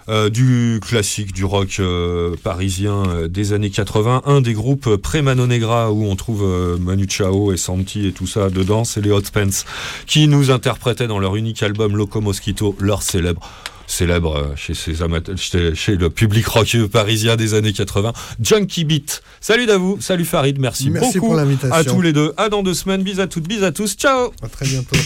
euh, 0.09 0.31
du 0.31 0.81
classique 0.85 1.33
du 1.33 1.45
rock 1.45 1.77
euh, 1.79 2.35
parisien 2.43 3.05
euh, 3.07 3.29
des 3.29 3.53
années 3.53 3.71
80, 3.71 4.23
un 4.27 4.41
des 4.41 4.53
groupes 4.53 4.97
pré-Mano 4.97 5.47
Negra 5.47 5.93
où 5.93 6.07
on 6.07 6.17
trouve 6.17 6.45
Manu 6.81 7.07
Chao 7.09 7.53
et 7.53 7.57
Santi 7.57 8.09
et 8.09 8.13
tout 8.13 8.27
ça 8.27 8.51
dedans, 8.51 8.83
c'est 8.83 9.01
les 9.01 9.13
Hot 9.13 9.23
Pants 9.33 9.65
qui 10.07 10.27
nous 10.27 10.51
interprétaient 10.51 11.07
dans 11.07 11.21
leur 11.21 11.37
unique 11.37 11.63
album 11.63 11.97
Loco 11.97 12.21
Mosquito 12.21 12.77
leur 12.81 13.03
célèbre 13.03 13.49
célèbre 13.87 14.55
chez, 14.57 14.75
ses 14.75 15.03
amateurs, 15.03 15.37
chez, 15.37 15.75
chez 15.75 15.97
le 15.97 16.09
public 16.09 16.47
rock 16.47 16.77
parisien 16.91 17.37
des 17.37 17.55
années 17.55 17.73
80, 17.73 18.13
Junkie 18.41 18.85
Beat. 18.85 19.23
Salut 19.41 19.67
Davou, 19.67 19.99
salut 20.01 20.25
Farid, 20.25 20.59
merci, 20.59 20.91
Merci 20.91 21.19
beaucoup 21.19 21.27
pour 21.27 21.37
l'invitation. 21.37 21.77
à 21.77 21.85
tous 21.85 22.01
les 22.01 22.13
deux. 22.13 22.33
À 22.39 22.49
dans 22.49 22.63
deux 22.63 22.75
semaines, 22.75 23.03
bis 23.03 23.21
à 23.21 23.27
toutes, 23.27 23.47
bis 23.47 23.63
à 23.63 23.71
tous, 23.71 23.95
ciao 23.95 24.33
À 24.43 24.49
très 24.49 24.67
bientôt. 24.67 24.97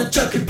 On 0.00 0.06
the 0.06 0.10
junkie 0.10 0.49